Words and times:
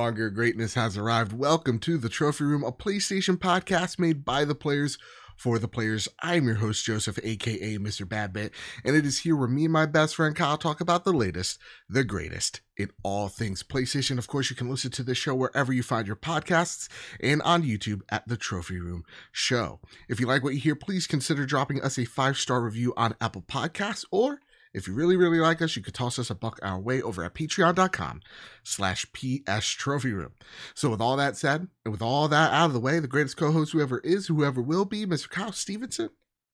Longer, 0.00 0.30
greatness 0.30 0.72
has 0.74 0.96
arrived. 0.96 1.34
Welcome 1.34 1.78
to 1.80 1.98
the 1.98 2.08
Trophy 2.08 2.44
Room, 2.44 2.64
a 2.64 2.72
PlayStation 2.72 3.36
podcast 3.36 3.98
made 3.98 4.24
by 4.24 4.46
the 4.46 4.54
players 4.54 4.96
for 5.36 5.58
the 5.58 5.68
players. 5.68 6.08
I'm 6.22 6.46
your 6.46 6.54
host, 6.54 6.86
Joseph, 6.86 7.18
aka 7.22 7.76
Mr. 7.76 8.06
Badbit, 8.06 8.52
and 8.82 8.96
it 8.96 9.04
is 9.04 9.18
here 9.18 9.36
where 9.36 9.46
me 9.46 9.64
and 9.64 9.72
my 9.74 9.84
best 9.84 10.16
friend 10.16 10.34
Kyle 10.34 10.56
talk 10.56 10.80
about 10.80 11.04
the 11.04 11.12
latest, 11.12 11.58
the 11.86 12.02
greatest 12.02 12.62
in 12.78 12.90
all 13.02 13.28
things 13.28 13.62
PlayStation. 13.62 14.16
Of 14.16 14.26
course, 14.26 14.48
you 14.48 14.56
can 14.56 14.70
listen 14.70 14.90
to 14.92 15.02
this 15.02 15.18
show 15.18 15.34
wherever 15.34 15.70
you 15.70 15.82
find 15.82 16.06
your 16.06 16.16
podcasts 16.16 16.88
and 17.22 17.42
on 17.42 17.62
YouTube 17.62 18.00
at 18.08 18.26
the 18.26 18.38
Trophy 18.38 18.80
Room 18.80 19.04
Show. 19.32 19.80
If 20.08 20.18
you 20.18 20.26
like 20.26 20.42
what 20.42 20.54
you 20.54 20.60
hear, 20.60 20.76
please 20.76 21.06
consider 21.06 21.44
dropping 21.44 21.82
us 21.82 21.98
a 21.98 22.06
five 22.06 22.38
star 22.38 22.62
review 22.62 22.94
on 22.96 23.16
Apple 23.20 23.42
Podcasts 23.42 24.06
or 24.10 24.40
if 24.72 24.86
you 24.86 24.94
really, 24.94 25.16
really 25.16 25.40
like 25.40 25.60
us, 25.60 25.74
you 25.74 25.82
could 25.82 25.94
toss 25.94 26.18
us 26.18 26.30
a 26.30 26.34
buck 26.34 26.58
our 26.62 26.78
way 26.78 27.02
over 27.02 27.24
at 27.24 27.34
patreon.com 27.34 28.20
slash 28.62 29.04
PS 29.12 29.66
Trophy 29.66 30.12
Room. 30.12 30.32
So 30.74 30.90
with 30.90 31.00
all 31.00 31.16
that 31.16 31.36
said, 31.36 31.68
and 31.84 31.92
with 31.92 32.02
all 32.02 32.28
that 32.28 32.52
out 32.52 32.66
of 32.66 32.72
the 32.72 32.80
way, 32.80 33.00
the 33.00 33.08
greatest 33.08 33.36
co-host 33.36 33.72
whoever 33.72 33.98
is, 33.98 34.28
whoever 34.28 34.62
will 34.62 34.84
be, 34.84 35.06
Mr. 35.06 35.28
Kyle 35.28 35.52
Stevenson, 35.52 36.10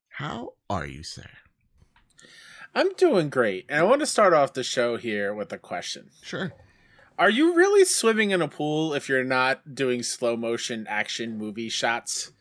how 0.09 0.55
are 0.71 0.87
you, 0.87 1.03
sir? 1.03 1.29
I'm 2.75 2.93
doing 2.95 3.29
great. 3.29 3.67
And 3.69 3.81
I 3.81 3.83
want 3.83 4.01
to 4.01 4.07
start 4.07 4.33
off 4.33 4.55
the 4.55 4.65
show 4.65 4.97
here 4.97 5.35
with 5.35 5.53
a 5.53 5.59
question. 5.59 6.11
Sure. 6.23 6.53
Are 7.19 7.31
you 7.31 7.55
really 7.55 7.85
swimming 7.85 8.31
in 8.31 8.43
a 8.43 8.49
pool 8.49 8.93
if 8.93 9.09
you're 9.09 9.25
not 9.25 9.75
doing 9.75 10.03
slow 10.03 10.37
motion 10.37 10.87
action 10.89 11.39
movie 11.39 11.71
shots? 11.71 12.33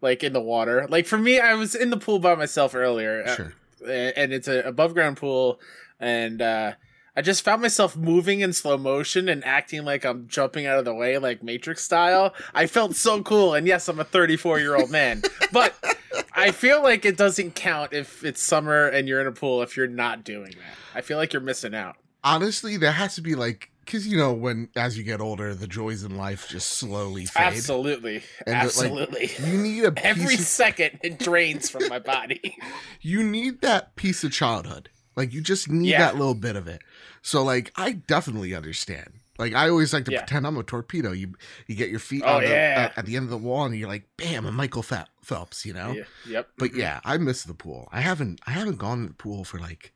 Like 0.00 0.24
in 0.24 0.32
the 0.32 0.40
water? 0.40 0.86
Like 0.88 1.06
for 1.06 1.18
me, 1.18 1.38
I 1.38 1.54
was 1.54 1.74
in 1.74 1.90
the 1.90 1.96
pool 1.96 2.18
by 2.18 2.34
myself 2.34 2.74
earlier. 2.74 3.24
Uh, 3.24 3.34
sure 3.34 3.54
and 3.86 4.32
it's 4.32 4.48
an 4.48 4.60
above 4.66 4.94
ground 4.94 5.16
pool, 5.16 5.60
and 5.98 6.40
uh, 6.40 6.72
I 7.16 7.22
just 7.22 7.44
found 7.44 7.62
myself 7.62 7.96
moving 7.96 8.40
in 8.40 8.52
slow 8.52 8.78
motion 8.78 9.28
and 9.28 9.44
acting 9.44 9.84
like 9.84 10.04
I'm 10.04 10.28
jumping 10.28 10.66
out 10.66 10.78
of 10.78 10.84
the 10.84 10.94
way, 10.94 11.18
like 11.18 11.42
Matrix 11.42 11.84
style. 11.84 12.34
I 12.54 12.66
felt 12.66 12.96
so 12.96 13.22
cool, 13.22 13.54
and 13.54 13.66
yes, 13.66 13.88
I'm 13.88 14.00
a 14.00 14.04
34 14.04 14.60
year 14.60 14.76
old 14.76 14.90
man, 14.90 15.22
but 15.52 15.74
I 16.32 16.52
feel 16.52 16.82
like 16.82 17.04
it 17.04 17.16
doesn't 17.16 17.54
count 17.54 17.92
if 17.92 18.24
it's 18.24 18.42
summer 18.42 18.86
and 18.86 19.08
you're 19.08 19.20
in 19.20 19.26
a 19.26 19.32
pool 19.32 19.62
if 19.62 19.76
you're 19.76 19.86
not 19.86 20.24
doing 20.24 20.52
that. 20.52 20.74
I 20.94 21.00
feel 21.02 21.18
like 21.18 21.32
you're 21.32 21.42
missing 21.42 21.74
out. 21.74 21.96
Honestly, 22.24 22.76
there 22.76 22.92
has 22.92 23.14
to 23.16 23.20
be 23.22 23.34
like 23.34 23.70
because 23.90 24.06
you 24.06 24.16
know 24.16 24.32
when 24.32 24.68
as 24.76 24.96
you 24.96 25.02
get 25.02 25.20
older 25.20 25.52
the 25.52 25.66
joys 25.66 26.04
in 26.04 26.16
life 26.16 26.48
just 26.48 26.70
slowly 26.70 27.26
fade 27.26 27.42
absolutely 27.42 28.22
and 28.46 28.54
absolutely 28.54 29.22
like, 29.22 29.40
you 29.40 29.58
need 29.58 29.84
a 29.84 29.92
every 30.04 30.34
of, 30.34 30.40
second 30.40 30.98
it 31.02 31.18
drains 31.18 31.68
from 31.68 31.88
my 31.88 31.98
body 31.98 32.56
you 33.00 33.24
need 33.24 33.60
that 33.62 33.96
piece 33.96 34.22
of 34.22 34.30
childhood 34.30 34.88
like 35.16 35.32
you 35.32 35.40
just 35.40 35.68
need 35.68 35.88
yeah. 35.88 35.98
that 35.98 36.16
little 36.16 36.34
bit 36.34 36.54
of 36.54 36.68
it 36.68 36.82
so 37.20 37.42
like 37.42 37.72
i 37.76 37.90
definitely 37.90 38.54
understand 38.54 39.14
like 39.38 39.54
I 39.54 39.70
always 39.70 39.94
like 39.94 40.04
to 40.04 40.12
yeah. 40.12 40.18
pretend 40.18 40.46
I'm 40.46 40.58
a 40.58 40.62
torpedo. 40.62 41.12
You 41.12 41.32
you 41.66 41.74
get 41.74 41.88
your 41.88 41.98
feet 41.98 42.22
oh, 42.26 42.34
on 42.34 42.42
the, 42.42 42.50
yeah. 42.50 42.90
at, 42.90 42.98
at, 42.98 43.06
the 43.06 43.16
end 43.16 43.24
of 43.24 43.30
the 43.30 43.38
wall, 43.38 43.64
and 43.64 43.74
you're 43.74 43.88
like, 43.88 44.06
"Bam!" 44.18 44.44
I'm 44.44 44.54
Michael 44.54 44.82
Phelps, 44.82 45.64
you 45.64 45.72
know. 45.72 45.92
Yeah. 45.92 46.02
Yep. 46.28 46.48
But 46.58 46.70
mm-hmm. 46.72 46.80
yeah, 46.80 47.00
I 47.06 47.16
miss 47.16 47.44
the 47.44 47.54
pool. 47.54 47.88
I 47.90 48.02
haven't 48.02 48.42
I 48.46 48.50
haven't 48.50 48.76
gone 48.76 49.00
to 49.00 49.08
the 49.08 49.14
pool 49.14 49.44
for 49.44 49.58
like, 49.58 49.94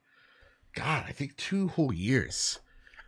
God, 0.75 1.05
I 1.07 1.13
think 1.13 1.37
two 1.37 1.69
whole 1.69 1.93
years. 1.93 2.59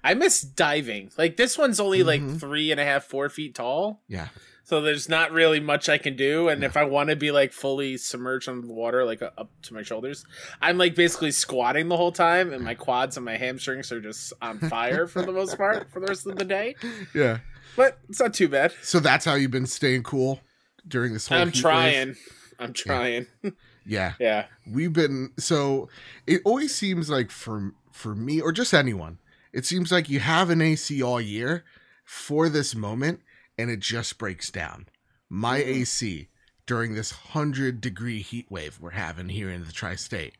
I 0.07 0.15
miss 0.15 0.41
diving. 0.41 1.11
Like 1.19 1.37
this 1.37 1.59
one's 1.59 1.81
only 1.81 2.05
mm-hmm. 2.05 2.29
like 2.29 2.41
three 2.41 2.71
and 2.71 2.81
a 2.81 2.85
half, 2.85 3.05
four 3.05 3.29
feet 3.29 3.57
tall. 3.57 4.03
Yeah. 4.07 4.29
So 4.63 4.81
there's 4.81 5.09
not 5.09 5.33
really 5.33 5.59
much 5.59 5.89
I 5.89 5.99
can 5.99 6.17
do, 6.17 6.49
and 6.49 6.65
if 6.65 6.77
I 6.77 6.85
want 6.85 7.11
to 7.11 7.17
be 7.17 7.31
like 7.31 7.53
fully 7.53 7.97
submerged 7.97 8.49
under 8.49 8.67
the 8.67 8.73
water, 8.73 9.05
like 9.05 9.23
uh, 9.23 9.31
up 9.39 9.51
to 9.63 9.75
my 9.75 9.83
shoulders, 9.83 10.25
I'm 10.61 10.77
like 10.77 10.97
basically 10.97 11.31
squatting 11.31 11.89
the 11.89 11.97
whole 11.97 12.11
time, 12.11 12.53
and 12.53 12.65
my 12.65 12.75
quads 12.87 13.17
and 13.17 13.25
my 13.25 13.37
hamstrings 13.37 13.93
are 13.93 14.01
just 14.01 14.33
on 14.43 14.59
fire 14.59 15.07
for 15.07 15.23
the 15.23 15.31
most 15.31 15.57
part 15.57 15.91
for 15.93 16.01
the 16.01 16.07
rest 16.07 16.27
of 16.27 16.37
the 16.37 16.45
day. 16.45 16.75
Yeah, 17.15 17.39
but 17.77 17.99
it's 18.09 18.21
not 18.21 18.35
too 18.35 18.49
bad. 18.49 18.75
So 18.83 18.99
that's 19.01 19.25
how 19.25 19.35
you've 19.35 19.53
been 19.53 19.67
staying 19.67 20.03
cool 20.03 20.41
during 20.87 21.13
this 21.13 21.29
whole. 21.29 21.39
I'm 21.39 21.53
trying. 21.53 22.09
Wave? 22.09 22.55
I'm 22.59 22.73
trying. 22.73 23.27
Yeah. 23.43 23.51
yeah. 23.87 24.13
Yeah. 24.19 24.45
We've 24.69 24.93
been 24.93 25.31
so. 25.39 25.89
It 26.27 26.43
always 26.45 26.75
seems 26.75 27.09
like 27.09 27.31
for 27.31 27.73
for 27.93 28.17
me 28.17 28.41
or 28.41 28.51
just 28.51 28.75
anyone 28.75 29.19
it 29.53 29.65
seems 29.65 29.91
like 29.91 30.09
you 30.09 30.21
have 30.21 30.51
an 30.51 30.61
AC 30.61 31.03
all 31.03 31.21
year 31.21 31.65
for 32.05 32.49
this 32.49 32.75
moment 32.75 33.21
and 33.59 33.71
it 33.71 33.81
just 33.81 34.19
breaks 34.19 34.51
down. 34.51 34.87
My 35.29 35.61
mm-hmm. 35.61 35.81
AC 35.81 36.29
during 36.67 36.95
this 36.95 37.13
100 37.13 37.81
degree 37.81 38.21
heat 38.21 38.47
wave 38.51 38.79
we're 38.81 38.91
having 38.91 39.29
here 39.29 39.51
in 39.51 39.65
the 39.65 39.73
tri 39.73 39.95
state 39.95 40.35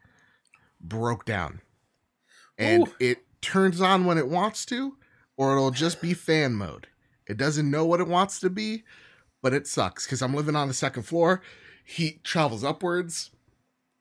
broke 0.81 1.25
down. 1.25 1.61
And 2.59 2.89
Ooh. 2.89 2.93
it 2.99 3.25
turns 3.41 3.81
on 3.81 4.05
when 4.05 4.19
it 4.19 4.29
wants 4.29 4.65
to, 4.67 4.97
or 5.37 5.53
it'll 5.53 5.71
just 5.71 6.01
be 6.01 6.15
fan 6.15 6.55
mode. 6.55 6.89
It 7.27 7.37
doesn't 7.37 7.71
know 7.71 7.85
what 7.85 8.01
it 8.01 8.09
wants 8.09 8.41
to 8.41 8.51
be, 8.51 8.85
but 9.43 9.53
it 9.53 9.67
sucks 9.67 10.07
because 10.07 10.23
I'm 10.23 10.35
living 10.35 10.57
on 10.57 10.69
the 10.69 10.75
second 10.75 11.03
floor. 11.03 11.43
Heat 11.85 12.25
travels 12.25 12.65
upwards. 12.65 13.31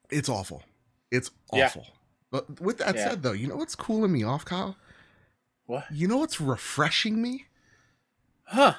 It's 0.10 0.30
awful. 0.30 0.64
It's 1.12 1.32
awful. 1.52 1.84
Yeah. 1.86 1.94
But 2.32 2.62
with 2.62 2.78
that 2.80 2.96
yeah. 2.96 3.10
said, 3.10 3.24
though, 3.24 3.32
you 3.32 3.48
know 3.48 3.56
what's 3.56 3.76
cooling 3.76 4.12
me 4.12 4.24
off, 4.24 4.46
Kyle? 4.46 4.76
What? 5.66 5.86
You 5.92 6.08
know 6.08 6.18
what's 6.18 6.40
refreshing 6.40 7.22
me? 7.22 7.46
Huh. 8.44 8.76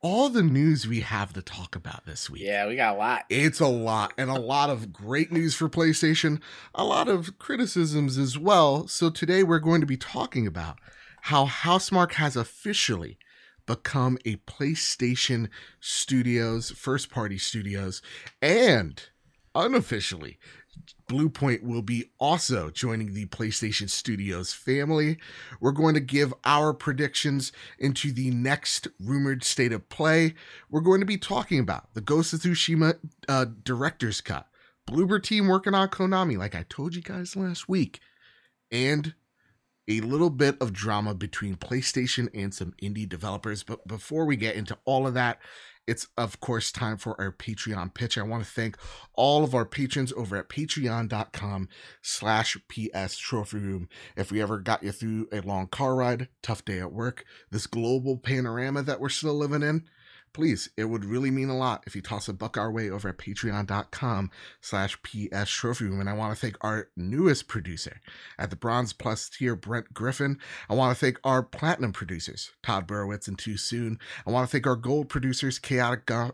All 0.00 0.28
the 0.28 0.42
news 0.42 0.86
we 0.86 1.00
have 1.00 1.32
to 1.32 1.42
talk 1.42 1.76
about 1.76 2.04
this 2.04 2.28
week. 2.28 2.42
Yeah, 2.42 2.66
we 2.66 2.76
got 2.76 2.94
a 2.94 2.98
lot. 2.98 3.24
It's 3.30 3.60
a 3.60 3.66
lot, 3.66 4.12
and 4.18 4.30
a 4.30 4.38
lot 4.38 4.68
of 4.68 4.92
great 4.92 5.32
news 5.32 5.54
for 5.54 5.68
PlayStation, 5.68 6.40
a 6.74 6.84
lot 6.84 7.08
of 7.08 7.38
criticisms 7.38 8.18
as 8.18 8.38
well. 8.38 8.86
So 8.86 9.08
today 9.08 9.42
we're 9.42 9.58
going 9.60 9.80
to 9.80 9.86
be 9.86 9.96
talking 9.96 10.46
about 10.46 10.78
how 11.22 11.46
Housemarque 11.46 12.14
has 12.14 12.36
officially 12.36 13.18
become 13.66 14.18
a 14.26 14.36
PlayStation 14.36 15.48
Studios, 15.80 16.70
first 16.70 17.10
party 17.10 17.38
studios, 17.38 18.02
and 18.42 19.02
unofficially 19.54 20.38
Bluepoint 21.08 21.62
will 21.62 21.82
be 21.82 22.10
also 22.18 22.70
joining 22.70 23.12
the 23.12 23.26
PlayStation 23.26 23.90
Studios 23.90 24.52
family. 24.52 25.18
We're 25.60 25.72
going 25.72 25.94
to 25.94 26.00
give 26.00 26.32
our 26.44 26.72
predictions 26.72 27.52
into 27.78 28.12
the 28.12 28.30
next 28.30 28.88
rumored 28.98 29.44
state 29.44 29.72
of 29.72 29.88
play. 29.88 30.34
We're 30.70 30.80
going 30.80 31.00
to 31.00 31.06
be 31.06 31.18
talking 31.18 31.58
about 31.58 31.92
the 31.94 32.00
Ghost 32.00 32.32
of 32.32 32.40
Tsushima 32.40 32.98
uh, 33.28 33.46
director's 33.62 34.20
cut, 34.20 34.48
Bloober 34.88 35.22
team 35.22 35.46
working 35.46 35.74
on 35.74 35.88
Konami, 35.88 36.38
like 36.38 36.54
I 36.54 36.64
told 36.68 36.94
you 36.94 37.02
guys 37.02 37.36
last 37.36 37.68
week, 37.68 38.00
and 38.70 39.14
a 39.88 40.00
little 40.00 40.30
bit 40.30 40.56
of 40.60 40.72
drama 40.72 41.14
between 41.14 41.56
PlayStation 41.56 42.28
and 42.34 42.54
some 42.54 42.72
indie 42.82 43.08
developers. 43.08 43.62
But 43.62 43.86
before 43.86 44.24
we 44.24 44.36
get 44.36 44.56
into 44.56 44.78
all 44.84 45.06
of 45.06 45.14
that, 45.14 45.38
it's 45.86 46.08
of 46.16 46.40
course 46.40 46.72
time 46.72 46.96
for 46.96 47.20
our 47.20 47.32
patreon 47.32 47.94
pitch. 47.94 48.16
I 48.16 48.22
want 48.22 48.44
to 48.44 48.50
thank 48.50 48.76
all 49.14 49.44
of 49.44 49.54
our 49.54 49.66
patrons 49.66 50.12
over 50.16 50.36
at 50.36 50.48
patreon.com 50.48 51.68
slash 52.02 52.56
ps 52.68 53.16
trophy 53.18 53.58
room. 53.58 53.88
If 54.16 54.30
we 54.30 54.40
ever 54.40 54.58
got 54.58 54.82
you 54.82 54.92
through 54.92 55.28
a 55.32 55.40
long 55.40 55.66
car 55.66 55.94
ride 55.94 56.28
tough 56.42 56.64
day 56.64 56.80
at 56.80 56.92
work 56.92 57.24
this 57.50 57.66
global 57.66 58.16
panorama 58.16 58.82
that 58.82 59.00
we're 59.00 59.08
still 59.08 59.34
living 59.34 59.62
in 59.62 59.84
please, 60.34 60.68
it 60.76 60.84
would 60.84 61.04
really 61.04 61.30
mean 61.30 61.48
a 61.48 61.56
lot 61.56 61.84
if 61.86 61.96
you 61.96 62.02
toss 62.02 62.28
a 62.28 62.32
buck 62.34 62.58
our 62.58 62.70
way 62.70 62.90
over 62.90 63.08
at 63.08 63.18
patreon.com 63.18 64.30
slash 64.60 64.98
PS 65.02 65.48
Trophy 65.48 65.86
Room. 65.86 66.00
And 66.00 66.10
I 66.10 66.12
want 66.12 66.34
to 66.34 66.40
thank 66.40 66.56
our 66.60 66.88
newest 66.96 67.48
producer 67.48 68.00
at 68.38 68.50
the 68.50 68.56
Bronze 68.56 68.92
Plus 68.92 69.28
tier, 69.30 69.56
Brent 69.56 69.94
Griffin. 69.94 70.38
I 70.68 70.74
want 70.74 70.94
to 70.94 71.00
thank 71.00 71.18
our 71.24 71.42
Platinum 71.42 71.92
producers, 71.92 72.50
Todd 72.62 72.86
Burowitz 72.86 73.28
and 73.28 73.38
Too 73.38 73.56
Soon. 73.56 73.98
I 74.26 74.30
want 74.30 74.46
to 74.48 74.52
thank 74.52 74.66
our 74.66 74.76
Gold 74.76 75.08
producers, 75.08 75.58
Chaotic 75.58 76.04
Go- 76.04 76.32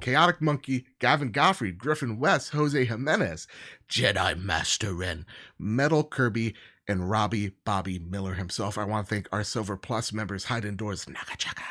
Chaotic 0.00 0.40
Monkey, 0.40 0.86
Gavin 0.98 1.30
Gottfried, 1.30 1.78
Griffin 1.78 2.18
West, 2.18 2.50
Jose 2.50 2.84
Jimenez, 2.84 3.46
Jedi 3.88 4.36
Master 4.36 4.92
Ren, 4.94 5.24
Metal 5.60 6.02
Kirby, 6.02 6.54
and 6.88 7.08
Robbie 7.08 7.52
Bobby 7.64 8.00
Miller 8.00 8.34
himself. 8.34 8.76
I 8.76 8.84
want 8.84 9.06
to 9.06 9.14
thank 9.14 9.28
our 9.30 9.44
Silver 9.44 9.76
Plus 9.76 10.12
members, 10.12 10.44
Hide 10.44 10.64
Indoors, 10.64 11.04
Nakachaka. 11.04 11.62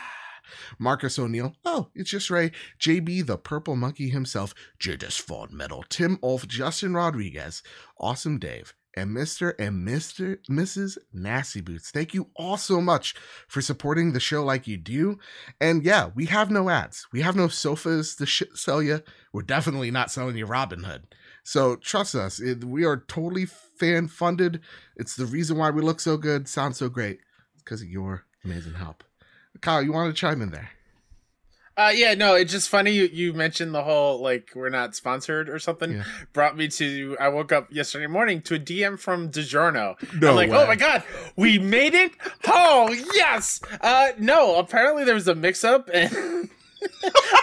Marcus 0.79 1.17
O'Neill, 1.17 1.55
oh, 1.65 1.89
it's 1.95 2.11
just 2.11 2.29
Ray, 2.29 2.51
JB 2.79 3.25
the 3.25 3.37
Purple 3.37 3.75
Monkey 3.75 4.09
himself, 4.09 4.53
Jadis 4.79 5.17
Fawn 5.17 5.49
Metal, 5.51 5.83
Tim 5.89 6.17
Ulf, 6.23 6.47
Justin 6.47 6.93
Rodriguez, 6.93 7.63
Awesome 7.99 8.39
Dave, 8.39 8.73
and 8.95 9.15
Mr. 9.15 9.53
and 9.57 9.87
Mr. 9.87 10.37
Mrs. 10.49 10.97
Nasty 11.13 11.61
Boots. 11.61 11.91
Thank 11.91 12.13
you 12.13 12.29
all 12.35 12.57
so 12.57 12.81
much 12.81 13.15
for 13.47 13.61
supporting 13.61 14.11
the 14.11 14.19
show 14.19 14.43
like 14.43 14.67
you 14.67 14.77
do. 14.77 15.17
And 15.59 15.83
yeah, 15.83 16.09
we 16.13 16.25
have 16.25 16.51
no 16.51 16.69
ads. 16.69 17.07
We 17.13 17.21
have 17.21 17.35
no 17.35 17.47
sofas 17.47 18.15
to 18.17 18.25
sh- 18.25 18.43
sell 18.53 18.81
you. 18.81 19.01
We're 19.33 19.43
definitely 19.43 19.91
not 19.91 20.11
selling 20.11 20.37
you 20.37 20.45
Robin 20.45 20.83
Hood. 20.83 21.07
So 21.43 21.75
trust 21.75 22.15
us, 22.15 22.39
it, 22.39 22.63
we 22.63 22.85
are 22.85 23.03
totally 23.07 23.45
fan 23.45 24.07
funded. 24.07 24.61
It's 24.95 25.15
the 25.15 25.25
reason 25.25 25.57
why 25.57 25.71
we 25.71 25.81
look 25.81 25.99
so 25.99 26.17
good, 26.17 26.47
sound 26.47 26.75
so 26.75 26.89
great. 26.89 27.19
Because 27.57 27.81
of 27.81 27.87
your 27.87 28.25
amazing 28.43 28.73
help. 28.73 29.03
Kyle, 29.59 29.81
you 29.81 29.91
want 29.91 30.13
to 30.13 30.19
chime 30.19 30.41
in 30.41 30.51
there? 30.51 30.69
Uh, 31.77 31.91
yeah, 31.93 32.13
no, 32.13 32.35
it's 32.35 32.51
just 32.51 32.69
funny 32.69 32.91
you, 32.91 33.05
you 33.11 33.33
mentioned 33.33 33.73
the 33.73 33.83
whole 33.83 34.21
like 34.21 34.51
we're 34.55 34.69
not 34.69 34.93
sponsored 34.93 35.49
or 35.49 35.57
something. 35.57 35.93
Yeah. 35.93 36.03
Brought 36.33 36.57
me 36.57 36.67
to 36.67 37.15
I 37.19 37.29
woke 37.29 37.51
up 37.51 37.71
yesterday 37.71 38.07
morning 38.07 38.41
to 38.43 38.55
a 38.55 38.59
DM 38.59 38.99
from 38.99 39.31
DiGiorno. 39.31 39.95
No 40.19 40.29
I'm 40.29 40.35
like, 40.35 40.51
way. 40.51 40.57
oh 40.57 40.67
my 40.67 40.75
god, 40.75 41.03
we 41.37 41.59
made 41.59 41.93
it! 41.93 42.11
Oh 42.45 42.91
yes. 43.15 43.61
Uh, 43.79 44.09
no, 44.19 44.57
apparently 44.57 45.05
there 45.05 45.15
was 45.15 45.27
a 45.27 45.35
mix 45.35 45.63
up 45.63 45.89
and. 45.93 46.49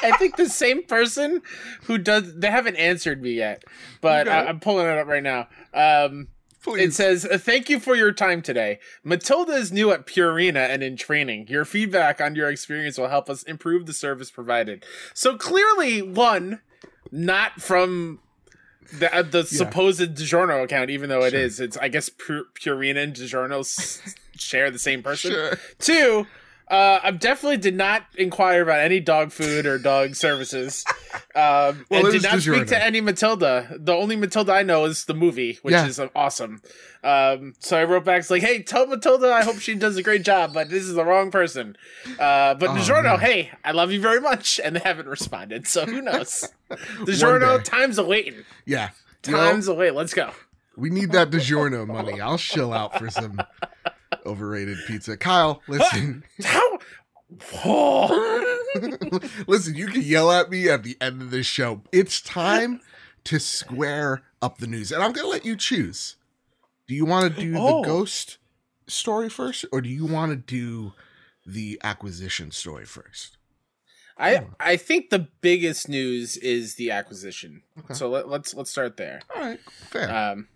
I 0.03 0.17
think 0.19 0.35
the 0.35 0.49
same 0.49 0.83
person 0.83 1.43
who 1.85 1.97
does 1.97 2.35
they 2.35 2.51
haven't 2.51 2.75
answered 2.75 3.23
me 3.23 3.33
yet, 3.33 3.63
but. 4.01 4.29
I, 4.29 4.47
I'm 4.47 4.59
pulling 4.59 4.87
it 4.87 4.99
up 4.99 5.07
right 5.07 5.23
now. 5.23 5.47
Um, 5.73 6.27
it 6.75 6.93
says, 6.95 7.25
"Uh, 7.25 7.39
"Thank 7.39 7.69
you 7.69 7.79
for 7.81 7.95
your 7.95 8.13
time 8.13 8.43
today. 8.43 8.79
Matilda 9.05 9.53
is 9.53 9.71
new 9.73 9.91
at 9.93 10.07
Purina 10.07 10.69
and 10.69 10.83
in 10.83 10.97
training. 10.97 11.49
Your 11.49 11.65
feedback 11.65 12.21
on 12.21 12.35
your 12.35 12.49
experience 12.51 12.99
will 12.99 13.09
help 13.09 13.29
us 13.31 13.43
improve 13.45 13.87
the 13.87 13.93
service 13.93 14.31
provided." 14.31 14.85
So 15.15 15.37
clearly, 15.37 16.03
one, 16.03 16.61
not 17.11 17.61
from 17.61 18.21
the 18.99 19.15
uh, 19.15 19.23
the 19.23 19.45
supposed 19.45 20.01
DiGiorno 20.01 20.63
account, 20.65 20.91
even 20.91 21.09
though 21.09 21.23
it 21.25 21.31
Sure. 21.33 21.41
is. 21.41 21.61
It's 21.61 21.77
I 21.77 21.89
guess 21.89 22.09
Pur- 22.09 22.47
Purina 22.55 23.03
and 23.03 23.15
DiGiorno 23.15 23.61
s- 23.61 24.15
share 24.37 24.71
the 24.71 24.79
same 24.79 25.03
person. 25.03 25.33
Sure. 25.33 25.59
Two, 25.79 26.27
uh, 26.71 27.01
I 27.03 27.11
definitely 27.13 27.57
did 27.57 27.75
not 27.77 28.03
inquire 28.17 28.63
about 28.63 28.81
any 28.81 29.01
dog 29.01 29.33
food 29.33 29.65
or 29.67 29.79
dog 29.79 30.15
services. 30.15 30.85
Um, 31.35 31.87
Well, 31.91 32.05
and 32.07 32.13
did 32.13 32.23
not 32.23 32.41
speak 32.41 32.67
to 32.69 32.83
any 32.85 33.01
Matilda. 33.01 33.77
The 33.79 33.93
only 33.93 34.17
Matilda 34.17 34.53
I 34.53 34.63
know 34.63 34.85
is 34.85 35.05
the 35.07 35.15
movie, 35.15 35.59
which 35.63 35.73
Yeah. 35.73 35.87
is 35.87 35.99
uh, 35.99 36.09
awesome. 36.15 36.61
Um, 37.05 37.55
so 37.61 37.79
I 37.79 37.85
wrote 37.85 38.05
back, 38.05 38.29
like, 38.29 38.43
hey, 38.43 38.63
tell 38.63 38.87
Matilda 38.87 39.33
I 39.33 39.45
hope 39.45 39.61
she 39.61 39.75
does 39.75 39.97
a 39.97 40.03
great 40.03 40.23
job, 40.25 40.53
but 40.53 40.69
this 40.69 40.83
is 40.85 40.95
the 40.95 41.05
wrong 41.05 41.31
person. 41.31 41.77
Uh, 42.19 42.55
but 42.55 42.71
Oh, 42.71 42.75
DiGiorno, 42.75 43.19
hey, 43.21 43.51
I 43.65 43.73
love 43.73 43.93
you 43.93 44.01
very 44.01 44.21
much. 44.21 44.61
And 44.63 44.77
they 44.77 44.81
haven't 44.81 45.07
responded, 45.09 45.67
so 45.69 45.87
who 45.87 46.03
knows? 46.03 46.49
DiGiorno, 46.71 47.63
time's 47.65 47.99
a 47.99 48.05
waiting. 48.05 48.45
Yeah. 48.67 48.91
You 49.27 49.33
know, 49.33 49.39
Time's 49.51 49.69
a 49.69 49.75
wait. 49.75 49.95
Let's 49.95 50.15
go. 50.15 50.31
we 50.77 50.91
need 50.91 51.13
that 51.13 51.31
DiGiorno 51.31 51.87
money. 51.87 52.21
I'll 52.21 52.37
shill 52.39 52.73
out 52.73 52.99
for 52.99 53.11
some 53.11 53.41
overrated 54.27 54.79
pizza. 54.87 55.17
Kyle, 55.17 55.63
listen. 55.69 56.25
How? 56.45 56.79
Listen, 59.47 59.75
you 59.75 59.87
can 59.89 60.03
yell 60.03 60.31
at 60.33 60.51
me 60.51 60.69
at 60.69 60.83
the 60.83 60.97
end 61.01 61.21
of 61.21 61.31
this 61.31 61.47
show. 61.47 61.83
It's 61.93 62.21
time 62.21 62.81
to 63.25 63.39
square 63.39 64.23
up 64.41 64.59
the 64.59 64.67
news. 64.67 64.93
And 64.93 65.03
I'm 65.03 65.13
going 65.13 65.27
to 65.27 65.31
let 65.31 65.45
you 65.45 65.57
choose. 65.57 66.17
Do 66.87 66.95
you 66.95 67.05
want 67.05 67.35
to 67.35 67.41
do 67.41 67.55
Oh. 67.59 67.83
the 67.83 67.87
ghost 67.89 68.39
story 68.87 69.29
first 69.29 69.67
or 69.73 69.81
do 69.83 69.89
you 69.91 70.07
want 70.07 70.31
to 70.33 70.37
do 70.37 70.93
the 71.45 71.79
acquisition 71.85 72.51
story 72.51 72.87
first? 72.87 73.37
I 74.17 74.47
I 74.59 74.77
think 74.77 75.11
the 75.11 75.29
biggest 75.43 75.89
news 75.89 76.37
is 76.39 76.75
the 76.75 76.91
acquisition. 76.91 77.63
Okay. 77.79 77.95
So 77.95 78.09
let, 78.09 78.29
let's 78.29 78.53
let's 78.55 78.71
start 78.71 78.97
there. 78.97 79.21
All 79.35 79.41
right. 79.43 79.61
Fair. 79.91 80.11
Um, 80.11 80.49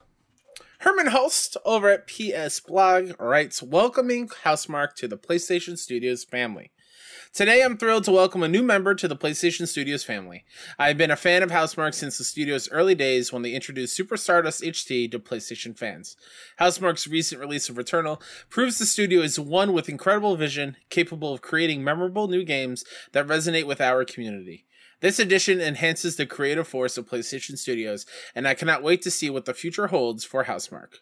Hermen 0.82 1.10
Hulst 1.10 1.56
over 1.64 1.88
at 1.90 2.08
PS 2.08 2.58
Blog 2.58 3.12
writes, 3.20 3.62
welcoming 3.62 4.26
Housemarque 4.26 4.96
to 4.96 5.06
the 5.06 5.16
PlayStation 5.16 5.78
Studios 5.78 6.24
family. 6.24 6.72
Today, 7.32 7.62
I'm 7.62 7.76
thrilled 7.76 8.02
to 8.04 8.10
welcome 8.10 8.42
a 8.42 8.48
new 8.48 8.64
member 8.64 8.92
to 8.96 9.06
the 9.06 9.14
PlayStation 9.14 9.68
Studios 9.68 10.02
family. 10.02 10.44
I've 10.80 10.98
been 10.98 11.12
a 11.12 11.16
fan 11.16 11.44
of 11.44 11.52
Housemarque 11.52 11.94
since 11.94 12.18
the 12.18 12.24
studio's 12.24 12.68
early 12.70 12.96
days 12.96 13.32
when 13.32 13.42
they 13.42 13.52
introduced 13.52 13.94
Super 13.94 14.16
Stardust 14.16 14.60
HD 14.60 15.08
to 15.12 15.20
PlayStation 15.20 15.78
fans. 15.78 16.16
Housemarque's 16.58 17.06
recent 17.06 17.40
release 17.40 17.68
of 17.68 17.76
Returnal 17.76 18.20
proves 18.50 18.78
the 18.78 18.84
studio 18.84 19.20
is 19.20 19.38
one 19.38 19.72
with 19.72 19.88
incredible 19.88 20.34
vision, 20.34 20.76
capable 20.90 21.32
of 21.32 21.42
creating 21.42 21.84
memorable 21.84 22.26
new 22.26 22.42
games 22.42 22.84
that 23.12 23.28
resonate 23.28 23.68
with 23.68 23.80
our 23.80 24.04
community. 24.04 24.66
This 25.02 25.18
edition 25.18 25.60
enhances 25.60 26.14
the 26.14 26.26
creative 26.26 26.66
force 26.66 26.96
of 26.96 27.08
PlayStation 27.08 27.58
Studios, 27.58 28.06
and 28.34 28.46
I 28.46 28.54
cannot 28.54 28.84
wait 28.84 29.02
to 29.02 29.10
see 29.10 29.28
what 29.28 29.44
the 29.44 29.52
future 29.52 29.88
holds 29.88 30.24
for 30.24 30.44
Housemarque. 30.44 31.00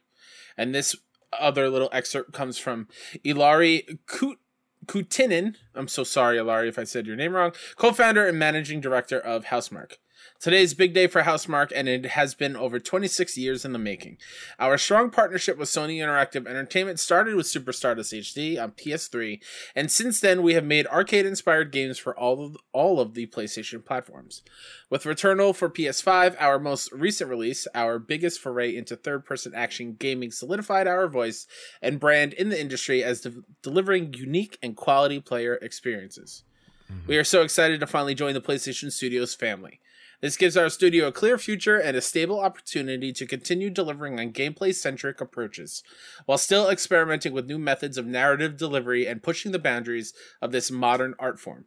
And 0.57 0.75
this 0.75 0.97
other 1.39 1.69
little 1.69 1.91
excerpt 1.93 2.33
comes 2.33 2.57
from 2.57 2.89
Ilari 3.25 3.99
Kut- 4.07 4.39
Kutinin. 4.87 5.57
I'm 5.75 5.87
so 5.87 6.03
sorry, 6.03 6.39
Ilari, 6.39 6.69
if 6.69 6.79
I 6.79 6.85
said 6.85 7.07
your 7.07 7.15
name 7.15 7.35
wrong. 7.35 7.53
Co-founder 7.77 8.27
and 8.27 8.39
managing 8.39 8.81
director 8.81 9.21
of 9.21 9.45
Housemarque. 9.45 9.99
Today's 10.41 10.73
big 10.73 10.95
day 10.95 11.07
for 11.07 11.21
Housemarque, 11.21 11.71
and 11.75 11.87
it 11.87 12.07
has 12.07 12.35
been 12.35 12.57
over 12.57 12.81
26 12.81 13.37
years 13.37 13.67
in 13.67 13.75
the 13.75 13.79
making. 13.79 14.17
Our 14.59 14.79
strong 14.79 15.11
partnership 15.11 15.59
with 15.59 15.69
Sony 15.69 15.99
Interactive 15.99 16.47
Entertainment 16.47 16.99
started 16.99 17.35
with 17.35 17.47
Super 17.47 17.75
Stardust 17.75 18.15
HD 18.15 18.59
on 18.59 18.71
PS3, 18.71 19.39
and 19.75 19.91
since 19.91 20.19
then 20.19 20.43
we 20.43 20.55
have 20.55 20.65
made 20.65 20.87
arcade-inspired 20.87 21.71
games 21.71 21.99
for 21.99 22.19
all 22.19 22.43
of 22.43 22.57
all 22.73 23.01
of 23.01 23.13
the 23.13 23.27
PlayStation 23.27 23.85
platforms. 23.85 24.41
With 24.89 25.05
Returnal 25.05 25.55
for 25.55 25.69
PS5, 25.69 26.37
our 26.41 26.59
most 26.59 26.91
recent 26.91 27.29
release, 27.29 27.69
our 27.75 27.99
biggest 27.99 28.41
foray 28.41 28.75
into 28.75 28.97
third-person 28.97 29.53
action 29.55 29.95
gaming 29.99 30.31
solidified 30.31 30.87
our 30.87 31.07
voice 31.07 31.47
and 31.83 32.01
brand 32.01 32.33
in 32.33 32.49
the 32.49 32.59
industry 32.59 33.05
as 33.05 33.21
de- 33.21 33.45
delivering 33.61 34.15
unique 34.15 34.57
and 34.63 34.75
quality 34.75 35.21
player 35.21 35.57
experiences. 35.57 36.45
Mm-hmm. 36.91 37.09
We 37.09 37.19
are 37.19 37.25
so 37.25 37.43
excited 37.43 37.79
to 37.81 37.87
finally 37.87 38.15
join 38.15 38.33
the 38.33 38.41
PlayStation 38.41 38.91
Studios 38.91 39.35
family. 39.35 39.81
This 40.21 40.37
gives 40.37 40.57
our 40.57 40.69
studio 40.69 41.07
a 41.07 41.13
clear 41.13 41.39
future 41.39 41.79
and 41.79 41.97
a 41.97 42.03
stable 42.03 42.41
opportunity 42.41 43.11
to 43.13 43.27
continue 43.27 43.71
delivering 43.71 44.21
on 44.21 44.33
gameplay 44.33 44.75
centric 44.75 45.21
approaches, 45.21 45.83
while 46.27 46.37
still 46.37 46.69
experimenting 46.69 47.33
with 47.33 47.47
new 47.47 47.59
methods 47.59 47.97
of 47.97 48.07
narrative 48.07 48.59
delivery 48.59 49.07
and 49.07 49.23
pushing 49.23 49.53
the 49.53 49.59
boundaries 49.59 50.13
of 50.43 50.53
this 50.53 50.71
modern 50.71 51.15
art 51.19 51.41
form. 51.41 51.65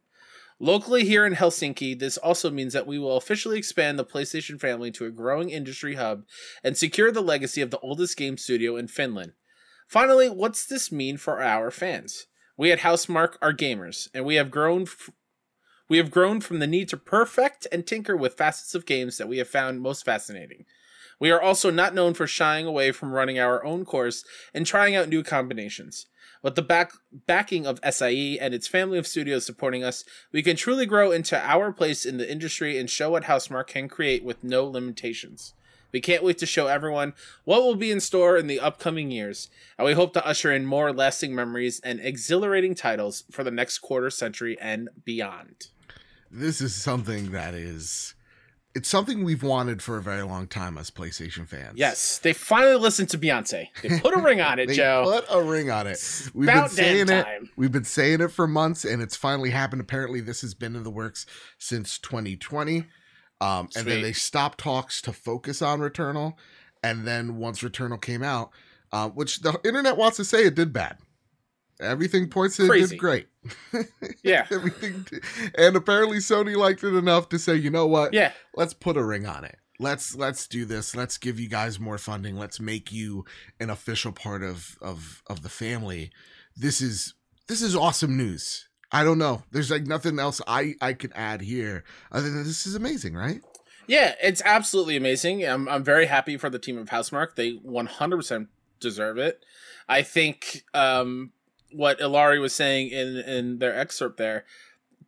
Locally 0.60 1.04
here 1.04 1.26
in 1.26 1.34
Helsinki, 1.34 1.98
this 1.98 2.16
also 2.16 2.48
means 2.48 2.72
that 2.74 2.86
we 2.86 2.96
will 2.96 3.16
officially 3.16 3.58
expand 3.58 3.98
the 3.98 4.04
PlayStation 4.04 4.60
family 4.60 4.92
to 4.92 5.04
a 5.04 5.10
growing 5.10 5.50
industry 5.50 5.96
hub 5.96 6.24
and 6.62 6.76
secure 6.76 7.10
the 7.10 7.20
legacy 7.20 7.60
of 7.60 7.72
the 7.72 7.80
oldest 7.80 8.16
game 8.16 8.38
studio 8.38 8.76
in 8.76 8.86
Finland. 8.86 9.32
Finally, 9.88 10.30
what's 10.30 10.64
this 10.64 10.92
mean 10.92 11.16
for 11.16 11.42
our 11.42 11.72
fans? 11.72 12.28
We 12.56 12.70
at 12.70 12.80
Housemarque 12.80 13.36
are 13.42 13.52
gamers, 13.52 14.08
and 14.14 14.24
we 14.24 14.36
have 14.36 14.52
grown 14.52 14.82
f- 14.82 15.10
we 15.88 15.98
have 15.98 16.10
grown 16.10 16.40
from 16.40 16.58
the 16.58 16.66
need 16.66 16.88
to 16.88 16.96
perfect 16.96 17.66
and 17.70 17.86
tinker 17.86 18.16
with 18.16 18.34
facets 18.34 18.74
of 18.74 18.86
games 18.86 19.18
that 19.18 19.28
we 19.28 19.38
have 19.38 19.48
found 19.48 19.80
most 19.80 20.04
fascinating. 20.04 20.64
We 21.20 21.30
are 21.30 21.40
also 21.40 21.70
not 21.70 21.94
known 21.94 22.14
for 22.14 22.26
shying 22.26 22.66
away 22.66 22.92
from 22.92 23.12
running 23.12 23.38
our 23.38 23.64
own 23.64 23.84
course 23.84 24.24
and 24.52 24.66
trying 24.66 24.96
out 24.96 25.08
new 25.08 25.22
combinations. 25.22 26.06
With 26.42 26.56
the 26.56 26.62
back 26.62 26.92
backing 27.26 27.66
of 27.66 27.80
SIE 27.82 28.38
and 28.40 28.52
its 28.52 28.68
family 28.68 28.98
of 28.98 29.06
studios 29.06 29.46
supporting 29.46 29.82
us, 29.82 30.04
we 30.32 30.42
can 30.42 30.56
truly 30.56 30.84
grow 30.84 31.10
into 31.10 31.38
our 31.38 31.72
place 31.72 32.04
in 32.04 32.18
the 32.18 32.30
industry 32.30 32.78
and 32.78 32.90
show 32.90 33.10
what 33.10 33.24
Housemarque 33.24 33.68
can 33.68 33.88
create 33.88 34.24
with 34.24 34.44
no 34.44 34.66
limitations. 34.66 35.54
We 35.90 36.00
can't 36.00 36.24
wait 36.24 36.38
to 36.38 36.46
show 36.46 36.66
everyone 36.66 37.14
what 37.44 37.62
will 37.62 37.76
be 37.76 37.92
in 37.92 38.00
store 38.00 38.36
in 38.36 38.48
the 38.48 38.58
upcoming 38.58 39.12
years, 39.12 39.48
and 39.78 39.86
we 39.86 39.92
hope 39.92 40.12
to 40.14 40.26
usher 40.26 40.50
in 40.52 40.66
more 40.66 40.92
lasting 40.92 41.34
memories 41.34 41.80
and 41.84 42.00
exhilarating 42.00 42.74
titles 42.74 43.24
for 43.30 43.44
the 43.44 43.52
next 43.52 43.78
quarter 43.78 44.10
century 44.10 44.58
and 44.60 44.88
beyond. 45.04 45.68
This 46.34 46.60
is 46.60 46.74
something 46.74 47.30
that 47.30 47.54
is 47.54 48.14
it's 48.74 48.88
something 48.88 49.22
we've 49.22 49.44
wanted 49.44 49.80
for 49.80 49.96
a 49.96 50.02
very 50.02 50.22
long 50.22 50.48
time 50.48 50.76
as 50.76 50.90
PlayStation 50.90 51.46
fans. 51.46 51.74
Yes, 51.76 52.18
they 52.18 52.32
finally 52.32 52.74
listened 52.74 53.08
to 53.10 53.18
Beyonce. 53.18 53.68
They 53.82 54.00
put 54.00 54.14
a 54.14 54.20
ring 54.20 54.40
on 54.40 54.58
it, 54.58 54.70
Joe. 54.72 55.04
Put 55.04 55.26
a 55.30 55.40
ring 55.40 55.70
on 55.70 55.86
it. 55.86 56.30
We've 56.34 56.48
about 56.48 56.70
been 56.70 56.76
saying 56.76 57.06
damn 57.06 57.20
it. 57.20 57.22
time. 57.22 57.50
We've 57.56 57.70
been 57.70 57.84
saying 57.84 58.20
it 58.20 58.32
for 58.32 58.48
months, 58.48 58.84
and 58.84 59.00
it's 59.00 59.14
finally 59.14 59.50
happened. 59.50 59.80
Apparently, 59.80 60.20
this 60.20 60.40
has 60.40 60.54
been 60.54 60.74
in 60.74 60.82
the 60.82 60.90
works 60.90 61.24
since 61.56 61.98
2020. 61.98 62.84
Um, 63.40 63.68
and 63.76 63.86
then 63.86 64.02
they 64.02 64.12
stopped 64.12 64.58
talks 64.58 65.00
to 65.02 65.12
focus 65.12 65.62
on 65.62 65.78
Returnal. 65.78 66.34
And 66.82 67.06
then 67.06 67.36
once 67.36 67.62
Returnal 67.62 68.00
came 68.00 68.22
out, 68.22 68.50
uh, 68.92 69.08
which 69.08 69.40
the 69.40 69.58
internet 69.64 69.96
wants 69.96 70.16
to 70.16 70.24
say 70.24 70.44
it 70.44 70.54
did 70.54 70.72
bad. 70.72 70.98
Everything 71.80 72.28
points 72.28 72.56
to 72.56 72.70
it 72.70 72.88
did 72.90 72.98
great. 72.98 73.28
Yeah, 74.22 74.46
Everything, 74.50 75.06
and 75.58 75.76
apparently 75.76 76.18
Sony 76.18 76.56
liked 76.56 76.82
it 76.82 76.94
enough 76.94 77.28
to 77.30 77.38
say, 77.38 77.56
you 77.56 77.70
know 77.70 77.86
what? 77.86 78.14
yeah, 78.14 78.32
let's 78.54 78.72
put 78.72 78.96
a 78.96 79.04
ring 79.04 79.26
on 79.26 79.44
it 79.44 79.58
let's 79.80 80.14
let's 80.14 80.46
do 80.46 80.64
this 80.64 80.94
let's 80.94 81.18
give 81.18 81.40
you 81.40 81.48
guys 81.48 81.80
more 81.80 81.98
funding 81.98 82.38
let's 82.38 82.60
make 82.60 82.92
you 82.92 83.24
an 83.58 83.70
official 83.70 84.12
part 84.12 84.40
of 84.40 84.78
of 84.80 85.20
of 85.26 85.42
the 85.42 85.48
family 85.48 86.12
this 86.56 86.80
is 86.80 87.14
this 87.48 87.60
is 87.60 87.74
awesome 87.74 88.16
news 88.16 88.68
i 88.92 89.02
don't 89.02 89.18
know 89.18 89.42
there's 89.50 89.72
like 89.72 89.84
nothing 89.84 90.20
else 90.20 90.40
i 90.46 90.76
i 90.80 90.92
could 90.92 91.10
add 91.16 91.40
here 91.40 91.82
other 92.12 92.30
than 92.30 92.44
this 92.44 92.68
is 92.68 92.76
amazing 92.76 93.14
right 93.14 93.40
yeah. 93.86 94.14
It's 94.22 94.42
absolutely 94.44 94.96
amazing. 94.96 95.44
I'm 95.44 95.68
I'm 95.68 95.84
very 95.84 96.06
happy 96.06 96.36
for 96.36 96.50
the 96.50 96.58
team 96.58 96.78
of 96.78 96.88
Housemarque. 96.88 97.34
They 97.34 97.52
100% 97.52 98.48
deserve 98.80 99.18
it. 99.18 99.44
I 99.88 100.02
think 100.02 100.64
um, 100.72 101.32
what 101.74 101.98
Ilari 102.00 102.40
was 102.40 102.54
saying 102.54 102.88
in 102.90 103.16
in 103.18 103.58
their 103.58 103.74
excerpt 103.78 104.16
there, 104.16 104.44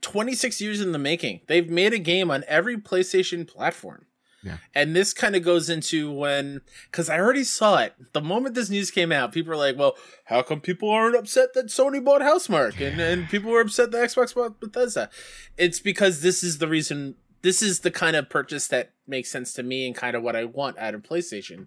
26 0.01 0.61
years 0.61 0.81
in 0.81 0.93
the 0.93 0.99
making. 0.99 1.41
They've 1.47 1.69
made 1.69 1.93
a 1.93 1.99
game 1.99 2.31
on 2.31 2.45
every 2.47 2.77
PlayStation 2.77 3.47
platform. 3.47 4.07
Yeah. 4.43 4.59
And 4.77 4.95
this 4.95 5.13
kind 5.13 5.35
of 5.35 5.43
goes 5.43 5.69
into 5.69 6.13
when, 6.13 6.61
because 6.89 7.11
I 7.11 7.19
already 7.19 7.43
saw 7.43 7.79
it. 7.79 7.95
The 8.13 8.21
moment 8.21 8.55
this 8.55 8.71
news 8.71 8.93
came 8.93 9.11
out, 9.11 9.33
people 9.33 9.51
were 9.51 9.57
like, 9.57 9.77
well, 9.77 9.97
how 10.27 10.43
come 10.43 10.61
people 10.61 10.89
aren't 10.89 11.17
upset 11.17 11.53
that 11.55 11.67
Sony 11.67 12.05
bought 12.05 12.21
Housemarque? 12.21 12.81
And, 12.81 13.01
and 13.01 13.29
people 13.29 13.51
were 13.51 13.61
upset 13.61 13.91
that 13.91 14.09
Xbox 14.09 14.37
bought 14.37 14.61
Bethesda. 14.61 15.11
It's 15.57 15.81
because 15.81 16.21
this 16.21 16.45
is 16.45 16.59
the 16.59 16.69
reason, 16.69 17.17
this 17.43 17.61
is 17.61 17.81
the 17.81 17.91
kind 17.91 18.15
of 18.15 18.29
purchase 18.31 18.69
that 18.69 18.93
makes 19.09 19.33
sense 19.33 19.53
to 19.55 19.65
me 19.65 19.85
and 19.85 19.97
kind 19.97 20.15
of 20.15 20.23
what 20.23 20.37
I 20.37 20.45
want 20.45 20.79
out 20.79 20.95
of 20.95 21.03
PlayStation 21.03 21.67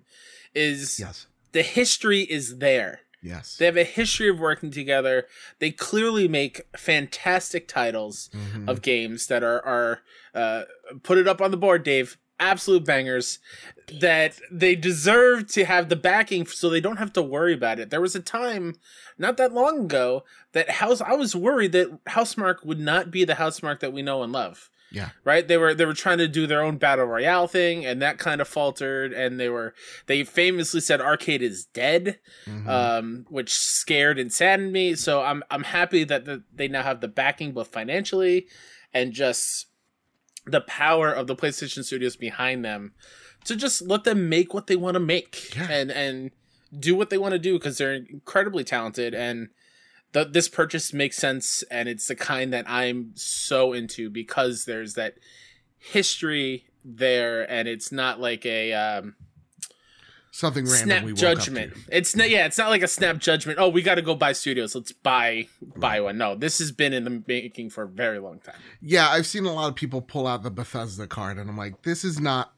is 0.56 1.00
Yes. 1.01 1.27
the 1.51 1.63
history 1.63 2.22
is 2.22 2.60
there. 2.60 3.01
Yes. 3.22 3.58
They 3.58 3.66
have 3.66 3.78
a 3.78 3.84
history 3.84 4.30
of 4.30 4.40
working 4.40 4.72
together. 4.72 5.28
They 5.60 5.72
clearly 5.72 6.28
make 6.28 6.62
fantastic 6.78 7.68
titles 7.68 8.30
Mhm. 8.34 8.70
of 8.70 8.82
games 8.82 9.28
that 9.28 9.44
are 9.44 9.64
are 9.66 10.02
uh, 10.34 10.64
put 11.04 11.18
it 11.18 11.28
up 11.28 11.42
on 11.42 11.52
the 11.52 11.58
board, 11.58 11.84
Dave. 11.84 12.18
Absolute 12.42 12.86
bangers 12.86 13.40
that 14.00 14.40
they 14.50 14.74
deserve 14.74 15.48
to 15.48 15.66
have 15.66 15.90
the 15.90 15.98
backing 15.98 16.46
so 16.46 16.70
they 16.70 16.80
don't 16.80 16.96
have 16.96 17.12
to 17.14 17.22
worry 17.22 17.54
about 17.54 17.80
it. 17.80 17.90
There 17.90 18.00
was 18.00 18.16
a 18.16 18.22
time 18.22 18.76
not 19.18 19.36
that 19.36 19.52
long 19.54 19.82
ago 19.86 20.24
that 20.54 20.70
house 20.70 21.02
I 21.02 21.14
was 21.16 21.36
worried 21.36 21.74
that 21.74 22.02
Housemarque 22.06 22.64
would 22.66 22.80
not 22.80 23.12
be 23.12 23.26
the 23.26 23.34
Housemarque 23.34 23.82
that 23.82 23.92
we 23.92 24.02
know 24.02 24.24
and 24.24 24.32
love. 24.32 24.70
Yeah. 24.91 25.10
Right? 25.24 25.48
They 25.48 25.58
were 25.58 25.74
they 25.74 25.86
were 25.86 25.93
trying 25.93 26.17
to 26.17 26.27
do 26.27 26.48
their 26.48 26.62
own 26.63 26.77
battle 26.77 27.05
royale 27.05 27.48
thing 27.48 27.86
and 27.86 28.01
that 28.01 28.17
kind 28.17 28.41
of 28.41 28.48
faltered 28.48 29.13
and 29.13 29.39
they 29.39 29.50
were 29.50 29.74
they 30.08 30.24
famously 30.24 30.81
said 30.81 31.00
arcade 31.00 31.41
is 31.43 31.65
dead 31.65 32.19
Mhm. 32.48 32.67
um, 32.67 33.25
which 33.29 33.53
scared 33.53 34.17
and 34.17 34.34
saddened 34.34 34.72
me. 34.74 34.96
So 34.96 35.22
I'm 35.22 35.43
I'm 35.51 35.63
happy 35.63 36.03
that 36.05 36.25
the, 36.25 36.43
they 36.53 36.67
now 36.67 36.84
have 36.84 37.01
the 37.01 37.08
backing 37.08 37.51
both 37.51 37.67
financially 37.67 38.48
and 38.93 39.13
just 39.13 39.67
the 40.46 40.62
power 40.62 41.12
of 41.12 41.27
the 41.27 41.36
PlayStation 41.36 41.84
Studios 41.84 42.15
behind 42.15 42.65
them 42.65 42.93
to 43.46 43.55
just 43.55 43.81
let 43.84 44.03
them 44.03 44.27
make 44.29 44.53
what 44.53 44.67
they 44.67 44.75
want 44.75 44.96
to 44.96 45.00
make 45.00 45.55
Yeah. 45.55 45.67
and 45.69 45.91
and 45.91 46.31
do 46.77 46.96
what 46.96 47.10
they 47.10 47.17
want 47.17 47.34
to 47.34 47.39
do 47.39 47.53
because 47.53 47.77
they're 47.77 47.93
incredibly 47.93 48.63
talented 48.63 49.13
and 49.13 49.50
the, 50.12 50.25
this 50.25 50.48
purchase 50.48 50.94
makes 50.94 51.18
sense 51.18 51.63
and 51.70 51.88
it's 51.88 52.08
the 52.08 52.16
kind 52.16 52.54
that 52.54 52.66
I'm 52.68 53.12
so 53.16 53.74
into 53.74 54.10
because 54.10 54.66
there's 54.66 54.96
that 54.96 55.16
history 55.78 56.66
there 56.84 57.50
and 57.50 57.68
it's 57.68 57.92
not 57.92 58.20
like 58.20 58.46
a 58.46 58.74
um, 58.74 59.16
Something 60.32 60.66
random 60.66 60.88
snap 60.88 61.04
we 61.04 61.13
judgment. 61.13 61.74
up 61.74 61.78
to. 61.86 61.98
It's 61.98 62.16
not. 62.16 62.30
Yeah, 62.30 62.46
it's 62.46 62.58
not 62.58 62.70
like 62.70 62.84
a 62.84 62.88
snap 62.88 63.18
judgment. 63.18 63.58
Oh, 63.60 63.68
we 63.68 63.82
got 63.82 63.96
to 63.96 64.01
go 64.01 64.13
buy 64.13 64.34
studios. 64.34 64.75
Let's 64.75 64.92
buy 64.92 65.48
buy 65.75 66.00
one. 66.01 66.18
No, 66.20 66.36
this 66.36 66.60
has 66.60 66.72
been 66.72 66.94
in 66.94 67.04
the 67.04 67.24
making 67.28 67.72
for 67.72 67.84
a 67.84 67.88
very 67.88 68.20
long 68.20 68.39
time. 68.39 68.56
Yeah, 68.80 69.10
I've 69.10 69.25
seen 69.25 69.46
a 69.46 69.51
lot 69.51 69.70
of 69.70 69.75
people 69.75 70.01
pull 70.01 70.28
out 70.28 70.44
the 70.44 70.51
Bethesda 70.51 71.08
card, 71.08 71.39
and 71.39 71.50
I'm 71.50 71.58
like, 71.58 71.82
this 71.82 72.04
is 72.06 72.20
not. 72.20 72.54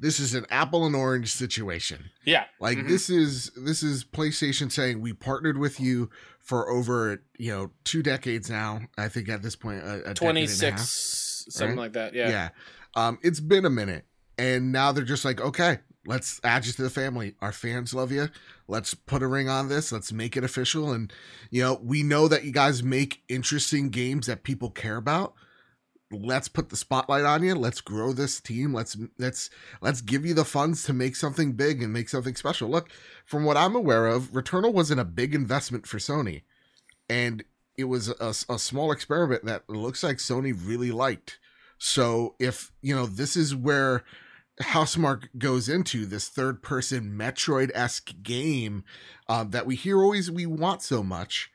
This 0.00 0.18
is 0.18 0.34
an 0.34 0.46
apple 0.50 0.86
and 0.86 0.96
orange 0.96 1.30
situation. 1.30 2.10
Yeah, 2.24 2.46
Like 2.58 2.78
Mhm. 2.78 2.88
this 2.88 3.10
is 3.10 3.50
this 3.54 3.82
is 3.82 4.02
PlayStation 4.02 4.72
saying 4.72 5.00
we 5.02 5.12
partnered 5.12 5.58
with 5.58 5.78
you 5.78 6.08
for 6.40 6.70
over 6.70 7.22
you 7.38 7.52
know 7.52 7.70
two 7.84 8.02
decades 8.02 8.48
now. 8.48 8.80
I 8.96 9.08
think 9.08 9.28
at 9.28 9.42
this 9.42 9.56
point 9.56 9.82
a, 9.84 10.10
a 10.10 10.14
twenty 10.14 10.46
decade 10.46 10.62
and 10.62 10.68
a 10.68 10.70
half. 10.78 10.80
something 10.88 11.68
right? 11.76 11.82
like 11.82 11.92
that. 11.92 12.14
Yeah. 12.14 12.28
Yeah. 12.30 12.48
Um, 12.94 13.18
it's 13.22 13.40
been 13.40 13.64
a 13.66 13.70
minute, 13.70 14.06
and 14.38 14.72
now 14.72 14.90
they're 14.92 15.04
just 15.04 15.24
like, 15.24 15.40
okay, 15.40 15.78
let's 16.06 16.40
add 16.42 16.64
you 16.66 16.72
to 16.72 16.82
the 16.82 16.90
family. 16.90 17.34
Our 17.40 17.52
fans 17.52 17.92
love 17.94 18.10
you. 18.10 18.30
Let's 18.68 18.94
put 18.94 19.22
a 19.22 19.26
ring 19.26 19.48
on 19.48 19.68
this. 19.68 19.92
Let's 19.92 20.12
make 20.12 20.36
it 20.36 20.44
official. 20.44 20.92
And 20.92 21.12
you 21.50 21.62
know, 21.62 21.78
we 21.82 22.02
know 22.02 22.26
that 22.26 22.44
you 22.44 22.52
guys 22.52 22.82
make 22.82 23.22
interesting 23.28 23.90
games 23.90 24.26
that 24.28 24.44
people 24.44 24.70
care 24.70 24.96
about. 24.96 25.34
Let's 26.12 26.48
put 26.48 26.70
the 26.70 26.76
spotlight 26.76 27.24
on 27.24 27.44
you. 27.44 27.54
Let's 27.54 27.80
grow 27.80 28.12
this 28.12 28.40
team. 28.40 28.74
Let's 28.74 28.96
let's 29.18 29.48
let's 29.80 30.00
give 30.00 30.26
you 30.26 30.34
the 30.34 30.44
funds 30.44 30.82
to 30.84 30.92
make 30.92 31.14
something 31.14 31.52
big 31.52 31.82
and 31.82 31.92
make 31.92 32.08
something 32.08 32.34
special. 32.34 32.68
Look, 32.68 32.90
from 33.24 33.44
what 33.44 33.56
I'm 33.56 33.76
aware 33.76 34.06
of, 34.06 34.32
Returnal 34.32 34.72
wasn't 34.72 35.00
a 35.00 35.04
big 35.04 35.34
investment 35.34 35.86
for 35.86 35.98
Sony, 35.98 36.42
and 37.08 37.44
it 37.76 37.84
was 37.84 38.08
a, 38.08 38.34
a 38.52 38.58
small 38.58 38.90
experiment 38.90 39.44
that 39.44 39.70
looks 39.70 40.02
like 40.02 40.16
Sony 40.16 40.52
really 40.52 40.90
liked. 40.90 41.38
So 41.78 42.34
if 42.38 42.72
you 42.82 42.94
know 42.94 43.06
this 43.06 43.36
is 43.36 43.54
where 43.54 44.04
Housemarque 44.60 45.28
goes 45.38 45.68
into 45.68 46.06
this 46.06 46.28
third 46.28 46.62
person 46.62 47.14
Metroid 47.16 47.70
esque 47.74 48.12
game 48.22 48.84
um, 49.28 49.50
that 49.50 49.64
we 49.64 49.76
hear 49.76 50.02
always 50.02 50.30
we 50.30 50.44
want 50.44 50.82
so 50.82 51.02
much, 51.02 51.50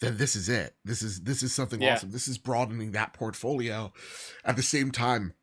then 0.00 0.16
this 0.16 0.36
is 0.36 0.48
it. 0.48 0.74
This 0.84 1.02
is 1.02 1.20
this 1.22 1.42
is 1.42 1.52
something 1.54 1.80
Yeah. 1.82 1.94
awesome. 1.94 2.10
This 2.10 2.28
is 2.28 2.38
broadening 2.38 2.92
that 2.92 3.12
portfolio 3.12 3.92
at 4.44 4.56
the 4.56 4.62
same 4.62 4.90
time 4.92 5.34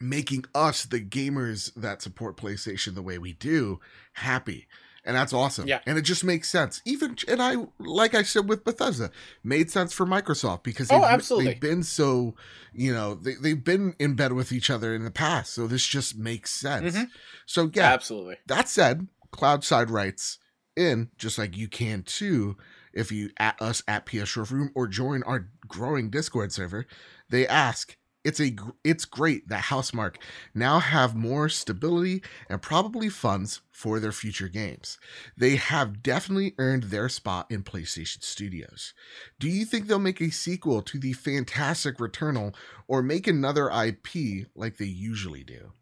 making 0.00 0.44
us 0.54 0.84
the 0.84 1.00
gamers 1.00 1.72
that 1.74 2.02
support 2.02 2.36
PlayStation 2.36 2.94
the 2.94 3.02
way 3.02 3.16
we 3.18 3.32
do 3.32 3.80
happy. 4.14 4.66
And 5.06 5.14
that's 5.14 5.32
awesome. 5.34 5.68
Yeah. 5.68 5.80
And 5.86 5.98
it 5.98 6.02
just 6.02 6.24
makes 6.24 6.48
sense. 6.48 6.80
Even 6.86 7.16
and 7.28 7.40
I 7.42 7.56
like 7.78 8.14
I 8.14 8.22
said 8.22 8.48
with 8.48 8.64
Bethesda, 8.64 9.10
made 9.42 9.70
sense 9.70 9.92
for 9.92 10.06
Microsoft 10.06 10.62
because 10.62 10.90
Oh, 10.90 10.94
they've, 11.00 11.04
absolutely. 11.10 11.52
they've 11.52 11.60
been 11.60 11.82
so, 11.82 12.34
you 12.72 12.92
know, 12.92 13.14
they, 13.14 13.34
they've 13.34 13.62
been 13.62 13.94
in 13.98 14.14
bed 14.14 14.32
with 14.32 14.50
each 14.50 14.70
other 14.70 14.94
in 14.94 15.04
the 15.04 15.10
past. 15.10 15.52
So 15.52 15.66
this 15.66 15.86
just 15.86 16.16
makes 16.16 16.50
sense. 16.50 16.96
Mhm. 16.96 17.08
So 17.46 17.70
yeah, 17.74 17.92
Absolutely. 17.92 18.36
that 18.46 18.68
said, 18.68 19.06
Cloudside 19.30 19.90
writes 19.90 20.38
in, 20.74 21.10
just 21.18 21.36
like 21.38 21.54
you 21.56 21.68
can 21.68 22.02
too, 22.02 22.56
if 22.94 23.12
you 23.12 23.30
at 23.38 23.60
us 23.60 23.82
at 23.86 24.06
PS 24.06 24.28
Short 24.28 24.50
Room 24.50 24.70
or 24.74 24.86
join 24.86 25.22
our 25.24 25.48
growing 25.66 26.10
Discord 26.10 26.52
server. 26.52 26.86
They 27.28 27.46
ask, 27.46 27.96
it's 28.24 28.40
a 28.40 28.56
it's 28.82 29.04
great 29.04 29.48
that 29.48 29.64
Housemarque 29.64 30.16
now 30.54 30.78
have 30.78 31.14
more 31.14 31.50
stability 31.50 32.22
and 32.48 32.62
probably 32.62 33.10
funds 33.10 33.60
for 33.70 34.00
their 34.00 34.12
future 34.12 34.48
games. 34.48 34.98
They 35.36 35.56
have 35.56 36.02
definitely 36.02 36.54
earned 36.58 36.84
their 36.84 37.10
spot 37.10 37.46
in 37.50 37.62
PlayStation 37.62 38.22
Studios. 38.22 38.94
Do 39.38 39.48
you 39.48 39.66
think 39.66 39.86
they'll 39.86 39.98
make 39.98 40.22
a 40.22 40.30
sequel 40.30 40.80
to 40.82 40.98
the 40.98 41.12
fantastic 41.12 41.98
Returnal 41.98 42.54
or 42.88 43.02
make 43.02 43.26
another 43.26 43.68
IP 43.70 44.46
like 44.54 44.78
they 44.78 44.86
usually 44.86 45.44
do? 45.44 45.72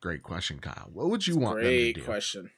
Great 0.00 0.22
question, 0.22 0.58
Kyle. 0.58 0.90
What 0.92 1.10
would 1.10 1.26
you 1.26 1.36
want 1.36 1.56
them 1.60 1.64
to 1.64 1.92
Great 1.92 2.04
question. 2.04 2.50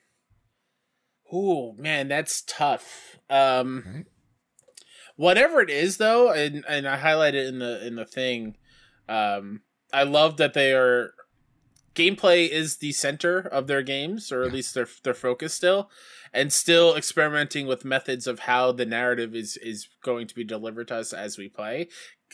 Oh 1.32 1.72
man, 1.74 2.08
that's 2.08 2.42
tough. 2.46 3.18
Um, 3.28 3.84
Right. 3.86 4.04
whatever 5.16 5.60
it 5.60 5.70
is 5.70 5.96
though, 5.96 6.30
and 6.30 6.64
and 6.68 6.86
I 6.88 6.98
highlighted 6.98 7.48
in 7.48 7.58
the 7.58 7.86
in 7.86 7.96
the 7.96 8.04
thing. 8.06 8.56
Um, 9.08 9.62
I 9.92 10.02
love 10.02 10.36
that 10.36 10.54
they 10.54 10.72
are 10.72 11.12
gameplay 11.94 12.48
is 12.48 12.76
the 12.76 12.92
center 12.92 13.38
of 13.38 13.66
their 13.66 13.82
games, 13.82 14.30
or 14.30 14.42
at 14.42 14.48
Yeah. 14.50 14.54
least 14.54 14.74
their 14.74 14.88
their 15.02 15.14
focus 15.14 15.54
still, 15.54 15.90
and 16.32 16.52
still 16.52 16.94
experimenting 16.94 17.66
with 17.66 17.84
methods 17.84 18.26
of 18.26 18.40
how 18.40 18.72
the 18.72 18.86
narrative 18.86 19.34
is 19.34 19.56
is 19.58 19.88
going 20.02 20.26
to 20.28 20.34
be 20.34 20.44
delivered 20.44 20.88
to 20.88 20.96
us 20.96 21.12
as 21.12 21.38
we 21.38 21.48
play. 21.48 21.88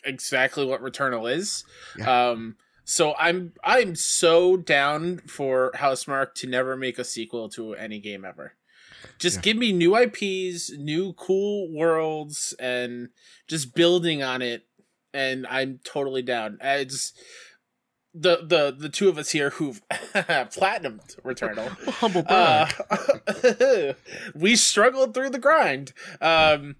Exactly 0.04 0.64
what 0.64 0.82
Returnal 0.82 1.32
is. 1.32 1.64
Um, 2.04 2.56
so 2.84 3.14
I'm 3.18 3.52
I'm 3.62 3.94
so 3.94 4.56
down 4.56 5.18
for 5.18 5.70
Housemarque 5.76 6.34
to 6.37 6.46
never 6.49 6.76
make 6.76 6.99
a 6.99 7.04
sequel 7.04 7.49
to 7.50 7.75
any 7.75 8.00
game 8.00 8.25
ever. 8.25 8.54
Just 9.23 9.37
Yeah. 9.37 9.43
give 9.43 9.57
me 9.57 9.71
new 9.73 9.97
IPs, 9.97 10.71
new 10.73 11.12
cool 11.12 11.73
worlds, 11.73 12.55
and 12.59 13.11
just 13.47 13.73
building 13.73 14.21
on 14.21 14.43
it. 14.43 14.67
And 15.14 15.47
I'm 15.47 15.79
totally 15.85 16.23
down. 16.23 16.59
It's 16.61 17.12
the 18.12 18.38
the 18.45 18.75
the 18.76 18.88
two 18.88 19.09
of 19.09 19.17
us 19.19 19.31
here 19.31 19.50
who've 19.50 19.81
platinumed 19.91 21.21
Returnal. 21.23 21.69
Humble. 22.00 22.25
Uh, 22.26 23.93
we 24.35 24.57
struggled 24.57 25.14
through 25.14 25.31
the 25.31 25.38
grind. 25.38 25.93
Um, 26.21 26.75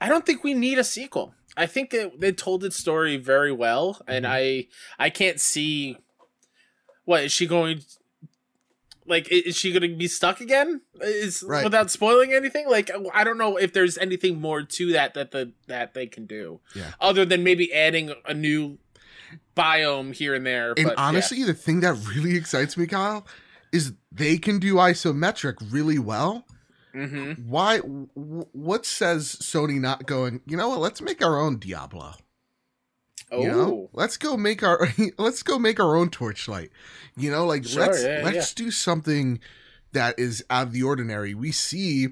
I 0.00 0.08
don't 0.08 0.24
think 0.24 0.42
we 0.42 0.54
need 0.54 0.78
a 0.78 0.84
sequel. 0.84 1.34
I 1.56 1.66
think 1.66 1.92
it, 1.92 2.18
they 2.18 2.32
told 2.32 2.64
its 2.64 2.76
story 2.76 3.16
very 3.18 3.52
well, 3.52 4.00
and 4.08 4.24
Mhm. 4.24 4.30
I 4.30 4.68
I 4.98 5.10
can't 5.10 5.38
see 5.40 5.98
what 7.04 7.24
is 7.24 7.32
she 7.32 7.46
going. 7.46 7.82
Like, 9.06 9.30
is 9.30 9.56
she 9.56 9.70
going 9.70 9.82
to 9.90 9.96
be 9.96 10.08
stuck 10.08 10.40
again? 10.40 10.80
Is 11.02 11.42
Right. 11.46 11.62
without 11.64 11.90
spoiling 11.90 12.32
anything? 12.32 12.66
Like, 12.68 12.90
I 13.12 13.22
don't 13.24 13.36
know 13.38 13.56
if 13.58 13.72
there's 13.74 13.98
anything 13.98 14.40
more 14.40 14.62
to 14.62 14.92
that 14.92 15.12
that 15.14 15.30
the 15.30 15.52
that 15.66 15.92
they 15.94 16.06
can 16.06 16.24
do, 16.26 16.60
Yeah. 16.74 16.92
other 17.00 17.24
than 17.26 17.44
maybe 17.44 17.72
adding 17.72 18.14
a 18.24 18.32
new 18.32 18.78
biome 19.56 20.14
here 20.14 20.34
and 20.34 20.46
there. 20.46 20.72
and 20.76 20.86
but, 20.86 20.94
yeah. 20.96 21.04
honestly, 21.04 21.42
the 21.44 21.54
thing 21.54 21.80
that 21.80 21.94
really 22.14 22.36
excites 22.36 22.76
me, 22.76 22.86
Kyle, 22.86 23.26
is 23.72 23.92
they 24.10 24.38
can 24.38 24.58
do 24.58 24.74
isometric 24.76 25.56
really 25.70 25.98
well. 25.98 26.46
Mhm. 26.94 27.44
Why? 27.46 27.78
w- 27.78 28.08
what 28.52 28.86
says 28.86 29.36
Sony 29.40 29.80
not 29.80 30.06
going? 30.06 30.40
You 30.46 30.56
know 30.56 30.68
what? 30.68 30.78
Let's 30.80 31.00
make 31.02 31.22
our 31.24 31.38
own 31.40 31.58
Diablo. 31.58 32.14
Oh, 33.34 33.42
You 33.42 33.48
know, 33.48 33.90
let's 33.92 34.16
go 34.16 34.36
make 34.36 34.62
our 34.62 34.88
let's 35.18 35.42
go 35.42 35.58
make 35.58 35.80
our 35.80 35.96
own 35.96 36.10
torchlight. 36.10 36.70
You 37.16 37.30
know, 37.30 37.46
like 37.46 37.64
Sure, 37.64 37.86
let's 37.86 38.02
yeah, 38.02 38.20
let's 38.24 38.54
do 38.54 38.70
something 38.70 39.40
that 39.92 40.18
is 40.18 40.44
out 40.50 40.68
of 40.68 40.72
the 40.72 40.82
ordinary. 40.82 41.34
We 41.34 41.52
see 41.52 42.08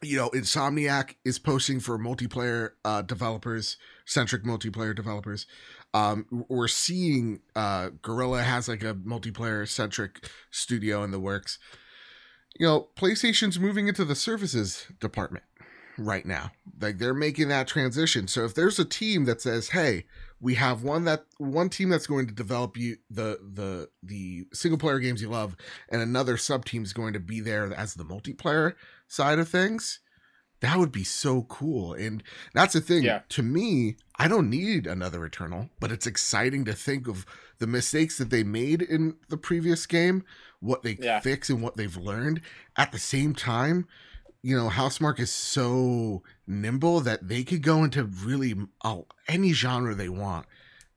you 0.00 0.16
know, 0.16 0.30
Insomniac 0.30 1.16
is 1.24 1.38
posting 1.38 1.80
for 1.80 1.98
multiplayer 1.98 2.70
uh, 2.84 3.02
developers, 3.02 3.76
centric 4.04 4.44
multiplayer 4.44 4.94
developers. 4.94 5.46
Um, 5.94 6.46
we're 6.48 6.68
seeing 6.68 7.40
uh, 7.56 7.90
Guerrilla 8.02 8.42
has 8.42 8.68
like 8.68 8.84
a 8.84 8.94
multiplayer 8.94 9.66
centric 9.66 10.28
studio 10.50 11.02
in 11.02 11.10
the 11.10 11.18
works. 11.18 11.58
You 12.58 12.66
know, 12.66 12.88
PlayStation's 12.96 13.58
moving 13.58 13.88
into 13.88 14.04
the 14.04 14.14
services 14.14 14.86
department 15.00 15.44
right 15.96 16.26
now. 16.26 16.52
Like 16.80 16.98
they're 16.98 17.14
making 17.14 17.48
that 17.48 17.66
transition. 17.66 18.28
So 18.28 18.44
if 18.44 18.54
there's 18.54 18.78
a 18.78 18.84
team 18.84 19.24
that 19.24 19.40
says, 19.40 19.70
"Hey, 19.70 20.04
we 20.40 20.54
have 20.54 20.82
one 20.82 21.04
that 21.04 21.24
one 21.38 21.68
team 21.68 21.88
that's 21.88 22.06
going 22.06 22.26
to 22.26 22.34
develop 22.34 22.76
you 22.76 22.96
the 23.10 23.38
the 23.42 23.88
the 24.02 24.46
single 24.52 24.78
player 24.78 24.98
games 24.98 25.20
you 25.22 25.28
love, 25.28 25.56
and 25.90 26.00
another 26.00 26.36
sub 26.36 26.64
team 26.64 26.82
is 26.82 26.92
going 26.92 27.12
to 27.12 27.20
be 27.20 27.40
there 27.40 27.72
as 27.74 27.94
the 27.94 28.04
multiplayer 28.04 28.74
side 29.06 29.38
of 29.38 29.48
things." 29.48 30.00
That 30.60 30.76
would 30.78 30.90
be 30.90 31.04
so 31.04 31.42
cool. 31.42 31.94
And 31.94 32.20
that's 32.52 32.74
the 32.74 32.80
thing. 32.80 33.04
Yeah. 33.04 33.20
To 33.28 33.44
me, 33.44 33.96
I 34.18 34.26
don't 34.26 34.50
need 34.50 34.88
another 34.88 35.20
Returnal, 35.20 35.70
but 35.78 35.92
it's 35.92 36.04
exciting 36.04 36.64
to 36.64 36.72
think 36.72 37.06
of 37.06 37.24
the 37.58 37.68
mistakes 37.68 38.18
that 38.18 38.30
they 38.30 38.42
made 38.42 38.82
in 38.82 39.14
the 39.28 39.36
previous 39.36 39.86
game, 39.86 40.24
what 40.58 40.82
they 40.82 40.98
Yeah. 41.00 41.20
fix 41.20 41.48
and 41.48 41.62
what 41.62 41.76
they've 41.76 41.96
learned. 41.96 42.40
At 42.76 42.90
the 42.90 42.98
same 42.98 43.36
time, 43.36 43.86
you 44.42 44.56
know, 44.56 44.68
Housemarque 44.68 45.20
is 45.20 45.30
so 45.30 46.24
nimble 46.48 47.00
that 47.00 47.28
they 47.28 47.44
could 47.44 47.62
go 47.62 47.84
into 47.84 48.04
really 48.04 48.54
oh, 48.84 49.06
any 49.28 49.52
genre 49.52 49.94
they 49.94 50.08
want 50.08 50.46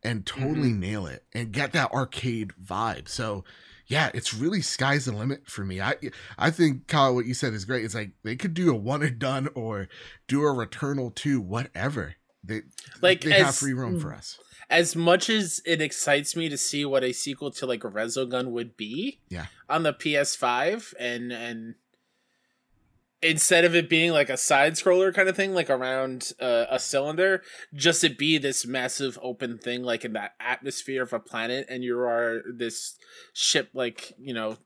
and 0.03 0.25
totally 0.25 0.69
mm-hmm. 0.69 0.79
nail 0.79 1.05
it 1.05 1.23
and 1.33 1.51
get 1.51 1.73
that 1.73 1.91
arcade 1.91 2.51
vibe. 2.63 3.07
So, 3.07 3.43
yeah, 3.87 4.09
it's 4.13 4.33
really 4.33 4.61
sky's 4.61 5.05
the 5.05 5.11
limit 5.11 5.47
for 5.47 5.63
me. 5.63 5.81
I 5.81 5.95
I 6.37 6.49
think 6.49 6.87
Kyle, 6.87 7.13
what 7.13 7.25
you 7.25 7.33
said 7.33 7.53
is 7.53 7.65
great. 7.65 7.83
It's 7.85 7.95
like 7.95 8.11
they 8.23 8.35
could 8.35 8.53
do 8.53 8.71
a 8.71 8.75
one 8.75 9.03
and 9.03 9.19
done 9.19 9.49
or 9.53 9.89
do 10.27 10.41
a 10.41 10.53
Returnal 10.53 11.13
two, 11.13 11.41
whatever. 11.41 12.15
They 12.43 12.61
Like, 13.01 13.21
they 13.21 13.39
have 13.39 13.55
free 13.55 13.73
room 13.73 13.97
mm, 13.97 14.01
for 14.01 14.13
us. 14.13 14.39
as 14.69 14.95
much 14.95 15.29
as 15.29 15.61
it 15.65 15.81
excites 15.81 16.35
me 16.35 16.49
to 16.49 16.57
see 16.57 16.85
what 16.85 17.03
a 17.03 17.11
sequel 17.11 17.51
to 17.51 17.65
like 17.65 17.83
a 17.83 17.89
Resogun 17.89 18.51
would 18.51 18.75
be 18.77 19.19
Yeah. 19.29 19.47
on 19.69 19.83
the 19.83 19.93
PS5 19.93 20.93
and 20.97 21.31
and 21.31 21.75
instead 23.21 23.65
of 23.65 23.75
it 23.75 23.89
being 23.89 24.11
like 24.11 24.29
a 24.29 24.37
side 24.37 24.73
scroller 24.73 25.13
kind 25.13 25.29
of 25.29 25.35
thing 25.35 25.53
like 25.53 25.69
around 25.69 26.33
uh, 26.39 26.65
a 26.69 26.79
cylinder 26.79 27.41
just 27.73 28.03
it 28.03 28.17
be 28.17 28.37
this 28.37 28.65
massive 28.65 29.19
open 29.21 29.57
thing 29.57 29.83
like 29.83 30.03
in 30.03 30.13
that 30.13 30.33
atmosphere 30.39 31.03
of 31.03 31.13
a 31.13 31.19
planet 31.19 31.65
and 31.69 31.83
you 31.83 31.97
are 31.99 32.41
this 32.51 32.95
ship 33.33 33.69
like 33.73 34.13
you 34.19 34.33
know 34.33 34.57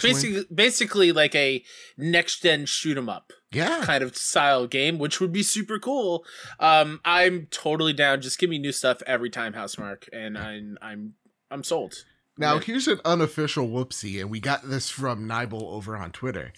basically 0.00 0.44
basically 0.52 1.12
like 1.12 1.34
a 1.34 1.62
next 1.96 2.42
gen 2.42 2.66
shoot 2.66 2.96
'em 2.96 3.08
up 3.08 3.32
yeah. 3.52 3.82
kind 3.84 4.02
of 4.02 4.16
style 4.16 4.66
game, 4.66 4.98
which 4.98 5.20
would 5.20 5.32
be 5.32 5.42
super 5.42 5.78
cool. 5.78 6.24
Um, 6.58 7.00
I'm 7.04 7.46
totally 7.50 7.92
down. 7.92 8.20
Just 8.20 8.38
give 8.38 8.50
me 8.50 8.58
new 8.58 8.72
stuff 8.72 9.02
every 9.06 9.30
time, 9.30 9.52
Housemarque, 9.52 10.08
and 10.12 10.36
I'm 10.36 10.78
I'm 10.80 11.14
I'm 11.50 11.62
sold. 11.62 12.04
Now, 12.38 12.58
here's 12.58 12.88
an 12.88 12.98
unofficial 13.04 13.68
whoopsie, 13.68 14.20
and 14.20 14.30
we 14.30 14.40
got 14.40 14.68
this 14.68 14.88
from 14.88 15.28
Nibel 15.28 15.62
over 15.62 15.96
on 15.96 16.12
Twitter. 16.12 16.52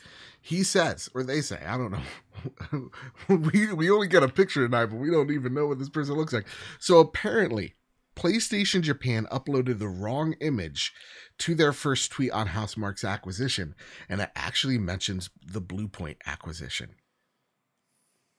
He 0.47 0.63
says, 0.63 1.09
or 1.15 1.23
they 1.23 1.41
say, 1.41 1.59
I 1.65 1.79
don't 1.79 1.91
know. 1.91 2.91
we 3.31 3.73
we 3.73 3.91
only 3.91 4.09
get 4.09 4.23
a 4.23 4.29
picture 4.29 4.63
tonight, 4.63 4.87
but 4.87 4.97
We 4.97 5.11
don't 5.11 5.31
even 5.31 5.55
know 5.55 5.67
what 5.67 5.79
this 5.79 5.89
person 5.89 6.17
looks 6.17 6.35
like. 6.35 6.47
So 6.79 6.99
apparently, 6.99 7.77
PlayStation 8.15 8.83
Japan 8.83 9.27
uploaded 9.33 9.79
the 9.79 9.89
wrong 9.89 10.35
image 10.43 10.93
to 11.39 11.55
their 11.55 11.73
first 11.73 12.13
tweet 12.13 12.31
on 12.33 12.49
Housemarque's 12.49 13.05
acquisition, 13.05 13.75
and 14.07 14.21
it 14.21 14.33
actually 14.37 14.77
mentions 14.77 15.31
the 15.43 15.63
Bluepoint 15.63 16.17
acquisition. 16.27 16.97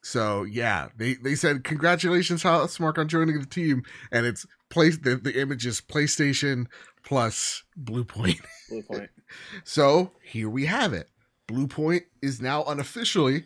So 0.03 0.43
yeah, 0.43 0.89
they 0.95 1.15
they 1.15 1.33
said 1.33 1.63
congratulations 1.63 2.43
Housemarque 2.43 2.99
on 2.99 3.07
joining 3.07 3.39
the 3.39 3.47
team, 3.47 3.81
and 4.11 4.27
it's 4.27 4.45
place 4.69 4.99
the, 4.99 5.15
the 5.15 5.41
image 5.41 5.65
is 5.65 5.81
PlayStation 5.81 6.67
plus 7.03 7.63
Bluepoint. 7.75 8.41
Blue 8.69 8.83
point. 8.83 9.09
So 9.63 10.11
here 10.21 10.49
we 10.49 10.67
have 10.67 10.93
it. 10.93 11.09
Bluepoint 11.47 12.03
is 12.21 12.41
now 12.41 12.63
unofficially, 12.63 13.43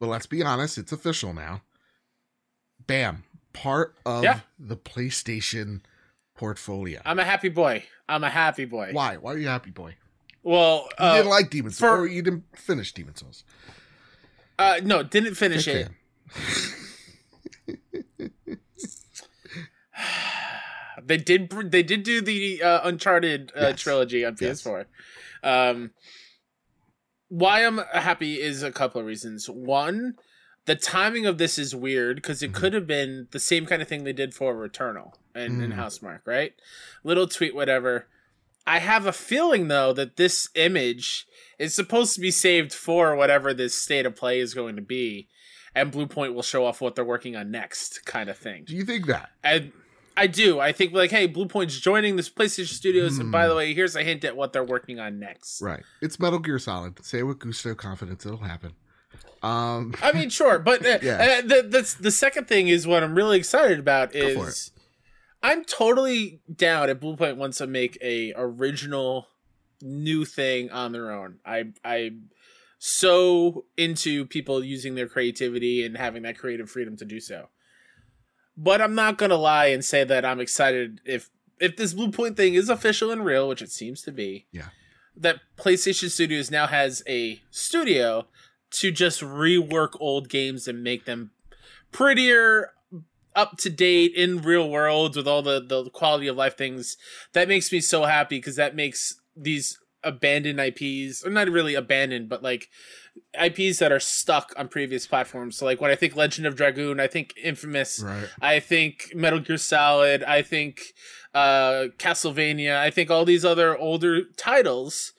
but 0.00 0.08
let's 0.08 0.26
be 0.26 0.42
honest, 0.42 0.78
it's 0.78 0.92
official 0.92 1.32
now. 1.32 1.62
Bam, 2.86 3.24
part 3.52 3.94
of 4.04 4.24
Yeah. 4.24 4.40
the 4.58 4.76
PlayStation 4.76 5.80
portfolio. 6.34 7.00
I'm 7.04 7.18
a 7.18 7.24
happy 7.24 7.48
boy. 7.48 7.84
I'm 8.08 8.24
a 8.24 8.30
happy 8.30 8.64
boy. 8.64 8.90
Why? 8.92 9.16
Why 9.16 9.32
are 9.34 9.38
you 9.38 9.46
happy, 9.48 9.70
boy? 9.70 9.94
Well, 10.42 10.88
You 10.98 11.04
uh, 11.06 11.16
didn't 11.16 11.30
like 11.30 11.50
Demon 11.50 11.70
Souls, 11.72 11.78
for- 11.90 12.00
or 12.00 12.06
you 12.06 12.20
didn't 12.22 12.44
finish 12.56 12.92
Demon 12.92 13.14
Souls. 13.16 13.44
uh, 14.58 14.80
no, 14.82 15.02
didn't 15.02 15.36
finish 15.36 15.66
it. 15.68 15.88
they 21.02 21.16
did. 21.16 21.50
They 21.70 21.82
did 21.82 22.02
do 22.02 22.20
the 22.20 22.62
uh, 22.62 22.80
Uncharted 22.88 23.52
uh, 23.56 23.68
Yes. 23.68 23.80
trilogy 23.80 24.24
on 24.24 24.36
PS4. 24.36 24.86
Um, 25.42 25.90
why 27.28 27.64
I'm 27.64 27.78
happy 27.92 28.40
is 28.40 28.62
a 28.62 28.70
couple 28.72 29.00
of 29.00 29.06
reasons. 29.06 29.48
One, 29.48 30.14
the 30.66 30.76
timing 30.76 31.26
of 31.26 31.38
this 31.38 31.58
is 31.58 31.74
weird 31.74 32.16
because 32.16 32.42
it 32.42 32.52
Mhm. 32.52 32.54
could 32.54 32.72
have 32.74 32.86
been 32.86 33.28
the 33.32 33.40
same 33.40 33.66
kind 33.66 33.82
of 33.82 33.88
thing 33.88 34.04
they 34.04 34.12
did 34.12 34.34
for 34.34 34.54
Returnal 34.54 35.14
and, 35.34 35.62
and 35.62 35.72
Mm. 35.72 35.76
Housemarque, 35.76 36.26
right? 36.26 36.54
Little 37.02 37.26
tweet, 37.28 37.54
whatever. 37.54 38.06
I 38.66 38.78
have 38.78 39.04
a 39.04 39.12
feeling 39.12 39.68
though 39.68 39.92
that 39.92 40.16
this 40.16 40.48
image 40.54 41.26
is 41.58 41.74
supposed 41.74 42.14
to 42.14 42.20
be 42.20 42.30
saved 42.30 42.72
for 42.72 43.14
whatever 43.14 43.52
this 43.52 43.74
state 43.74 44.06
of 44.06 44.16
play 44.16 44.40
is 44.40 44.54
going 44.54 44.76
to 44.76 44.82
be, 44.82 45.28
and 45.74 45.92
Bluepoint 45.92 46.32
will 46.34 46.42
show 46.42 46.64
off 46.64 46.80
what 46.80 46.94
they're 46.94 47.04
working 47.04 47.36
on 47.36 47.50
next, 47.50 48.06
kind 48.06 48.30
of 48.30 48.38
thing. 48.38 48.64
Do 48.64 48.74
you 48.74 48.84
think 48.86 49.06
that? 49.06 49.30
And 49.42 49.72
I 50.16 50.26
do. 50.28 50.60
I 50.60 50.72
think 50.72 50.92
like, 50.92 51.10
hey, 51.10 51.26
Blue 51.26 51.46
Point's 51.46 51.78
joining 51.80 52.16
this 52.16 52.30
PlayStation 52.30 52.72
Studios, 52.72 53.18
and 53.18 53.32
by 53.32 53.44
Hmm. 53.44 53.48
the 53.50 53.54
way, 53.56 53.74
here's 53.74 53.96
a 53.96 54.02
hint 54.04 54.24
at 54.24 54.36
what 54.36 54.52
they're 54.52 54.62
working 54.64 55.00
on 55.00 55.18
next. 55.18 55.60
Right. 55.60 55.82
It's 56.00 56.18
Metal 56.20 56.38
Gear 56.38 56.58
Solid. 56.58 57.04
Say 57.04 57.18
it 57.20 57.22
with 57.24 57.38
gusto, 57.40 57.74
confidence, 57.74 58.24
it'll 58.24 58.38
happen. 58.38 58.72
Um, 59.42 59.94
I 60.02 60.12
mean, 60.12 60.30
sure, 60.30 60.58
but 60.58 60.84
uh, 60.86 60.98
Yeah. 61.02 61.38
uh, 61.38 61.40
the, 61.42 61.62
the 61.68 61.96
the 62.00 62.10
second 62.10 62.46
thing 62.48 62.68
is 62.68 62.86
what 62.86 63.02
I'm 63.02 63.14
really 63.14 63.38
excited 63.38 63.78
about 63.78 64.14
is 64.14 64.70
I'm 65.42 65.64
totally 65.64 66.40
down 66.54 66.88
if 66.90 67.00
Blue 67.00 67.16
Point 67.16 67.36
wants 67.36 67.58
to 67.58 67.66
make 67.66 67.98
a 68.00 68.32
original 68.36 69.26
new 69.82 70.24
thing 70.24 70.70
on 70.70 70.92
their 70.92 71.10
own. 71.10 71.38
I 71.44 71.64
I'm 71.84 72.30
so 72.78 73.64
into 73.76 74.26
people 74.26 74.62
using 74.64 74.94
their 74.94 75.08
creativity 75.08 75.84
and 75.84 75.96
having 75.96 76.22
that 76.22 76.38
creative 76.38 76.70
freedom 76.70 76.96
to 76.98 77.04
do 77.04 77.20
so. 77.20 77.48
But 78.56 78.80
I'm 78.80 78.94
not 78.94 79.18
gonna 79.18 79.36
lie 79.36 79.66
and 79.66 79.84
say 79.84 80.04
that 80.04 80.24
I'm 80.24 80.40
excited 80.40 81.00
if 81.04 81.30
if 81.60 81.76
this 81.76 81.94
Blue 81.94 82.10
Point 82.10 82.36
thing 82.36 82.54
is 82.54 82.68
official 82.68 83.10
and 83.10 83.24
real, 83.24 83.48
which 83.48 83.62
it 83.62 83.70
seems 83.70 84.02
to 84.02 84.12
be. 84.12 84.46
Yeah. 84.52 84.68
That 85.16 85.40
PlayStation 85.56 86.10
Studios 86.10 86.50
now 86.50 86.66
has 86.66 87.02
a 87.08 87.40
studio 87.50 88.26
to 88.72 88.90
just 88.90 89.20
rework 89.20 89.90
old 90.00 90.28
games 90.28 90.66
and 90.66 90.82
make 90.82 91.04
them 91.04 91.30
prettier 91.92 92.72
up 93.36 93.56
to 93.58 93.70
date 93.70 94.12
in 94.14 94.42
real 94.42 94.68
worlds 94.68 95.16
with 95.16 95.26
all 95.28 95.42
the 95.42 95.60
the 95.60 95.90
quality 95.90 96.26
of 96.26 96.36
life 96.36 96.56
things 96.56 96.96
that 97.32 97.48
makes 97.48 97.72
me 97.72 97.80
so 97.80 98.04
happy 98.04 98.38
because 98.38 98.56
that 98.56 98.76
makes 98.76 99.20
these 99.36 99.78
abandoned 100.02 100.60
IPs 100.60 101.24
or 101.24 101.30
not 101.30 101.48
really 101.48 101.74
abandoned 101.74 102.28
but 102.28 102.42
like 102.42 102.68
IPs 103.40 103.78
that 103.78 103.90
are 103.90 104.00
stuck 104.00 104.52
on 104.56 104.68
previous 104.68 105.06
platforms 105.06 105.56
so 105.56 105.64
like 105.64 105.80
when 105.80 105.90
I 105.90 105.96
think 105.96 106.14
Legend 106.16 106.46
of 106.46 106.56
Dragoon 106.56 107.00
I 107.00 107.06
think 107.06 107.34
Infamous 107.42 108.00
right. 108.00 108.28
I 108.40 108.60
think 108.60 109.12
Metal 109.14 109.40
Gear 109.40 109.56
Solid. 109.56 110.22
I 110.22 110.42
think 110.42 110.94
uh, 111.34 111.88
Castlevania. 111.98 112.78
I 112.78 112.90
think 112.90 113.10
all 113.10 113.24
these 113.24 113.44
other 113.44 113.76
older 113.76 114.22
titles 114.36 115.12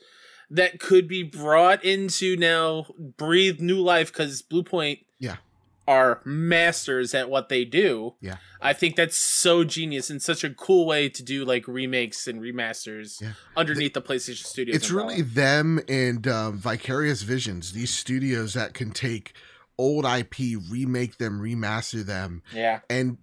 that 0.50 0.80
could 0.80 1.08
be 1.08 1.24
brought 1.24 1.84
into 1.84 2.38
now 2.38 2.88
breathe 3.18 3.60
new 3.60 3.82
life 3.82 4.12
because 4.12 4.42
Blue 4.42 4.64
Point 4.64 5.00
Yeah. 5.20 5.38
Are 5.88 6.22
masters 6.26 7.14
at 7.14 7.30
what 7.30 7.50
they 7.50 7.64
do. 7.66 8.16
Yeah. 8.20 8.38
I 8.62 8.74
think 8.74 8.96
that's 8.96 9.18
so 9.18 9.64
genius 9.64 10.10
and 10.10 10.22
such 10.22 10.44
a 10.44 10.50
cool 10.50 10.86
way 10.86 11.10
to 11.10 11.24
do 11.24 11.46
like 11.46 11.68
remakes 11.68 12.28
and 12.28 12.42
remasters 12.42 13.22
Yeah. 13.22 13.34
underneath 13.56 13.94
the, 13.94 14.02
PlayStation 14.02 14.46
Studios. 14.46 14.76
It's 14.76 14.90
umbrella. 14.90 15.10
really 15.10 15.22
them 15.22 15.80
and 15.88 16.28
um, 16.28 16.58
Vicarious 16.58 17.22
Visions, 17.22 17.74
these 17.74 17.94
studios 17.94 18.54
that 18.56 18.74
can 18.74 18.92
take 18.92 19.34
old 19.78 20.06
IP, 20.06 20.58
remake 20.70 21.18
them, 21.18 21.40
remaster 21.40 22.04
them, 22.04 22.42
yeah. 22.54 22.80
and 22.90 23.18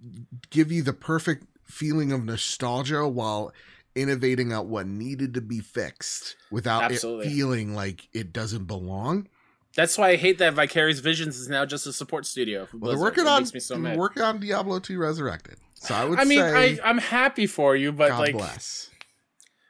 give 0.51 0.71
you 0.71 0.83
the 0.83 0.93
perfect 0.93 1.47
feeling 1.65 2.13
of 2.13 2.25
nostalgia 2.25 3.09
while 3.09 3.53
innovating 3.95 4.53
out 4.53 4.67
what 4.67 4.87
needed 4.87 5.35
to 5.35 5.41
be 5.41 5.61
fixed 5.61 6.37
without 6.51 6.85
Absolutely. 6.85 7.27
it 7.27 7.31
feeling 7.31 7.75
like 7.75 8.09
it 8.13 8.33
doesn't 8.33 8.65
belong. 8.67 9.29
That's 9.75 9.97
why 9.97 10.11
I 10.11 10.17
hate 10.17 10.39
that 10.39 10.55
Vicarious 10.55 10.99
Visions 11.01 11.39
is 11.39 11.49
now 11.49 11.65
just 11.65 11.87
a 11.87 11.93
support 11.93 12.27
studio. 12.27 12.67
for 12.67 12.77
Well, 12.77 12.91
they're 12.93 13.01
working 13.01 13.27
on 13.27 13.43
makes 13.43 13.55
me 13.55 13.61
so 13.61 13.79
they're 13.79 13.97
working 13.97 14.23
on 14.23 14.39
Diablo 14.41 14.79
2 14.79 14.99
Resurrected. 14.99 15.57
So 15.75 15.95
I 15.95 16.05
would 16.05 16.19
I 16.19 16.25
mean, 16.25 16.41
I, 16.43 16.79
I'm 16.85 16.99
happy 16.99 17.47
for 17.47 17.75
you, 17.75 17.91
but 17.93 18.11
God 18.11 18.21
like, 18.21 18.33
bless. 18.35 18.91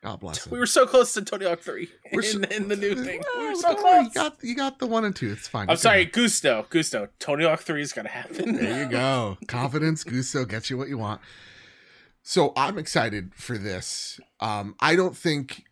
God 0.03 0.19
bless 0.19 0.45
him. 0.47 0.53
We 0.53 0.59
were 0.59 0.67
so 0.67 0.87
close 0.87 1.15
to 1.15 1.23
Tony 1.23 1.47
Hawk 1.47 1.61
3 1.61 1.89
We're 2.13 2.21
in, 2.23 2.27
so- 2.27 2.41
in 2.57 2.69
the 2.69 2.77
new 2.77 2.95
thing. 2.97 3.23
We 3.39 3.49
were 3.49 3.55
so 3.55 3.75
close. 3.77 4.07
You 4.07 4.11
got 4.13 4.37
you 4.43 4.55
got 4.57 4.79
the 4.81 4.87
one 4.87 5.05
and 5.05 5.15
two. 5.15 5.31
It's 5.31 5.47
fine. 5.49 5.63
I'm 5.63 5.69
can- 5.69 5.77
sorry, 5.79 6.05
Gusto. 6.07 6.67
Gusto. 6.69 7.09
Tony 7.21 7.45
Hawk 7.45 7.61
3 7.61 7.81
is 7.81 7.93
going 7.93 8.07
to 8.07 8.13
happen. 8.13 8.57
There 8.57 8.83
you 8.85 8.91
go. 8.91 9.39
Confidence, 9.47 10.03
gusto, 10.05 10.45
gets 10.45 10.69
you 10.71 10.77
what 10.77 10.89
you 10.89 10.99
want. 10.99 11.21
So 12.25 12.53
I'm 12.57 12.79
excited 12.79 13.35
for 13.35 13.57
this. 13.59 14.21
Um, 14.41 14.75
I 14.81 14.95
don't 14.97 15.17
think, 15.17 15.65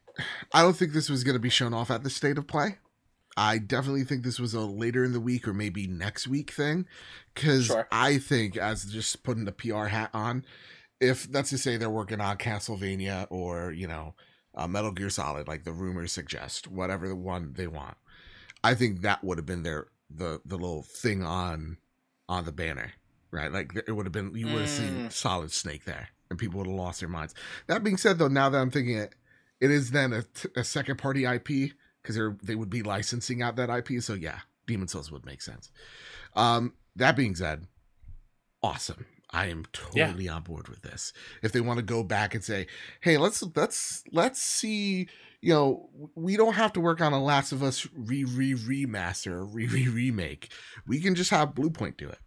I 0.53 0.63
don't 0.63 0.75
think 0.77 0.93
this 0.93 1.09
was 1.11 1.23
going 1.25 1.35
to 1.37 1.41
be 1.41 1.49
shown 1.51 1.75
off 1.75 1.91
at 1.91 2.03
the 2.03 2.11
state 2.11 2.39
of 2.39 2.47
play. 2.47 2.79
I 3.37 3.59
definitely 3.59 4.05
think 4.05 4.23
this 4.25 4.41
was 4.41 4.55
a 4.55 4.61
later 4.61 5.05
in 5.05 5.13
the 5.13 5.21
week 5.21 5.47
or 5.49 5.55
maybe 5.55 5.87
next 5.87 6.27
week 6.27 6.51
thing, 6.51 6.87
because 7.35 7.67
Sure. 7.67 7.87
I 7.93 8.19
think 8.19 8.57
as 8.57 8.85
just 8.85 9.23
putting 9.23 9.45
the 9.45 9.53
PR 9.53 9.87
hat 9.87 10.11
on, 10.13 10.45
if 11.01 11.31
that's 11.31 11.51
to 11.51 11.59
say 11.59 11.77
they're 11.77 11.89
working 11.89 12.21
on 12.21 12.37
Castlevania 12.39 13.27
or 13.31 13.73
you 13.73 13.87
know 13.87 14.15
uh, 14.55 14.67
Metal 14.67 14.91
Gear 14.93 15.11
Solid, 15.11 15.47
like 15.49 15.65
the 15.65 15.73
rumors 15.73 16.13
suggest, 16.13 16.67
whatever 16.69 17.09
the 17.09 17.15
one 17.17 17.55
they 17.57 17.67
want, 17.69 17.97
I 18.65 18.75
think 18.75 19.03
that 19.03 19.23
would 19.25 19.39
have 19.39 19.47
been 19.47 19.63
their 19.63 19.87
the 20.11 20.41
the 20.45 20.57
little 20.57 20.83
thing 20.83 21.23
on 21.25 21.79
on 22.29 22.45
the 22.45 22.53
banner, 22.53 22.93
right? 23.31 23.51
Like 23.53 23.73
it 23.87 23.93
would 23.93 24.07
have 24.07 24.13
been 24.13 24.35
you 24.35 24.47
would 24.49 24.61
have 24.63 24.69
seen 24.69 25.07
Mm. 25.07 25.13
Solid 25.13 25.53
Snake 25.53 25.85
there, 25.85 26.09
and 26.29 26.39
people 26.39 26.59
would 26.59 26.67
have 26.67 26.77
lost 26.77 27.01
their 27.01 27.09
minds. 27.09 27.35
That 27.69 27.85
being 27.85 27.97
said, 27.97 28.19
though, 28.19 28.29
now 28.29 28.49
that 28.51 28.59
I'm 28.61 28.71
thinking 28.73 28.97
it, 28.99 29.15
it 29.61 29.71
is 29.71 29.93
then 29.93 30.13
a, 30.13 30.23
t- 30.25 30.49
a 30.57 30.65
second 30.65 30.99
party 30.99 31.25
IP 31.25 31.73
because 32.03 32.17
they 32.17 32.23
they 32.43 32.55
would 32.55 32.71
be 32.71 32.83
licensing 32.83 33.43
out 33.43 33.57
that 33.57 33.71
IP. 33.71 34.03
So 34.03 34.15
yeah, 34.15 34.41
Demon 34.67 34.89
Souls 34.89 35.11
would 35.13 35.25
make 35.27 35.43
sense. 35.43 35.71
Um, 36.35 36.75
that 36.97 37.17
being 37.17 37.35
said, 37.35 37.67
awesome. 38.63 39.07
I 39.33 39.47
am 39.47 39.65
totally 39.73 40.29
on 40.29 40.43
board 40.43 40.69
with 40.69 40.83
this. 40.83 41.13
If 41.41 41.53
they 41.53 41.61
want 41.61 41.79
to 41.79 41.85
go 41.85 42.03
back 42.03 42.35
and 42.35 42.43
say, 42.43 42.67
"Hey, 43.01 43.17
let's 43.17 43.45
let's 43.55 44.03
let's 44.11 44.43
see," 44.43 45.09
you 45.41 45.53
know, 45.55 45.89
we 46.17 46.37
don't 46.37 46.55
have 46.55 46.73
to 46.73 46.81
work 46.81 47.01
on 47.01 47.13
a 47.13 47.23
Last 47.23 47.53
of 47.53 47.63
Us 47.63 47.87
re 47.95 48.25
re 48.25 48.55
remaster 48.55 49.49
re 49.49 49.69
re 49.69 49.87
remake. 49.87 50.51
We 50.87 51.01
can 51.01 51.15
just 51.15 51.31
have 51.31 51.55
Bluepoint 51.55 51.97
do 51.97 52.09
it, 52.09 52.19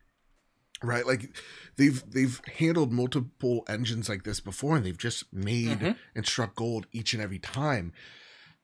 right? 0.81 1.05
Like 1.05 1.29
they've 1.75 2.01
they've 2.09 2.39
handled 2.57 2.93
multiple 2.93 3.65
engines 3.67 4.07
like 4.07 4.23
this 4.23 4.39
before, 4.39 4.77
and 4.77 4.85
they've 4.85 4.97
just 4.97 5.25
made 5.33 5.79
Mhm. 5.81 5.97
and 6.15 6.25
struck 6.25 6.55
gold 6.55 6.87
each 6.93 7.13
and 7.13 7.21
every 7.21 7.39
time. 7.39 7.91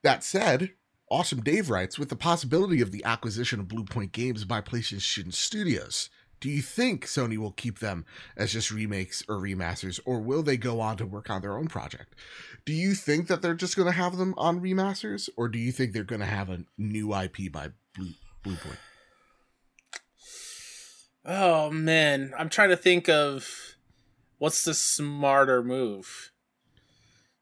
That 0.02 0.24
said, 0.24 0.72
Awesome 1.12 1.42
Dave 1.42 1.72
writes 1.72 1.98
with 1.98 2.10
the 2.10 2.16
possibility 2.16 2.82
of 2.82 2.92
the 2.92 3.04
acquisition 3.04 3.60
of 3.60 3.68
Bluepoint 3.68 4.12
Games 4.12 4.46
by 4.46 4.62
PlayStation 4.62 5.34
Studios. 5.34 6.12
Do 6.40 6.50
you 6.50 6.62
think 6.62 7.06
Sony 7.06 7.36
will 7.36 7.52
keep 7.52 7.80
them 7.80 8.06
as 8.38 8.54
just 8.54 8.70
remakes 8.70 9.24
or 9.28 9.38
remasters, 9.38 10.00
or 10.06 10.20
will 10.22 10.44
they 10.44 10.56
go 10.56 10.80
on 10.80 10.98
to 10.98 11.08
work 11.08 11.32
on 11.32 11.42
their 11.42 11.58
own 11.58 11.68
project? 11.68 12.14
Do 12.64 12.74
you 12.74 12.94
think 12.94 13.28
that 13.28 13.42
they're 13.42 13.56
just 13.56 13.76
going 13.76 13.88
to 13.88 13.92
have 13.92 14.18
them 14.18 14.36
on 14.38 14.62
remasters, 14.62 15.30
or 15.36 15.50
do 15.50 15.58
you 15.58 15.72
think 15.72 15.94
they're 15.94 16.04
going 16.04 16.22
to 16.22 16.28
have 16.28 16.50
a 16.50 16.64
new 16.78 17.14
IP 17.14 17.52
by 17.52 17.70
Blue 17.96 18.12
Bluepoint? 18.46 18.78
Oh 21.26 21.72
man, 21.72 22.34
I'm 22.38 22.50
trying 22.50 22.70
to 22.70 22.78
think 22.78 23.10
of 23.10 23.76
what's 24.38 24.64
the 24.64 24.76
smarter 24.76 25.64
move. 25.64 26.32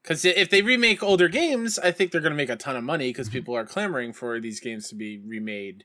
Because 0.08 0.24
if 0.24 0.48
they 0.48 0.62
remake 0.62 1.02
older 1.02 1.28
games, 1.28 1.78
I 1.78 1.92
think 1.92 2.12
they're 2.12 2.22
going 2.22 2.32
to 2.32 2.36
make 2.36 2.48
a 2.48 2.56
ton 2.56 2.76
of 2.76 2.82
money 2.82 3.10
because 3.10 3.28
Mhm. 3.28 3.32
people 3.32 3.54
are 3.54 3.66
clamoring 3.66 4.14
for 4.14 4.40
these 4.40 4.58
games 4.58 4.88
to 4.88 4.94
be 4.94 5.18
remade. 5.18 5.84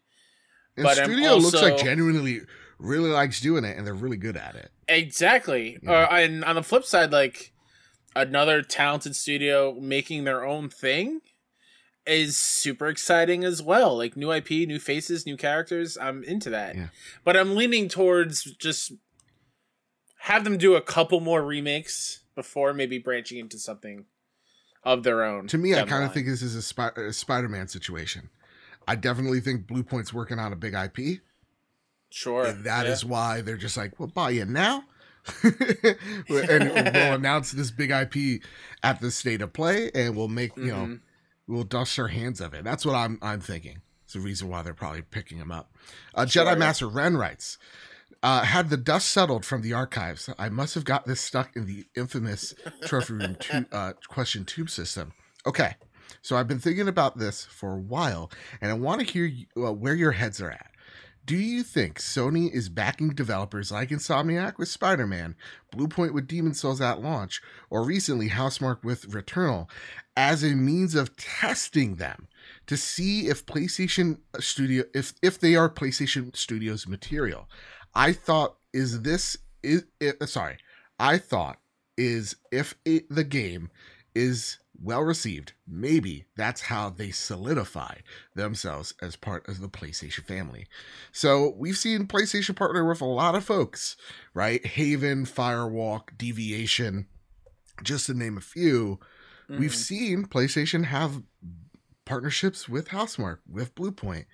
And 0.77 0.85
But 0.85 0.97
I'm 0.97 1.05
Studio 1.11 1.35
looks 1.35 1.61
like 1.61 1.77
genuinely 1.77 2.39
really 2.79 3.09
likes 3.09 3.41
doing 3.41 3.65
it, 3.65 3.77
and 3.77 3.85
they're 3.85 3.93
really 3.93 4.15
good 4.15 4.37
at 4.37 4.55
it. 4.55 4.71
Exactly. 4.87 5.77
Yeah. 5.83 5.91
Uh, 5.91 6.15
and 6.15 6.45
on 6.45 6.55
the 6.55 6.63
flip 6.63 6.85
side, 6.85 7.11
like 7.11 7.51
another 8.15 8.61
talented 8.61 9.13
studio 9.17 9.73
making 9.73 10.23
their 10.23 10.45
own 10.45 10.69
thing 10.69 11.19
is 12.07 12.37
super 12.37 12.87
exciting 12.87 13.43
as 13.43 13.61
well. 13.61 13.97
Like 13.97 14.15
new 14.15 14.31
IP, 14.31 14.65
new 14.65 14.79
faces, 14.79 15.25
new 15.25 15.35
characters. 15.35 15.97
I'm 15.97 16.23
into 16.23 16.49
that. 16.49 16.75
Yeah. 16.77 16.87
But 17.25 17.35
I'm 17.35 17.57
leaning 17.57 17.89
towards 17.89 18.43
just 18.55 18.93
have 20.19 20.45
them 20.45 20.57
do 20.57 20.75
a 20.75 20.81
couple 20.81 21.19
more 21.19 21.43
remakes 21.43 22.23
before 22.35 22.73
maybe 22.73 22.97
branching 22.97 23.37
into 23.37 23.59
something 23.59 24.05
of 24.83 25.03
their 25.03 25.23
own. 25.23 25.47
To 25.47 25.57
me, 25.57 25.73
I 25.75 25.83
kind 25.83 26.03
of 26.03 26.13
think 26.13 26.27
this 26.27 26.41
is 26.41 26.55
a, 26.55 26.61
Spi- 26.61 26.91
a 26.97 27.13
Spider-Man 27.13 27.67
situation. 27.67 28.29
I 28.87 28.95
definitely 28.95 29.39
think 29.39 29.65
Blue 29.67 29.83
Point's 29.83 30.13
working 30.13 30.39
on 30.39 30.51
a 30.51 30.55
big 30.57 30.73
IP, 30.73 31.21
sure 32.09 32.45
and 32.45 32.63
that 32.65 32.85
yeah. 32.85 32.91
is 32.91 33.05
why 33.05 33.41
they're 33.41 33.55
just 33.57 33.77
like, 33.77 33.97
"We'll 33.99 34.09
buy 34.09 34.31
you 34.31 34.45
now." 34.45 34.83
and 35.43 35.95
we'll 36.29 36.43
announce 37.13 37.51
this 37.51 37.71
big 37.71 37.91
IP 37.91 38.41
at 38.83 38.99
the 38.99 39.09
state 39.11 39.41
of 39.41 39.53
play, 39.53 39.89
and 39.95 40.15
we'll 40.15 40.27
make 40.27 40.55
you 40.57 40.65
know 40.65 40.85
Mhm. 40.85 40.99
we'll 41.47 41.63
dust 41.63 41.97
our 41.97 42.09
hands 42.09 42.41
of 42.41 42.53
it. 42.53 42.63
That's 42.63 42.85
what 42.85 42.95
I'm 42.95 43.19
I'm 43.21 43.39
thinking. 43.39 43.81
It's 44.03 44.13
the 44.13 44.19
reason 44.19 44.49
why 44.49 44.61
they're 44.63 44.73
probably 44.73 45.01
picking 45.01 45.37
him 45.37 45.51
up. 45.51 45.71
Uh, 46.13 46.25
Sure. 46.25 46.43
Jedi 46.45 46.57
Master 46.57 46.87
Ren 46.89 47.15
writes, 47.15 47.57
uh, 48.23 48.43
"Had 48.43 48.69
the 48.69 48.77
dust 48.77 49.09
settled 49.09 49.45
from 49.45 49.61
the 49.61 49.73
archives, 49.73 50.29
I 50.39 50.49
must 50.49 50.73
have 50.73 50.85
got 50.85 51.05
this 51.05 51.21
stuck 51.21 51.55
in 51.55 51.67
the 51.67 51.85
infamous 51.95 52.55
trophy 52.85 53.13
room 53.13 53.35
tu- 53.39 53.65
uh, 53.71 53.93
question 54.07 54.45
tube 54.45 54.69
system." 54.69 55.13
Okay, 55.45 55.75
so 56.21 56.37
I've 56.37 56.47
been 56.47 56.59
thinking 56.59 56.87
about 56.87 57.17
this 57.17 57.45
for 57.45 57.73
a 57.73 57.79
while, 57.79 58.31
and 58.61 58.71
I 58.71 58.75
want 58.75 59.01
to 59.01 59.11
hear 59.11 59.25
you, 59.25 59.45
uh, 59.57 59.73
where 59.73 59.93
your 59.93 60.13
heads 60.13 60.41
are 60.41 60.51
at. 60.51 60.71
Do 61.25 61.37
you 61.37 61.63
think 61.63 61.99
Sony 61.99 62.51
is 62.51 62.67
backing 62.67 63.09
developers 63.11 63.71
like 63.71 63.89
Insomniac 63.89 64.57
with 64.57 64.67
Spider 64.67 65.07
Man, 65.07 65.35
Bluepoint 65.73 66.13
with 66.13 66.27
Demon 66.27 66.53
Souls 66.53 66.81
at 66.81 67.01
launch, 67.01 67.41
or 67.69 67.85
recently 67.85 68.29
Housemarque 68.29 68.83
with 68.83 69.09
Returnal 69.09 69.69
as 70.17 70.43
a 70.43 70.53
means 70.53 70.95
of 70.95 71.15
testing 71.15 71.95
them 71.95 72.27
to 72.67 72.75
see 72.75 73.27
if 73.27 73.45
PlayStation 73.45 74.17
Studio 74.39 74.83
if 74.93 75.13
if 75.21 75.39
they 75.39 75.55
are 75.55 75.69
PlayStation 75.69 76.35
Studios 76.35 76.87
material? 76.87 77.47
I 77.95 78.13
thought 78.13 78.57
is 78.73 79.01
this 79.01 79.37
is 79.61 79.85
it, 79.99 80.27
sorry, 80.27 80.57
I 80.99 81.17
thought 81.17 81.59
is 81.97 82.35
if 82.51 82.75
it, 82.85 83.09
the 83.09 83.23
game 83.23 83.69
is 84.15 84.57
well 84.81 85.01
received, 85.01 85.53
maybe 85.67 86.25
that's 86.35 86.61
how 86.61 86.89
they 86.89 87.11
solidify 87.11 87.95
themselves 88.35 88.93
as 89.01 89.15
part 89.15 89.47
of 89.47 89.61
the 89.61 89.69
PlayStation 89.69 90.25
family. 90.25 90.65
So 91.11 91.53
we've 91.57 91.77
seen 91.77 92.07
PlayStation 92.07 92.55
partner 92.55 92.83
with 92.83 92.99
a 92.99 93.05
lot 93.05 93.35
of 93.35 93.43
folks, 93.45 93.95
right? 94.33 94.65
Haven, 94.65 95.25
Firewalk, 95.25 96.17
Deviation, 96.17 97.07
just 97.83 98.07
to 98.07 98.13
name 98.13 98.37
a 98.37 98.41
few. 98.41 98.99
We've 99.47 99.71
Mhm. 99.71 99.75
seen 99.75 100.25
PlayStation 100.25 100.85
have 100.85 101.21
partnerships 102.05 102.67
with 102.67 102.89
Housemarque, 102.89 103.39
with 103.47 103.75
Bluepoint. 103.75 104.25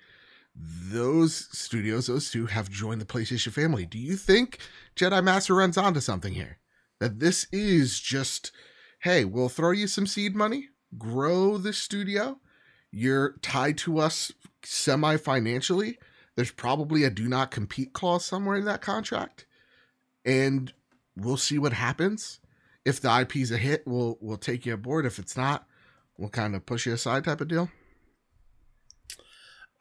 Those 0.54 1.48
studios, 1.52 2.06
those 2.06 2.30
two, 2.30 2.46
have 2.46 2.70
joined 2.70 3.00
the 3.00 3.06
PlayStation 3.06 3.52
family. 3.52 3.86
Do 3.86 3.98
you 3.98 4.16
think 4.16 4.58
Jedi 4.96 5.22
Master 5.22 5.54
Ren's 5.54 5.78
onto 5.78 6.00
something 6.00 6.34
here? 6.34 6.58
That 6.98 7.20
this 7.20 7.46
is 7.52 7.98
just, 8.00 8.52
hey, 9.00 9.24
we'll 9.24 9.48
throw 9.48 9.70
you 9.70 9.86
some 9.86 10.06
seed 10.06 10.34
money, 10.34 10.68
grow 10.98 11.56
the 11.56 11.72
studio. 11.72 12.40
You're 12.90 13.36
tied 13.40 13.78
to 13.78 13.98
us 13.98 14.32
semi 14.64 15.16
financially. 15.16 15.98
There's 16.36 16.50
probably 16.50 17.04
a 17.04 17.10
do 17.10 17.28
not 17.28 17.50
compete 17.50 17.92
clause 17.92 18.24
somewhere 18.24 18.56
in 18.56 18.64
that 18.64 18.82
contract. 18.82 19.46
And 20.24 20.72
we'll 21.16 21.36
see 21.36 21.58
what 21.58 21.72
happens. 21.72 22.40
If 22.84 23.00
the 23.00 23.20
IP's 23.20 23.50
a 23.50 23.58
hit, 23.58 23.86
we'll 23.86 24.18
we'll 24.20 24.36
take 24.36 24.66
you 24.66 24.74
aboard. 24.74 25.06
If 25.06 25.18
it's 25.18 25.36
not, 25.36 25.66
we'll 26.16 26.30
kind 26.30 26.54
of 26.54 26.66
push 26.66 26.86
you 26.86 26.92
aside 26.92 27.24
type 27.24 27.40
of 27.40 27.48
deal. 27.48 27.70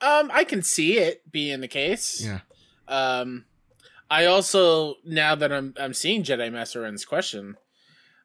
Um, 0.02 0.32
I 0.34 0.44
can 0.44 0.62
see 0.62 0.98
it 0.98 1.30
being 1.32 1.62
the 1.62 1.68
case. 1.68 2.24
Yeah. 2.24 2.40
Um, 2.88 3.46
I 4.10 4.26
also 4.26 4.96
now 5.06 5.36
that 5.36 5.52
I'm 5.52 5.74
I'm 5.80 5.94
seeing 5.94 6.24
Jedi 6.24 6.52
Master 6.52 6.82
Ren's 6.82 7.06
question, 7.06 7.58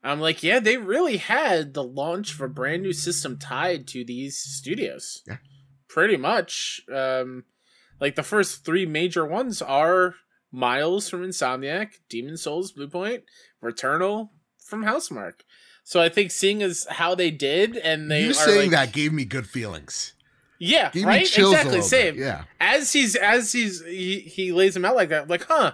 I'm 0.03 0.21
like, 0.21 0.43
yeah, 0.43 0.61
they 0.61 0.77
really 0.77 1.17
had 1.17 1.75
the 1.75 1.85
launch 1.85 2.35
of 2.35 2.41
a 2.41 2.49
brand 2.49 2.83
new 2.83 2.93
system 2.93 3.39
tied 3.39 3.87
to 3.89 4.05
these 4.05 4.39
studios. 4.39 5.23
Yeah. 5.27 5.39
Pretty 5.89 6.17
much. 6.17 6.83
Um, 6.93 7.45
like 8.01 8.15
the 8.15 8.23
first 8.23 8.65
three 8.65 8.87
major 8.87 9.25
ones 9.25 9.63
are 9.63 10.15
Miles 10.51 11.09
from 11.09 11.23
Insomniac, 11.23 11.95
Demon 12.09 12.37
Souls, 12.37 12.73
Bluepoint, 12.73 13.23
Returnal 13.63 14.31
from 14.65 14.85
Housemarque. 14.85 15.41
So 15.85 16.01
I 16.01 16.09
think 16.09 16.31
seeing 16.31 16.63
as 16.63 16.87
how 16.89 17.15
they 17.15 17.31
did, 17.31 17.77
and 17.77 18.11
they 18.11 18.25
you 18.25 18.31
are 18.31 18.35
saying 18.35 18.71
like, 18.71 18.89
that 18.89 18.93
gave 18.93 19.13
me 19.13 19.25
good 19.25 19.47
feelings. 19.47 20.14
Yeah, 20.65 20.91
Gave 20.91 21.05
right, 21.05 21.23
exactly, 21.23 21.83
same 21.83 22.15
bit. 22.15 22.23
Yeah. 22.25 22.45
as 22.61 22.93
he's 22.93 23.15
as 23.17 23.53
he's 23.53 23.85
he, 23.85 24.21
he 24.21 24.53
lays 24.53 24.75
them 24.75 24.85
out 24.85 24.97
like 24.97 25.09
that 25.11 25.29
like 25.29 25.45
huh 25.45 25.73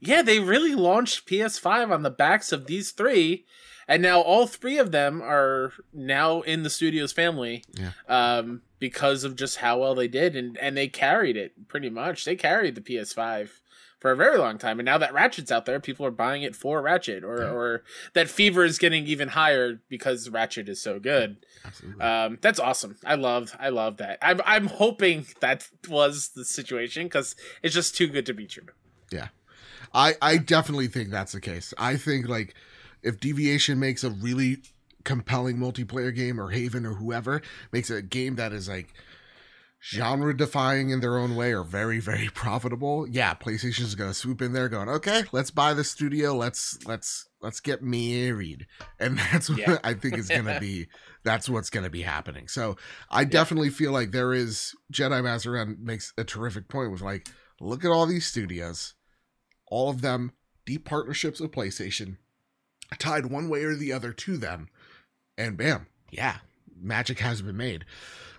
yeah 0.00 0.22
they 0.22 0.38
really 0.40 0.74
launched 0.74 1.26
ps5 1.28 1.92
on 1.92 2.02
the 2.02 2.10
backs 2.10 2.52
of 2.52 2.66
these 2.66 2.92
three 2.92 3.44
and 3.88 4.02
now 4.02 4.20
all 4.20 4.46
three 4.46 4.78
of 4.78 4.92
them 4.92 5.22
are 5.22 5.72
now 5.92 6.42
in 6.42 6.62
the 6.62 6.70
studio's 6.70 7.12
family 7.12 7.64
Yeah. 7.74 7.92
um 8.08 8.62
because 8.78 9.24
of 9.24 9.34
just 9.34 9.56
how 9.58 9.78
well 9.80 9.94
they 9.94 10.08
did 10.08 10.36
and 10.36 10.56
and 10.58 10.76
they 10.76 10.88
carried 10.88 11.36
it 11.36 11.66
pretty 11.68 11.90
much 11.90 12.24
they 12.24 12.36
carried 12.36 12.74
the 12.76 12.80
ps5 12.80 13.48
for 13.98 14.10
a 14.12 14.16
very 14.16 14.38
long 14.38 14.58
time. 14.58 14.78
And 14.78 14.86
now 14.86 14.96
that 14.98 15.12
Ratchet's 15.12 15.50
out 15.50 15.66
there, 15.66 15.80
people 15.80 16.06
are 16.06 16.10
buying 16.10 16.42
it 16.42 16.54
for 16.54 16.80
Ratchet, 16.80 17.24
or 17.24 17.38
Yeah. 17.42 17.50
or 17.50 17.82
that 18.14 18.28
fever 18.28 18.64
is 18.64 18.78
getting 18.78 19.06
even 19.06 19.28
higher 19.28 19.80
because 19.88 20.28
Ratchet 20.30 20.68
is 20.68 20.80
so 20.80 20.98
good. 21.00 21.36
Absolutely. 21.64 22.00
Um, 22.02 22.38
that's 22.40 22.60
awesome. 22.60 22.96
I 23.04 23.16
love 23.16 23.54
I 23.58 23.70
love 23.70 23.96
that. 23.98 24.18
I'm 24.22 24.40
I'm 24.44 24.66
hoping 24.66 25.26
that 25.40 25.68
was 25.88 26.28
the 26.30 26.44
situation 26.44 27.04
because 27.06 27.34
it's 27.62 27.74
just 27.74 27.96
too 27.96 28.06
good 28.08 28.26
to 28.26 28.34
be 28.34 28.46
true. 28.46 28.66
Yeah, 29.10 29.28
I 29.94 30.14
I 30.22 30.36
definitely 30.38 30.86
think 30.88 31.10
that's 31.10 31.32
the 31.32 31.40
case. 31.40 31.74
I 31.78 31.96
think 31.96 32.28
like 32.28 32.54
if 33.02 33.18
Deviation 33.20 33.78
makes 33.78 34.04
a 34.04 34.10
really 34.10 34.58
compelling 35.04 35.56
multiplayer 35.56 36.14
game 36.14 36.38
or 36.40 36.50
Haven 36.50 36.84
or 36.84 36.94
whoever 36.94 37.40
makes 37.72 37.88
a 37.90 38.02
game 38.02 38.34
that 38.36 38.52
is 38.52 38.68
like 38.68 38.92
genre 39.80 40.36
defying 40.36 40.90
in 40.90 41.00
their 41.00 41.16
own 41.18 41.36
way 41.36 41.52
are 41.52 41.62
very 41.62 42.00
very 42.00 42.28
profitable, 42.34 43.06
yeah, 43.08 43.34
PlayStation's 43.34 43.94
going 43.94 44.10
to 44.10 44.14
swoop 44.14 44.42
in 44.42 44.52
there 44.52 44.68
going, 44.68 44.88
"Okay, 44.88 45.24
let's 45.32 45.50
buy 45.50 45.74
the 45.74 45.84
studio. 45.84 46.34
Let's 46.34 46.78
let's 46.86 47.28
let's 47.40 47.60
get 47.60 47.82
married." 47.82 48.66
And 48.98 49.18
that's 49.32 49.48
what 49.48 49.58
Yeah. 49.58 49.78
I 49.84 49.94
think 49.94 50.18
is 50.18 50.28
going 50.28 50.44
to 50.52 50.60
be 50.60 50.88
that's 51.24 51.48
what's 51.48 51.70
going 51.70 51.84
to 51.84 51.90
be 51.90 52.02
happening. 52.02 52.48
So, 52.48 52.76
I 53.10 53.24
definitely 53.24 53.70
feel 53.70 53.92
like 53.92 54.10
there 54.12 54.32
is 54.32 54.74
Jedi 54.92 55.22
master 55.22 55.52
Mazarin 55.52 55.78
makes 55.80 56.12
a 56.16 56.24
terrific 56.24 56.68
point 56.68 56.90
with 56.92 57.02
like 57.02 57.28
look 57.60 57.84
at 57.84 57.90
all 57.90 58.06
these 58.06 58.26
studios 58.26 58.94
all 59.70 59.90
of 59.90 60.00
them 60.00 60.32
deep 60.64 60.84
partnerships 60.84 61.40
with 61.40 61.52
PlayStation, 61.52 62.16
tied 62.98 63.26
one 63.26 63.48
way 63.48 63.64
or 63.64 63.74
the 63.74 63.92
other 63.92 64.12
to 64.12 64.36
them, 64.36 64.68
and 65.36 65.56
bam, 65.56 65.86
yeah, 66.10 66.38
magic 66.80 67.18
has 67.20 67.42
been 67.42 67.56
made. 67.56 67.84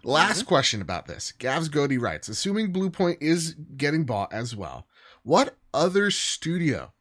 Last 0.03 0.43
question 0.43 0.81
about 0.81 1.07
this. 1.07 1.33
Gavs 1.39 1.69
Godey 1.69 1.99
writes, 1.99 2.27
assuming 2.27 2.73
Bluepoint 2.73 3.17
is 3.21 3.55
getting 3.75 4.05
bought 4.05 4.33
as 4.33 4.55
well, 4.55 4.87
what 5.23 5.55
other 5.73 6.11
studio 6.11 6.93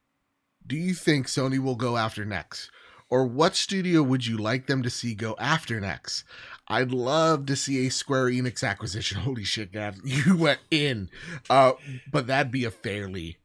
do 0.67 0.77
you 0.77 0.95
think 0.95 1.27
Sony 1.27 1.59
will 1.59 1.77
go 1.77 1.97
after 1.97 2.25
next? 2.25 2.71
Or 3.11 3.27
what 3.27 3.57
studio 3.57 4.03
would 4.03 4.27
you 4.27 4.37
like 4.37 4.67
them 4.67 4.83
to 4.83 4.91
see 4.91 5.15
go 5.15 5.35
after 5.39 5.81
next? 5.81 6.25
I'd 6.69 6.93
love 6.93 7.47
to 7.47 7.57
see 7.57 7.87
a 7.87 7.91
Square 7.91 8.27
Enix 8.27 8.63
acquisition. 8.63 9.21
Holy 9.23 9.45
shit, 9.45 9.73
Gavs, 9.73 10.01
you 10.05 10.37
went 10.37 10.61
in. 10.71 11.09
Uh, 11.49 11.73
but 12.11 12.27
that'd 12.27 12.53
be 12.53 12.65
a 12.65 12.71
fairly 12.71 13.39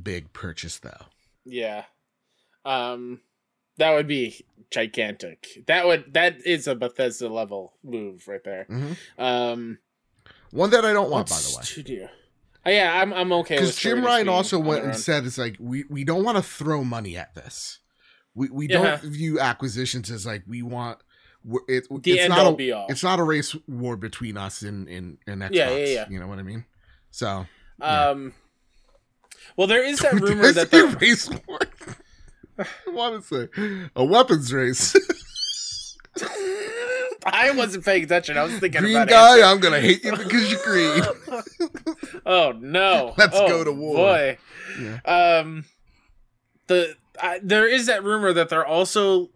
big 0.00 0.32
purchase 0.32 0.78
though. 0.78 1.06
Yeah. 1.44 1.84
Um 2.64 3.20
that 3.78 3.92
would 3.92 4.06
be 4.06 4.44
gigantic. 4.70 5.62
That 5.66 5.86
would 5.86 6.14
that 6.14 6.44
is 6.46 6.66
a 6.66 6.74
Bethesda 6.74 7.28
level 7.28 7.74
move 7.84 8.26
right 8.28 8.42
there. 8.44 8.66
Mhm. 8.70 8.96
Um 9.18 9.78
One 10.50 10.70
that 10.70 10.84
I 10.84 10.92
don't 10.92 11.10
want, 11.10 11.28
by 11.28 11.36
the 11.36 11.54
way. 11.56 11.62
Studio. 11.64 12.08
Oh, 12.64 12.70
yeah, 12.70 13.00
I'm 13.02 13.12
I'm 13.12 13.32
okay 13.32 13.56
Because 13.56 13.76
Jim 13.76 14.04
Ryan 14.04 14.28
also 14.28 14.58
went 14.58 14.84
and 14.84 14.96
said 14.96 15.24
it's 15.26 15.36
like 15.38 15.56
we, 15.58 15.84
we 15.90 16.04
don't 16.04 16.22
want 16.24 16.36
to 16.36 16.42
throw 16.42 16.84
money 16.84 17.16
at 17.16 17.34
this. 17.34 17.80
We 18.34 18.48
we 18.50 18.68
Yeah. 18.68 18.82
don't 19.00 19.02
view 19.02 19.40
acquisitions 19.40 20.10
as 20.10 20.24
like 20.26 20.44
we 20.46 20.62
want 20.62 20.98
it, 21.66 21.88
the 21.90 22.12
it's 22.12 22.20
end 22.22 22.28
not 22.30 22.46
a, 22.52 22.54
be 22.54 22.70
all. 22.70 22.86
it's 22.88 23.02
not 23.02 23.18
a 23.18 23.22
race 23.24 23.56
war 23.66 23.96
between 23.96 24.36
us 24.36 24.62
and 24.62 24.88
and, 24.88 25.18
and 25.26 25.42
Xbox. 25.42 25.54
Yeah, 25.54 25.70
yeah, 25.70 25.84
yeah. 25.86 26.06
You 26.08 26.20
know 26.20 26.28
what 26.28 26.38
I 26.38 26.42
mean? 26.42 26.64
So 27.10 27.46
yeah. 27.80 28.10
Um 28.10 28.32
well 29.56 29.66
there 29.66 29.84
is 29.84 29.98
that 29.98 30.12
rumor 30.20 30.52
that 30.52 30.70
the 30.70 30.86
race 31.00 31.28
war. 31.28 31.58
I 32.58 32.66
want 32.88 33.22
to 33.24 33.48
say 33.48 33.88
a 33.96 34.04
weapons 34.04 34.52
race. 34.52 34.94
I 37.24 37.52
wasn't 37.52 37.84
paying 37.84 38.02
attention. 38.04 38.36
I 38.36 38.42
was 38.42 38.58
thinking 38.58 38.80
green 38.80 38.96
about 38.96 39.08
guy, 39.08 39.28
answering. 39.30 39.44
I'm 39.44 39.60
gonna 39.60 39.80
hate 39.80 40.04
you 40.04 40.10
because 40.16 40.50
you're 40.50 40.60
green. 40.64 41.02
oh 42.26 42.52
no! 42.58 43.14
Let's 43.16 43.36
Oh, 43.38 43.48
go 43.48 43.64
to 43.64 43.72
war. 43.72 43.94
Boy, 43.96 44.38
Yeah. 44.80 44.98
um, 45.04 45.64
the 46.66 46.96
I, 47.20 47.38
there 47.42 47.68
is 47.68 47.86
that 47.86 48.02
rumor 48.02 48.32
that 48.32 48.48
they're 48.48 48.66
also 48.66 49.30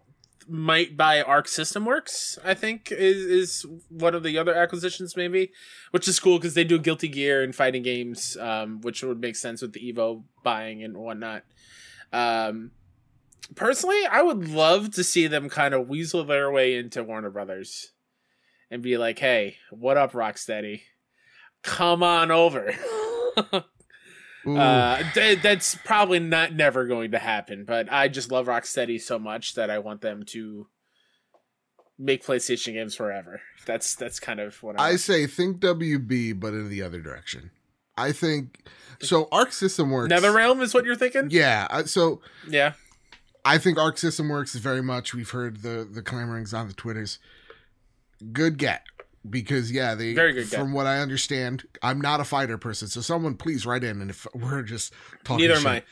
might 0.49 0.97
buy 0.97 1.23
Arc 1.23 1.47
System 1.49 1.85
Works. 1.85 2.39
I 2.45 2.55
think 2.55 2.91
is 2.91 3.19
is 3.63 3.67
one 3.89 4.15
of 4.15 4.23
the 4.25 4.37
other 4.37 4.55
acquisitions, 4.55 5.17
maybe, 5.17 5.53
which 5.93 6.09
is 6.09 6.19
cool 6.19 6.39
because 6.39 6.55
they 6.55 6.65
do 6.65 6.79
Guilty 6.81 7.09
Gear 7.09 7.43
and 7.43 7.55
fighting 7.55 7.83
games, 7.83 8.37
um, 8.41 8.81
which 8.81 9.03
would 9.05 9.21
make 9.21 9.37
sense 9.37 9.63
with 9.63 9.73
the 9.73 9.93
Evo 9.93 10.25
buying 10.43 10.83
and 10.83 10.97
whatnot. 10.97 11.45
Um, 12.13 12.73
personally, 13.55 14.05
I 14.11 14.23
would 14.23 14.49
love 14.49 14.93
to 14.93 15.05
see 15.05 15.27
them 15.27 15.49
kind 15.49 15.75
of 15.75 15.89
weasel 15.89 16.25
their 16.25 16.51
way 16.51 16.77
into 16.77 17.03
Warner 17.03 17.31
Brothers 17.31 17.93
and 18.71 18.83
be 18.83 18.97
like, 18.99 19.19
"Hey, 19.19 19.57
what 19.71 19.97
up, 19.97 20.13
Rocksteady? 20.13 20.83
Come 21.63 22.03
on 22.03 22.31
over." 22.31 22.75
Uh, 24.47 25.03
th- 25.13 25.43
that's 25.43 25.75
probably 25.85 26.21
not 26.21 26.55
never 26.55 26.87
going 26.87 27.11
to 27.11 27.19
happen. 27.19 27.65
But 27.65 27.93
I 27.93 28.07
just 28.07 28.31
love 28.31 28.47
Rocksteady 28.47 29.01
so 29.01 29.19
much 29.19 29.55
that 29.55 29.71
I 29.71 29.81
want 29.81 30.03
them 30.03 30.23
to 30.27 30.69
make 31.99 32.25
PlayStation 32.25 32.75
games 32.75 32.95
forever. 32.95 33.41
That's 33.67 33.97
that's 33.97 34.21
kind 34.21 34.39
of 34.39 34.63
what 34.63 34.81
I. 34.81 34.91
I 34.91 34.97
say 34.97 35.27
think 35.27 35.59
WB, 35.59 36.39
but 36.39 36.53
in 36.53 36.69
the 36.69 36.83
other 36.83 37.01
direction. 37.01 37.51
I 37.99 38.13
think 38.13 38.69
so. 39.01 39.27
Arc 39.33 39.53
System 39.53 39.91
Works. 39.91 40.13
NetherRealm 40.13 40.61
is 40.63 40.75
what 40.75 40.85
you're 40.85 40.95
thinking. 40.95 41.29
Yeah. 41.31 41.83
So 41.87 42.21
Yeah. 42.49 42.75
I 43.47 43.59
think 43.59 43.79
Arc 43.79 43.97
System 43.97 44.29
Works 44.29 44.55
is 44.55 44.61
very 44.61 44.83
much. 44.83 45.15
We've 45.15 45.31
heard 45.31 45.63
the 45.63 45.89
the 45.91 46.03
clamorings 46.03 46.53
on 46.53 46.67
the 46.69 46.75
twitters. 46.75 47.19
Good 48.33 48.59
get 48.59 48.83
because 49.29 49.71
yeah, 49.71 49.95
they 49.95 50.15
Very 50.15 50.33
good 50.33 50.51
get. 50.51 50.59
from 50.59 50.73
what 50.73 50.87
I 50.87 50.99
understand. 50.99 51.65
I'm 51.83 52.01
not 52.01 52.21
a 52.21 52.25
fighter 52.25 52.59
person, 52.59 52.89
so 52.89 53.01
someone 53.01 53.37
please 53.37 53.65
write 53.65 53.85
in 53.85 54.01
and 54.01 54.11
if 54.11 54.27
we're 54.35 54.63
just 54.63 54.93
talking. 55.25 55.47
Neither 55.47 55.61
am 55.61 55.67
I. 55.67 55.83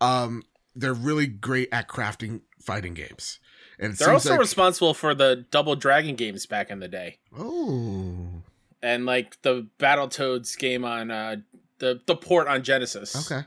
Um, 0.00 0.42
they're 0.74 0.94
really 0.94 1.26
great 1.26 1.68
at 1.70 1.86
crafting 1.86 2.40
fighting 2.60 2.94
games, 2.94 3.38
and 3.78 3.94
They're 3.94 4.10
also 4.10 4.30
like, 4.30 4.40
responsible 4.40 4.94
for 4.94 5.14
the 5.14 5.44
Double 5.50 5.76
Dragon 5.76 6.16
games 6.16 6.46
back 6.46 6.70
in 6.70 6.80
the 6.80 6.88
day, 6.88 7.18
oh 7.36 8.42
and 8.82 9.06
like 9.06 9.40
the 9.42 9.68
Battle 9.78 10.08
Toads 10.08 10.56
game 10.56 10.84
on 10.84 11.10
uh 11.10 11.36
the 11.78 12.00
the 12.06 12.16
port 12.16 12.48
on 12.48 12.62
Genesis. 12.62 13.30
okay 13.30 13.46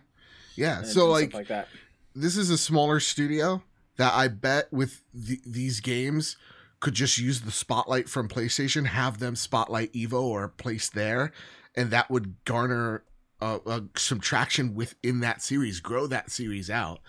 yeah. 0.55 0.83
so 0.83 1.09
like 1.09 1.29
stuff 1.29 1.33
like 1.33 1.47
that. 1.47 1.67
This 2.15 2.37
is 2.37 2.49
a 2.49 2.57
smaller 2.57 2.99
studio 2.99 3.61
that 3.97 4.13
I 4.13 4.29
bet 4.29 4.71
with 4.71 5.01
the, 5.13 5.39
these 5.45 5.79
games 5.81 6.37
could 6.79 6.93
just 6.93 7.17
use 7.17 7.41
the 7.41 7.51
spotlight 7.51 8.09
from 8.09 8.29
PlayStation, 8.29 8.85
have 8.85 9.19
them 9.19 9.35
spotlight 9.35 9.93
Evo 9.93 10.21
or 10.21 10.47
place 10.47 10.89
there, 10.89 11.31
and 11.75 11.91
that 11.91 12.09
would 12.09 12.43
garner 12.45 13.03
uh, 13.41 13.59
uh, 13.65 13.81
some 13.95 14.19
traction 14.19 14.75
within 14.75 15.19
that 15.19 15.41
series, 15.41 15.79
grow 15.79 16.07
that 16.07 16.31
series 16.31 16.69
out. 16.69 16.99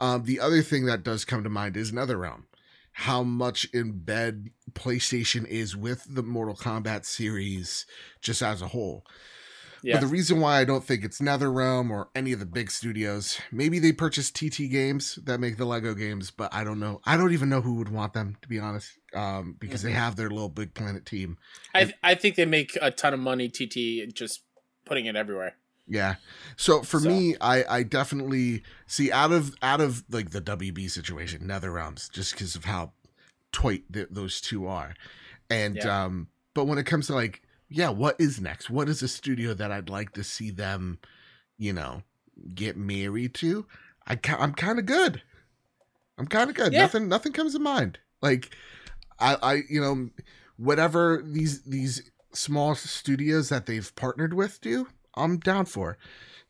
Um, 0.00 0.24
the 0.24 0.40
other 0.40 0.62
thing 0.62 0.86
that 0.86 1.02
does 1.02 1.24
come 1.24 1.42
to 1.44 1.50
mind 1.50 1.76
is 1.76 1.92
NetherRealm. 1.92 2.44
How 2.92 3.22
much 3.22 3.66
in 3.72 4.00
bed 4.00 4.50
PlayStation 4.72 5.46
is 5.46 5.76
with 5.76 6.06
the 6.08 6.22
Mortal 6.22 6.54
Kombat 6.54 7.04
series 7.04 7.86
just 8.20 8.42
as 8.42 8.60
a 8.60 8.68
whole. 8.68 9.06
Yeah. 9.82 9.94
But 9.96 10.00
the 10.02 10.06
reason 10.08 10.40
why 10.40 10.60
I 10.60 10.64
don't 10.64 10.84
think 10.84 11.04
it's 11.04 11.20
NetherRealm 11.20 11.90
or 11.90 12.08
any 12.14 12.32
of 12.32 12.38
the 12.40 12.46
big 12.46 12.70
studios, 12.70 13.38
maybe 13.50 13.78
they 13.78 13.92
purchased 13.92 14.34
TT 14.36 14.70
Games 14.70 15.18
that 15.24 15.40
make 15.40 15.56
the 15.56 15.64
Lego 15.64 15.94
games, 15.94 16.30
but 16.30 16.52
I 16.52 16.64
don't 16.64 16.78
know. 16.80 17.00
I 17.04 17.16
don't 17.16 17.32
even 17.32 17.48
know 17.48 17.60
who 17.62 17.74
would 17.74 17.88
want 17.88 18.12
them 18.12 18.36
to 18.42 18.48
be 18.48 18.58
honest, 18.58 18.92
um, 19.14 19.56
because 19.58 19.82
they 19.82 19.92
have 19.92 20.16
their 20.16 20.28
little 20.30 20.48
Big 20.50 20.74
Planet 20.74 21.06
team. 21.06 21.38
I 21.74 21.92
I 22.02 22.14
think 22.14 22.36
they 22.36 22.44
make 22.46 22.76
a 22.82 22.90
ton 22.90 23.14
of 23.14 23.20
money. 23.20 23.48
TT 23.48 24.12
just 24.14 24.42
putting 24.84 25.06
it 25.06 25.16
everywhere. 25.16 25.54
Yeah. 25.88 26.16
So 26.56 26.82
for 26.82 27.00
So- 27.00 27.08
me, 27.08 27.36
I 27.40 27.64
I 27.78 27.82
definitely 27.82 28.62
see 28.86 29.10
out 29.10 29.32
of 29.32 29.54
out 29.62 29.80
of 29.80 30.04
like 30.10 30.30
the 30.30 30.40
WB 30.40 30.88
situation, 30.90 31.42
NetherRealms, 31.48 32.10
just 32.12 32.32
because 32.32 32.54
of 32.54 32.64
how 32.66 32.92
tight 33.52 33.84
th- 33.92 34.08
those 34.10 34.40
two 34.40 34.66
are, 34.66 34.94
and 35.48 35.76
Yeah. 35.76 36.04
um, 36.04 36.28
but 36.54 36.66
when 36.66 36.78
it 36.78 36.84
comes 36.86 37.06
to 37.08 37.14
like, 37.14 37.42
yeah, 37.70 37.88
what 37.88 38.16
is 38.18 38.40
next? 38.40 38.68
What 38.68 38.88
is 38.88 39.00
a 39.00 39.08
studio 39.08 39.54
that 39.54 39.70
I'd 39.70 39.88
like 39.88 40.12
to 40.14 40.24
see 40.24 40.50
them, 40.50 40.98
you 41.56 41.72
know, 41.72 42.02
get 42.52 42.76
married 42.76 43.34
to? 43.34 43.64
I 44.06 44.18
I'm 44.38 44.54
kind 44.54 44.78
of 44.78 44.86
good. 44.86 45.22
I'm 46.18 46.26
kind 46.26 46.50
of 46.50 46.56
good. 46.56 46.72
Yeah. 46.72 46.80
Nothing 46.82 47.08
nothing 47.08 47.32
comes 47.32 47.54
to 47.54 47.60
mind. 47.60 47.98
Like, 48.20 48.50
I 49.20 49.36
I 49.40 49.62
you 49.70 49.80
know, 49.80 50.10
whatever 50.56 51.22
these 51.24 51.62
these 51.62 52.10
small 52.32 52.74
studios 52.74 53.48
that 53.50 53.66
they've 53.66 53.94
partnered 53.94 54.34
with 54.34 54.60
do, 54.60 54.88
I'm 55.14 55.38
down 55.38 55.66
for. 55.66 55.96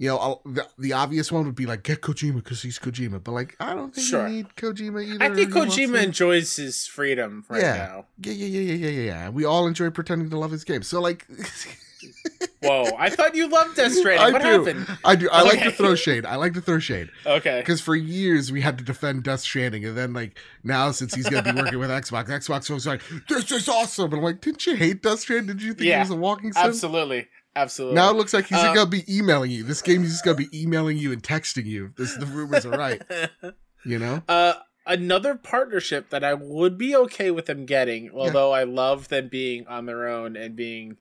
You 0.00 0.08
know, 0.08 0.16
I'll, 0.16 0.40
the, 0.46 0.66
the 0.78 0.94
obvious 0.94 1.30
one 1.30 1.44
would 1.44 1.54
be 1.54 1.66
like 1.66 1.82
get 1.82 2.00
Kojima 2.00 2.36
because 2.36 2.62
he's 2.62 2.78
Kojima, 2.78 3.22
but 3.22 3.32
like 3.32 3.54
I 3.60 3.74
don't 3.74 3.94
think 3.94 4.06
Sure. 4.06 4.26
you 4.26 4.36
need 4.36 4.46
Kojima 4.56 5.04
either. 5.06 5.22
I 5.22 5.34
think 5.34 5.50
Kojima 5.52 6.02
enjoys 6.02 6.56
his 6.56 6.86
freedom 6.86 7.44
right 7.50 7.60
Yeah. 7.60 7.76
now. 7.76 8.06
Yeah, 8.22 8.32
yeah, 8.32 8.46
yeah, 8.46 8.60
yeah, 8.60 8.74
yeah, 8.74 8.88
yeah, 8.88 9.02
yeah. 9.02 9.28
We 9.28 9.44
all 9.44 9.66
enjoy 9.66 9.90
pretending 9.90 10.30
to 10.30 10.38
love 10.38 10.52
his 10.52 10.64
game. 10.64 10.82
So 10.84 11.02
like, 11.02 11.26
Whoa, 12.62 12.90
I 12.98 13.10
thought 13.10 13.34
you 13.34 13.48
loved 13.50 13.76
Death 13.76 13.92
Stranding. 13.92 14.26
I 14.26 14.30
what 14.32 14.40
do. 14.40 14.48
happened? 14.64 14.98
I 15.04 15.16
do. 15.16 15.28
I 15.30 15.42
like 15.42 15.60
to 15.64 15.70
throw 15.70 15.94
shade. 15.94 16.24
I 16.24 16.36
like 16.36 16.54
to 16.54 16.62
throw 16.62 16.78
shade 16.78 17.10
Okay. 17.26 17.60
because 17.60 17.82
for 17.82 17.94
years 17.94 18.50
we 18.50 18.62
had 18.62 18.78
to 18.78 18.84
defend 18.84 19.24
Death 19.24 19.40
Stranding, 19.40 19.84
and 19.84 19.96
then 19.98 20.14
like 20.14 20.38
now 20.64 20.90
since 20.92 21.12
he's 21.14 21.28
gonna 21.28 21.52
be 21.52 21.58
working 21.60 21.78
with 21.78 21.90
Xbox, 21.90 22.28
Xbox 22.28 22.70
was 22.70 22.86
like, 22.86 23.02
"This 23.28 23.52
is 23.52 23.68
awesome," 23.68 24.06
and 24.06 24.14
I'm 24.14 24.22
like, 24.22 24.40
"Didn't 24.40 24.66
you 24.66 24.76
hate 24.76 25.02
Death 25.02 25.20
Stranding? 25.20 25.56
Did 25.58 25.62
you 25.62 25.74
think 25.74 25.88
Yeah, 25.88 25.98
it 25.98 26.00
was 26.00 26.10
a 26.10 26.16
walking 26.16 26.52
sim?" 26.54 26.62
Absolutely. 26.64 27.28
Absolutely. 27.56 27.96
Now 27.96 28.10
it 28.10 28.16
looks 28.16 28.32
like 28.32 28.46
he's 28.46 28.58
Uh, 28.58 28.72
gonna 28.74 28.88
be 28.90 29.04
emailing 29.12 29.50
you. 29.50 29.64
This 29.64 29.82
game 29.82 30.04
is 30.04 30.10
just 30.12 30.24
gonna 30.24 30.36
be 30.36 30.48
emailing 30.62 30.96
you 30.98 31.12
and 31.12 31.22
texting 31.22 31.64
you. 31.66 31.92
This 31.96 32.14
the 32.14 32.26
rumors 32.26 32.64
are 32.66 32.70
right. 32.76 33.02
You 33.84 33.98
know? 33.98 34.22
Uh, 34.28 34.52
another 34.86 35.34
partnership 35.36 36.10
that 36.10 36.22
I 36.22 36.34
would 36.34 36.76
be 36.76 36.94
okay 36.94 37.30
with 37.30 37.46
them 37.46 37.64
getting, 37.64 38.10
although 38.14 38.52
I 38.52 38.64
love 38.64 39.08
them 39.08 39.28
being 39.28 39.66
on 39.66 39.86
their 39.86 40.06
own 40.06 40.36
and 40.36 40.54
being 40.54 40.98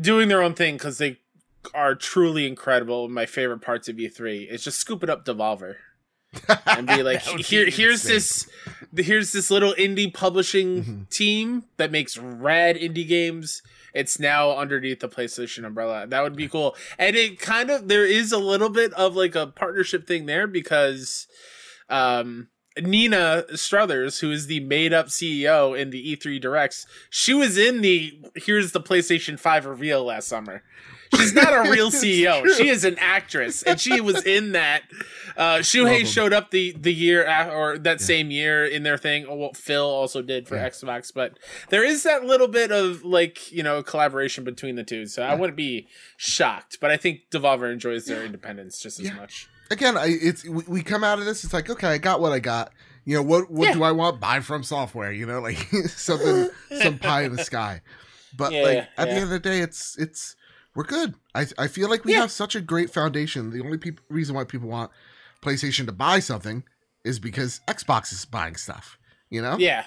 doing 0.00 0.28
their 0.28 0.42
own 0.42 0.54
thing 0.54 0.76
because 0.76 0.98
they 0.98 1.18
are 1.74 1.94
truly 1.96 2.46
incredible. 2.46 3.08
My 3.08 3.26
favorite 3.26 3.62
parts 3.62 3.88
of 3.88 3.96
E3 3.96 4.48
is 4.48 4.62
just 4.62 4.78
scooping 4.78 5.10
up 5.10 5.24
Devolver 5.24 5.74
and 6.66 6.86
be 6.86 7.02
like, 7.02 7.26
would 7.26 7.38
be 7.38 7.42
here's 7.70 8.04
insane. 8.08 8.48
this, 8.92 9.06
here's 9.06 9.32
this 9.32 9.50
little 9.50 9.74
indie 9.74 10.14
publishing 10.14 10.84
Mhm. 10.84 11.10
team 11.10 11.64
that 11.78 11.90
makes 11.90 12.16
rad 12.16 12.76
indie 12.76 13.08
games. 13.08 13.60
It's 13.96 14.20
now 14.20 14.56
underneath 14.56 15.00
the 15.00 15.08
PlayStation 15.08 15.64
umbrella. 15.64 16.06
That 16.06 16.22
would 16.22 16.36
be 16.36 16.48
cool. 16.48 16.76
And 16.98 17.16
it 17.16 17.40
kind 17.40 17.70
of 17.70 17.88
there 17.88 18.04
is 18.04 18.30
a 18.30 18.38
little 18.38 18.68
bit 18.68 18.92
of 18.92 19.16
like 19.16 19.34
a 19.34 19.46
partnership 19.46 20.06
thing 20.06 20.26
there 20.26 20.46
because 20.46 21.26
um 21.88 22.48
Nina 22.78 23.44
Struthers, 23.54 24.18
who 24.20 24.30
is 24.30 24.48
the 24.48 24.60
made 24.60 24.92
up 24.92 25.06
CEO 25.06 25.78
in 25.78 25.88
the 25.88 26.14
E3 26.14 26.38
Directs, 26.38 26.86
she 27.08 27.32
was 27.32 27.56
in 27.56 27.80
the 27.80 28.20
here's 28.34 28.72
the 28.72 28.82
PlayStation 28.82 29.38
5 29.38 29.64
reveal 29.64 30.04
last 30.04 30.28
summer. 30.28 30.62
She's 31.14 31.34
not 31.34 31.52
a 31.66 31.70
real 31.70 31.90
CEO. 32.02 32.46
She 32.56 32.68
is 32.68 32.84
an 32.84 32.96
actress, 32.98 33.62
and 33.62 33.80
she 33.80 34.00
was 34.00 34.24
in 34.24 34.52
that. 34.52 34.82
Uh, 35.36 35.56
Love 35.56 35.60
Shuhei 35.62 36.00
'em. 36.00 36.06
showed 36.06 36.32
up 36.32 36.50
the 36.50 36.72
the 36.78 36.92
year 36.92 37.24
a- 37.26 37.48
or 37.50 37.78
that 37.78 38.00
Yeah. 38.00 38.06
same 38.06 38.30
year 38.30 38.64
in 38.66 38.82
their 38.82 38.96
thing. 38.98 39.26
Or 39.26 39.36
what 39.36 39.56
Phil 39.56 39.84
also 39.84 40.22
did 40.22 40.48
for 40.48 40.56
Yeah. 40.56 40.68
Xbox, 40.68 41.12
but 41.14 41.38
there 41.68 41.84
is 41.84 42.02
that 42.04 42.24
little 42.24 42.48
bit 42.48 42.72
of 42.72 43.04
like 43.04 43.52
you 43.52 43.62
know 43.62 43.82
collaboration 43.82 44.44
between 44.44 44.76
the 44.76 44.84
two. 44.84 45.06
So 45.06 45.22
I 45.22 45.34
wouldn't 45.34 45.56
be 45.56 45.88
shocked. 46.16 46.78
But 46.80 46.90
I 46.90 46.96
think 46.96 47.20
Devolver 47.30 47.70
enjoys 47.72 48.06
their 48.06 48.24
independence 48.24 48.80
just 48.80 48.98
as 49.00 49.12
much. 49.12 49.48
Again, 49.70 49.96
I 49.96 50.06
it's 50.20 50.44
we, 50.44 50.62
we 50.68 50.82
come 50.82 51.04
out 51.04 51.18
of 51.18 51.24
this. 51.24 51.44
It's 51.44 51.52
like 51.52 51.68
okay, 51.70 51.88
I 51.88 51.98
got 51.98 52.20
what 52.20 52.32
I 52.32 52.38
got. 52.38 52.72
You 53.04 53.16
know 53.16 53.22
what? 53.22 53.50
What 53.50 53.68
Yeah. 53.68 53.74
do 53.74 53.82
I 53.84 53.92
want? 53.92 54.18
Buy 54.20 54.38
FromSoftware. 54.40 55.16
You 55.16 55.26
know, 55.26 55.40
like 55.40 55.58
something, 55.88 56.48
some 56.80 56.98
pie 56.98 57.22
in 57.22 57.36
the 57.36 57.44
sky. 57.44 57.82
But 58.36 58.52
Yeah, 58.52 58.62
like 58.62 58.78
at 58.96 59.04
the 59.08 59.10
end 59.12 59.22
of 59.24 59.30
the 59.30 59.38
day, 59.38 59.60
it's 59.60 59.96
it's 59.98 60.34
we're 60.76 60.84
good. 60.84 61.14
I 61.34 61.46
I 61.58 61.66
feel 61.66 61.90
like 61.90 62.04
we 62.04 62.12
Yeah. 62.12 62.20
have 62.20 62.30
such 62.30 62.54
a 62.54 62.60
great 62.60 62.90
foundation. 62.92 63.50
The 63.50 63.62
only 63.64 63.78
peop 63.78 64.00
reason 64.08 64.36
why 64.36 64.44
people 64.44 64.68
want 64.68 64.92
PlayStation 65.42 65.86
to 65.86 65.92
buy 65.92 66.20
something 66.20 66.62
is 67.04 67.18
because 67.18 67.60
Xbox 67.66 68.12
is 68.12 68.24
buying 68.24 68.56
stuff. 68.56 68.98
You 69.30 69.42
know? 69.42 69.56
Yeah, 69.58 69.84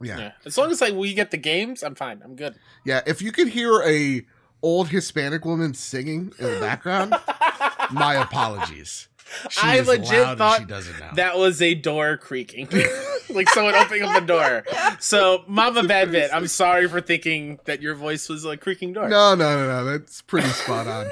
Yeah. 0.00 0.18
yeah. 0.18 0.32
As 0.44 0.56
long 0.56 0.70
as 0.70 0.80
like 0.80 0.94
we 0.94 1.14
get 1.14 1.30
the 1.32 1.36
games, 1.36 1.82
I'm 1.82 1.94
fine. 1.96 2.20
I'm 2.24 2.36
good. 2.36 2.54
Yeah, 2.84 3.00
if 3.06 3.20
you 3.22 3.32
could 3.32 3.48
hear 3.48 3.82
a 3.84 4.24
old 4.62 4.88
Hispanic 4.88 5.44
woman 5.44 5.74
singing 5.74 6.32
in 6.38 6.44
the 6.54 6.60
background, 6.60 7.14
my 7.92 8.14
apologies. 8.14 9.08
She 9.50 9.60
I 9.62 9.80
legit 9.80 10.38
thought 10.38 10.60
she 10.60 10.64
doesn't 10.64 10.98
know. 10.98 11.10
That 11.14 11.36
was 11.38 11.60
a 11.62 11.74
door 11.74 12.16
creaking, 12.16 12.68
like 13.30 13.48
someone 13.50 13.74
opening 13.74 14.02
up 14.02 14.22
a 14.22 14.26
door. 14.26 14.64
So, 15.00 15.44
Mama 15.46 15.84
Bad 15.84 16.10
Bit, 16.10 16.30
I'm 16.32 16.46
sorry 16.46 16.88
for 16.88 17.00
thinking 17.00 17.58
that 17.66 17.82
your 17.82 17.94
voice 17.94 18.28
was 18.28 18.44
a 18.44 18.56
creaking 18.56 18.94
door. 18.94 19.08
no, 19.08 19.34
no, 19.34 19.56
no, 19.56 19.66
no. 19.66 19.84
That's 19.84 20.22
pretty 20.22 20.48
spot 20.48 20.86
on. 20.86 21.06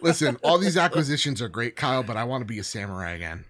Listen, 0.00 0.36
all 0.42 0.58
these 0.58 0.76
acquisitions 0.76 1.42
are 1.42 1.48
great, 1.48 1.76
Kyle, 1.76 2.02
but 2.02 2.16
I 2.16 2.24
want 2.24 2.42
to 2.42 2.46
be 2.46 2.58
a 2.58 2.64
samurai 2.64 3.12
again. 3.12 3.44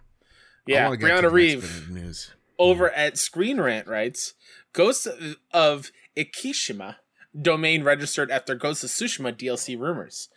Yeah, 0.66 0.84
wanna 0.86 0.96
get 0.98 1.06
to 1.20 1.28
Brianna 1.28 1.32
Reeve 1.32 1.88
news. 1.90 2.30
over 2.58 2.90
at 2.90 3.18
Screen 3.18 3.60
Rant 3.60 3.86
writes, 3.86 4.34
"Ghost 4.72 5.08
of 5.52 5.90
Ikishima 6.16 6.96
domain 7.40 7.82
registered 7.82 8.30
after 8.30 8.54
Ghost 8.54 8.84
of 8.84 8.90
Tsushima 8.90 9.32
DLC 9.36 9.76
rumors." 9.76 10.28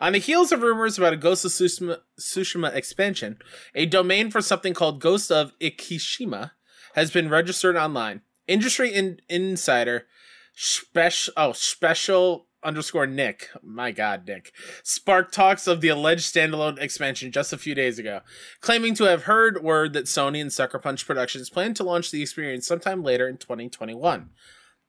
On 0.00 0.12
the 0.12 0.18
heels 0.18 0.52
of 0.52 0.62
rumors 0.62 0.96
about 0.96 1.12
a 1.12 1.16
Ghost 1.16 1.44
of 1.44 1.50
Tsushima, 1.50 1.98
Tsushima 2.18 2.74
expansion, 2.74 3.38
a 3.74 3.86
domain 3.86 4.30
for 4.30 4.40
something 4.40 4.74
called 4.74 5.00
Ghost 5.00 5.32
of 5.32 5.52
Ikishima 5.58 6.52
has 6.94 7.10
been 7.10 7.28
registered 7.28 7.76
online. 7.76 8.22
Industry 8.46 8.92
in- 8.92 9.20
insider 9.28 10.06
special 10.54 11.34
oh 11.36 11.52
special 11.52 12.46
underscore 12.64 13.06
Nick, 13.06 13.48
my 13.62 13.92
God, 13.92 14.26
Nick, 14.26 14.52
sparked 14.82 15.32
talks 15.32 15.66
of 15.66 15.80
the 15.80 15.88
alleged 15.88 16.32
standalone 16.32 16.80
expansion 16.80 17.30
just 17.30 17.52
a 17.52 17.58
few 17.58 17.74
days 17.74 17.98
ago, 17.98 18.20
claiming 18.60 18.94
to 18.94 19.04
have 19.04 19.24
heard 19.24 19.62
word 19.62 19.92
that 19.92 20.06
Sony 20.06 20.40
and 20.40 20.52
Sucker 20.52 20.78
Punch 20.78 21.06
Productions 21.06 21.50
plan 21.50 21.74
to 21.74 21.84
launch 21.84 22.10
the 22.10 22.22
experience 22.22 22.66
sometime 22.66 23.02
later 23.02 23.28
in 23.28 23.36
2021. 23.36 24.30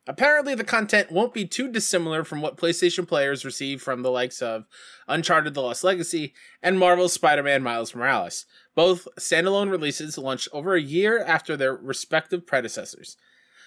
Apparently, 0.10 0.56
the 0.56 0.63
content 0.63 1.12
won't 1.12 1.36
be 1.36 1.45
too 1.45 1.72
dissimilar 1.72 2.24
from 2.24 2.41
what 2.41 2.58
PlayStation 2.58 3.08
players 3.08 3.45
receive 3.45 3.80
from 3.80 4.02
the 4.02 4.10
likes 4.10 4.41
of 4.41 4.65
Uncharted 5.08 5.54
The 5.54 5.62
Lost 5.62 5.84
Legacy 5.84 6.34
and 6.63 6.80
Marvel's 6.80 7.13
Spider 7.13 7.43
Man 7.43 7.62
Miles 7.62 7.93
Morales. 7.93 8.48
Both 8.74 9.08
standalone 9.19 9.69
releases 9.69 10.17
launched 10.17 10.48
over 10.52 10.74
a 10.74 10.82
year 10.82 11.24
after 11.24 11.56
their 11.56 11.76
respective 11.76 12.48
predecessors. 12.48 13.17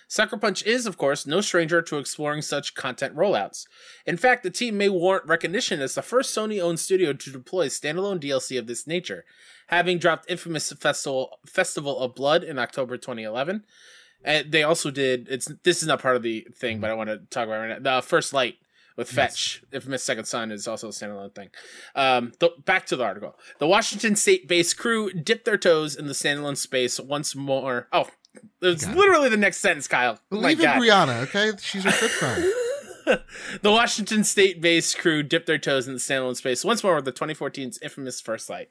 Sucker 0.09 0.37
Punch 0.37 0.65
is, 0.65 0.85
of 0.85 0.99
course, 0.99 1.29
no 1.29 1.41
stranger 1.41 1.81
to 1.81 1.99
exploring 1.99 2.43
such 2.43 2.75
content 2.75 3.15
rollouts. 3.15 3.67
In 4.05 4.17
fact, 4.17 4.43
the 4.43 4.51
team 4.51 4.77
may 4.77 4.89
warrant 4.89 5.27
recognition 5.27 5.81
as 5.81 5.95
the 5.95 6.03
first 6.03 6.37
Sony 6.37 6.61
owned 6.61 6.81
studio 6.81 7.13
to 7.13 7.31
deploy 7.31 7.69
standalone 7.69 8.21
DLC 8.21 8.59
of 8.59 8.67
this 8.67 8.85
nature, 8.85 9.25
having 9.69 9.99
dropped 9.99 10.29
Infamous 10.29 10.73
Festival, 10.73 11.39
Festival 11.47 12.01
of 12.01 12.17
Blood 12.17 12.43
in 12.43 12.59
October 12.59 12.97
2011. 12.97 13.65
And 14.25 14.53
they 14.53 14.63
also 14.63 14.91
did 14.91 15.27
it's 15.31 15.51
this 15.63 15.83
is 15.83 15.89
not 15.89 16.01
part 16.01 16.17
of 16.17 16.23
the 16.23 16.47
thing, 16.55 16.81
but 16.81 16.91
I 16.91 16.95
want 16.95 17.09
to 17.11 17.19
talk 17.31 17.47
about 17.47 17.55
it 17.55 17.69
right 17.69 17.83
now. 17.83 17.97
The 18.01 18.03
First 18.03 18.33
Light 18.33 18.57
with 18.97 19.09
Yes. 19.09 19.15
Fetch, 19.17 19.63
Infamous 19.73 20.03
Second 20.05 20.27
Son 20.27 20.53
is 20.53 20.69
also 20.69 20.89
a 20.89 20.91
standalone 20.91 21.35
thing. 21.35 21.49
Um, 21.95 22.33
the, 22.41 22.51
back 22.65 22.85
to 22.87 22.97
the 22.97 23.05
article. 23.05 23.39
The 23.59 23.67
Washington 23.67 24.17
State-based 24.17 24.77
crew 24.77 25.11
dipped 25.13 25.47
their 25.47 25.57
toes 25.57 25.97
in 25.97 26.07
the 26.09 26.13
standalone 26.13 26.59
space 26.59 27.01
once 27.01 27.35
more. 27.35 27.89
Oh, 27.93 28.09
it's 28.61 28.85
Got 28.85 28.95
it. 28.95 28.99
literally 28.99 29.29
the 29.31 29.37
next 29.39 29.59
sentence, 29.59 29.89
Kyle. 29.89 30.19
Believe 30.29 30.61
in. 30.61 30.67
Brianna, 30.69 31.23
okay? 31.23 31.53
She's 31.61 31.87
a 31.87 31.91
good 31.91 32.11
friend. 32.11 32.45
the 33.63 33.71
Washington 33.73 34.25
State-based 34.25 34.99
crew 34.99 35.23
dipped 35.23 35.47
their 35.47 35.59
toes 35.59 35.87
in 35.89 35.95
the 35.95 35.99
standalone 35.99 36.37
space 36.37 36.63
once 36.65 36.85
more 36.85 36.97
with 36.97 37.05
the 37.07 37.13
2014's 37.13 37.79
infamous 37.83 38.21
First 38.21 38.51
Light. 38.51 38.71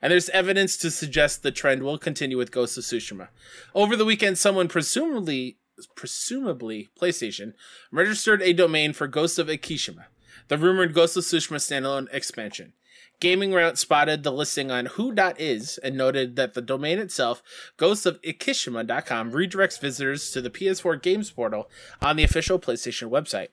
And 0.00 0.12
there's 0.12 0.28
evidence 0.30 0.76
to 0.78 0.90
suggest 0.90 1.42
the 1.42 1.50
trend 1.50 1.82
will 1.82 1.98
continue 1.98 2.36
with 2.36 2.52
Ghost 2.52 2.78
of 2.78 2.84
Tsushima. 2.84 3.28
Over 3.74 3.96
the 3.96 4.04
weekend, 4.04 4.38
someone 4.38 4.68
presumably, 4.68 5.58
presumably 5.94 6.88
PlayStation, 7.00 7.54
registered 7.90 8.42
a 8.42 8.52
domain 8.52 8.92
for 8.92 9.06
Ghost 9.06 9.38
of 9.38 9.48
Ikishima, 9.48 10.04
the 10.48 10.58
rumored 10.58 10.94
Ghost 10.94 11.16
of 11.16 11.24
Tsushima 11.24 11.56
standalone 11.56 12.12
expansion. 12.12 12.72
Gaming 13.20 13.52
Route 13.52 13.78
spotted 13.78 14.22
the 14.22 14.30
listing 14.30 14.70
on 14.70 14.86
Who.is 14.86 15.78
and 15.78 15.96
noted 15.96 16.36
that 16.36 16.54
the 16.54 16.62
domain 16.62 17.00
itself, 17.00 17.42
ghostofikishima.com, 17.76 19.32
redirects 19.32 19.80
visitors 19.80 20.30
to 20.30 20.40
the 20.40 20.50
PS4 20.50 21.02
games 21.02 21.32
portal 21.32 21.68
on 22.00 22.14
the 22.14 22.22
official 22.22 22.60
PlayStation 22.60 23.10
website. 23.10 23.48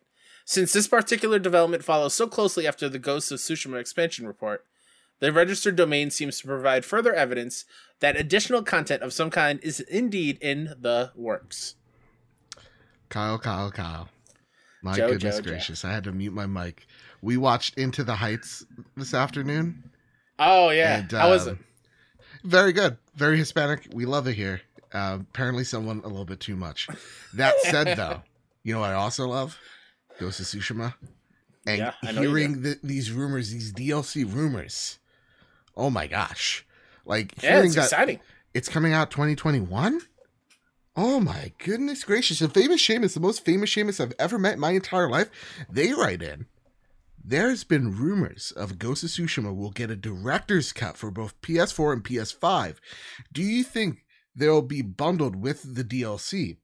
Since 0.45 0.73
this 0.73 0.87
particular 0.87 1.39
development 1.39 1.83
follows 1.83 2.13
so 2.13 2.27
closely 2.27 2.67
after 2.67 2.87
the 2.87 2.99
Ghost 2.99 3.31
of 3.31 3.39
Tsushima 3.39 3.79
expansion 3.79 4.27
report, 4.27 4.63
the 5.19 5.31
registered 5.31 5.75
domain 5.75 6.09
seems 6.11 6.39
to 6.39 6.47
provide 6.47 6.85
further 6.85 7.13
evidence 7.13 7.65
that 7.99 8.17
additional 8.17 8.61
content 8.63 9.01
of 9.01 9.13
some 9.13 9.29
kind 9.29 9.59
is 9.63 9.79
indeed 9.79 10.37
in 10.41 10.75
the 10.79 11.11
works. 11.15 11.75
Kyle, 13.09 13.39
Kyle, 13.39 13.71
Kyle. 13.71 14.09
My 14.81 14.95
Joe, 14.95 15.09
goodness 15.09 15.37
Joe, 15.37 15.41
Joe. 15.41 15.49
gracious. 15.51 15.85
I 15.85 15.91
had 15.91 16.03
to 16.03 16.11
mute 16.11 16.33
my 16.33 16.45
mic. 16.45 16.85
We 17.21 17.37
watched 17.37 17.77
In 17.77 17.91
the 17.91 18.15
Heights 18.15 18.65
this 18.95 19.13
afternoon. 19.13 19.89
Oh 20.37 20.69
yeah, 20.69 20.97
And, 20.99 21.11
how 21.11 21.29
was 21.29 21.47
it? 21.47 21.51
um, 21.51 21.59
Very 22.43 22.73
good. 22.73 22.97
Very 23.15 23.37
Hispanic. 23.37 23.87
We 23.93 24.05
love 24.05 24.27
it 24.27 24.33
here. 24.33 24.61
Uh, 24.93 25.19
apparently, 25.21 25.63
someone 25.63 26.01
a 26.03 26.07
little 26.07 26.25
bit 26.25 26.39
too 26.39 26.55
much. 26.55 26.87
That 27.33 27.55
said, 27.61 27.87
though, 27.97 28.21
you 28.63 28.73
know 28.73 28.81
what 28.81 28.91
I 28.91 28.95
also 28.95 29.27
love? 29.27 29.57
Ghost 30.19 30.39
of 30.39 30.45
Tsushima. 30.45 30.93
And 31.65 31.79
Yeah, 31.79 31.93
I 32.03 32.11
know 32.11 32.21
you 32.21 32.27
hearing 32.29 32.61
the, 32.61 32.77
these 32.83 33.11
rumors, 33.11 33.51
these 33.51 33.73
DLC 33.73 34.31
rumors. 34.31 34.99
Oh 35.77 35.89
my 35.89 36.07
gosh. 36.07 36.65
Like, 37.05 37.33
Yeah, 37.43 37.61
it's 37.63 37.75
that 37.75 37.83
exciting. 37.83 38.19
it's 38.53 38.69
coming 38.69 38.93
out 38.93 39.11
2021? 39.11 40.01
Oh 40.95 41.19
my 41.19 41.51
goodness 41.57 42.03
gracious. 42.03 42.39
And 42.41 42.53
famous 42.53 42.81
Seamus, 42.81 43.13
the 43.13 43.19
most 43.19 43.43
famous 43.43 43.69
Seamus 43.75 43.99
I've 43.99 44.13
ever 44.17 44.37
met 44.39 44.53
in 44.53 44.59
my 44.59 44.71
entire 44.71 45.09
life, 45.09 45.29
they 45.69 45.91
write 45.93 46.21
in. 46.21 46.45
There's 47.27 47.63
been 47.63 47.97
rumors 47.97 48.51
of 48.51 48.77
Ghost 48.79 49.03
of 49.03 49.09
Tsushima 49.09 49.53
will 49.55 49.71
get 49.71 49.89
a 49.91 49.95
director's 49.95 50.71
cut 50.71 50.95
for 50.95 51.09
both 51.11 51.39
PS4 51.41 51.93
and 51.93 52.03
PS5. 52.03 52.75
Do 53.33 53.41
you 53.41 53.63
think 53.63 54.05
they'll 54.35 54.61
be 54.61 54.81
bundled 54.83 55.35
with 55.35 55.75
the 55.75 55.83
DLC 55.83 56.57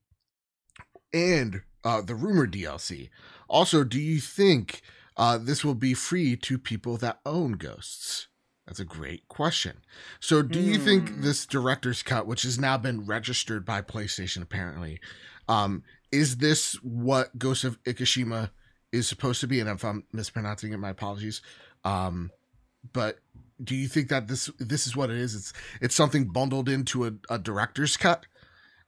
and 1.13 1.61
uh, 1.83 2.01
the 2.01 2.15
rumored 2.15 2.53
DLC? 2.53 3.09
Also, 3.49 3.83
do 3.83 3.99
you 3.99 4.19
think 4.19 4.81
uh, 5.17 5.37
this 5.37 5.65
will 5.65 5.75
be 5.75 5.93
free 5.93 6.35
to 6.37 6.57
people 6.57 6.95
that 6.97 7.19
own 7.25 7.53
Ghosts? 7.53 8.27
That's 8.71 8.79
a 8.79 8.85
great 8.85 9.27
question. 9.27 9.81
So, 10.21 10.41
do 10.41 10.57
you 10.57 10.77
think 10.77 11.09
Hmm. 11.09 11.21
this 11.23 11.45
director's 11.45 12.01
cut, 12.03 12.25
which 12.25 12.43
has 12.43 12.57
now 12.57 12.77
been 12.77 13.05
registered 13.05 13.65
by 13.65 13.81
PlayStation 13.81 14.41
apparently, 14.41 15.01
um, 15.49 15.83
is 16.09 16.37
this 16.37 16.75
what 16.75 17.37
Ghost 17.37 17.65
of 17.65 17.83
Ikishima 17.83 18.51
is 18.93 19.09
supposed 19.09 19.41
to 19.41 19.47
be, 19.47 19.59
and 19.59 19.69
if 19.69 19.83
I'm 19.83 20.05
mispronouncing 20.13 20.71
it, 20.71 20.77
my 20.77 20.91
apologies. 20.91 21.41
Um, 21.83 22.31
but 22.93 23.19
do 23.61 23.75
you 23.75 23.89
think 23.89 24.07
that 24.07 24.29
this 24.29 24.49
this 24.57 24.87
is 24.87 24.95
what 24.95 25.09
it 25.09 25.17
is? 25.17 25.35
It's 25.35 25.53
it's 25.81 25.95
something 25.95 26.29
bundled 26.29 26.69
into 26.69 27.05
a, 27.05 27.11
a 27.29 27.37
director's 27.37 27.97
cut, 27.97 28.25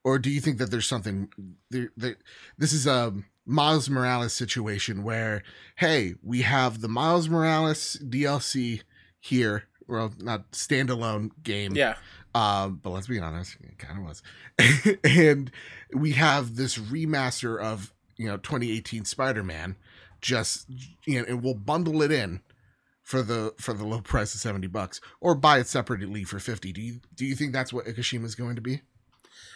or 0.06 0.18
do 0.18 0.30
you 0.30 0.40
think 0.40 0.60
that 0.60 0.72
there's 0.72 0.88
something 0.88 1.28
there? 1.70 1.92
there 1.98 2.16
this 2.58 2.72
is 2.72 2.88
a 2.88 3.14
Miles 3.46 3.90
Morales 3.90 4.32
situation 4.32 5.04
where 5.04 5.44
hey, 5.76 6.14
we 6.24 6.44
have 6.44 6.80
the 6.80 6.88
Miles 6.88 7.28
Morales 7.28 7.98
DLC 8.02 8.84
here, 9.20 9.64
well, 9.88 10.14
not 10.20 10.52
standalone 10.52 11.32
game, 11.44 11.76
Yeah. 11.76 11.96
um, 12.36 12.80
but 12.82 12.92
let's 12.92 13.08
be 13.08 13.20
honest, 13.20 13.58
it 13.62 13.78
kind 13.78 14.00
of 14.00 14.06
was. 14.06 14.24
and 15.04 15.52
we 15.94 16.12
have 16.14 16.56
this 16.56 16.78
remaster 16.78 17.60
of 17.62 17.94
you 18.18 18.28
know 18.28 18.38
2018 18.38 19.06
Spider-Man, 19.06 19.76
just 20.22 20.68
you 21.06 21.20
know, 21.20 21.26
and 21.28 21.44
we'll 21.44 21.54
bundle 21.54 22.02
it 22.02 22.12
in 22.12 22.42
for 23.02 23.22
the 23.22 23.54
for 23.60 23.74
the 23.74 23.86
low 23.86 24.02
price 24.02 24.34
of 24.34 24.40
70 24.42 24.68
bucks, 24.68 25.02
or 25.20 25.36
buy 25.36 25.60
it 25.60 25.68
separately 25.68 26.24
for 26.24 26.40
50. 26.40 26.72
Do 26.72 26.82
you 26.82 27.00
do 27.16 27.26
you 27.26 27.36
think 27.36 27.52
that's 27.54 27.74
what 27.74 27.86
Ikashima 27.86 28.26
is 28.26 28.36
going 28.36 28.56
to 28.56 28.62
be? 28.62 28.82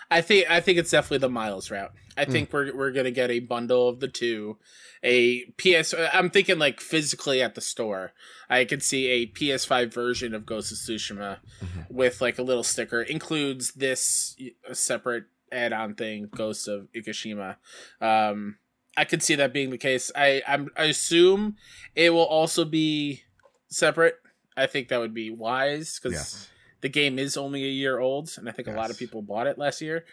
I 0.10 0.22
think 0.22 0.50
I 0.50 0.60
think 0.62 0.78
it's 0.78 0.92
definitely 0.92 1.18
the 1.20 1.30
Miles 1.30 1.70
route. 1.72 1.92
I 2.16 2.26
Hmm. 2.26 2.32
think 2.32 2.54
we're 2.54 2.76
we're 2.76 2.92
gonna 2.92 3.12
get 3.12 3.30
a 3.30 3.40
bundle 3.40 3.90
of 3.90 4.00
the 4.00 4.08
two, 4.08 4.58
a 5.04 5.46
PS. 5.58 5.94
I'm 6.14 6.30
thinking 6.30 6.58
like 6.60 6.80
physically 6.80 7.42
at 7.42 7.56
the 7.56 7.62
store. 7.62 8.14
I 8.50 8.64
could 8.66 8.82
see 8.84 9.08
a 9.08 9.26
PS5 9.28 9.94
version 9.94 10.34
of 10.34 10.46
Ghost 10.46 10.72
of 10.72 10.78
Tsushima 10.78 11.40
Mhm. 11.62 11.90
with 11.92 12.22
like 12.22 12.38
a 12.40 12.44
little 12.44 12.64
sticker 12.64 13.02
includes 13.02 13.74
this 13.74 14.36
a 14.68 14.74
separate 14.76 15.26
add-on 15.52 15.96
thing, 15.96 16.28
Ghost 16.36 16.68
of 16.68 16.88
Ikashima. 16.96 17.58
Um, 18.02 18.58
I 18.96 19.06
could 19.06 19.22
see 19.22 19.36
that 19.36 19.54
being 19.54 19.70
the 19.70 19.78
case. 19.78 20.12
I 20.16 20.42
I'm, 20.48 20.70
I 20.76 20.86
assume 20.86 21.56
it 21.96 22.10
will 22.12 22.26
also 22.26 22.66
be 22.66 23.24
separate. 23.68 24.16
I 24.56 24.66
think 24.66 24.88
that 24.88 25.00
would 25.00 25.14
be 25.14 25.30
wise 25.30 26.00
because 26.02 26.14
Yes. 26.18 26.48
The 26.82 26.90
game 26.90 27.18
is 27.20 27.38
only 27.38 27.64
a 27.64 27.70
year 27.70 28.00
old, 28.00 28.30
and 28.38 28.48
I 28.48 28.52
think 28.52 28.68
a 28.68 28.72
lot 28.72 28.90
of 28.90 28.98
people 28.98 29.22
bought 29.22 29.48
it 29.48 29.58
last 29.58 29.82
year. 29.82 30.06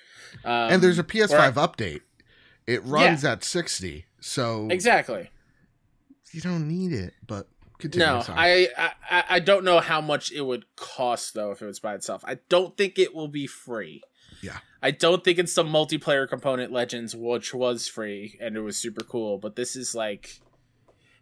Um, 0.45 0.73
and 0.73 0.83
there's 0.83 0.99
a 0.99 1.05
PS5 1.05 1.53
update. 1.55 2.01
It 2.67 2.83
runs 2.85 3.25
at 3.25 3.45
60, 3.45 4.07
so 4.21 4.69
exactly. 4.71 5.31
you 6.33 6.41
don't 6.41 6.67
need 6.67 6.93
it. 6.93 7.15
But 7.27 7.49
continue. 7.79 8.07
No. 8.07 8.23
I, 8.29 8.69
I 8.77 9.25
I 9.31 9.39
don't 9.41 9.65
know 9.65 9.81
how 9.81 10.01
much 10.01 10.33
it 10.33 10.43
would 10.43 10.65
cost 10.77 11.35
though 11.35 11.51
if 11.51 11.61
it 11.61 11.67
was 11.67 11.81
by 11.81 11.95
itself. 11.95 12.25
I 12.27 12.39
don't 12.49 12.77
think 12.77 12.99
it 12.99 13.15
will 13.15 13.29
be 13.29 13.47
free. 13.47 14.03
Yeah. 14.43 14.59
I 14.83 14.91
don't 14.91 15.25
think 15.25 15.39
it's 15.39 15.55
the 15.55 15.65
multiplayer 15.65 16.29
component 16.29 16.71
Legends, 16.71 17.17
which 17.17 17.55
was 17.55 17.89
free 17.89 18.39
and 18.41 18.57
it 18.57 18.61
was 18.61 18.77
super 18.77 19.03
cool. 19.03 19.39
But 19.39 19.57
this 19.57 19.77
is 19.77 19.95
like, 19.95 20.41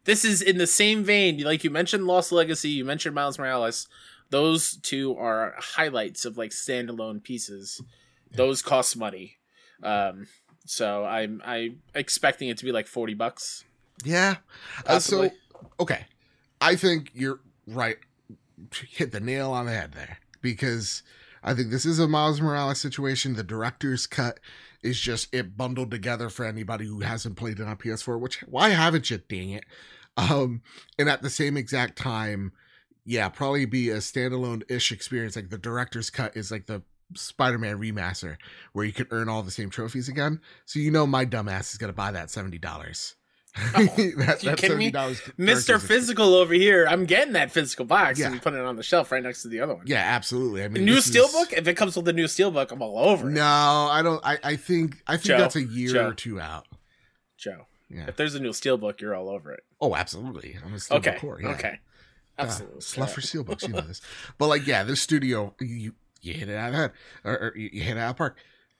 this 0.04 0.24
is 0.24 0.42
in 0.42 0.58
the 0.58 0.66
same 0.66 1.04
vein. 1.04 1.40
Like 1.42 1.62
you 1.62 1.70
mentioned, 1.70 2.06
Lost 2.06 2.32
Legacy. 2.32 2.70
You 2.70 2.84
mentioned 2.84 3.14
Miles 3.14 3.38
Morales. 3.38 3.86
Those 4.32 4.78
two 4.78 5.14
are 5.18 5.54
highlights 5.58 6.24
of 6.24 6.38
like 6.38 6.52
standalone 6.52 7.22
pieces. 7.22 7.82
Those 8.34 8.62
cost 8.62 8.96
money. 8.96 9.36
Um, 9.82 10.26
so 10.64 11.04
I'm 11.04 11.42
I 11.44 11.74
expecting 11.94 12.48
it 12.48 12.56
to 12.56 12.64
be 12.64 12.72
like 12.72 12.86
forty 12.86 13.12
bucks. 13.12 13.64
Yeah. 14.06 14.36
Uh, 14.86 15.00
so 15.00 15.30
okay, 15.78 16.06
I 16.62 16.76
think 16.76 17.10
you're 17.12 17.40
right. 17.66 17.98
Hit 18.88 19.12
the 19.12 19.20
nail 19.20 19.50
on 19.50 19.66
the 19.66 19.72
head 19.72 19.92
there 19.92 20.16
because 20.40 21.02
I 21.42 21.52
think 21.52 21.70
this 21.70 21.84
is 21.84 21.98
a 21.98 22.08
Miles 22.08 22.40
Morales 22.40 22.80
situation. 22.80 23.34
The 23.34 23.42
director's 23.42 24.06
cut 24.06 24.40
is 24.82 24.98
just 24.98 25.28
it 25.34 25.58
bundled 25.58 25.90
together 25.90 26.30
for 26.30 26.46
anybody 26.46 26.86
who 26.86 27.00
hasn't 27.00 27.36
played 27.36 27.60
it 27.60 27.66
on 27.66 27.76
PS4. 27.76 28.18
Which 28.18 28.40
why 28.48 28.70
haven't 28.70 29.10
you? 29.10 29.18
Dang 29.28 29.50
it! 29.50 29.64
Um, 30.16 30.62
and 30.98 31.10
at 31.10 31.20
the 31.20 31.28
same 31.28 31.58
exact 31.58 31.98
time, 31.98 32.52
yeah, 33.04 33.28
probably 33.28 33.64
be 33.66 33.90
a 33.90 33.96
standalone 33.98 34.62
ish 34.70 34.92
experience. 34.92 35.36
Like 35.36 35.50
the 35.50 35.58
director's 35.58 36.10
cut 36.10 36.36
is 36.36 36.50
like 36.50 36.66
the 36.66 36.82
Spider-Man 37.14 37.78
remaster 37.78 38.36
where 38.72 38.84
you 38.84 38.92
can 38.92 39.06
earn 39.10 39.28
all 39.28 39.42
the 39.42 39.50
same 39.50 39.70
trophies 39.70 40.08
again. 40.08 40.40
So 40.64 40.78
you 40.78 40.90
know 40.90 41.06
my 41.06 41.26
dumbass 41.26 41.72
is 41.72 41.78
gonna 41.78 41.92
buy 41.92 42.10
that 42.12 42.30
seventy 42.30 42.58
dollars. 42.58 43.14
Oh, 43.54 43.60
that, 43.84 44.40
that 44.44 44.76
me? 44.78 44.90
$70 44.90 45.34
Mr. 45.38 45.78
Physical 45.78 46.34
over 46.36 46.54
here. 46.54 46.86
I'm 46.88 47.04
getting 47.04 47.34
that 47.34 47.50
physical 47.50 47.84
box 47.84 48.18
Yeah. 48.18 48.28
and 48.32 48.40
putting 48.40 48.58
it 48.58 48.64
on 48.64 48.76
the 48.76 48.82
shelf 48.82 49.12
right 49.12 49.22
next 49.22 49.42
to 49.42 49.48
the 49.48 49.60
other 49.60 49.74
one. 49.74 49.84
Yeah, 49.86 49.98
absolutely. 49.98 50.62
I 50.64 50.68
The 50.68 50.74
mean, 50.76 50.86
new 50.86 50.94
this 50.94 51.08
is- 51.08 51.14
steelbook. 51.14 51.52
If 51.52 51.68
it 51.68 51.74
comes 51.74 51.94
with 51.94 52.06
the 52.06 52.14
new 52.14 52.24
steelbook, 52.24 52.70
I'm 52.72 52.80
all 52.80 52.98
over 52.98 53.28
it. 53.28 53.32
No, 53.32 53.44
I 53.44 54.00
don't. 54.02 54.24
I, 54.24 54.38
I 54.42 54.56
think 54.56 55.02
I 55.06 55.16
think 55.18 55.24
Joe, 55.26 55.38
that's 55.38 55.56
a 55.56 55.62
year 55.64 55.92
Joe. 55.92 56.08
or 56.08 56.14
two 56.14 56.40
out. 56.40 56.66
Joe. 57.36 57.66
Yeah. 57.90 58.06
If 58.08 58.16
there's 58.16 58.34
a 58.34 58.40
new 58.40 58.52
steelbook, 58.52 59.02
you're 59.02 59.14
all 59.14 59.28
over 59.28 59.52
it. 59.52 59.64
Oh, 59.82 59.94
absolutely. 59.94 60.56
I'm 60.64 60.72
a 60.72 60.76
Steelbook 60.76 60.92
Okay. 61.08 61.18
core, 61.18 61.38
yeah. 61.42 61.48
Okay. 61.50 61.78
Uh, 62.42 62.46
Absolutely. 62.46 62.80
slut 62.80 63.10
for 63.10 63.20
steelbooks, 63.20 63.62
you 63.66 63.74
know 63.74 63.80
this. 63.80 64.00
But 64.38 64.48
like, 64.48 64.66
yeah, 64.66 64.82
this 64.82 65.00
studio, 65.00 65.54
you 65.60 65.94
you 66.20 66.34
hit 66.34 66.48
it 66.48 66.56
out 66.56 66.68
of 66.68 66.72
the 66.72 66.78
head, 66.78 66.92
or, 67.24 67.32
or 67.38 67.52
you 67.56 67.70
you 67.72 67.82
hit 67.82 67.96
it 67.96 68.00
out 68.00 68.10
of 68.10 68.16
park. 68.16 68.36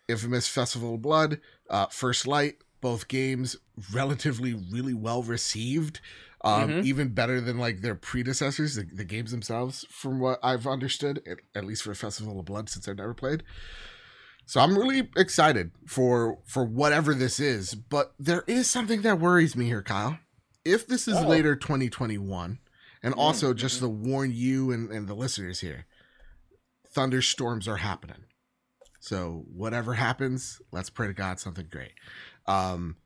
Infamous 0.09 0.49
Festival 0.49 0.95
of 0.97 1.03
Blood, 1.03 1.41
uh, 1.71 1.87
First 1.87 2.27
Light, 2.27 2.57
both 2.81 3.07
games 3.09 3.57
relatively 3.93 4.53
really 4.53 4.95
well 4.95 5.23
received. 5.23 6.01
Um, 6.45 6.71
Mhm. 6.71 6.85
even 6.85 7.09
better 7.11 7.41
than 7.41 7.57
like 7.59 7.83
their 7.83 7.95
predecessors, 7.95 8.75
the, 8.75 8.83
the 8.83 9.05
games 9.05 9.31
themselves, 9.31 9.87
from 9.89 10.19
what 10.19 10.41
I've 10.43 10.67
understood, 10.67 11.23
at, 11.25 11.39
at 11.55 11.65
least 11.65 11.85
for 11.85 11.95
Festival 11.95 12.41
of 12.41 12.47
Blood, 12.47 12.69
since 12.69 12.89
I've 12.89 12.97
never 12.97 13.15
played. 13.15 13.45
So 14.45 14.61
I'm 14.61 14.77
really 14.77 15.09
excited 15.17 15.71
for 15.87 16.39
for 16.45 16.65
whatever 16.65 17.15
this 17.15 17.39
is, 17.39 17.77
but 17.77 18.13
there 18.19 18.43
is 18.49 18.69
something 18.69 19.03
that 19.03 19.21
worries 19.21 19.55
me 19.55 19.67
here, 19.67 19.83
Kyle. 19.83 20.19
If 20.65 20.85
this 20.89 21.07
is 21.07 21.17
Oh. 21.17 21.29
later 21.29 21.55
2021, 21.55 22.59
and 23.03 23.15
also 23.15 23.53
just 23.55 23.79
mhm. 23.79 23.81
to 23.81 23.89
warn 23.89 24.33
you 24.33 24.71
and, 24.71 24.91
and 24.91 25.09
the 25.09 25.15
listeners 25.15 25.61
here, 25.61 25.87
thunderstorms 26.89 27.67
are 27.67 27.79
happening. 27.79 28.25
So 29.01 29.45
whatever 29.53 29.95
happens, 29.95 30.61
let's 30.71 30.91
pray 30.91 31.09
to 31.09 31.13
God 31.13 31.41
something 31.41 31.67
great. 31.71 31.93
Um, 32.47 32.97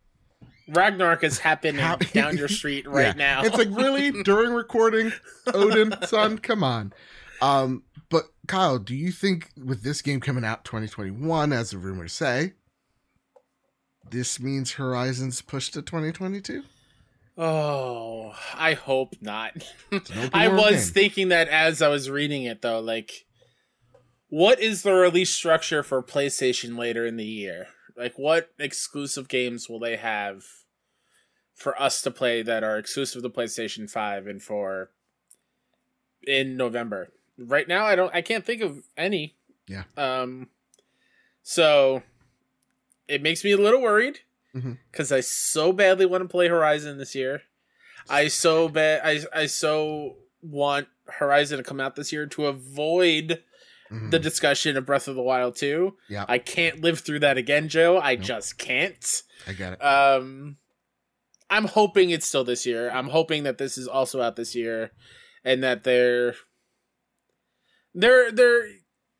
Ragnarok 0.68 1.24
is 1.24 1.38
happening 1.40 1.76
Hap- 1.76 2.10
down 2.12 2.36
your 2.36 2.48
street 2.48 2.86
right 2.88 3.06
Yeah. 3.06 3.12
now. 3.12 3.44
it's 3.44 3.56
like 3.56 3.68
really 3.70 4.10
during 4.22 4.52
recording, 4.52 5.12
Odin, 5.52 5.94
son, 6.06 6.38
come 6.38 6.62
on. 6.62 6.92
Um, 7.40 7.84
but 8.10 8.24
Kyle, 8.46 8.78
do 8.78 8.94
you 8.94 9.10
think 9.10 9.50
with 9.56 9.82
this 9.82 10.02
game 10.02 10.20
coming 10.20 10.44
out 10.44 10.64
2021, 10.64 11.52
as 11.52 11.70
the 11.70 11.78
rumors 11.78 12.12
say, 12.12 12.52
this 14.10 14.38
means 14.38 14.72
Horizon's 14.72 15.42
pushed 15.42 15.74
to 15.74 15.82
2022? 15.82 16.62
Oh, 17.36 18.34
I 18.54 18.74
hope 18.74 19.14
not. 19.20 19.52
It's 19.90 20.10
an 20.10 20.18
open 20.18 20.30
I 20.32 20.48
was 20.48 20.90
thinking 20.90 21.28
that 21.28 21.48
as 21.48 21.82
I 21.82 21.88
was 21.88 22.10
reading 22.10 22.44
it 22.44 22.62
though, 22.62 22.80
like 22.80 23.26
what 24.28 24.60
is 24.60 24.82
the 24.82 24.92
release 24.92 25.32
structure 25.32 25.82
for 25.82 26.02
PlayStation 26.02 26.78
later 26.78 27.06
in 27.06 27.16
the 27.16 27.24
year? 27.24 27.68
Like 27.96 28.14
what 28.18 28.50
exclusive 28.58 29.28
games 29.28 29.68
will 29.68 29.78
they 29.78 29.96
have 29.96 30.44
for 31.54 31.80
us 31.80 32.02
to 32.02 32.10
play 32.10 32.42
that 32.42 32.62
are 32.64 32.78
exclusive 32.78 33.22
to 33.22 33.30
PlayStation 33.30 33.90
5 33.90 34.26
and 34.26 34.42
for 34.42 34.90
in 36.26 36.56
November? 36.56 37.08
Right 37.38 37.68
now 37.68 37.84
I 37.84 37.96
don't 37.96 38.14
I 38.14 38.22
can't 38.22 38.44
think 38.44 38.62
of 38.62 38.82
any. 38.96 39.36
Yeah. 39.68 39.84
Um 39.96 40.48
so 41.42 42.02
it 43.08 43.22
makes 43.22 43.44
me 43.44 43.52
a 43.52 43.56
little 43.56 43.80
worried 43.80 44.20
Mhm. 44.56 44.78
cuz 44.92 45.12
I 45.12 45.20
so 45.20 45.72
badly 45.72 46.06
want 46.06 46.22
to 46.24 46.28
play 46.28 46.48
Horizon 46.48 46.98
this 46.98 47.14
year. 47.14 47.42
I 48.08 48.28
so 48.28 48.68
bad 48.68 49.02
I 49.04 49.42
I 49.42 49.46
so 49.46 50.16
want 50.42 50.88
Horizon 51.06 51.58
to 51.58 51.62
come 51.64 51.80
out 51.80 51.94
this 51.96 52.12
year 52.12 52.26
to 52.26 52.46
avoid 52.46 53.42
Mhm. 53.90 54.10
the 54.10 54.18
discussion 54.18 54.76
of 54.76 54.84
Breath 54.86 55.06
of 55.08 55.14
the 55.14 55.22
Wild 55.22 55.54
2. 55.56 55.96
Yeah. 56.08 56.24
I 56.28 56.38
can't 56.38 56.80
live 56.80 57.00
through 57.00 57.20
that 57.20 57.36
again, 57.38 57.68
Joe. 57.68 57.98
I 58.00 58.16
Nope. 58.16 58.24
just 58.24 58.58
can't. 58.58 59.22
I 59.46 59.52
get 59.52 59.74
it. 59.74 59.84
Um 59.84 60.56
I'm 61.48 61.66
hoping 61.66 62.10
it's 62.10 62.26
still 62.26 62.42
this 62.42 62.66
year. 62.66 62.90
I'm 62.90 63.10
hoping 63.10 63.44
that 63.44 63.58
this 63.58 63.78
is 63.78 63.86
also 63.86 64.20
out 64.20 64.34
this 64.36 64.56
year 64.56 64.90
and 65.44 65.62
that 65.62 65.84
they're 65.84 66.34
they're 67.94 68.30
they're 68.32 68.68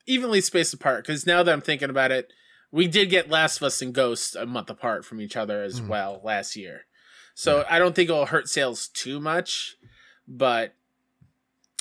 evenly 0.07 0.41
spaced 0.41 0.74
apart 0.74 1.07
cuz 1.07 1.26
now 1.26 1.43
that 1.43 1.53
I'm 1.53 1.61
thinking 1.61 1.91
about 1.91 2.12
it, 2.12 2.32
we 2.72 2.86
did 2.88 3.10
get 3.10 3.28
Last 3.30 3.56
of 3.58 3.62
Us 3.64 3.80
and 3.82 3.94
Ghost 3.94 4.36
a 4.36 4.46
month 4.46 4.70
apart 4.70 5.04
from 5.04 5.20
each 5.20 5.36
other 5.36 5.62
as 5.62 5.80
Mhm. 5.80 5.88
well 5.88 6.20
last 6.24 6.56
year. 6.56 6.86
So 7.34 7.64
I 7.68 7.78
don't 7.78 7.94
think 7.94 8.08
it'll 8.08 8.26
hurt 8.26 8.48
sales 8.48 8.88
too 8.88 9.20
much, 9.20 9.76
but 10.26 10.74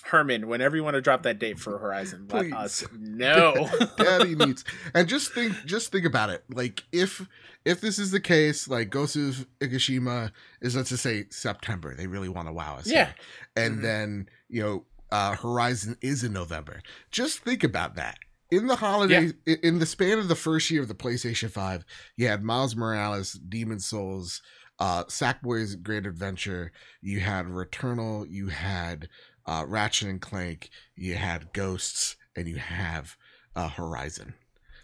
Hermen, 0.03 0.45
whenever 0.47 0.75
you 0.75 0.83
want 0.83 0.93
to 0.95 1.01
drop 1.01 1.23
that 1.23 1.39
date 1.39 1.57
for 1.57 1.79
Horizon, 1.79 2.27
let 2.29 2.53
us 2.53 2.83
know. 2.99 3.67
Daddy 3.97 4.36
needs 4.36 4.63
and 4.93 5.07
just 5.07 5.31
think 5.33 5.55
just 5.65 5.91
think 5.91 6.05
about 6.05 6.29
it. 6.29 6.43
Like 6.49 6.83
if 6.91 7.25
if 7.63 7.81
this 7.81 7.97
is 7.97 8.11
the 8.11 8.19
case, 8.19 8.67
like 8.67 8.91
Ghost 8.91 9.15
of 9.15 9.47
Ikishima 9.59 10.31
is 10.61 10.75
let's 10.75 10.89
just 10.89 11.01
say 11.01 11.25
September. 11.31 11.95
They 11.95 12.05
really 12.05 12.29
want 12.29 12.47
to 12.47 12.53
wow 12.53 12.75
us. 12.77 12.86
Yeah. 12.86 13.05
here. 13.05 13.15
And 13.55 13.79
Mhm. 13.79 13.81
then, 13.81 14.29
you 14.47 14.61
know, 14.61 14.86
uh 15.11 15.36
Horizon 15.38 15.97
is 16.01 16.23
in 16.23 16.33
November. 16.33 16.81
Just 17.09 17.39
think 17.39 17.63
about 17.63 17.95
that. 17.95 18.19
In 18.52 18.68
the 18.68 18.76
holiday 18.76 19.32
i- 19.48 19.58
in 19.64 19.80
the 19.80 19.86
span 19.86 20.20
of 20.20 20.28
the 20.28 20.36
first 20.36 20.70
year 20.70 20.82
of 20.82 20.88
the 20.88 20.93
PlayStation 20.96 21.50
5, 21.50 21.84
you 22.16 22.28
had 22.28 22.43
Miles 22.43 22.76
Morales, 22.76 23.34
Demon 23.34 23.80
Souls, 23.80 24.41
uh, 24.80 25.04
Sackboy's 25.06 25.76
Great 25.76 26.06
Adventure. 26.06 26.72
You 27.02 27.22
had 27.22 27.48
Returnal. 27.48 28.30
You 28.30 28.48
had 28.50 29.10
uh, 29.48 29.64
Ratchet 29.68 30.08
and 30.10 30.22
Clank. 30.22 30.70
You 30.96 31.16
had 31.16 31.54
Ghosts, 31.54 32.16
and 32.36 32.48
you 32.48 32.58
have 32.58 33.16
uh, 33.56 33.70
Horizon. 33.70 34.34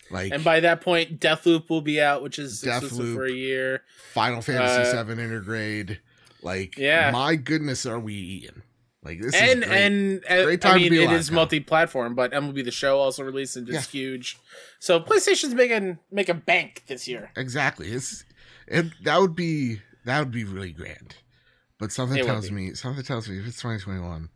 Like 0.09 0.34
and 0.34 0.43
by 0.43 0.59
that 0.59 0.82
point, 0.82 1.20
Deathloop 1.20 1.70
will 1.70 1.82
be 1.82 2.01
out, 2.01 2.22
which 2.22 2.38
is 2.39 2.62
Deathloop. 2.62 3.14
for 3.16 3.26
a 3.26 3.32
year. 3.32 3.84
Final 4.14 4.41
Fantasy 4.41 4.97
Uh, 4.97 5.03
VII 5.03 5.14
Intergrade. 5.22 5.99
Like, 6.43 6.78
Yeah. 6.78 7.12
my 7.12 7.36
goodness, 7.36 7.86
are 7.86 7.99
we 7.99 8.14
eating? 8.16 8.62
Like 9.03 9.19
this 9.19 9.33
and 9.33 9.63
is 9.63 9.67
great. 9.67 9.81
and 9.81 10.23
uh, 10.29 10.43
Great 10.43 10.61
time 10.61 10.71
I 10.71 10.77
to 10.77 10.79
mean, 10.81 10.91
be 10.91 11.03
it 11.03 11.11
is 11.11 11.31
multi-platform, 11.31 12.13
but 12.13 12.31
MLB 12.33 12.63
the 12.63 12.69
Show 12.71 12.99
also 12.99 13.23
released 13.23 13.55
and 13.57 13.65
just 13.65 13.89
huge. 13.91 14.37
So 14.79 14.99
PlayStation's 14.99 15.55
making 15.55 15.97
make 16.11 16.29
a 16.29 16.35
bank 16.35 16.83
this 16.87 17.07
year. 17.07 17.31
exactly. 17.35 17.87
It's 17.91 18.23
it, 18.67 18.85
that 19.03 19.19
would 19.19 19.35
be 19.35 19.81
that 20.05 20.19
would 20.19 20.31
be 20.31 20.43
really 20.43 20.71
grand. 20.71 21.15
But 21.79 21.91
something 21.91 22.19
It 22.19 22.25
tells 22.25 22.51
me 22.51 22.75
something 22.75 23.03
tells 23.03 23.27
me 23.27 23.39
if 23.39 23.47
it's 23.47 23.57
2021, 23.57 24.29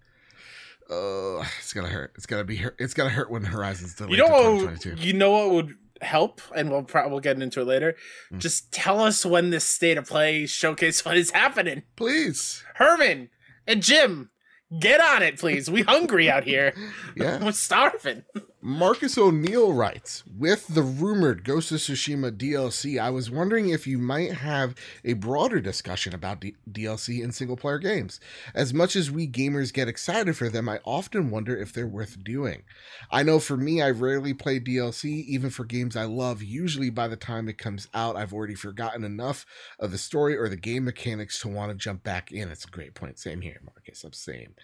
uh, 0.90 1.46
it's 1.60 1.74
gonna 1.74 1.88
hurt. 1.90 2.14
It's 2.16 2.26
gonna 2.26 2.44
be 2.44 2.56
hurt. 2.58 2.76
It's 2.80 2.96
gonna 2.96 3.10
hurt 3.12 3.30
when 3.30 3.44
Horizon's 3.44 3.94
delayed 3.96 4.14
You 4.14 4.18
know 4.18 4.60
to 4.60 4.66
what? 4.90 5.00
You 5.00 5.14
know 5.14 5.32
what 5.32 5.52
would 5.52 5.76
help, 6.02 6.42
and 6.56 6.72
we'll 6.72 6.82
probably 6.84 7.12
we'll 7.12 7.20
get 7.20 7.40
into 7.40 7.62
it 7.62 7.66
later. 7.66 7.96
Mm. 8.34 8.40
Just 8.40 8.72
tell 8.72 9.00
us 9.00 9.24
when 9.26 9.52
this 9.52 9.64
state 9.66 9.98
of 9.98 10.08
play 10.08 10.48
showcase 10.48 11.06
what 11.06 11.18
is 11.18 11.32
happening. 11.32 11.84
Please, 11.96 12.64
Hermen 12.78 13.30
and 13.68 13.82
Jim, 13.84 14.32
get 14.80 15.00
on 15.02 15.24
it, 15.24 15.40
please. 15.40 15.70
We 15.70 15.82
hungry 15.84 16.30
out 16.30 16.44
here. 16.44 16.74
yeah. 17.16 17.38
We're 17.44 17.52
starving. 17.52 18.24
Marcus 18.68 19.16
O'Neill 19.16 19.74
writes, 19.74 20.24
with 20.40 20.70
the 20.70 20.82
rumored 20.82 21.44
Ghost 21.44 21.72
of 21.72 21.78
Tsushima 21.78 22.36
DLC, 22.36 23.00
I 23.00 23.12
was 23.12 23.30
wondering 23.30 23.70
if 23.70 23.86
you 23.86 24.00
might 24.00 24.34
have 24.34 24.74
a 25.04 25.14
broader 25.14 25.62
discussion 25.62 26.16
about 26.16 26.40
D- 26.40 26.56
DLC 26.72 27.24
in 27.24 27.32
single 27.32 27.58
player 27.58 27.78
games. 27.78 28.20
As 28.56 28.74
much 28.74 28.96
as 28.96 29.12
we 29.12 29.28
gamers 29.28 29.72
get 29.72 29.88
excited 29.88 30.36
for 30.36 30.50
them, 30.50 30.68
I 30.68 30.80
often 30.84 31.30
wonder 31.30 31.56
if 31.56 31.74
they're 31.74 31.86
worth 31.86 32.24
doing. 32.24 32.64
I 33.12 33.22
know 33.22 33.38
for 33.40 33.56
me, 33.56 33.84
I 33.84 33.92
rarely 33.92 34.34
play 34.34 34.60
DLC, 34.60 35.24
even 35.26 35.52
for 35.52 35.64
games 35.64 35.96
I 35.96 36.06
love. 36.06 36.42
Usually 36.42 36.90
by 36.90 37.08
the 37.08 37.16
time 37.16 37.48
it 37.48 37.60
comes 37.60 37.88
out, 37.94 38.16
I've 38.16 38.34
already 38.34 38.56
forgotten 38.56 39.04
enough 39.04 39.46
of 39.80 39.92
the 39.92 40.00
story 40.00 40.36
or 40.36 40.50
the 40.50 40.56
game 40.56 40.86
mechanics 40.86 41.40
to 41.42 41.50
want 41.50 41.70
to 41.70 41.78
jump 41.78 42.04
back 42.04 42.32
in. 42.32 42.50
It's 42.50 42.66
a 42.66 42.70
great 42.70 42.96
point. 42.96 43.20
Same 43.20 43.42
here, 43.42 43.62
Marcus. 43.64 44.04
I'm 44.04 44.14
same. 44.14 44.56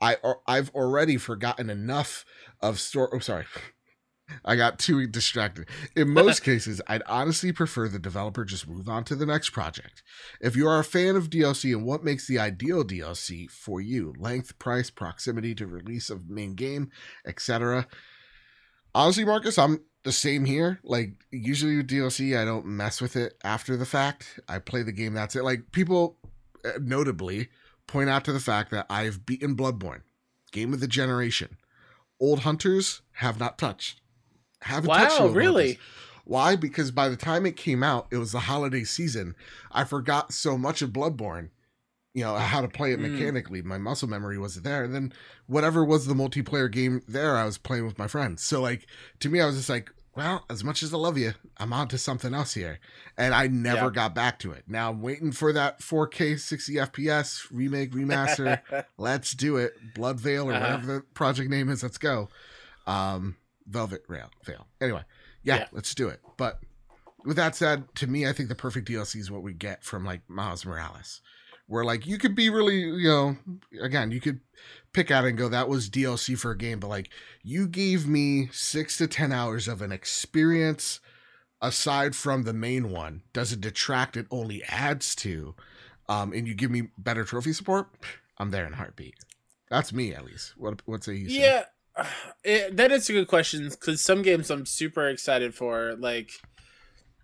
I, 0.00 0.16
I've 0.46 0.70
already 0.76 1.16
forgotten 1.16 1.70
enough 1.70 2.24
of 2.60 2.78
story. 2.78 3.08
Oh, 3.12 3.18
sorry. 3.18 3.47
I 4.44 4.56
got 4.56 4.78
too 4.78 5.06
distracted. 5.06 5.66
In 5.96 6.10
most 6.10 6.42
cases, 6.42 6.80
I'd 6.86 7.02
honestly 7.06 7.52
prefer 7.52 7.88
the 7.88 7.98
developer 7.98 8.44
just 8.44 8.68
move 8.68 8.88
on 8.88 9.04
to 9.04 9.16
the 9.16 9.26
next 9.26 9.50
project. 9.50 10.02
If 10.40 10.54
you 10.54 10.68
are 10.68 10.78
a 10.78 10.84
fan 10.84 11.16
of 11.16 11.30
DLC 11.30 11.72
and 11.74 11.84
what 11.84 12.04
makes 12.04 12.26
the 12.26 12.38
ideal 12.38 12.84
DLC 12.84 13.50
for 13.50 13.80
you, 13.80 14.14
length, 14.18 14.58
price, 14.58 14.90
proximity 14.90 15.54
to 15.56 15.66
release 15.66 16.10
of 16.10 16.28
main 16.28 16.54
game, 16.54 16.90
etc. 17.26 17.86
Honestly, 18.94 19.24
Marcus, 19.24 19.58
I'm 19.58 19.80
the 20.04 20.12
same 20.12 20.44
here. 20.44 20.80
Like 20.82 21.12
usually 21.30 21.76
with 21.76 21.88
DLC, 21.88 22.38
I 22.38 22.44
don't 22.44 22.66
mess 22.66 23.00
with 23.00 23.16
it 23.16 23.34
after 23.44 23.76
the 23.76 23.86
fact. 23.86 24.40
I 24.48 24.58
play 24.58 24.82
the 24.82 24.92
game. 24.92 25.14
That's 25.14 25.36
it. 25.36 25.44
Like 25.44 25.72
people, 25.72 26.18
uh, 26.64 26.72
notably, 26.80 27.48
point 27.86 28.10
out 28.10 28.24
to 28.24 28.32
the 28.32 28.40
fact 28.40 28.70
that 28.70 28.86
I've 28.90 29.24
beaten 29.24 29.56
Bloodborne, 29.56 30.02
game 30.52 30.72
of 30.72 30.80
the 30.80 30.88
generation. 30.88 31.56
Old 32.20 32.40
hunters 32.40 33.02
have 33.12 33.38
not 33.38 33.58
touched. 33.58 34.00
Haven't 34.62 34.90
touched 34.90 35.18
the 35.18 35.24
Wow, 35.26 35.30
really? 35.30 35.64
Hunters. 35.66 35.82
Why? 36.24 36.56
Because 36.56 36.90
by 36.90 37.08
the 37.08 37.16
time 37.16 37.46
it 37.46 37.56
came 37.56 37.82
out, 37.82 38.06
it 38.10 38.16
was 38.18 38.32
the 38.32 38.40
holiday 38.40 38.84
season. 38.84 39.34
I 39.72 39.84
forgot 39.84 40.32
so 40.32 40.58
much 40.58 40.82
of 40.82 40.90
Bloodborne, 40.90 41.50
you 42.12 42.22
know, 42.22 42.34
how 42.36 42.60
to 42.60 42.68
play 42.68 42.92
it 42.92 42.98
Mm. 42.98 43.12
mechanically. 43.12 43.62
My 43.62 43.78
muscle 43.78 44.08
memory 44.08 44.36
wasn't 44.38 44.64
there. 44.64 44.84
And 44.84 44.94
then 44.94 45.12
whatever 45.46 45.84
was 45.84 46.06
the 46.06 46.14
multiplayer 46.14 46.70
game 46.70 47.02
there, 47.08 47.36
I 47.36 47.44
was 47.44 47.56
playing 47.56 47.86
with 47.86 47.98
my 47.98 48.08
friends. 48.08 48.42
So, 48.42 48.60
like, 48.60 48.86
to 49.20 49.28
me, 49.30 49.40
I 49.40 49.46
was 49.46 49.56
just 49.56 49.70
like, 49.70 49.90
well, 50.18 50.44
as 50.50 50.64
much 50.64 50.82
as 50.82 50.92
I 50.92 50.96
love 50.96 51.16
you, 51.16 51.32
I'm 51.58 51.72
on 51.72 51.86
to 51.88 51.96
something 51.98 52.34
else 52.34 52.52
here. 52.54 52.80
And 53.16 53.32
I 53.32 53.46
never 53.46 53.84
Yeah. 53.86 53.90
got 53.90 54.14
back 54.14 54.38
to 54.40 54.50
it. 54.52 54.64
Now 54.66 54.90
I'm 54.90 55.00
waiting 55.00 55.30
for 55.32 55.52
that 55.52 55.80
4K 55.80 56.36
60 56.36 56.74
FPS 56.74 57.46
remake, 57.50 57.92
remaster. 57.92 58.60
Let's 58.98 59.32
do 59.32 59.56
it. 59.56 59.94
Blood 59.94 60.18
Veil 60.20 60.50
or 60.50 60.52
Uh-huh. 60.54 60.60
whatever 60.60 60.86
the 60.94 61.00
project 61.14 61.48
name 61.50 61.68
is. 61.68 61.82
Let's 61.82 61.98
go. 61.98 62.28
Um, 62.86 63.36
Velvet 63.66 64.02
Rail 64.08 64.30
Veil. 64.44 64.66
Anyway, 64.80 65.04
yeah, 65.42 65.56
Yeah. 65.56 65.66
let's 65.72 65.94
do 65.94 66.08
it. 66.08 66.20
But 66.36 66.60
with 67.24 67.36
that 67.36 67.54
said, 67.54 67.94
to 67.96 68.06
me, 68.06 68.26
I 68.26 68.32
think 68.32 68.48
the 68.48 68.54
perfect 68.54 68.88
DLC 68.88 69.20
is 69.20 69.30
what 69.30 69.42
we 69.42 69.52
get 69.52 69.84
from 69.84 70.04
like 70.04 70.22
Miles 70.28 70.64
Morales, 70.66 71.20
where 71.68 71.84
like 71.84 72.06
you 72.06 72.18
could 72.18 72.34
be 72.34 72.50
really, 72.50 72.80
you 72.80 73.08
know, 73.08 73.36
again, 73.80 74.10
you 74.10 74.20
could 74.20 74.40
pick 74.92 75.10
out 75.10 75.24
and 75.24 75.38
go, 75.38 75.48
that 75.48 75.68
was 75.68 75.88
DLC 75.88 76.36
for 76.36 76.50
a 76.50 76.58
game, 76.58 76.80
but 76.80 76.88
like 76.88 77.10
you 77.42 77.68
gave 77.68 78.08
me 78.08 78.48
six 78.50 78.96
to 78.96 79.06
ten 79.06 79.32
hours 79.32 79.68
of 79.68 79.80
an 79.80 79.92
experience 79.92 80.98
aside 81.60 82.16
from 82.16 82.42
the 82.42 82.52
main 82.52 82.90
one. 82.90 83.22
Does 83.32 83.52
it 83.52 83.60
detract? 83.60 84.16
It 84.16 84.26
only 84.30 84.64
adds 84.64 85.14
to. 85.16 85.54
Um, 86.08 86.32
and 86.32 86.48
you 86.48 86.54
give 86.54 86.70
me 86.70 86.88
better 86.96 87.22
trophy 87.22 87.52
support, 87.52 87.88
I'm 88.38 88.50
there 88.50 88.66
in 88.66 88.72
heartbeat. 88.72 89.14
That's 89.70 89.92
me 89.92 90.14
at 90.14 90.24
least. 90.24 90.54
What 90.56 90.80
what's 90.86 91.06
a 91.06 91.14
you? 91.14 91.28
Yeah, 91.28 91.64
it, 92.44 92.76
that 92.78 92.90
is 92.90 93.10
a 93.10 93.12
good 93.12 93.28
question 93.28 93.68
because 93.68 94.02
some 94.02 94.22
games 94.22 94.50
I'm 94.50 94.64
super 94.64 95.06
excited 95.06 95.54
for, 95.54 95.94
like 95.98 96.30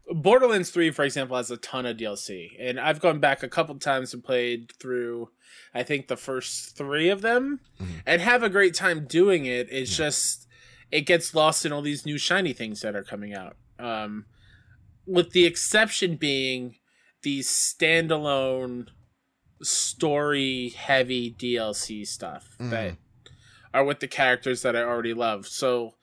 Borderlands 0.07 0.71
Three, 0.71 0.91
for 0.91 1.05
example, 1.05 1.37
has 1.37 1.51
a 1.51 1.57
ton 1.57 1.87
of 1.87 1.97
DLC, 1.97 2.57
and 2.59 2.79
I've 2.79 3.01
gone 3.01 3.21
back 3.21 3.43
a 3.43 3.49
couple 3.49 3.75
times 3.79 4.13
and 4.13 4.23
played 4.23 4.73
through. 4.79 5.31
I 5.73 5.83
think 5.83 6.09
the 6.09 6.17
first 6.17 6.77
three 6.77 7.09
of 7.09 7.23
them, 7.23 7.61
Mhm. 7.81 8.03
and 8.07 8.21
have 8.23 8.43
a 8.43 8.51
great 8.51 8.75
time 8.75 9.07
doing 9.07 9.47
it. 9.47 9.69
It's 9.71 9.91
Yeah. 9.99 10.07
just 10.07 10.47
it 10.91 11.03
gets 11.07 11.35
lost 11.35 11.65
in 11.67 11.73
all 11.73 11.83
these 11.83 12.07
new 12.07 12.19
shiny 12.19 12.53
things 12.53 12.81
that 12.83 12.95
are 12.95 13.03
coming 13.03 13.35
out. 13.35 13.57
Um, 13.81 14.27
with 15.07 15.31
the 15.33 15.45
exception 15.45 16.17
being 16.17 16.77
these 17.23 17.49
standalone 17.49 18.89
story 19.63 20.69
heavy 20.71 21.31
DLC 21.31 22.05
stuff 22.05 22.55
Mhm. 22.61 22.71
that 22.71 22.97
are 23.73 23.85
with 23.85 24.01
the 24.01 24.07
characters 24.07 24.63
that 24.63 24.77
I 24.77 24.83
already 24.83 25.15
love. 25.15 25.47
So 25.49 25.97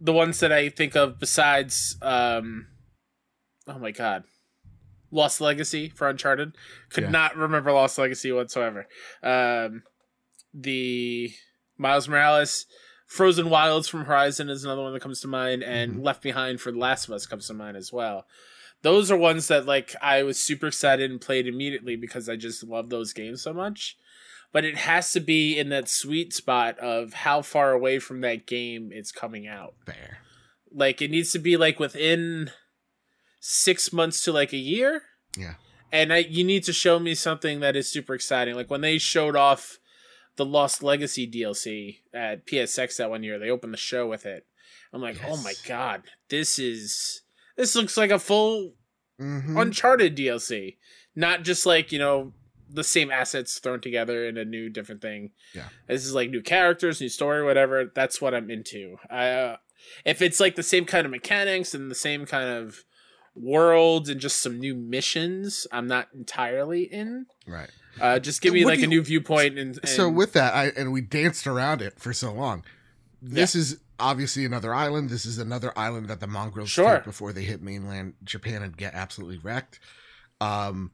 the 0.00 0.12
ones 0.12 0.40
that 0.40 0.52
I 0.52 0.68
think 0.70 0.94
of 0.96 1.18
besides 1.18 1.96
um 2.00 2.68
oh 3.66 3.78
my 3.78 3.90
god. 3.90 4.24
Lost 5.10 5.40
Legacy 5.40 5.88
for 5.88 6.08
Uncharted. 6.08 6.56
Could 6.90 7.04
Yeah. 7.04 7.10
not 7.10 7.36
remember 7.36 7.72
Lost 7.72 7.98
Legacy 7.98 8.32
whatsoever. 8.32 8.86
Um 9.22 9.82
the 10.54 11.32
Miles 11.76 12.08
Morales 12.08 12.66
Frozen 13.06 13.50
Wilds 13.50 13.86
from 13.88 14.04
Horizon 14.06 14.48
is 14.48 14.64
another 14.64 14.82
one 14.82 14.92
that 14.92 15.00
comes 15.02 15.20
to 15.20 15.28
mind, 15.28 15.62
and 15.62 15.94
Mhm. 15.96 16.04
Left 16.04 16.22
Behind 16.22 16.60
for 16.60 16.72
The 16.72 16.78
Last 16.78 17.06
of 17.06 17.14
Us 17.14 17.24
comes 17.26 17.46
to 17.46 17.54
mind 17.54 17.76
as 17.76 17.92
well. 17.92 18.26
Those 18.82 19.10
are 19.12 19.16
ones 19.16 19.46
that 19.48 19.64
like 19.64 19.94
I 20.02 20.22
was 20.24 20.42
super 20.42 20.66
excited 20.68 21.10
and 21.10 21.20
played 21.20 21.46
immediately 21.46 21.94
because 21.96 22.28
I 22.28 22.34
just 22.36 22.64
love 22.64 22.90
those 22.90 23.12
games 23.12 23.42
so 23.42 23.52
much. 23.52 23.96
But 24.52 24.64
it 24.64 24.76
has 24.76 25.12
to 25.12 25.20
be 25.20 25.56
in 25.58 25.68
that 25.68 25.88
sweet 25.88 26.32
spot 26.32 26.78
of 26.78 27.12
how 27.12 27.42
far 27.42 27.72
away 27.72 27.98
from 28.00 28.22
that 28.22 28.46
game 28.46 28.90
it's 28.92 29.12
coming 29.12 29.46
out. 29.46 29.74
There. 29.86 30.18
Like 30.72 31.00
it 31.00 31.10
needs 31.10 31.30
to 31.32 31.38
be 31.38 31.56
like 31.56 31.78
within 31.78 32.50
six 33.48 33.92
months 33.92 34.22
to 34.24 34.32
like 34.32 34.52
a 34.52 34.56
year. 34.58 35.02
Yeah. 35.36 35.54
And 35.92 36.12
I, 36.12 36.18
you 36.18 36.42
need 36.42 36.64
to 36.64 36.72
show 36.72 36.98
me 36.98 37.14
something 37.14 37.60
that 37.60 37.76
is 37.76 37.90
super 37.90 38.14
exciting. 38.14 38.56
Like 38.56 38.70
when 38.70 38.80
they 38.80 38.98
showed 38.98 39.36
off 39.36 39.78
the 40.34 40.44
Lost 40.44 40.82
Legacy 40.82 41.30
DLC 41.30 41.98
at 42.12 42.44
PSX 42.46 42.96
that 42.96 43.08
one 43.08 43.22
year, 43.22 43.38
they 43.38 43.48
opened 43.50 43.72
the 43.72 43.76
show 43.78 44.06
with 44.06 44.26
it. 44.26 44.46
I'm 44.92 45.00
like, 45.00 45.20
oh 45.26 45.36
my 45.42 45.54
god, 45.66 46.02
this 46.28 46.58
is 46.58 47.22
this 47.56 47.74
looks 47.76 47.96
like 47.96 48.10
a 48.10 48.18
full 48.18 48.74
Mhm. 49.20 49.58
Uncharted 49.60 50.14
DLC, 50.16 50.76
not 51.14 51.42
just 51.42 51.64
like 51.64 51.90
you 51.92 51.98
know 51.98 52.32
the 52.68 52.84
same 52.84 53.10
assets 53.10 53.58
thrown 53.60 53.80
together 53.80 54.26
in 54.26 54.36
a 54.36 54.44
new 54.44 54.68
different 54.68 55.00
thing. 55.00 55.30
Yeah. 55.54 55.68
this 55.86 56.04
is 56.04 56.12
like 56.14 56.30
new 56.30 56.42
characters, 56.42 57.00
new 57.00 57.08
story, 57.08 57.42
whatever. 57.44 57.90
That's 57.94 58.20
what 58.20 58.34
I'm 58.34 58.50
into. 58.50 58.96
I, 59.08 59.28
uh, 59.30 59.56
if 60.04 60.20
it's 60.20 60.40
like 60.40 60.56
the 60.56 60.62
same 60.64 60.84
kind 60.84 61.06
of 61.06 61.12
mechanics 61.12 61.74
and 61.74 61.90
the 61.90 61.94
same 61.94 62.26
kind 62.26 62.48
of 62.50 62.84
world 63.36 64.08
and 64.08 64.20
just 64.20 64.40
some 64.40 64.58
new 64.58 64.74
missions, 64.74 65.66
I'm 65.70 65.86
not 65.86 66.08
entirely 66.14 66.82
in. 66.84 67.26
right. 67.46 67.70
Uh, 67.98 68.18
just 68.18 68.42
give 68.42 68.52
me 68.52 68.62
What 68.62 68.72
like 68.72 68.78
a 68.80 68.82
you- 68.82 68.88
new 68.88 69.02
viewpoint 69.02 69.58
and, 69.58 69.78
and 69.78 69.88
so 69.88 70.10
with 70.10 70.34
that, 70.34 70.54
I 70.54 70.66
and 70.76 70.92
we 70.92 71.00
danced 71.00 71.46
around 71.46 71.80
it 71.80 71.98
for 71.98 72.12
so 72.12 72.30
long. 72.32 72.62
This 73.22 73.54
is 73.54 73.78
obviously 73.98 74.44
another 74.44 74.74
island. 74.74 75.08
This 75.08 75.24
is 75.24 75.38
another 75.38 75.72
island 75.78 76.08
that 76.08 76.20
the 76.20 76.26
Mongols 76.26 76.68
Sure. 76.68 76.96
take 76.96 77.04
before 77.04 77.32
they 77.32 77.42
hit 77.44 77.62
mainland 77.62 78.12
Japan 78.22 78.62
and 78.62 78.76
get 78.76 78.92
absolutely 78.92 79.38
wrecked. 79.38 79.80
Um, 80.42 80.90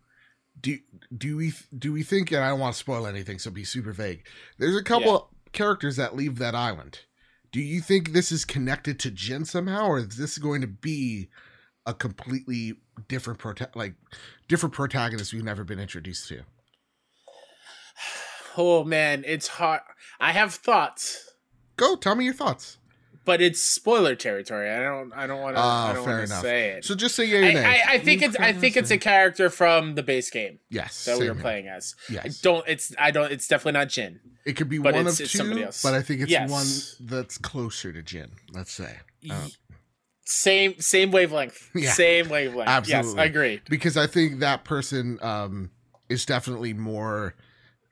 do 0.60 0.78
do 1.16 1.36
we 1.36 1.52
do 1.76 1.92
we 1.92 2.04
think? 2.04 2.30
And 2.30 2.44
I 2.44 2.50
don't 2.50 2.60
want 2.60 2.74
to 2.74 2.78
spoil 2.78 3.04
anything, 3.06 3.40
so 3.40 3.50
be 3.50 3.64
super 3.64 3.92
vague. 3.92 4.24
There's 4.58 4.76
a 4.76 4.82
couple 4.84 5.30
characters 5.52 5.96
that 5.96 6.14
leave 6.14 6.38
that 6.38 6.54
island. 6.54 7.00
Do 7.50 7.60
you 7.60 7.80
think 7.80 8.12
this 8.12 8.30
is 8.30 8.44
connected 8.44 9.00
to 9.00 9.10
Jin 9.10 9.44
somehow, 9.44 9.86
or 9.88 9.98
is 9.98 10.16
this 10.16 10.38
going 10.38 10.60
to 10.60 10.66
be 10.68 11.28
a 11.86 11.94
completely 11.94 12.74
different 13.08 13.38
prota- 13.40 13.74
like 13.74 13.94
different 14.48 14.74
protagonist 14.74 15.32
we've 15.32 15.42
never 15.44 15.64
been 15.64 15.78
introduced 15.80 16.28
to? 16.28 16.42
Oh 18.56 18.84
man, 18.84 19.24
it's 19.26 19.48
hard. 19.48 19.80
I 20.20 20.32
have 20.32 20.52
thoughts, 20.54 21.30
Go, 21.76 21.96
tell 21.96 22.14
me 22.14 22.26
your 22.26 22.34
thoughts. 22.34 22.76
but 23.24 23.40
it's 23.40 23.62
spoiler 23.62 24.14
territory. 24.14 24.70
I 24.70 24.82
don't. 24.82 25.10
I 25.14 25.26
don't 25.26 25.40
want 25.40 25.56
to. 25.56 25.60
I 25.62 25.64
Ah, 25.64 25.92
don't 25.94 26.06
want 26.06 26.28
to 26.28 26.34
say 26.36 26.68
it. 26.72 26.84
So 26.84 26.94
just 26.94 27.14
say 27.14 27.24
yay 27.24 27.56
I. 27.56 27.70
I, 27.70 27.82
I 27.94 27.98
think 27.98 28.20
it's. 28.20 28.36
I 28.36 28.52
think 28.52 28.76
it's 28.76 28.90
a 28.90 28.98
character 28.98 29.48
from 29.48 29.94
the 29.94 30.02
base 30.02 30.28
game 30.30 30.58
yes 30.68 31.06
that 31.06 31.14
we 31.14 31.20
same 31.20 31.28
were 31.28 31.34
here. 31.34 31.40
playing 31.42 31.68
as. 31.68 31.94
I 32.10 32.12
Yes, 32.12 32.40
don't. 32.42 32.62
It's. 32.68 32.94
I 32.98 33.10
don't. 33.10 33.32
It's 33.32 33.48
definitely 33.48 33.78
not 33.78 33.88
Jin. 33.88 34.20
it 34.44 34.52
could 34.52 34.68
be 34.68 34.78
one 34.78 34.94
it's- 34.96 35.14
of 35.14 35.20
it's 35.24 35.32
two, 35.32 35.38
somebody 35.38 35.62
else. 35.64 35.82
but 35.82 35.94
I 35.94 36.02
think 36.02 36.20
it's 36.20 36.30
Yes. 36.30 36.50
one 36.50 37.08
that's 37.08 37.38
closer 37.38 37.90
to 37.90 38.02
Jin. 38.02 38.32
Let's 38.52 38.72
say. 38.72 38.98
Uh, 39.30 39.46
Same. 40.24 40.80
Same 40.80 41.10
wavelength. 41.10 41.70
Yeah. 41.74 41.90
Same 41.92 42.28
wavelength. 42.28 42.88
Yes, 42.88 43.14
I 43.16 43.24
agree. 43.24 43.60
because 43.68 43.96
I 43.96 44.06
think 44.06 44.40
that 44.40 44.64
person 44.64 45.18
um, 45.22 45.70
is 46.08 46.24
definitely 46.24 46.72
more, 46.74 47.34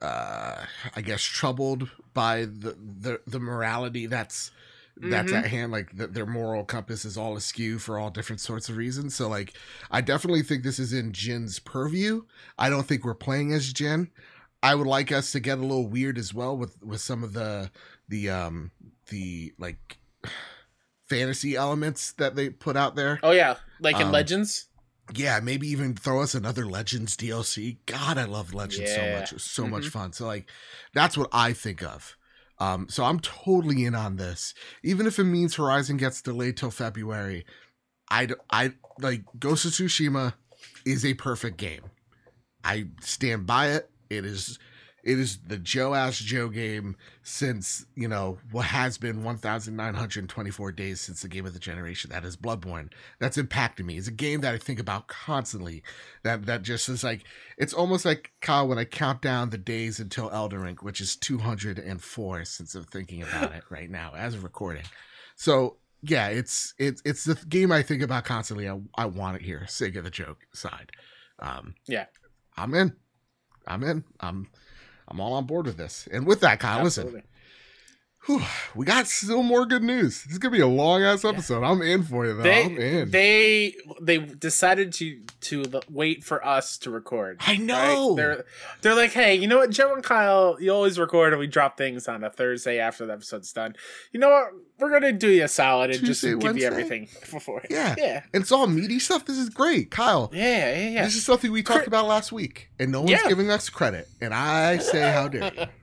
uh, 0.01 0.65
I 0.95 1.01
guess, 1.01 1.23
troubled 1.23 1.91
by 2.15 2.41
the 2.45 2.77
the, 3.01 3.21
the 3.27 3.41
morality 3.41 4.07
that's 4.07 4.51
that's 4.97 5.33
Mhm. 5.33 5.39
at 5.39 5.47
hand. 5.47 5.73
Like 5.73 5.97
th 5.97 6.11
their 6.11 6.27
moral 6.27 6.65
compass 6.65 7.05
is 7.05 7.17
all 7.17 7.35
askew 7.37 7.79
for 7.79 7.99
all 7.99 8.11
different 8.11 8.41
sorts 8.41 8.69
of 8.69 8.77
reasons. 8.77 9.15
So, 9.15 9.29
like, 9.29 9.55
I 9.91 10.01
definitely 10.03 10.43
think 10.43 10.63
this 10.63 10.79
is 10.79 10.93
in 10.93 11.13
Jin's 11.13 11.59
purview. 11.59 12.23
I 12.59 12.69
don't 12.71 12.87
think 12.87 13.05
we're 13.05 13.15
playing 13.15 13.53
as 13.53 13.73
Jin. 13.73 14.11
I 14.63 14.75
would 14.75 14.87
like 14.87 15.11
us 15.11 15.33
to 15.33 15.41
get 15.41 15.57
a 15.59 15.63
little 15.63 15.89
weird 15.89 16.19
as 16.19 16.35
well 16.35 16.55
with 16.57 16.83
with 16.83 17.01
some 17.01 17.25
of 17.25 17.33
the 17.33 17.71
the 18.09 18.29
um 18.29 18.73
the 19.09 19.55
like 19.59 19.97
fantasy 21.11 21.57
elements 21.57 22.13
that 22.13 22.37
they 22.37 22.49
put 22.49 22.77
out 22.77 22.95
there. 22.97 23.19
Oh 23.23 23.33
yeah, 23.33 23.57
like 23.81 23.97
in 23.97 24.07
Um, 24.07 24.13
Legends. 24.13 24.67
Yeah, 25.13 25.41
maybe 25.41 25.67
even 25.67 25.97
throw 25.97 26.23
us 26.23 26.35
another 26.37 26.65
Legends 26.65 27.17
DLC. 27.17 27.79
God, 27.87 28.17
I 28.17 28.25
love 28.25 28.55
Legends 28.55 28.95
so 28.95 29.09
much. 29.09 29.33
It 29.33 29.35
was 29.35 29.43
so 29.45 29.67
much 29.67 29.87
Mhm. 29.87 29.91
fun. 29.91 30.13
So 30.13 30.27
like 30.27 30.49
that's 30.95 31.17
what 31.19 31.29
I 31.33 31.53
think 31.53 31.83
of. 31.83 32.17
Um, 32.59 32.89
so 32.89 33.05
I'm 33.05 33.19
totally 33.21 33.85
in 33.85 33.95
on 33.95 34.17
this. 34.17 34.55
Even 34.85 35.07
if 35.07 35.19
it 35.19 35.25
means 35.25 35.57
Horizon 35.57 35.97
gets 35.97 36.23
delayed 36.23 36.57
till 36.57 36.71
February, 36.71 37.45
I 38.09 38.29
I 38.51 38.75
like 39.01 39.25
Ghost 39.39 39.65
of 39.65 39.73
Tsushima 39.73 40.35
is 40.87 41.05
a 41.05 41.15
perfect 41.15 41.57
game. 41.57 41.91
I 42.63 42.89
stand 43.01 43.47
by 43.47 43.69
it. 43.71 43.91
It 44.11 44.25
is 44.25 44.59
it 45.03 45.19
is 45.19 45.39
the 45.47 45.57
Joe 45.57 45.95
ass 45.95 46.19
Joe 46.19 46.49
game 46.49 46.97
since, 47.23 47.87
you 47.95 48.09
know, 48.09 48.39
what 48.51 48.67
has 48.67 48.99
been 48.99 49.25
1924 49.25 50.73
days 50.73 51.01
since 51.01 51.23
the 51.23 51.29
game 51.29 51.47
of 51.47 51.55
the 51.55 51.59
generation. 51.59 52.11
That 52.11 52.25
is 52.25 52.37
Bloodborne. 52.37 52.91
That's 53.19 53.39
impacted 53.39 53.87
me. 53.87 53.97
It's 53.97 54.09
a 54.09 54.13
game 54.13 54.41
that 54.43 54.55
I 54.55 54.59
think 54.59 54.79
about 54.79 55.09
constantly. 55.09 55.83
That 56.23 56.47
that 56.47 56.63
just 56.63 56.89
is 56.89 57.03
like 57.03 57.25
it's 57.57 57.73
almost 57.73 58.05
like 58.05 58.33
Kyle 58.41 58.69
when 58.69 58.79
I 58.79 58.85
count 58.85 59.23
down 59.23 59.51
the 59.51 59.59
days 59.59 60.01
until 60.01 60.31
Elden 60.31 60.61
Ring, 60.61 60.77
which 60.81 61.01
is 61.01 61.17
204 61.17 62.45
since 62.45 62.75
I'm 62.75 62.85
thinking 62.85 63.23
about 63.23 63.55
it 63.55 63.65
right 63.71 63.91
now 63.91 64.13
as 64.17 64.35
of 64.35 64.45
recording. 64.45 64.85
So 65.37 65.77
yeah, 66.03 66.29
it's 66.29 66.75
it's 66.79 67.03
it's 67.05 67.25
the 67.25 67.35
game 67.49 67.73
I 67.73 67.83
think 67.83 68.03
about 68.03 68.25
constantly. 68.25 68.69
I, 68.69 68.79
I 68.95 69.07
want 69.07 69.37
it 69.37 69.43
here. 69.43 69.67
Sake 69.69 69.97
of 69.97 70.05
the 70.05 70.11
joke 70.11 70.39
side. 70.53 70.93
Um, 71.39 71.75
Yeah. 71.87 72.07
I'm 72.57 72.75
in. 72.75 72.95
I'm 73.67 73.83
in. 73.83 74.05
I'm 74.21 74.49
I'm 75.11 75.21
all 75.21 75.33
on 75.35 75.45
board 75.45 75.67
with 75.67 75.77
this. 75.77 76.09
And 76.13 76.27
with 76.27 76.41
that, 76.41 76.61
Kyle, 76.61 76.85
listen, 76.85 77.03
Absolutely. 77.05 77.29
Whew, 78.27 78.43
we 78.75 78.85
got 78.87 79.07
still 79.07 79.43
more 79.43 79.65
good 79.67 79.83
news. 79.83 80.23
This 80.25 80.33
is 80.33 80.39
gonna 80.39 80.53
be 80.55 80.61
a 80.61 80.67
long 80.67 81.03
ass 81.03 81.25
episode. 81.25 81.63
I'm 81.65 81.83
in 81.83 82.03
for 82.03 82.27
you 82.27 82.35
though. 82.35 82.41
I'm 82.51 82.75
They 82.75 83.01
in. 83.01 83.11
they 83.11 83.75
they 84.01 84.19
decided 84.19 84.93
to 84.95 85.21
to 85.43 85.65
wait 85.91 86.23
for 86.25 86.45
us 86.47 86.77
to 86.79 86.91
record. 86.91 87.39
I 87.47 87.57
know. 87.57 88.15
They're 88.15 88.45
they're 88.83 88.95
like, 88.95 89.13
hey, 89.13 89.35
you 89.35 89.47
know 89.47 89.59
what, 89.59 89.71
Joe 89.71 89.95
and 89.95 90.03
Kyle, 90.05 90.57
you 90.61 90.71
always 90.73 90.99
record 90.99 91.33
and 91.33 91.41
we 91.41 91.47
drop 91.47 91.77
things 91.79 92.09
on 92.09 92.23
a 92.25 92.31
Thursday 92.31 92.79
after 92.79 93.07
the 93.07 93.13
episode's 93.15 93.53
done. 93.53 93.75
You 94.13 94.21
know 94.21 94.29
what? 94.31 94.49
We're 94.79 94.91
gonna 94.91 95.13
do 95.13 95.29
you 95.29 95.45
a 95.45 95.49
solid 95.49 95.91
and 95.91 96.01
Tuesday, 96.01 96.31
just 96.31 96.41
give 96.41 96.43
Wednesday? 96.43 96.61
you 96.63 96.67
everything 96.67 97.09
before. 97.33 97.63
Yeah. 97.69 97.95
yeah, 97.99 98.23
and 98.33 98.43
it's 98.43 98.53
all 98.53 98.67
meaty 98.67 98.99
stuff. 98.99 99.25
This 99.27 99.37
is 99.39 99.49
great, 99.51 99.91
Kyle. 99.91 100.31
yeah, 100.33 100.75
yeah. 100.75 100.89
yeah. 100.89 101.05
This 101.05 101.17
is 101.17 101.25
something 101.25 101.53
we 101.53 101.63
talked 101.63 101.87
about 101.87 102.07
last 102.07 102.33
week, 102.33 102.71
and 102.79 102.91
no 102.93 103.01
one's 103.01 103.11
Yeah. 103.13 103.29
giving 103.29 103.51
us 103.51 103.69
credit. 103.69 104.09
And 104.23 104.33
I 104.33 104.79
say, 104.79 105.13
how 105.13 105.29
dare 105.29 105.53
you? 105.55 105.67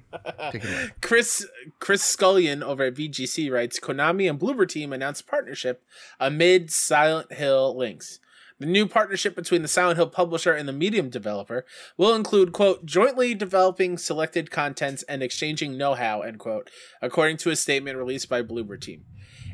Chris 1.01 1.45
Chris 1.79 2.03
Scullion 2.03 2.63
over 2.63 2.85
at 2.85 2.95
VGC 2.95 3.51
writes 3.51 3.79
Konami 3.79 4.29
and 4.29 4.39
Bloober 4.39 4.67
Team 4.67 4.93
announced 4.93 5.27
partnership 5.27 5.83
amid 6.19 6.71
Silent 6.71 7.33
Hill 7.33 7.75
links. 7.77 8.19
The 8.59 8.65
new 8.65 8.87
partnership 8.87 9.35
between 9.35 9.61
the 9.61 9.67
Silent 9.67 9.97
Hill 9.97 10.09
publisher 10.09 10.53
and 10.53 10.67
the 10.67 10.73
Medium 10.73 11.11
developer 11.11 11.63
will 11.95 12.15
include, 12.15 12.53
quote, 12.53 12.87
jointly 12.87 13.35
developing 13.35 13.99
selected 13.99 14.49
contents 14.49 15.03
and 15.03 15.21
exchanging 15.21 15.77
know-how, 15.77 16.21
end 16.21 16.39
quote, 16.39 16.71
according 16.99 17.37
to 17.37 17.51
a 17.51 17.55
statement 17.55 17.97
released 17.97 18.29
by 18.29 18.41
Bloober 18.41 18.81
Team. 18.81 19.05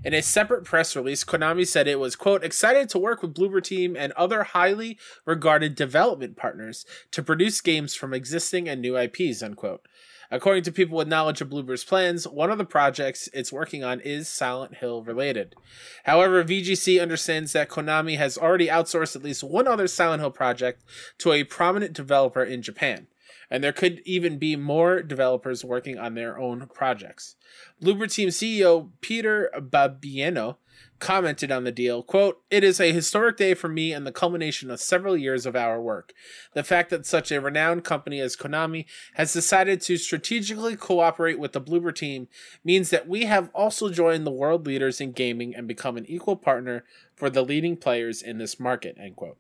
In 0.06 0.14
a 0.14 0.22
separate 0.22 0.64
press 0.64 0.96
release, 0.96 1.26
Konami 1.26 1.68
said 1.68 1.88
it 1.88 2.00
was, 2.00 2.16
quote, 2.16 2.44
excited 2.44 2.88
to 2.90 3.00
work 3.00 3.22
with 3.22 3.34
Bloober 3.34 3.62
Team 3.64 3.98
and 3.98 4.14
other 4.14 4.44
highly 4.44 4.98
regarded 5.26 5.76
development 5.76 6.38
partners 6.38 6.86
to 7.12 7.24
produce 7.24 7.60
games 7.60 7.96
from 7.96 8.14
existing 8.14 8.70
and 8.70 8.82
new 8.82 8.98
IPs, 8.98 9.44
unquote. 9.44 9.86
According 10.34 10.64
to 10.64 10.72
people 10.72 10.98
with 10.98 11.08
knowledge 11.08 11.42
of 11.42 11.50
Bloober's 11.50 11.84
plans, 11.84 12.28
one 12.28 12.50
of 12.50 12.58
the 12.58 12.66
projects 12.66 13.30
it's 13.36 13.54
working 13.54 13.84
on 13.84 14.00
is 14.00 14.28
Silent 14.28 14.78
Hill 14.78 15.04
related. 15.04 15.54
However, 16.06 16.44
VGC 16.44 17.00
understands 17.00 17.54
that 17.54 17.70
Konami 17.70 18.18
has 18.18 18.36
already 18.36 18.66
outsourced 18.66 19.16
at 19.16 19.22
least 19.22 19.44
one 19.44 19.68
other 19.68 19.88
Silent 19.88 20.22
Hill 20.22 20.32
project 20.32 20.84
to 21.20 21.34
a 21.34 21.44
prominent 21.44 21.94
developer 21.94 22.44
in 22.44 22.64
Japan, 22.64 23.06
and 23.52 23.64
there 23.64 23.72
could 23.72 24.02
even 24.06 24.40
be 24.40 24.56
more 24.56 25.04
developers 25.04 25.64
working 25.64 26.00
on 26.00 26.16
their 26.16 26.40
own 26.40 26.68
projects. 26.74 27.36
Bloober 27.80 28.12
Team 28.12 28.30
CEO 28.30 28.90
Peter 29.02 29.52
Babieno 29.56 30.56
commented 31.04 31.52
on 31.52 31.66
the 31.66 31.72
deal, 31.72 32.02
quote, 32.02 32.42
It 32.50 32.64
is 32.64 32.80
a 32.80 32.94
historic 32.94 33.36
day 33.36 33.54
for 33.54 33.68
me 33.68 33.92
and 33.92 34.08
the 34.08 34.12
culmination 34.12 34.72
of 34.72 34.80
several 34.80 35.18
years 35.18 35.46
of 35.46 35.54
our 35.54 35.82
work. 35.82 36.14
The 36.54 36.64
fact 36.64 36.90
that 36.92 37.06
such 37.06 37.30
a 37.30 37.42
renowned 37.42 37.84
company 37.84 38.22
as 38.22 38.38
Konami 38.38 38.86
has 39.16 39.34
decided 39.34 39.82
to 39.82 39.98
strategically 39.98 40.78
cooperate 40.78 41.40
with 41.40 41.52
the 41.52 41.60
Bloober 41.60 41.94
team 41.94 42.30
means 42.64 42.90
that 42.90 43.06
we 43.06 43.26
have 43.26 43.50
also 43.54 43.90
joined 43.90 44.26
the 44.26 44.32
world 44.32 44.66
leaders 44.66 45.02
in 45.02 45.12
gaming 45.12 45.54
and 45.54 45.68
become 45.68 45.98
an 45.98 46.06
equal 46.08 46.38
partner 46.38 46.86
for 47.14 47.30
the 47.30 47.44
leading 47.44 47.76
players 47.76 48.22
in 48.22 48.38
this 48.38 48.58
market, 48.58 48.96
end 48.98 49.18
quote. 49.18 49.38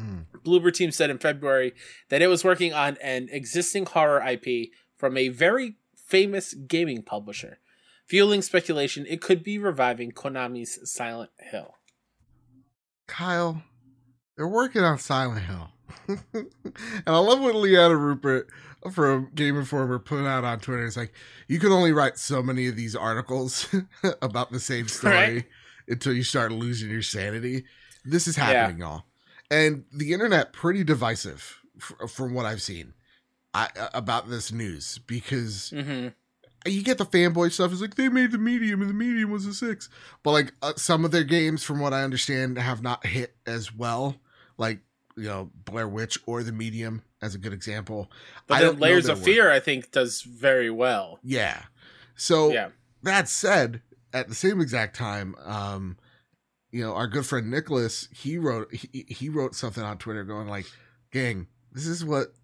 Mm. 0.00 0.24
Bloober 0.42 0.72
team 0.72 0.90
said 0.90 1.10
in 1.10 1.18
February 1.18 1.74
that 2.08 2.22
it 2.22 2.28
was 2.28 2.42
working 2.42 2.72
on 2.72 2.96
an 3.02 3.28
existing 3.30 3.84
horror 3.84 4.26
IP 4.26 4.70
from 4.96 5.18
a 5.18 5.28
very 5.28 5.76
famous 5.94 6.54
gaming 6.54 7.02
publisher, 7.02 7.58
fueling 8.06 8.42
speculation 8.42 9.06
it 9.08 9.20
could 9.20 9.42
be 9.42 9.58
reviving 9.58 10.12
Konami's 10.12 10.78
Silent 10.90 11.30
Hill. 11.38 11.74
Kyle, 13.06 13.62
they're 14.36 14.48
working 14.48 14.82
on 14.82 14.98
Silent 14.98 15.42
Hill. 15.44 15.68
and 16.34 16.46
I 17.06 17.18
love 17.18 17.40
what 17.40 17.54
Liana 17.54 17.94
Ruppert 17.94 18.44
from 18.92 19.30
Game 19.34 19.56
Informer 19.58 19.98
put 19.98 20.24
out 20.26 20.44
on 20.44 20.58
Twitter. 20.60 20.84
It's 20.86 20.96
like, 20.96 21.12
you 21.48 21.58
can 21.58 21.70
only 21.72 21.92
write 21.92 22.18
so 22.18 22.42
many 22.42 22.66
of 22.68 22.76
these 22.76 22.96
articles 22.96 23.68
about 24.22 24.50
the 24.52 24.60
same 24.60 24.88
story 24.88 25.14
Right. 25.14 25.44
until 25.88 26.12
you 26.14 26.22
start 26.22 26.50
losing 26.52 26.90
your 26.90 27.02
sanity. 27.02 27.64
This 28.04 28.26
is 28.26 28.36
Yeah. 28.36 28.44
happening, 28.46 28.80
y'all. 28.80 29.04
And 29.50 29.84
the 29.92 30.12
internet, 30.12 30.52
pretty 30.52 30.82
divisive 30.82 31.60
f- 31.76 32.10
from 32.10 32.32
what 32.34 32.46
I've 32.46 32.62
seen 32.62 32.94
I, 33.52 33.68
about 33.92 34.30
this 34.30 34.50
news 34.50 34.98
because 35.06 35.70
Mm-hmm. 35.74 36.08
You 36.66 36.82
get 36.82 36.98
the 36.98 37.06
fanboy 37.06 37.52
stuff. 37.52 37.72
It's 37.72 37.80
like 37.80 37.94
they 37.96 38.08
made 38.08 38.32
the 38.32 38.38
medium, 38.38 38.80
and 38.80 38.90
the 38.90 38.94
medium 38.94 39.30
was 39.30 39.46
a 39.46 39.54
six. 39.54 39.88
But 40.22 40.32
like 40.32 40.52
uh, 40.62 40.74
some 40.76 41.04
of 41.04 41.10
their 41.10 41.24
games, 41.24 41.62
from 41.64 41.80
what 41.80 41.92
I 41.92 42.02
understand, 42.02 42.58
have 42.58 42.82
not 42.82 43.06
hit 43.06 43.34
as 43.46 43.74
well. 43.74 44.16
Like 44.58 44.80
you 45.16 45.24
know 45.24 45.50
Blair 45.64 45.88
Witch 45.88 46.18
or 46.26 46.42
the 46.42 46.52
medium 46.52 47.02
as 47.20 47.34
a 47.34 47.38
good 47.38 47.52
example. 47.52 48.10
But 48.46 48.78
Layers 48.78 49.08
of 49.08 49.18
work. 49.18 49.24
Fear, 49.24 49.50
I 49.50 49.60
think, 49.60 49.90
does 49.92 50.22
very 50.22 50.70
well. 50.70 51.18
Yeah. 51.22 51.62
So 52.16 52.52
Yeah. 52.52 52.68
that 53.02 53.28
said, 53.28 53.82
at 54.12 54.28
the 54.28 54.34
same 54.34 54.60
exact 54.60 54.96
time, 54.96 55.34
um, 55.44 55.96
you 56.70 56.82
know, 56.82 56.94
our 56.94 57.06
good 57.06 57.26
friend 57.26 57.50
Nicholas, 57.50 58.08
he 58.12 58.38
wrote 58.38 58.72
he, 58.74 59.04
he 59.08 59.28
wrote 59.28 59.54
something 59.54 59.82
on 59.82 59.98
Twitter 59.98 60.24
going 60.24 60.48
like, 60.48 60.66
"Gang, 61.10 61.46
this 61.72 61.86
is 61.86 62.04
what 62.04 62.34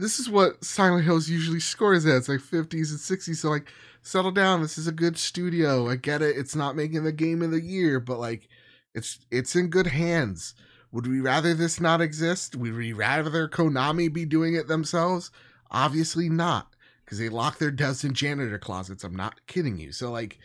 this 0.00 0.18
is 0.18 0.28
what 0.28 0.64
Silent 0.64 1.04
Hills 1.04 1.28
usually 1.28 1.60
scores 1.60 2.06
at. 2.06 2.16
It's 2.16 2.28
like 2.28 2.40
50s 2.40 2.90
and 2.90 2.98
60s. 2.98 3.36
So 3.36 3.50
like, 3.50 3.70
settle 4.02 4.30
down. 4.30 4.62
This 4.62 4.78
is 4.78 4.86
a 4.86 4.92
good 4.92 5.18
studio. 5.18 5.88
I 5.88 5.96
get 5.96 6.22
it. 6.22 6.36
It's 6.36 6.56
not 6.56 6.76
making 6.76 7.04
the 7.04 7.12
game 7.12 7.42
of 7.42 7.50
the 7.50 7.60
year, 7.60 8.00
but 8.00 8.18
like, 8.18 8.48
it's 8.94 9.20
it's 9.30 9.54
in 9.54 9.68
good 9.68 9.86
hands. 9.86 10.54
Would 10.92 11.06
we 11.06 11.20
rather 11.20 11.54
this 11.54 11.80
not 11.80 12.00
exist? 12.00 12.56
Would 12.56 12.74
we 12.74 12.92
rather 12.92 13.48
Konami 13.48 14.12
be 14.12 14.24
doing 14.24 14.54
it 14.54 14.66
themselves? 14.66 15.30
Obviously 15.70 16.28
not, 16.28 16.74
because 17.04 17.18
they 17.18 17.28
lock 17.28 17.58
their 17.58 17.70
devs 17.70 18.04
in 18.04 18.12
janitor 18.14 18.58
closets. 18.58 19.04
I'm 19.04 19.14
not 19.14 19.46
kidding 19.46 19.78
you. 19.78 19.92
So 19.92 20.10
like, 20.10 20.38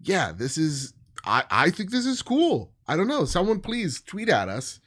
yeah, 0.00 0.32
this 0.32 0.58
is 0.58 0.94
I 1.24 1.44
I 1.50 1.70
think 1.70 1.90
this 1.90 2.06
is 2.06 2.22
cool. 2.22 2.72
I 2.88 2.96
don't 2.96 3.08
know. 3.08 3.24
Someone 3.24 3.60
please 3.60 4.00
tweet 4.00 4.28
at 4.28 4.48
us. 4.48 4.80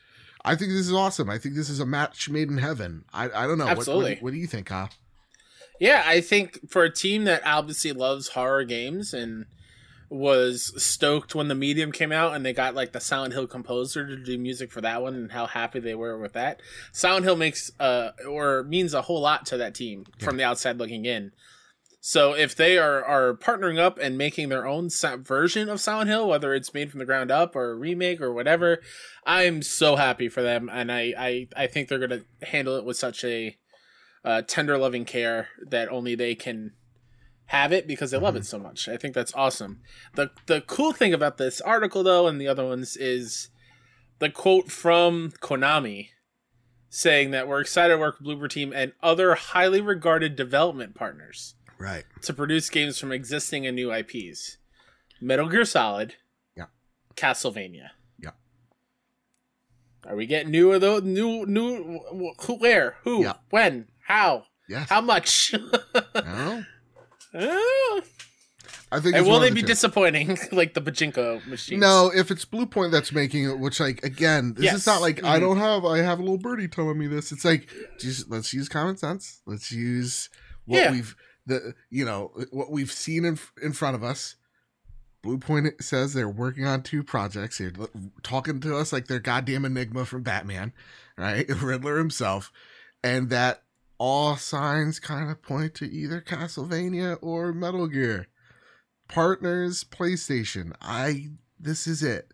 I 0.48 0.56
think 0.56 0.72
this 0.72 0.88
is 0.88 0.94
awesome. 0.94 1.30
I 1.30 1.38
think 1.38 1.56
this 1.56 1.70
is 1.70 1.80
a 1.80 1.86
match 1.86 2.30
made 2.30 2.50
in 2.50 2.58
heaven. 2.58 3.04
I, 3.14 3.26
I 3.26 3.48
don't 3.48 3.58
know. 3.58 3.66
What- 3.66 3.78
Absolutely. 3.78 4.14
What, 4.16 4.24
what, 4.24 4.32
do 4.34 4.38
you 4.38 4.48
think, 4.48 4.68
Kyle? 4.68 4.90
Yeah, 5.80 6.04
I 6.06 6.22
think 6.22 6.70
for 6.70 6.84
a 6.84 6.90
team 6.92 7.26
that 7.26 7.42
obviously 7.46 7.92
loves 7.92 8.30
horror 8.30 8.64
games 8.64 9.14
and 9.14 9.46
was 10.10 10.74
stoked 10.82 11.36
when 11.36 11.50
the 11.50 11.56
medium 11.56 11.92
came 11.92 12.12
out 12.12 12.34
and 12.34 12.46
they 12.46 12.54
got 12.54 12.74
like 12.74 12.94
the 12.94 13.00
Silent 13.00 13.34
Hill 13.34 13.46
composer 13.46 14.08
to 14.08 14.16
do 14.16 14.38
music 14.38 14.72
for 14.72 14.80
that 14.82 15.02
one 15.02 15.16
and 15.16 15.32
how 15.34 15.46
happy 15.46 15.80
they 15.80 15.96
were 15.96 16.18
with 16.18 16.34
that. 16.34 16.62
Silent 16.94 17.26
Hill 17.26 17.36
makes 17.36 17.72
uh 17.80 18.12
or 18.28 18.64
means 18.64 18.94
a 18.94 19.02
whole 19.02 19.20
lot 19.22 19.46
to 19.48 19.58
that 19.58 19.76
team 19.76 20.06
from 20.20 20.38
the 20.38 20.44
outside 20.44 20.78
looking 20.78 21.06
in. 21.06 21.34
So 22.10 22.32
if 22.32 22.56
they 22.56 22.78
are 22.78 23.04
are 23.04 23.34
partnering 23.34 23.78
up 23.78 24.00
and 24.02 24.18
making 24.18 24.48
their 24.48 24.66
own 24.66 24.88
version 25.24 25.68
of 25.68 25.82
Silent 25.82 26.10
Hill, 26.10 26.30
whether 26.30 26.54
it's 26.54 26.74
made 26.74 26.90
from 26.90 27.00
the 27.00 27.06
ground 27.06 27.32
up 27.32 27.54
or 27.54 27.72
a 27.72 27.76
remake 27.76 28.22
or 28.22 28.32
whatever, 28.32 28.80
I'm 29.26 29.62
so 29.62 29.98
happy 29.98 30.30
for 30.30 30.42
them, 30.42 30.70
and 30.72 30.90
I 30.90 31.14
I, 31.18 31.48
I 31.58 31.68
think 31.68 31.90
they're 31.90 32.00
gonna 32.00 32.22
handle 32.44 32.78
it 32.78 32.86
with 32.86 32.96
such 32.96 33.26
a 33.26 33.58
uh, 34.24 34.42
tender 34.48 34.78
loving 34.78 35.04
care 35.04 35.50
that 35.70 35.90
only 35.90 36.16
they 36.16 36.34
can 36.34 36.72
have 37.48 37.74
it 37.74 37.88
because 37.88 38.12
they 38.12 38.18
love 38.18 38.38
it 38.38 38.46
so 38.46 38.58
much. 38.58 38.88
I 38.88 38.96
think 38.96 39.14
that's 39.14 39.36
awesome. 39.36 39.82
the 40.16 40.32
The 40.46 40.62
cool 40.62 40.94
thing 40.94 41.14
about 41.14 41.36
this 41.36 41.60
article, 41.60 42.04
though, 42.04 42.26
and 42.26 42.40
the 42.40 42.48
other 42.48 42.66
ones, 42.66 42.96
is 42.96 43.50
the 44.20 44.30
quote 44.30 44.72
from 44.72 45.34
Konami 45.42 46.12
saying 46.90 47.32
that 47.32 47.50
we're 47.50 47.60
excited 47.60 47.96
to 47.96 48.00
work 48.00 48.18
with 48.18 48.30
Bloober 48.30 48.50
Team 48.50 48.72
and 48.74 48.94
other 49.04 49.36
highly 49.36 49.82
regarded 49.82 50.38
development 50.38 50.96
partners 50.96 51.56
Right. 51.80 52.06
to 52.24 52.34
produce 52.34 52.70
games 52.70 52.98
from 53.00 53.12
existing 53.12 53.66
and 53.68 53.76
new 53.76 53.92
IPs. 53.94 54.58
Metal 55.22 55.48
Gear 55.50 55.66
Solid. 55.66 56.16
Yeah. 56.56 56.66
Castlevania. 57.16 57.90
Yeah. 58.20 58.32
Are 60.06 60.16
we 60.16 60.26
getting 60.26 60.52
new 60.52 60.72
of 60.74 60.82
those? 60.82 61.04
New, 61.04 61.46
new, 61.46 62.00
who, 62.42 62.56
where, 62.56 62.96
who, 63.04 63.24
Yeah. 63.24 63.34
when, 63.50 63.88
how, 64.08 64.46
Yes. 64.70 64.90
how 64.90 65.02
much? 65.02 65.54
No? 66.16 66.64
Ah. 67.36 68.00
I 68.90 69.00
think. 69.02 69.16
and 69.18 69.26
will 69.28 69.40
they 69.42 69.50
the 69.50 69.56
be 69.56 69.62
two. 69.62 69.68
disappointing 69.68 70.38
like 70.54 70.74
the 70.74 70.82
pachinko 70.82 71.46
machine? 71.46 71.80
No, 71.82 72.10
if 72.16 72.32
it's 72.32 72.46
Bluepoint 72.46 72.92
that's 72.92 73.12
making 73.12 73.44
it, 73.50 73.60
which 73.60 73.80
like 73.82 74.02
again, 74.04 74.54
this 74.54 74.64
Yes. 74.64 74.76
is 74.78 74.88
not 74.88 75.02
like 75.02 75.24
I 75.26 75.38
Mhm. 75.38 75.42
don't 75.42 75.58
have 75.58 75.84
I 75.86 75.98
have 76.00 76.20
a 76.20 76.22
little 76.22 76.38
birdie 76.38 76.70
telling 76.70 76.98
me 76.98 77.08
this. 77.08 77.34
It's 77.34 77.44
like 77.44 77.70
just 78.00 78.30
let's 78.30 78.54
use 78.54 78.70
common 78.70 78.96
sense. 78.96 79.42
Let's 79.46 79.72
use 79.74 80.30
what 80.66 80.78
Yeah. 80.78 80.92
we've 80.94 81.16
the 81.48 81.74
you 81.90 82.06
know 82.06 82.32
what 82.52 82.72
we've 82.72 82.92
seen 82.92 83.26
in 83.26 83.40
in 83.62 83.74
front 83.74 83.96
of 83.96 84.04
us. 84.04 84.36
Bluepoint 85.24 85.82
says 85.82 86.14
they're 86.14 86.30
working 86.30 86.66
on 86.66 86.84
two 86.84 87.04
projects. 87.04 87.58
They're 87.58 87.74
talking 88.22 88.60
to 88.62 88.78
us 88.78 88.94
like 88.94 89.08
they're 89.08 89.20
goddamn 89.20 89.66
Enigma 89.66 90.06
from 90.06 90.24
Batman, 90.24 90.74
right? 91.18 91.50
Riddler 91.62 91.98
himself, 91.98 92.52
and 93.04 93.30
that 93.30 93.64
all 93.98 94.36
signs 94.36 95.00
kind 95.00 95.30
of 95.30 95.42
point 95.42 95.74
to 95.76 95.90
either 95.90 96.22
Castlevania 96.22 97.18
or 97.22 97.52
Metal 97.52 97.88
Gear. 97.88 98.28
Partners, 99.08 99.84
PlayStation. 99.84 100.74
I 100.82 101.30
this 101.60 101.88
is 101.88 102.04
it. 102.04 102.32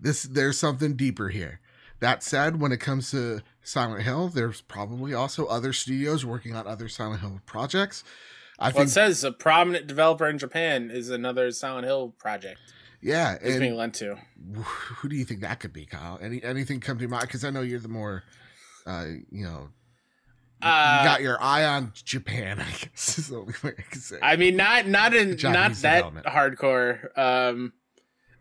This 0.00 0.22
there's 0.22 0.58
something 0.58 0.96
deeper 0.96 1.28
here. 1.28 1.60
That 2.00 2.22
said, 2.22 2.60
when 2.60 2.72
it 2.72 2.80
comes 2.80 3.10
to 3.12 3.40
Silent 3.62 4.02
Hill, 4.02 4.28
there's 4.28 4.60
probably 4.60 5.14
also 5.14 5.46
other 5.46 5.72
studios 5.72 6.24
working 6.24 6.54
on 6.54 6.66
other 6.66 6.88
Silent 6.88 7.20
Hill 7.20 7.40
projects. 7.46 8.04
I 8.58 8.70
Well, 8.70 8.84
it 8.84 8.88
says 8.90 9.24
a 9.24 9.32
prominent 9.32 9.86
developer 9.86 10.28
in 10.28 10.38
Japan 10.38 10.90
is 10.90 11.10
another 11.10 11.50
Silent 11.50 11.86
Hill 11.86 12.14
project. 12.18 12.58
yeah. 13.02 13.36
It's 13.40 13.58
being 13.58 13.76
lent 13.76 13.94
to. 13.96 14.16
who 14.54 15.08
do 15.08 15.16
you 15.16 15.24
think 15.24 15.40
that 15.40 15.60
could 15.60 15.72
be, 15.72 15.86
Kyle? 15.86 16.18
Any 16.22 16.42
anything 16.42 16.80
come 16.80 16.98
to 16.98 17.08
mind? 17.08 17.22
Because 17.22 17.44
I 17.44 17.50
know 17.50 17.62
you're 17.62 17.80
the 17.80 17.88
more, 17.88 18.22
uh, 18.86 19.06
you 19.30 19.44
know, 19.44 19.68
Uh, 20.62 20.98
you 21.02 21.08
got 21.08 21.20
your 21.20 21.40
eye 21.42 21.64
on 21.64 21.92
Japan. 22.04 22.60
I 22.66 22.70
guess 22.70 23.18
is 23.18 23.28
the 23.28 23.36
only 23.38 23.54
way 23.62 23.72
I 23.78 23.82
can 23.82 24.00
say. 24.00 24.18
I 24.22 24.36
mean, 24.36 24.56
not 24.56 24.86
not 24.86 25.14
in 25.14 25.36
not 25.42 25.72
that 25.74 26.04
hardcore. 26.24 27.16
Um, 27.18 27.72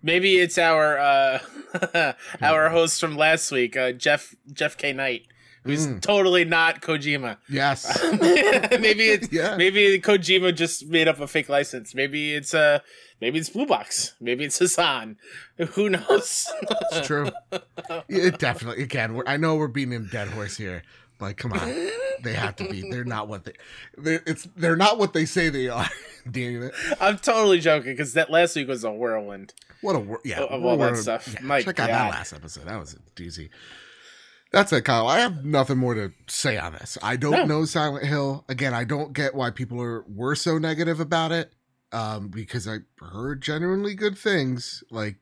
maybe 0.01 0.35
it's 0.37 0.57
our 0.57 0.97
uh, 0.99 2.13
our 2.41 2.69
host 2.69 3.01
from 3.01 3.17
last 3.17 3.51
week, 3.51 3.75
uh, 3.75 3.91
Jeff 3.93 4.35
Jeff 4.51 4.77
K 4.77 4.93
Knight, 4.93 5.23
who's 5.63 5.87
Mm. 5.87 6.01
totally 6.01 6.45
not 6.45 6.81
Kojima. 6.81 7.37
yes. 7.49 7.85
maybe 8.21 9.05
it's 9.09 9.31
Yeah. 9.31 9.55
maybe 9.57 9.99
Kojima 9.99 10.55
just 10.55 10.87
made 10.87 11.07
up 11.07 11.19
a 11.19 11.27
fake 11.27 11.49
license. 11.49 11.93
Maybe 11.95 12.33
it's 12.33 12.53
uh 12.53 12.79
maybe 13.21 13.39
it's 13.39 13.49
Blue 13.49 13.65
Box. 13.65 14.13
Maybe 14.19 14.43
it's 14.45 14.59
Hassan. 14.59 15.17
Who 15.57 15.89
knows? 15.89 16.47
It's 16.91 17.07
true. 17.07 17.29
It 18.09 18.39
definitely. 18.39 18.83
Again, 18.83 19.21
I 19.27 19.37
know 19.37 19.55
we're 19.55 19.67
beating 19.67 19.93
a 19.93 19.99
dead 19.99 20.27
horse 20.29 20.57
here, 20.57 20.83
but 21.19 21.37
come 21.37 21.53
on, 21.53 21.67
they 22.23 22.33
have 22.33 22.55
to 22.57 22.67
be. 22.69 22.89
They're 22.89 23.03
not 23.05 23.27
what 23.27 23.45
they. 23.45 23.53
They're, 23.97 24.23
it's 24.25 24.47
they're 24.57 24.75
not 24.75 24.97
what 24.97 25.13
they 25.13 25.25
say 25.25 25.49
they 25.49 25.69
are. 25.69 25.87
Damn 26.29 26.63
it! 26.63 26.73
I'm 27.01 27.17
totally 27.17 27.59
joking 27.59 27.91
because 27.93 28.13
that 28.13 28.29
last 28.31 28.55
week 28.55 28.67
was 28.67 28.83
a 28.83 28.91
whirlwind. 28.91 29.53
What 29.81 29.95
a 29.95 29.99
wor- 29.99 30.21
yeah. 30.23 30.41
Of 30.41 30.63
all 30.63 30.77
that 30.77 30.95
stuff. 30.97 31.27
yeah, 31.43 31.59
check 31.61 31.79
out 31.79 31.87
that 31.87 32.09
last 32.11 32.31
episode. 32.33 32.65
That 32.65 32.79
was 32.79 32.93
a 32.93 32.97
doozy. 33.21 33.49
That's 34.53 34.71
it, 34.71 34.85
Kyle. 34.85 35.07
I 35.07 35.19
have 35.19 35.43
nothing 35.43 35.79
more 35.79 35.95
to 35.95 36.13
say 36.27 36.57
on 36.57 36.73
this. 36.73 36.97
I 37.03 37.15
don't 37.17 37.31
No. 37.33 37.45
know 37.45 37.65
Silent 37.65 38.05
Hill. 38.05 38.45
Again, 38.47 38.73
I 38.73 38.83
don't 38.85 39.11
get 39.11 39.33
why 39.35 39.49
people 39.49 39.81
are 39.81 40.03
were 40.07 40.35
so 40.35 40.57
negative 40.57 40.99
about 41.01 41.31
it. 41.33 41.51
Um, 41.91 42.29
because 42.29 42.67
I 42.67 42.77
heard 43.01 43.41
genuinely 43.41 43.93
good 43.95 44.17
things 44.17 44.83
like 44.89 45.17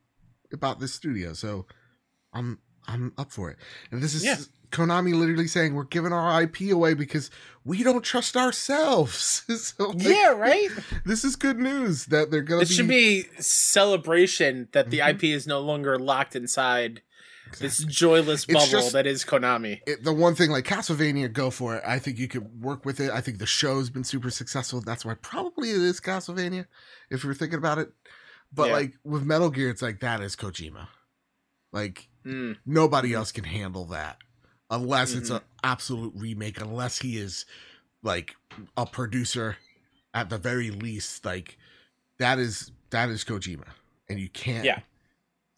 about 0.54 0.80
this 0.80 0.94
studio. 0.94 1.34
So 1.34 1.66
I'm 2.34 2.60
I'm 2.88 3.14
up 3.18 3.32
for 3.32 3.50
it. 3.50 3.58
And 3.90 4.04
this 4.04 4.14
is 4.14 4.24
Yeah. 4.24 4.38
Konami 4.72 5.14
literally 5.14 5.48
saying 5.48 5.76
we're 5.76 5.84
giving 5.84 6.14
our 6.14 6.42
IP 6.44 6.72
away 6.72 6.94
because 6.94 7.30
we 7.66 7.84
don't 7.84 8.04
trust 8.06 8.38
ourselves. 8.38 9.44
so 9.76 9.90
like, 9.90 10.02
yeah, 10.08 10.30
right. 10.32 10.70
this 11.06 11.24
is 11.26 11.36
good 11.36 11.58
news 11.60 12.06
that 12.08 12.32
they're 12.32 12.42
gonna 12.42 12.62
It 12.62 12.70
be, 12.70 12.74
should 12.76 12.88
be 12.88 13.26
celebration 13.40 14.68
that 14.74 14.90
the 14.90 15.00
Mhm. 15.00 15.10
IP 15.10 15.24
is 15.34 15.48
no 15.48 15.60
longer 15.60 15.98
locked 16.00 16.36
inside 16.36 17.02
this 17.60 17.80
joyless 17.84 18.46
bubble 18.46 18.66
just- 18.66 18.94
that 18.94 19.06
is 19.08 19.24
Konami. 19.26 19.82
it, 19.88 20.04
the 20.04 20.14
one 20.14 20.36
thing 20.36 20.50
like 20.52 20.66
Castlevania, 20.66 21.32
go 21.32 21.50
for 21.52 21.76
it. 21.76 21.84
I 21.86 22.00
think 22.00 22.18
you 22.18 22.28
could 22.28 22.62
work 22.62 22.86
with 22.86 23.00
it. 23.00 23.12
I 23.12 23.22
think 23.22 23.40
the 23.40 23.46
show's 23.46 23.90
been 23.90 24.04
super 24.04 24.30
successful. 24.30 24.82
That's 24.82 25.04
why 25.06 25.14
probably 25.16 25.70
it 25.72 25.78
is 25.82 26.00
Castlevania, 26.00 26.66
if 27.10 27.24
you're 27.24 27.34
thinking 27.34 27.58
about 27.60 27.78
it. 27.78 27.92
But 28.54 28.68
Yeah. 28.68 28.74
like 28.74 28.94
with 29.04 29.24
Metal 29.24 29.50
Gear, 29.50 29.70
it's 29.70 29.82
like 29.82 30.00
that 30.02 30.22
is 30.22 30.36
Kojima. 30.36 30.88
Like 31.72 32.10
Mm. 32.26 32.58
nobody 32.66 33.14
else 33.14 33.32
can 33.32 33.46
handle 33.46 33.86
that 33.86 34.18
unless 34.70 35.14
it's 35.14 35.30
Mhm. 35.30 35.38
an 35.38 35.42
absolute 35.64 36.14
remake. 36.16 36.60
Unless 36.62 37.00
he 37.00 37.18
is 37.18 37.46
like 38.04 38.36
a 38.78 38.86
producer 38.86 39.58
at 40.14 40.30
the 40.30 40.38
very 40.38 40.70
least. 40.70 41.24
Like 41.26 41.58
that 42.20 42.38
is 42.40 42.72
that 42.90 43.10
is 43.10 43.24
Kojima, 43.24 43.68
and 44.10 44.20
you 44.20 44.28
can't. 44.30 44.66
Yeah. 44.66 44.82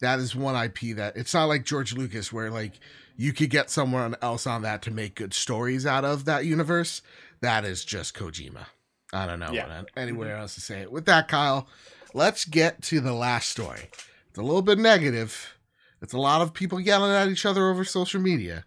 That 0.04 0.18
is 0.18 0.36
one 0.36 0.54
IP 0.54 0.94
that 0.96 1.16
it's 1.16 1.32
not 1.32 1.46
like 1.46 1.64
George 1.64 1.94
Lucas 1.94 2.30
where 2.30 2.50
like 2.50 2.72
you 3.16 3.32
could 3.32 3.48
get 3.48 3.70
someone 3.70 4.14
else 4.20 4.46
on 4.46 4.60
that 4.62 4.82
to 4.82 4.90
make 4.90 5.14
good 5.14 5.32
stories 5.32 5.86
out 5.86 6.04
of 6.04 6.26
that 6.26 6.44
universe. 6.44 7.00
That 7.40 7.64
is 7.64 7.84
just 7.84 8.14
Kojima. 8.14 8.66
I 9.14 9.26
don't 9.26 9.38
know 9.38 9.52
Yeah. 9.52 9.82
anywhere 9.96 10.32
mm-hmm. 10.32 10.42
else 10.42 10.54
to 10.56 10.60
say 10.60 10.82
it. 10.82 10.92
With 10.92 11.06
that, 11.06 11.28
Kyle, 11.28 11.68
let's 12.12 12.44
get 12.44 12.82
to 12.82 13.00
the 13.00 13.14
last 13.14 13.48
story. 13.48 13.88
It's 14.28 14.38
a 14.38 14.42
little 14.42 14.62
bit 14.62 14.78
negative. 14.78 15.54
It's 16.02 16.12
a 16.12 16.18
lot 16.18 16.42
of 16.42 16.52
people 16.52 16.78
yelling 16.80 17.12
at 17.12 17.28
each 17.28 17.46
other 17.46 17.70
over 17.70 17.84
social 17.84 18.20
media. 18.20 18.64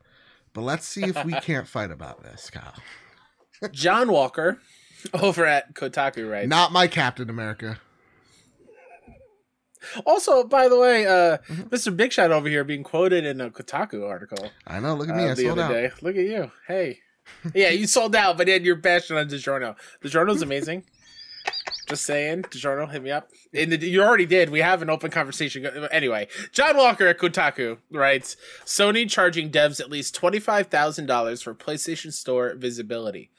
But 0.53 0.61
let's 0.61 0.87
see 0.87 1.03
if 1.03 1.23
we 1.23 1.33
can't 1.41 1.67
fight 1.67 1.91
about 1.91 2.23
this, 2.23 2.49
Kyle. 2.49 2.73
John 3.71 4.11
Walker 4.11 4.59
over 5.13 5.45
at 5.45 5.75
Kotaku 5.75 6.29
writes. 6.29 6.47
Not 6.47 6.71
my 6.71 6.87
Captain 6.87 7.29
America. 7.29 7.79
Also, 10.05 10.43
by 10.43 10.67
the 10.69 10.77
way, 10.79 11.05
uh, 11.05 11.37
Mhm. 11.49 11.69
Mr. 11.69 11.95
Big 11.95 12.11
Shot 12.13 12.31
over 12.31 12.47
here 12.49 12.63
being 12.63 12.83
quoted 12.83 13.25
in 13.25 13.41
a 13.41 13.49
Kotaku 13.49 14.07
article 14.07 14.51
I 14.65 14.79
know. 14.79 14.95
Look 14.95 15.09
at 15.09 15.15
me. 15.15 15.23
uh, 15.23 15.31
I 15.31 15.33
the 15.33 15.43
sold 15.43 15.59
other 15.59 15.63
out. 15.63 15.71
day. 15.71 15.91
Look 16.01 16.15
at 16.15 16.23
you. 16.25 16.51
Hey. 16.67 16.99
yeah, 17.53 17.69
you 17.69 17.87
sold 17.87 18.15
out, 18.15 18.37
but 18.37 18.47
then 18.47 18.63
you're 18.63 18.75
bashing 18.75 19.17
on 19.17 19.27
DiGiorno. 19.27 19.75
DiGiorno's 20.03 20.41
amazing. 20.41 20.83
Just 21.89 22.03
saying, 22.05 22.43
DiGiorno, 22.43 22.91
hit 22.91 23.01
me 23.01 23.11
up. 23.11 23.29
And 23.53 23.71
the, 23.71 23.77
you 23.87 24.03
already 24.03 24.25
did. 24.25 24.49
We 24.49 24.59
have 24.59 24.81
an 24.81 24.89
open 24.89 25.09
conversation. 25.09 25.65
Anyway, 25.91 26.27
John 26.51 26.75
Walker 26.75 27.07
at 27.07 27.17
Kotaku 27.17 27.77
writes 27.91 28.35
Sony 28.65 29.09
charging 29.09 29.49
devs 29.51 29.79
at 29.79 29.89
least 29.89 30.13
$25,000 30.19 31.41
for 31.43 31.53
PlayStation 31.55 32.11
Store 32.11 32.53
visibility. 32.55 33.29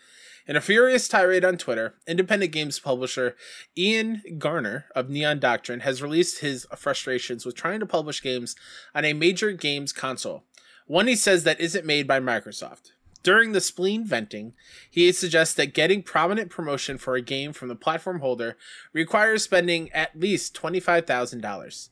In 0.48 0.56
a 0.56 0.62
furious 0.62 1.06
tirade 1.08 1.44
on 1.44 1.58
Twitter, 1.58 1.96
independent 2.06 2.52
games 2.52 2.78
publisher 2.78 3.36
Ian 3.76 4.22
Garner 4.38 4.86
of 4.94 5.10
Neon 5.10 5.38
Doctrine 5.40 5.80
has 5.80 6.00
released 6.00 6.38
his 6.38 6.66
frustrations 6.74 7.44
with 7.44 7.54
trying 7.54 7.80
to 7.80 7.86
publish 7.86 8.22
games 8.22 8.56
on 8.94 9.04
a 9.04 9.12
major 9.12 9.52
games 9.52 9.92
console, 9.92 10.44
one 10.86 11.06
he 11.06 11.16
says 11.16 11.44
that 11.44 11.60
isn't 11.60 11.84
made 11.84 12.06
by 12.06 12.18
Microsoft. 12.18 12.92
During 13.22 13.52
the 13.52 13.60
spleen 13.60 14.06
venting, 14.06 14.54
he 14.90 15.12
suggests 15.12 15.54
that 15.56 15.74
getting 15.74 16.02
prominent 16.02 16.48
promotion 16.48 16.96
for 16.96 17.14
a 17.14 17.20
game 17.20 17.52
from 17.52 17.68
the 17.68 17.76
platform 17.76 18.20
holder 18.20 18.56
requires 18.94 19.42
spending 19.42 19.92
at 19.92 20.18
least 20.18 20.58
$25,000. 20.58 21.88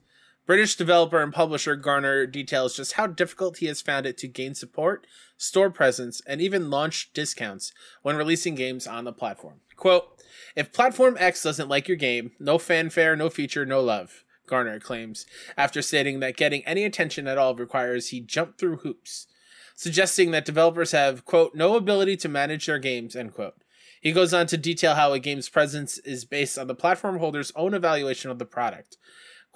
British 0.46 0.76
developer 0.76 1.20
and 1.20 1.32
publisher 1.32 1.74
Garner 1.74 2.24
details 2.24 2.76
just 2.76 2.92
how 2.92 3.08
difficult 3.08 3.58
he 3.58 3.66
has 3.66 3.82
found 3.82 4.06
it 4.06 4.16
to 4.18 4.28
gain 4.28 4.54
support, 4.54 5.06
store 5.36 5.70
presence, 5.70 6.22
and 6.26 6.40
even 6.40 6.70
launch 6.70 7.12
discounts 7.12 7.72
when 8.02 8.16
releasing 8.16 8.54
games 8.54 8.86
on 8.86 9.04
the 9.04 9.12
platform. 9.12 9.60
Quote, 9.76 10.22
if 10.54 10.72
Platform 10.72 11.16
X 11.18 11.42
doesn't 11.42 11.68
like 11.68 11.88
your 11.88 11.96
game, 11.96 12.30
no 12.38 12.58
fanfare, 12.58 13.16
no 13.16 13.28
feature, 13.28 13.66
no 13.66 13.80
love, 13.80 14.24
Garner 14.46 14.78
claims, 14.78 15.26
after 15.56 15.82
stating 15.82 16.20
that 16.20 16.36
getting 16.36 16.64
any 16.64 16.84
attention 16.84 17.26
at 17.26 17.38
all 17.38 17.54
requires 17.54 18.08
he 18.08 18.20
jump 18.20 18.56
through 18.56 18.78
hoops, 18.78 19.26
suggesting 19.74 20.30
that 20.30 20.44
developers 20.44 20.92
have, 20.92 21.24
quote, 21.24 21.54
no 21.54 21.76
ability 21.76 22.16
to 22.18 22.28
manage 22.28 22.66
their 22.66 22.78
games, 22.78 23.16
end 23.16 23.34
quote. 23.34 23.54
He 24.00 24.12
goes 24.12 24.32
on 24.32 24.46
to 24.46 24.56
detail 24.56 24.94
how 24.94 25.12
a 25.12 25.18
game's 25.18 25.48
presence 25.48 25.98
is 25.98 26.24
based 26.24 26.56
on 26.56 26.68
the 26.68 26.74
platform 26.74 27.18
holder's 27.18 27.52
own 27.56 27.74
evaluation 27.74 28.30
of 28.30 28.38
the 28.38 28.44
product. 28.44 28.96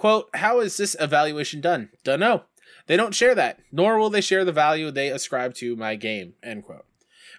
Quote, 0.01 0.31
How 0.33 0.61
is 0.61 0.79
this 0.79 0.97
evaluation 0.99 1.61
done? 1.61 1.91
Dunno. 2.05 2.45
They 2.87 2.97
don't 2.97 3.15
share 3.15 3.35
that, 3.35 3.61
nor 3.71 3.99
will 3.99 4.09
they 4.09 4.23
share 4.23 4.47
the 4.47 4.51
value 4.51 4.91
they 4.91 5.11
ascribe 5.11 5.53
to 5.57 5.77
my 5.77 5.95
game. 5.95 6.33
End 6.43 6.65
quote. 6.65 6.87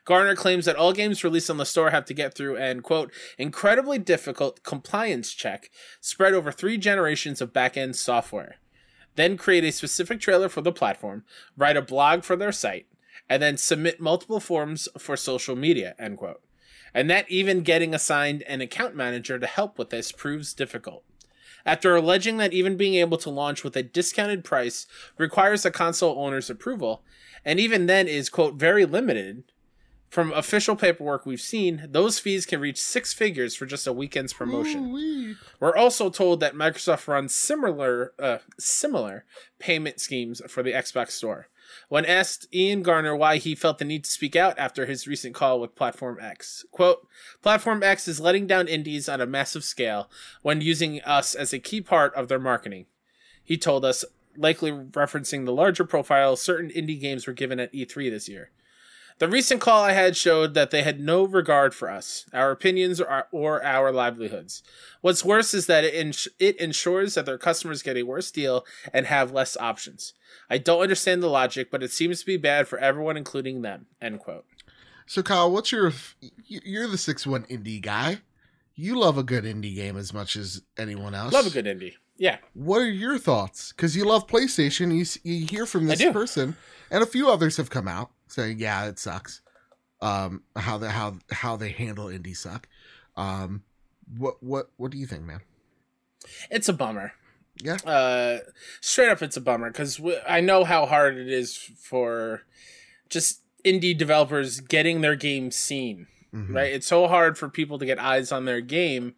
Garner 0.06 0.36
claims 0.36 0.66
that 0.66 0.76
all 0.76 0.94
games 0.94 1.24
released 1.24 1.50
on 1.50 1.58
the 1.58 1.66
store 1.66 1.90
have 1.90 2.06
to 2.06 2.14
get 2.14 2.36
through 2.36 2.58
an 2.58 2.82
quote 2.82 3.12
incredibly 3.40 3.98
difficult 3.98 4.62
compliance 4.62 5.34
check 5.34 5.72
spread 6.02 6.34
over 6.34 6.52
three 6.52 6.78
generations 6.78 7.42
of 7.42 7.52
back-end 7.52 7.96
software. 7.96 8.58
Then 9.16 9.38
create 9.38 9.64
a 9.64 9.72
specific 9.72 10.20
trailer 10.20 10.48
for 10.48 10.62
the 10.62 10.72
platform, 10.72 11.24
write 11.58 11.78
a 11.78 11.82
blog 11.82 12.24
for 12.24 12.36
their 12.36 12.52
site, 12.52 12.86
and 13.28 13.42
then 13.42 13.58
submit 13.58 14.00
multiple 14.00 14.40
forms 14.40 14.88
for 15.00 15.18
social 15.18 15.56
media. 15.56 15.96
End 15.98 16.20
quote. 16.20 16.44
And 16.94 17.10
that 17.10 17.28
even 17.28 17.64
getting 17.64 17.96
assigned 17.96 18.44
an 18.44 18.62
account 18.62 18.96
manager 18.96 19.40
to 19.40 19.48
help 19.48 19.80
with 19.80 19.90
this 19.90 20.12
proves 20.12 20.54
difficult 20.54 21.04
after 21.66 21.96
alleging 21.96 22.38
that 22.38 22.54
even 22.54 22.78
being 22.78 22.96
able 22.96 23.18
to 23.18 23.30
launch 23.30 23.64
with 23.64 23.76
a 23.76 23.84
discounted 23.84 24.44
price 24.44 24.88
requires 25.18 25.66
a 25.66 25.72
console 25.72 26.20
owner's 26.20 26.50
approval, 26.50 27.04
and 27.44 27.60
even 27.60 27.86
then 27.86 28.08
is, 28.08 28.30
quote, 28.30 28.56
very 28.56 28.86
limited. 28.86 29.44
From 30.10 30.34
official 30.34 30.76
paperwork 30.76 31.26
we've 31.26 31.40
seen, 31.40 31.88
those 31.90 32.20
fees 32.20 32.46
can 32.46 32.60
reach 32.60 32.82
six 32.82 33.14
figures 33.14 33.56
for 33.56 33.66
just 33.66 33.88
a 33.88 33.94
weekend's 33.94 34.34
promotion. 34.34 34.90
Ooh-wee. 34.90 35.36
We're 35.62 35.76
also 35.76 36.10
told 36.10 36.42
that 36.42 36.54
Microsoft 36.54 37.08
runs 37.08 37.34
similar 37.34 38.12
uh, 38.20 38.40
similar 38.60 39.24
payment 39.58 40.02
schemes 40.02 40.42
for 40.50 40.64
the 40.64 40.74
Xbox 40.74 41.12
Store. 41.12 41.48
When 41.90 42.06
asked 42.06 42.48
Ian 42.54 42.84
Garner 42.84 43.16
why 43.16 43.38
he 43.38 43.56
felt 43.56 43.78
the 43.78 43.86
need 43.86 44.04
to 44.04 44.12
speak 44.12 44.36
out 44.36 44.58
after 44.58 44.86
his 44.86 45.08
recent 45.08 45.36
call 45.36 45.60
with 45.60 45.76
Platform 45.76 46.18
X, 46.22 46.66
quote, 46.72 47.08
Platform 47.42 47.84
X 47.84 48.08
is 48.08 48.20
letting 48.20 48.48
down 48.48 48.68
indies 48.68 49.08
on 49.10 49.22
a 49.22 49.26
massive 49.26 49.64
scale 49.64 50.10
when 50.42 50.62
using 50.62 51.02
us 51.02 51.36
as 51.36 51.54
a 51.54 51.60
key 51.60 51.82
part 51.82 52.14
of 52.16 52.28
their 52.28 52.40
marketing. 52.40 52.86
He 53.44 53.58
told 53.58 53.86
us, 53.86 54.06
likely 54.38 54.72
referencing 54.72 55.46
the 55.46 55.52
larger 55.52 55.84
profile 55.84 56.36
certain 56.36 56.70
indie 56.70 57.00
games 57.00 57.28
were 57.28 57.34
given 57.34 57.60
at 57.60 57.74
E3 57.74 58.10
this 58.10 58.30
year. 58.30 58.52
The 59.22 59.28
recent 59.28 59.62
call 59.62 59.84
I 59.84 59.92
had 59.92 60.18
showed 60.18 60.56
that 60.56 60.72
they 60.72 60.82
had 60.82 61.00
no 61.00 61.24
regard 61.24 61.76
for 61.76 61.92
us, 61.92 62.26
our 62.34 62.50
opinions, 62.50 63.00
or, 63.00 63.28
or 63.32 63.64
our 63.64 63.92
livelihoods. 63.92 64.64
What's 65.02 65.24
worse 65.24 65.54
is 65.54 65.68
that 65.68 65.84
it, 65.84 65.94
ins- 65.94 66.28
it 66.40 66.56
ensures 66.60 67.14
that 67.14 67.28
their 67.28 67.38
customers 67.38 67.84
get 67.84 67.98
a 67.98 68.02
worse 68.02 68.32
deal 68.32 68.66
and 68.92 69.06
have 69.06 69.32
less 69.32 69.56
options. 69.58 70.14
I 70.50 70.58
don't 70.58 70.82
understand 70.82 71.22
the 71.22 71.28
logic, 71.28 71.70
but 71.70 71.84
it 71.84 71.92
seems 71.92 72.22
to 72.22 72.26
be 72.26 72.38
bad 72.38 72.68
for 72.68 72.80
everyone, 72.80 73.16
including 73.16 73.62
them. 73.62 73.86
End 74.02 74.18
quote. 74.18 74.44
So, 75.06 75.22
Kyle, 75.22 75.52
what's 75.52 75.72
your? 75.72 75.94
You're 76.48 76.88
the 76.88 76.98
six 76.98 77.28
one 77.28 77.44
indie 77.44 77.80
guy. 77.80 78.22
You 78.74 78.98
love 78.98 79.20
a 79.20 79.24
good 79.24 79.44
indie 79.44 79.76
game 79.76 79.98
as 79.98 80.14
much 80.16 80.36
as 80.36 80.64
anyone 80.80 81.14
else. 81.14 81.32
Love 81.32 81.46
a 81.46 81.52
good 81.52 81.66
indie. 81.66 81.94
Yeah. 82.18 82.38
What 82.56 82.80
are 82.82 82.90
your 82.90 83.20
thoughts? 83.20 83.72
Because 83.72 83.96
you 83.96 84.04
love 84.04 84.26
PlayStation. 84.26 84.96
You 84.96 85.02
s- 85.02 85.20
you 85.24 85.46
hear 85.46 85.68
from 85.68 85.86
this 85.86 86.04
person, 86.12 86.58
and 86.90 87.04
a 87.04 87.06
few 87.06 87.30
others 87.30 87.58
have 87.58 87.70
come 87.70 87.88
out 87.88 88.10
saying, 88.32 88.60
"Yeah, 88.60 88.86
it 88.88 89.00
sucks." 89.00 89.42
Um, 90.02 90.44
how 90.56 90.78
the 90.78 90.90
how 90.90 91.18
how 91.32 91.56
they 91.58 91.70
handle 91.70 92.06
indie 92.08 92.36
suck. 92.36 92.68
Um, 93.16 93.64
what 94.18 94.42
what 94.42 94.72
what 94.78 94.92
do 94.92 94.98
you 94.98 95.06
think, 95.06 95.24
man? 95.24 95.42
It's 96.50 96.70
a 96.70 96.74
bummer. 96.74 97.14
Yeah. 97.62 97.76
Uh, 97.86 98.40
straight 98.80 99.10
up, 99.10 99.22
it's 99.22 99.38
a 99.38 99.42
bummer 99.42 99.70
because 99.70 99.98
w- 99.98 100.18
I 100.28 100.42
know 100.42 100.64
how 100.64 100.86
hard 100.86 101.18
it 101.18 101.28
is 101.28 101.56
for 101.56 102.42
just 103.10 103.42
indie 103.66 103.96
developers 103.98 104.60
getting 104.62 105.02
their 105.02 105.16
game 105.16 105.52
seen. 105.52 106.08
Mhm. 106.34 106.56
Right? 106.56 106.72
It's 106.74 106.88
so 106.88 107.08
hard 107.08 107.38
for 107.38 107.50
people 107.50 107.78
to 107.78 107.86
get 107.86 108.00
eyes 108.00 108.32
on 108.32 108.46
their 108.46 108.62
game, 108.62 109.16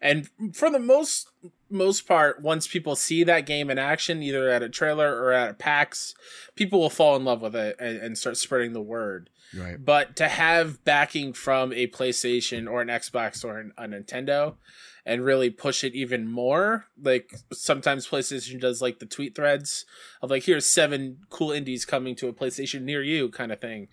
and 0.00 0.28
for 0.54 0.70
the 0.70 0.78
most 0.80 1.28
most 1.70 2.06
part, 2.06 2.42
once 2.42 2.66
people 2.66 2.96
see 2.96 3.24
that 3.24 3.46
game 3.46 3.70
in 3.70 3.78
action, 3.78 4.22
either 4.22 4.48
at 4.48 4.62
a 4.62 4.68
trailer 4.68 5.20
or 5.20 5.32
at 5.32 5.50
a 5.50 5.54
PAX, 5.54 6.14
people 6.54 6.80
will 6.80 6.90
fall 6.90 7.16
in 7.16 7.24
love 7.24 7.42
with 7.42 7.56
it 7.56 7.76
and, 7.78 7.98
and 7.98 8.18
start 8.18 8.36
spreading 8.36 8.72
the 8.72 8.80
word. 8.80 9.30
Right. 9.56 9.82
But 9.82 10.16
to 10.16 10.28
have 10.28 10.84
backing 10.84 11.32
from 11.32 11.72
a 11.72 11.86
PlayStation 11.88 12.70
or 12.70 12.82
an 12.82 12.88
Xbox 12.88 13.44
or 13.44 13.58
an, 13.58 13.72
a 13.78 13.86
Nintendo 13.86 14.56
and 15.04 15.24
really 15.24 15.50
push 15.50 15.84
it 15.84 15.94
even 15.94 16.28
more, 16.28 16.86
like 17.00 17.32
sometimes 17.52 18.08
PlayStation 18.08 18.60
does 18.60 18.82
like 18.82 18.98
the 18.98 19.06
tweet 19.06 19.34
threads 19.34 19.84
of 20.20 20.30
like, 20.30 20.44
here's 20.44 20.66
seven 20.66 21.18
cool 21.30 21.52
indies 21.52 21.84
coming 21.84 22.16
to 22.16 22.28
a 22.28 22.32
PlayStation 22.32 22.82
near 22.82 23.02
you 23.02 23.28
kind 23.28 23.52
of 23.52 23.60
thing. 23.60 23.88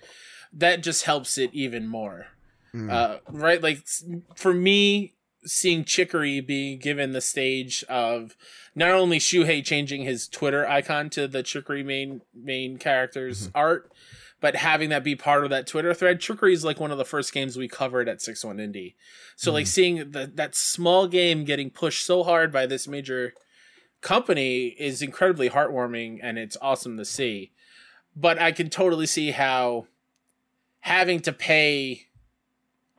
That 0.52 0.84
just 0.84 1.06
helps 1.06 1.38
it 1.38 1.52
even 1.54 1.88
more. 1.88 2.28
Mm. 2.74 2.92
Uh, 2.92 3.20
right? 3.30 3.62
Like 3.62 3.86
for 4.36 4.54
me, 4.54 5.14
seeing 5.46 5.84
Chicory 5.84 6.40
being 6.40 6.80
given 6.80 7.12
the 7.12 7.22
stage 7.22 7.84
of 7.90 8.36
not 8.76 8.92
only 8.92 9.20
Shuhei 9.20 9.64
changing 9.64 10.04
his 10.04 10.28
Twitter 10.28 10.68
icon 10.68 11.10
to 11.12 11.28
the 11.28 11.44
Chicory 11.44 11.84
main 11.84 12.22
main 12.34 12.78
character's 12.78 13.48
mm-hmm. 13.48 13.58
art, 13.58 13.92
but 14.40 14.58
having 14.58 14.90
that 14.90 15.04
be 15.04 15.16
part 15.16 15.44
of 15.44 15.50
that 15.52 15.68
Twitter 15.68 15.94
thread. 15.94 16.20
Chicory 16.20 16.54
is 16.54 16.66
like 16.66 16.80
one 16.80 16.92
of 16.92 16.98
the 16.98 17.06
first 17.06 17.34
games 17.34 17.58
we 17.58 17.68
covered 17.68 18.10
at 18.10 18.22
Six 18.22 18.44
One 18.44 18.58
Indie. 18.58 18.96
So 19.36 19.52
like 19.52 19.66
mm-hmm. 19.66 19.70
seeing 19.70 20.12
the, 20.12 20.32
that 20.36 20.56
small 20.56 21.08
game 21.08 21.46
getting 21.46 21.70
pushed 21.70 22.06
so 22.06 22.24
hard 22.24 22.52
by 22.52 22.66
this 22.66 22.88
major 22.88 23.34
company 24.02 24.68
is 24.78 25.02
incredibly 25.02 25.50
heartwarming 25.50 26.20
and 26.22 26.38
it's 26.38 26.58
awesome 26.62 26.98
to 26.98 27.06
see. 27.06 27.52
But 28.16 28.40
I 28.40 28.52
can 28.52 28.70
totally 28.70 29.08
see 29.08 29.32
how 29.32 29.88
having 30.82 31.22
to 31.22 31.32
pay 31.32 32.08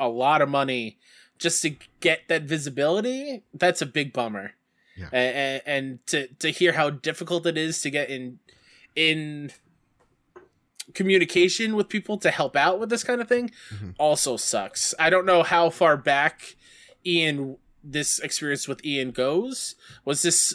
a 0.01 0.09
lot 0.09 0.41
of 0.41 0.49
money 0.49 0.99
just 1.39 1.63
to 1.63 1.77
get 2.01 2.29
that 2.29 2.43
visibility, 2.43 3.43
that's 3.53 3.83
a 3.83 3.87
big 3.87 4.13
bummer. 4.13 4.53
Yeah. 4.97 5.09
And, 5.13 5.63
and 5.67 6.07
to 6.09 6.29
to 6.39 6.51
hear 6.51 6.73
how 6.73 6.91
difficult 6.91 7.47
it 7.47 7.59
is 7.59 7.81
to 7.83 7.91
get 7.91 8.09
in 8.11 8.39
in 8.95 9.51
communication 10.95 11.75
with 11.77 11.89
people 11.89 12.19
to 12.19 12.31
help 12.31 12.55
out 12.57 12.79
with 12.79 12.91
this 12.91 13.03
kind 13.03 13.21
of 13.21 13.29
thing 13.29 13.51
Mhm. 13.73 13.95
also 13.99 14.37
sucks. 14.37 14.95
I 14.99 15.11
don't 15.11 15.25
know 15.27 15.43
how 15.43 15.71
far 15.71 15.97
back 15.97 16.57
Ian 17.07 17.57
this 17.83 18.19
experience 18.19 18.69
with 18.69 18.85
Ian 18.85 19.11
goes. 19.11 19.75
Was 20.05 20.23
this 20.23 20.55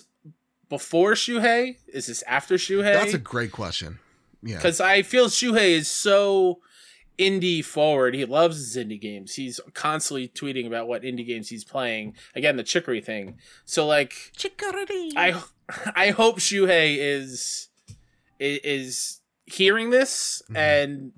before 0.70 1.14
Shuhei? 1.14 1.78
Is 1.88 2.08
this 2.08 2.22
after 2.24 2.56
Shuhei? 2.56 2.94
That's 2.94 3.14
a 3.14 3.18
great 3.20 3.52
question. 3.52 4.00
Yeah. 4.42 4.56
because 4.56 4.80
I 4.80 5.02
feel 5.02 5.28
Shuhei 5.28 5.72
is 5.72 5.90
so 5.90 6.62
indie 7.20 7.64
forward. 7.64 8.16
He 8.16 8.24
loves 8.26 8.58
his 8.58 8.78
indie 8.84 9.00
games. 9.00 9.36
He's 9.36 9.60
constantly 9.74 10.30
tweeting 10.30 10.66
about 10.66 10.88
what 10.88 11.04
indie 11.04 11.28
games 11.28 11.50
he's 11.50 11.64
playing. 11.66 12.16
Again, 12.34 12.56
the 12.56 12.64
chicory 12.64 13.02
thing. 13.02 13.38
So 13.66 13.86
like, 13.86 14.14
I 15.16 15.42
I 15.96 16.10
hope 16.12 16.40
Shuhei 16.40 16.98
is 16.98 17.68
i- 18.42 18.62
is 18.64 19.20
hearing 19.46 19.90
this 19.90 20.42
Mhm. 20.50 20.56
and 20.58 21.12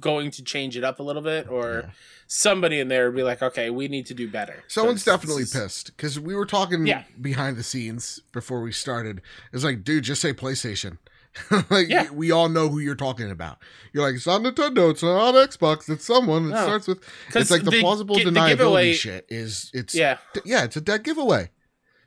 going 0.00 0.30
to 0.32 0.42
change 0.42 0.76
it 0.76 0.82
up 0.84 0.98
a 0.98 1.02
little 1.02 1.22
bit, 1.22 1.48
or 1.48 1.82
Yeah. 1.86 1.90
somebody 2.26 2.80
in 2.80 2.88
there 2.88 3.06
would 3.06 3.16
be 3.16 3.22
like, 3.22 3.40
okay, 3.40 3.70
we 3.70 3.86
need 3.86 4.04
to 4.06 4.14
do 4.14 4.28
better. 4.28 4.64
Someone's 4.66 5.04
'Cause 5.04 5.14
definitely 5.20 5.44
is- 5.44 5.52
pissed 5.52 5.96
because 5.96 6.18
we 6.18 6.34
were 6.34 6.44
talking 6.46 6.86
Yeah. 6.86 7.04
behind 7.20 7.56
the 7.56 7.62
scenes 7.62 8.20
before 8.32 8.60
we 8.62 8.72
started. 8.72 9.22
It's 9.52 9.62
like, 9.64 9.84
dude, 9.84 10.02
just 10.04 10.20
say 10.20 10.32
PlayStation. 10.32 10.98
like, 11.70 11.88
Yeah. 11.88 12.10
we 12.10 12.30
all 12.30 12.48
know 12.48 12.68
who 12.68 12.78
you're 12.78 12.94
talking 12.94 13.30
about. 13.30 13.58
You're 13.92 14.04
like, 14.04 14.14
it's 14.16 14.26
not 14.26 14.42
Nintendo, 14.42 14.90
it's 14.90 15.02
not 15.02 15.34
Xbox, 15.34 15.88
it's 15.88 16.04
someone. 16.04 16.46
It 16.46 16.48
No. 16.54 16.62
starts 16.62 16.86
with 16.88 16.98
It's 17.34 17.50
like 17.50 17.64
the, 17.64 17.70
the 17.70 17.80
plausible 17.80 18.16
gi- 18.16 18.24
the 18.24 18.30
deniability 18.30 18.48
giveaway- 18.56 18.92
shit 18.94 19.26
is. 19.28 19.70
It's 19.74 19.94
Yeah, 19.94 20.18
yeah, 20.44 20.64
it's 20.64 20.76
a 20.76 20.80
dead 20.80 21.02
giveaway. 21.04 21.50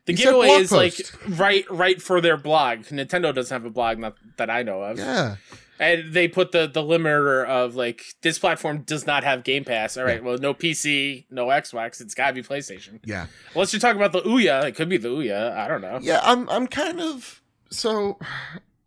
the 0.06 0.14
He 0.14 0.24
giveaway 0.24 0.48
is 0.50 0.72
like 0.72 0.96
post. 0.96 1.16
right 1.28 1.66
right 1.70 2.02
for 2.02 2.22
their 2.22 2.38
blog. 2.38 2.80
Nintendo 2.86 3.34
doesn't 3.34 3.54
have 3.54 3.66
a 3.66 3.70
blog 3.70 4.00
not 4.00 4.16
that 4.38 4.50
I 4.50 4.64
know 4.64 4.82
of. 4.82 4.98
Yeah, 4.98 5.36
And 5.80 6.12
they 6.14 6.28
put 6.28 6.52
the 6.52 6.68
the 6.68 6.82
limiter 6.82 7.46
of 7.46 7.76
like 7.76 8.02
this 8.22 8.40
platform 8.40 8.80
does 8.80 9.06
not 9.06 9.24
have 9.24 9.44
Game 9.44 9.64
Pass. 9.64 9.98
All 9.98 10.04
right, 10.06 10.16
Yeah. 10.20 10.26
well, 10.28 10.38
no 10.38 10.54
PC, 10.54 11.26
no 11.30 11.48
Xbox. 11.48 12.02
It's 12.02 12.14
got 12.16 12.28
to 12.28 12.34
be 12.34 12.42
PlayStation. 12.44 13.00
yeah, 13.06 13.28
Unless 13.54 13.72
you're 13.74 13.80
talking 13.80 14.02
about 14.02 14.12
the 14.12 14.22
Ouya, 14.28 14.66
it 14.66 14.76
could 14.76 14.90
be 14.90 14.98
the 14.98 15.10
Ouya. 15.10 15.56
I 15.56 15.68
don't 15.68 15.82
know. 15.82 16.00
yeah. 16.02 16.20
I'm 16.24 16.50
I'm 16.50 16.66
kind 16.68 17.00
of 17.00 17.42
so, 17.72 18.18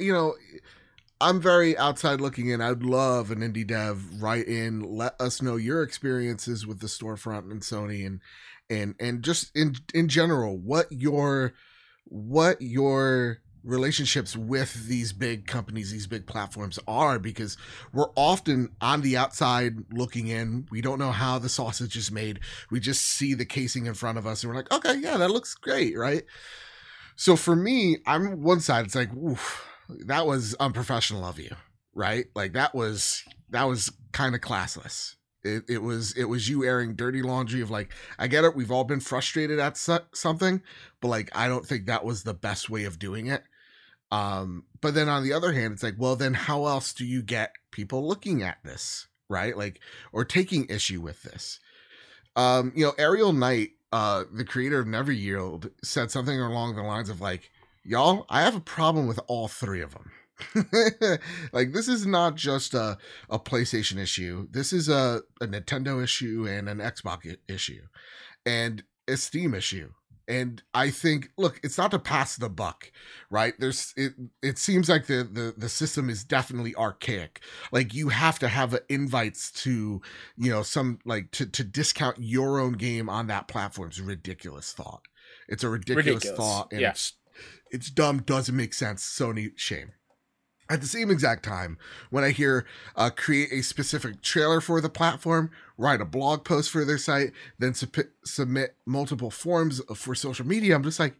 you 0.03 0.13
know. 0.13 0.35
I'm 1.21 1.41
very 1.41 1.79
outside 1.79 2.21
looking 2.21 2.49
in. 2.49 2.61
I'd 2.61 2.83
love 2.83 3.31
an 3.31 3.43
indie 3.43 3.65
dev 3.65 4.21
write 4.21 4.49
in, 4.49 4.81
let 4.81 5.15
us 5.21 5.41
know 5.41 5.55
your 5.55 5.85
experiences 5.85 6.67
with 6.67 6.81
the 6.81 6.89
storefront 6.89 7.49
and 7.53 7.61
Sony 7.61 8.05
and 8.05 8.21
and 8.69 8.97
and 8.99 9.23
just 9.23 9.57
in 9.57 9.77
in 9.95 10.09
general 10.09 10.59
what 10.59 10.91
your 10.91 11.55
what 12.07 12.61
your 12.61 13.39
relationships 13.65 14.37
with 14.37 14.89
these 14.89 15.13
big 15.13 15.47
companies, 15.47 15.93
these 15.93 16.07
big 16.07 16.27
platforms 16.27 16.79
are 16.89 17.19
because 17.19 17.57
we're 17.93 18.11
often 18.17 18.71
on 18.81 19.03
the 19.03 19.17
outside 19.17 19.77
looking 19.93 20.27
in. 20.27 20.67
We 20.71 20.81
don't 20.81 20.99
know 20.99 21.13
how 21.13 21.39
the 21.39 21.49
sausage 21.49 21.97
is 21.97 22.11
made. 22.11 22.41
We 22.71 22.81
just 22.81 23.03
see 23.03 23.35
the 23.35 23.45
casing 23.45 23.87
in 23.87 23.95
front 23.95 24.19
of 24.19 24.27
us 24.27 24.43
and 24.43 24.51
we're 24.51 24.57
like, 24.57 24.73
okay, 24.73 24.97
yeah, 24.99 25.17
that 25.17 25.31
looks 25.31 25.55
great, 25.55 25.97
right? 25.97 26.25
So 27.15 27.37
for 27.37 27.55
me, 27.55 27.99
I'm 28.07 28.43
one 28.43 28.61
side, 28.61 28.87
it's 28.87 28.97
like, 28.97 29.15
oof, 29.15 29.65
that 29.89 30.27
was 30.27 30.55
unprofessional 30.55 31.25
of 31.25 31.39
you, 31.39 31.55
right? 31.95 32.27
Like 32.35 32.53
that 32.53 32.75
was 32.75 33.25
that 33.51 33.65
was 33.65 33.93
kind 34.13 34.35
of 34.35 34.41
classless. 34.41 35.17
It, 35.45 35.65
it 35.69 35.83
was 35.83 36.13
it 36.17 36.25
was 36.25 36.49
you 36.49 36.65
airing 36.65 36.95
dirty 36.95 37.23
laundry 37.23 37.61
of 37.61 37.71
like 37.71 37.93
I 38.19 38.29
get 38.29 38.45
it 38.45 38.55
we've 38.55 38.71
all 38.71 38.85
been 38.85 39.01
frustrated 39.01 39.59
at 39.59 39.77
something 39.77 40.63
but 41.01 41.09
like 41.09 41.31
I 41.37 41.49
don't 41.49 41.67
think 41.67 41.87
that 41.87 42.05
was 42.05 42.23
the 42.23 42.33
best 42.33 42.71
way 42.71 42.85
of 42.85 43.01
doing 43.01 43.27
it 43.27 43.43
um, 44.13 44.65
but 44.83 44.93
then 44.95 45.09
on 45.09 45.25
the 45.25 45.33
other 45.33 45.53
hand, 45.53 45.73
it's 45.73 45.83
like, 45.83 45.95
well, 45.97 46.17
then 46.17 46.35
how 46.35 46.67
else 46.67 46.93
do 46.93 47.07
you 47.07 47.23
get 47.23 47.55
people 47.71 48.07
looking 48.07 48.43
at 48.43 48.59
this, 48.63 49.09
right? 49.31 49.57
Like, 49.57 49.81
or 50.13 50.27
taking 50.27 50.67
issue 50.67 51.01
with 51.01 51.23
this? 51.23 51.59
Um, 52.37 52.73
you 52.77 52.85
know, 52.85 52.93
Aerial 52.99 53.33
Knight, 53.33 53.71
uh, 53.91 54.25
the 54.31 54.45
creator 54.45 54.79
of 54.79 54.87
Never 54.87 55.13
Yield, 55.13 55.71
said 55.83 56.11
something 56.11 56.39
along 56.39 56.77
the 56.77 56.83
lines 56.83 57.09
of 57.09 57.23
like, 57.23 57.51
y'all, 57.85 58.27
I 58.29 58.43
have 58.43 58.57
a 58.57 58.61
problem 58.61 59.07
with 59.07 59.21
all 59.27 59.49
three 59.49 59.81
of 59.81 59.95
them. 59.95 60.11
like 61.53 61.73
this 61.73 61.89
is 61.89 62.07
not 62.07 62.35
just 62.35 62.75
a, 62.75 62.99
a 63.31 63.39
PlayStation 63.39 63.99
issue. 63.99 64.49
This 64.51 64.73
is 64.73 64.89
a, 64.89 65.23
a 65.41 65.47
Nintendo 65.47 66.03
issue 66.03 66.47
and 66.49 66.69
an 66.69 66.79
Xbox 66.79 67.37
issue 67.49 67.83
and 68.45 68.83
a 69.07 69.17
Steam 69.17 69.55
issue 69.55 69.91
and 70.29 70.63
I 70.73 70.91
think 70.91 71.31
look, 71.37 71.61
it's 71.63 71.79
not 71.79 71.91
to 71.91 71.99
pass 71.99 72.37
the 72.37 72.49
buck, 72.49 72.93
right? 73.31 73.55
There's 73.59 73.93
it 73.97 74.15
it 74.43 74.59
seems 74.59 74.89
like 74.89 75.07
the 75.07 75.29
the 75.31 75.55
the 75.57 75.69
system 75.69 76.09
is 76.09 76.25
definitely 76.25 76.75
archaic. 76.77 77.43
Like 77.73 77.93
you 77.93 78.09
have 78.11 78.39
to 78.41 78.49
have 78.49 78.79
invites 78.89 79.51
to, 79.63 80.01
you 80.37 80.51
know, 80.51 80.63
some 80.63 81.01
like 81.05 81.33
to 81.33 81.47
to 81.47 81.65
discount 81.65 82.17
your 82.21 82.61
own 82.61 82.73
game 82.73 83.09
on 83.09 83.27
that 83.27 83.49
platform 83.49 83.91
is 83.91 83.99
a 83.99 84.05
ridiculous 84.05 84.73
thought. 84.73 85.03
It's 85.49 85.65
a 85.65 85.69
ridiculous, 85.69 86.07
ridiculous. 86.07 86.39
thought 86.39 86.73
and 86.73 86.81
yeah. 86.81 86.91
it's 86.91 87.15
it's 87.71 87.91
dumb, 87.91 88.23
doesn't 88.23 88.57
make 88.57 88.75
sense. 88.75 89.05
Sony 89.05 89.53
shame. 89.57 89.93
At 90.71 90.81
the 90.81 90.87
same 90.87 91.11
exact 91.11 91.45
time, 91.45 91.77
when 92.11 92.25
I 92.25 92.31
hear 92.31 92.67
uh, 92.97 93.11
create 93.11 93.53
a 93.53 93.63
specific 93.63 94.23
trailer 94.23 94.61
for 94.61 94.81
the 94.81 94.89
platform, 94.89 95.51
write 95.77 96.01
a 96.01 96.07
blog 96.07 96.45
post 96.45 96.71
for 96.71 96.85
their 96.85 96.99
site, 96.99 97.33
then 97.59 97.75
su- 97.75 97.89
submit 98.25 98.77
multiple 98.87 99.31
forms 99.31 99.83
for 99.95 100.15
social 100.15 100.47
media, 100.47 100.75
I'm 100.75 100.83
just 100.83 101.01
like, 101.01 101.17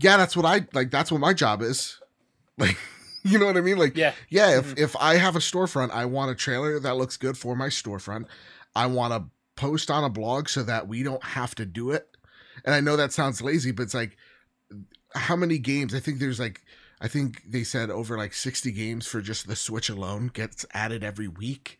yeah, 0.00 0.16
that's 0.16 0.36
what 0.36 0.44
I 0.44 0.66
like. 0.72 0.90
That's 0.90 1.10
what 1.10 1.20
my 1.20 1.32
job 1.32 1.62
is. 1.62 2.00
Like, 2.58 2.78
you 3.22 3.38
know 3.38 3.44
what 3.44 3.58
I 3.58 3.60
mean? 3.60 3.76
Like, 3.76 3.98
yeah, 3.98 4.14
yeah. 4.30 4.56
If 4.56 4.64
mm-hmm. 4.64 4.82
if 4.82 4.96
I 4.96 5.16
have 5.16 5.36
a 5.36 5.40
storefront, 5.40 5.90
I 5.90 6.06
want 6.06 6.30
a 6.30 6.34
trailer 6.34 6.80
that 6.80 6.96
looks 6.96 7.18
good 7.18 7.36
for 7.36 7.54
my 7.54 7.66
storefront. 7.66 8.28
I 8.74 8.86
want 8.86 9.12
to 9.12 9.28
post 9.56 9.90
on 9.90 10.04
a 10.04 10.08
blog 10.08 10.48
so 10.48 10.62
that 10.62 10.88
we 10.88 11.02
don't 11.02 11.22
have 11.22 11.54
to 11.56 11.66
do 11.66 11.90
it. 11.90 12.08
And 12.64 12.74
I 12.74 12.80
know 12.80 12.96
that 12.96 13.12
sounds 13.12 13.42
lazy, 13.42 13.72
but 13.72 13.82
it's 13.82 13.92
like, 13.92 14.16
how 15.16 15.36
many 15.36 15.58
games? 15.58 15.94
I 15.94 16.00
think 16.00 16.18
there's 16.18 16.40
like 16.40 16.62
I 17.00 17.08
think 17.08 17.42
they 17.46 17.64
said 17.64 17.90
over 17.90 18.16
like 18.16 18.32
60 18.32 18.70
games 18.72 19.06
for 19.06 19.20
just 19.20 19.46
the 19.46 19.56
Switch 19.56 19.88
alone 19.88 20.30
gets 20.32 20.64
added 20.72 21.04
every 21.04 21.28
week. 21.28 21.78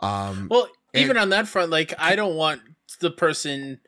Um, 0.00 0.48
well, 0.50 0.68
even 0.94 1.16
on 1.16 1.30
that 1.30 1.48
front, 1.48 1.70
like 1.70 1.94
I 1.98 2.16
don't 2.16 2.36
want 2.36 2.62
the 3.00 3.10
person 3.10 3.80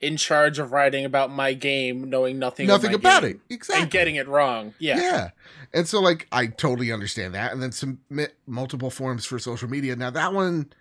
in 0.00 0.16
charge 0.16 0.58
of 0.58 0.70
writing 0.72 1.04
about 1.04 1.30
my 1.30 1.52
game 1.54 2.08
knowing 2.08 2.38
nothing 2.38 2.68
nothing 2.68 2.94
about 2.94 3.24
it 3.24 3.40
exactly 3.50 3.82
and 3.82 3.90
getting 3.90 4.16
it 4.16 4.28
wrong. 4.28 4.74
Yeah, 4.78 5.00
yeah. 5.00 5.30
And 5.72 5.86
so 5.86 6.00
like 6.00 6.26
I 6.32 6.46
totally 6.46 6.92
understand 6.92 7.34
that, 7.34 7.52
and 7.52 7.62
then 7.62 7.72
submit 7.72 8.36
multiple 8.46 8.90
forms 8.90 9.24
for 9.24 9.38
social 9.38 9.68
media. 9.68 9.96
Now 9.96 10.10
that 10.10 10.32
one, 10.32 10.72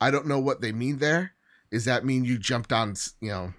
I 0.00 0.10
don't 0.10 0.26
know 0.26 0.40
what 0.40 0.60
they 0.60 0.72
mean 0.72 0.98
there. 0.98 1.34
Does 1.70 1.84
that 1.86 2.04
mean 2.04 2.24
you 2.24 2.38
jumped 2.38 2.72
on 2.72 2.94
you 3.20 3.30
know 3.30 3.54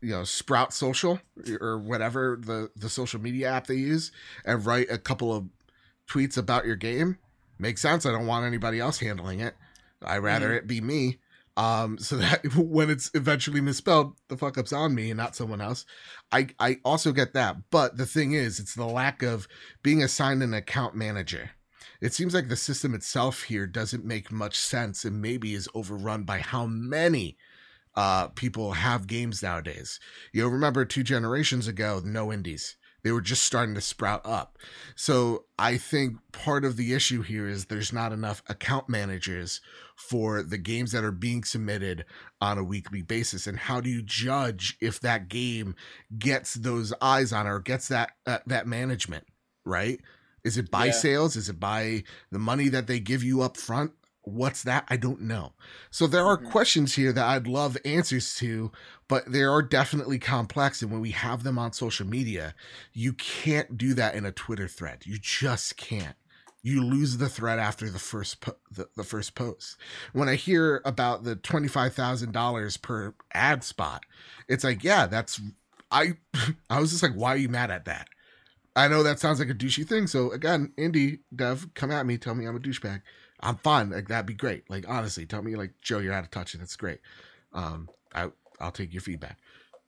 you 0.00 0.10
know 0.10 0.24
sprout 0.24 0.72
social 0.72 1.20
or 1.60 1.78
whatever 1.78 2.38
the 2.40 2.70
the 2.76 2.88
social 2.88 3.20
media 3.20 3.48
app 3.48 3.66
they 3.66 3.74
use 3.74 4.10
and 4.44 4.66
write 4.66 4.90
a 4.90 4.98
couple 4.98 5.34
of 5.34 5.46
tweets 6.08 6.36
about 6.36 6.66
your 6.66 6.76
game. 6.76 7.18
Makes 7.58 7.82
sense 7.82 8.04
i 8.04 8.10
don't 8.10 8.26
want 8.26 8.44
anybody 8.44 8.80
else 8.80 8.98
handling 8.98 9.40
it. 9.40 9.54
I 10.04 10.18
rather 10.18 10.48
mm-hmm. 10.48 10.56
it 10.56 10.66
be 10.66 10.80
me. 10.80 11.18
Um 11.56 11.98
so 12.00 12.16
that 12.16 12.54
when 12.56 12.90
it's 12.90 13.10
eventually 13.14 13.60
misspelled 13.60 14.14
the 14.28 14.36
fuck 14.36 14.58
up's 14.58 14.72
on 14.72 14.94
me 14.94 15.10
and 15.10 15.18
not 15.18 15.36
someone 15.36 15.60
else. 15.60 15.84
I 16.32 16.48
i 16.58 16.78
also 16.84 17.12
get 17.12 17.32
that 17.34 17.70
but 17.70 17.96
the 17.96 18.06
thing 18.06 18.32
is 18.32 18.58
it's 18.58 18.74
the 18.74 18.86
lack 18.86 19.22
of 19.22 19.46
being 19.82 20.02
assigned 20.02 20.42
an 20.42 20.54
account 20.54 20.96
manager. 20.96 21.50
It 22.00 22.12
seems 22.12 22.34
like 22.34 22.48
the 22.48 22.56
system 22.56 22.94
itself 22.94 23.44
here 23.44 23.68
doesn't 23.68 24.04
make 24.04 24.32
much 24.32 24.56
sense 24.56 25.04
and 25.04 25.22
maybe 25.22 25.54
is 25.54 25.68
overrun 25.72 26.24
by 26.24 26.38
how 26.38 26.66
many 26.66 27.36
uh, 27.94 28.28
people 28.28 28.72
have 28.72 29.06
games 29.06 29.42
nowadays. 29.42 30.00
You 30.32 30.48
remember 30.48 30.84
two 30.84 31.02
generations 31.02 31.68
ago, 31.68 32.00
no 32.04 32.32
indies. 32.32 32.76
They 33.02 33.10
were 33.10 33.20
just 33.20 33.42
starting 33.42 33.74
to 33.74 33.80
sprout 33.80 34.24
up. 34.24 34.58
So 34.94 35.46
I 35.58 35.76
think 35.76 36.18
part 36.30 36.64
of 36.64 36.76
the 36.76 36.94
issue 36.94 37.22
here 37.22 37.48
is 37.48 37.64
there's 37.64 37.92
not 37.92 38.12
enough 38.12 38.42
account 38.48 38.88
managers 38.88 39.60
for 39.96 40.42
the 40.42 40.58
games 40.58 40.92
that 40.92 41.04
are 41.04 41.12
being 41.12 41.42
submitted 41.42 42.04
on 42.40 42.58
a 42.58 42.64
weekly 42.64 43.02
basis. 43.02 43.46
And 43.46 43.58
how 43.58 43.80
do 43.80 43.90
you 43.90 44.02
judge 44.02 44.76
if 44.80 45.00
that 45.00 45.28
game 45.28 45.74
gets 46.16 46.54
those 46.54 46.92
eyes 47.00 47.32
on 47.32 47.46
it 47.46 47.50
or 47.50 47.58
gets 47.58 47.88
that 47.88 48.12
uh, 48.26 48.38
that 48.46 48.66
management, 48.68 49.26
right? 49.64 50.00
Is 50.44 50.56
it 50.56 50.70
by 50.70 50.86
yeah. 50.86 50.92
sales? 50.92 51.36
Is 51.36 51.48
it 51.48 51.60
by 51.60 52.04
the 52.30 52.38
money 52.38 52.68
that 52.68 52.86
they 52.86 53.00
give 53.00 53.22
you 53.22 53.42
up 53.42 53.56
front? 53.56 53.92
What's 54.24 54.62
that? 54.62 54.84
I 54.88 54.96
don't 54.96 55.22
know. 55.22 55.52
So 55.90 56.06
there 56.06 56.24
are 56.24 56.38
mm-hmm. 56.38 56.50
questions 56.50 56.94
here 56.94 57.12
that 57.12 57.26
I'd 57.26 57.48
love 57.48 57.76
answers 57.84 58.36
to, 58.36 58.70
but 59.08 59.30
they 59.30 59.42
are 59.42 59.62
definitely 59.62 60.18
complex. 60.18 60.80
And 60.80 60.92
when 60.92 61.00
we 61.00 61.10
have 61.10 61.42
them 61.42 61.58
on 61.58 61.72
social 61.72 62.06
media, 62.06 62.54
you 62.92 63.14
can't 63.14 63.76
do 63.76 63.94
that 63.94 64.14
in 64.14 64.24
a 64.24 64.32
Twitter 64.32 64.68
thread. 64.68 65.02
You 65.04 65.18
just 65.20 65.76
can't. 65.76 66.16
You 66.62 66.84
lose 66.84 67.16
the 67.16 67.28
thread 67.28 67.58
after 67.58 67.90
the 67.90 67.98
first 67.98 68.40
po- 68.40 68.56
the, 68.70 68.88
the 68.96 69.02
first 69.02 69.34
post. 69.34 69.76
When 70.12 70.28
I 70.28 70.36
hear 70.36 70.80
about 70.84 71.24
the 71.24 71.34
twenty 71.34 71.66
five 71.66 71.92
thousand 71.92 72.30
dollars 72.32 72.76
per 72.76 73.14
ad 73.34 73.64
spot, 73.64 74.04
it's 74.48 74.62
like, 74.62 74.84
yeah, 74.84 75.06
that's 75.06 75.40
I. 75.90 76.18
I 76.70 76.80
was 76.80 76.92
just 76.92 77.02
like, 77.02 77.14
why 77.14 77.30
are 77.30 77.36
you 77.36 77.48
mad 77.48 77.72
at 77.72 77.86
that? 77.86 78.06
I 78.74 78.88
know 78.88 79.02
that 79.02 79.18
sounds 79.18 79.38
like 79.38 79.50
a 79.50 79.54
douchey 79.54 79.86
thing. 79.86 80.06
So 80.06 80.30
again, 80.30 80.72
indie 80.78 81.18
dev, 81.34 81.68
come 81.74 81.90
at 81.90 82.06
me, 82.06 82.16
tell 82.16 82.34
me 82.34 82.46
I'm 82.46 82.56
a 82.56 82.60
douchebag. 82.60 83.02
I'm 83.42 83.56
fine. 83.56 83.90
Like 83.90 84.08
that'd 84.08 84.26
be 84.26 84.34
great. 84.34 84.68
Like 84.70 84.88
honestly, 84.88 85.26
tell 85.26 85.42
me 85.42 85.56
like 85.56 85.72
Joe, 85.80 85.98
you're 85.98 86.12
out 86.12 86.24
of 86.24 86.30
touch, 86.30 86.54
and 86.54 86.62
it's 86.62 86.76
great. 86.76 87.00
Um, 87.52 87.88
I 88.14 88.30
I'll 88.60 88.70
take 88.72 88.92
your 88.92 89.02
feedback. 89.02 89.38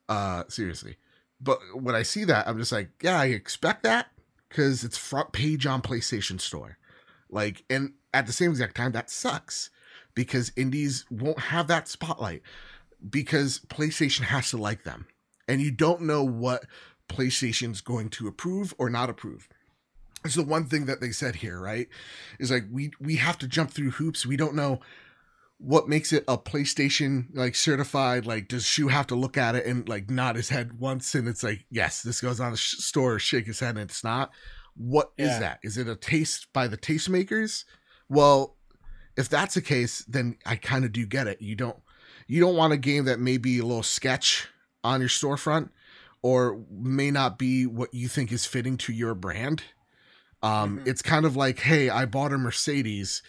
Uh, 0.08 0.44
seriously. 0.48 0.96
But 1.40 1.58
when 1.74 1.94
I 1.94 2.02
see 2.02 2.24
that, 2.24 2.48
I'm 2.48 2.58
just 2.58 2.72
like, 2.72 2.90
yeah, 3.02 3.18
I 3.18 3.26
expect 3.26 3.82
that 3.84 4.08
because 4.48 4.84
it's 4.84 4.96
front 4.96 5.32
page 5.32 5.66
on 5.66 5.82
PlayStation 5.82 6.40
Store. 6.40 6.78
Like, 7.28 7.64
and 7.68 7.94
at 8.12 8.26
the 8.26 8.32
same 8.32 8.50
exact 8.50 8.76
time, 8.76 8.92
that 8.92 9.10
sucks 9.10 9.70
because 10.14 10.52
indies 10.56 11.04
won't 11.10 11.40
have 11.40 11.66
that 11.68 11.88
spotlight 11.88 12.42
because 13.08 13.60
PlayStation 13.68 14.22
has 14.22 14.50
to 14.50 14.56
like 14.56 14.84
them, 14.84 15.06
and 15.48 15.60
you 15.60 15.70
don't 15.70 16.02
know 16.02 16.24
what 16.24 16.64
PlayStation's 17.08 17.80
going 17.80 18.08
to 18.10 18.28
approve 18.28 18.74
or 18.78 18.88
not 18.88 19.10
approve 19.10 19.48
it's 20.24 20.36
the 20.36 20.42
one 20.42 20.64
thing 20.64 20.86
that 20.86 21.00
they 21.00 21.10
said 21.10 21.36
here, 21.36 21.60
right? 21.60 21.88
Is 22.38 22.50
like 22.50 22.64
we 22.70 22.92
we 23.00 23.16
have 23.16 23.38
to 23.38 23.48
jump 23.48 23.70
through 23.70 23.92
hoops. 23.92 24.24
We 24.24 24.36
don't 24.36 24.54
know 24.54 24.80
what 25.58 25.88
makes 25.88 26.12
it 26.12 26.24
a 26.26 26.36
PlayStation 26.36 27.26
like 27.34 27.54
certified. 27.54 28.26
Like, 28.26 28.48
does 28.48 28.64
Shu 28.64 28.88
have 28.88 29.06
to 29.08 29.14
look 29.14 29.36
at 29.36 29.54
it 29.54 29.66
and 29.66 29.88
like 29.88 30.10
nod 30.10 30.36
his 30.36 30.48
head 30.48 30.78
once, 30.78 31.14
and 31.14 31.28
it's 31.28 31.42
like, 31.42 31.66
yes, 31.70 32.02
this 32.02 32.20
goes 32.20 32.40
on 32.40 32.52
the 32.52 32.56
sh- 32.56 32.78
store, 32.78 33.18
shake 33.18 33.46
his 33.46 33.60
head, 33.60 33.76
and 33.76 33.90
it's 33.90 34.04
not. 34.04 34.30
What 34.76 35.12
yeah. 35.16 35.26
is 35.26 35.38
that? 35.38 35.58
Is 35.62 35.78
it 35.78 35.88
a 35.88 35.94
taste 35.94 36.48
by 36.52 36.66
the 36.68 36.76
tastemakers? 36.76 37.64
Well, 38.08 38.56
if 39.16 39.28
that's 39.28 39.54
the 39.54 39.62
case, 39.62 40.04
then 40.08 40.36
I 40.44 40.56
kind 40.56 40.84
of 40.84 40.92
do 40.92 41.06
get 41.06 41.28
it. 41.28 41.40
You 41.40 41.54
don't 41.54 41.78
you 42.26 42.40
don't 42.40 42.56
want 42.56 42.72
a 42.72 42.78
game 42.78 43.04
that 43.04 43.20
may 43.20 43.36
be 43.36 43.58
a 43.58 43.64
little 43.64 43.82
sketch 43.82 44.48
on 44.82 45.00
your 45.00 45.10
storefront 45.10 45.70
or 46.22 46.64
may 46.70 47.10
not 47.10 47.38
be 47.38 47.66
what 47.66 47.92
you 47.92 48.08
think 48.08 48.32
is 48.32 48.46
fitting 48.46 48.78
to 48.78 48.92
your 48.92 49.14
brand 49.14 49.62
um, 50.44 50.76
mm-hmm. 50.76 50.88
It's 50.88 51.00
kind 51.00 51.24
of 51.24 51.36
like, 51.36 51.58
hey, 51.58 51.88
I 51.88 52.04
bought 52.04 52.34
a 52.34 52.38
Mercedes, 52.38 53.22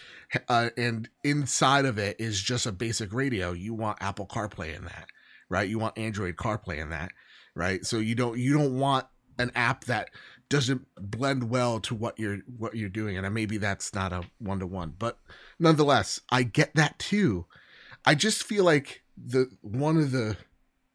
uh, 0.49 0.69
and 0.75 1.07
inside 1.23 1.85
of 1.85 1.97
it 1.97 2.17
is 2.19 2.41
just 2.41 2.65
a 2.65 2.73
basic 2.73 3.13
radio. 3.13 3.53
You 3.53 3.73
want 3.73 4.01
Apple 4.01 4.27
CarPlay 4.27 4.75
in 4.75 4.83
that, 4.83 5.07
right? 5.47 5.67
You 5.67 5.79
want 5.79 5.97
Android 5.97 6.35
CarPlay 6.35 6.77
in 6.77 6.89
that, 6.89 7.13
right? 7.55 7.85
So 7.85 7.99
you 7.99 8.15
don't 8.15 8.37
you 8.37 8.53
don't 8.53 8.77
want 8.77 9.07
an 9.39 9.53
app 9.55 9.85
that 9.85 10.09
doesn't 10.49 10.87
blend 10.97 11.49
well 11.49 11.79
to 11.81 11.95
what 11.95 12.19
you're 12.19 12.39
what 12.57 12.75
you're 12.75 12.89
doing, 12.89 13.17
and 13.17 13.33
maybe 13.33 13.57
that's 13.57 13.93
not 13.93 14.11
a 14.11 14.23
one 14.39 14.59
to 14.59 14.67
one, 14.67 14.93
but 14.99 15.17
nonetheless, 15.57 16.19
I 16.29 16.43
get 16.43 16.75
that 16.75 16.99
too. 16.99 17.45
I 18.05 18.15
just 18.15 18.43
feel 18.43 18.65
like 18.65 19.03
the 19.15 19.49
one 19.61 19.95
of 19.95 20.11
the 20.11 20.35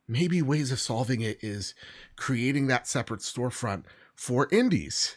maybe 0.07 0.43
ways 0.43 0.71
of 0.71 0.81
solving 0.81 1.23
it 1.23 1.39
is 1.41 1.75
creating 2.17 2.67
that 2.67 2.87
separate 2.87 3.21
storefront 3.21 3.85
for 4.15 4.49
indies 4.53 5.17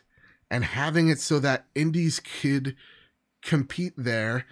and 0.53 0.63
having 0.63 1.09
it 1.09 1.19
so 1.19 1.39
that 1.39 1.65
indies 1.73 2.21
could 2.41 2.75
compete 3.41 3.93
there. 3.97 4.45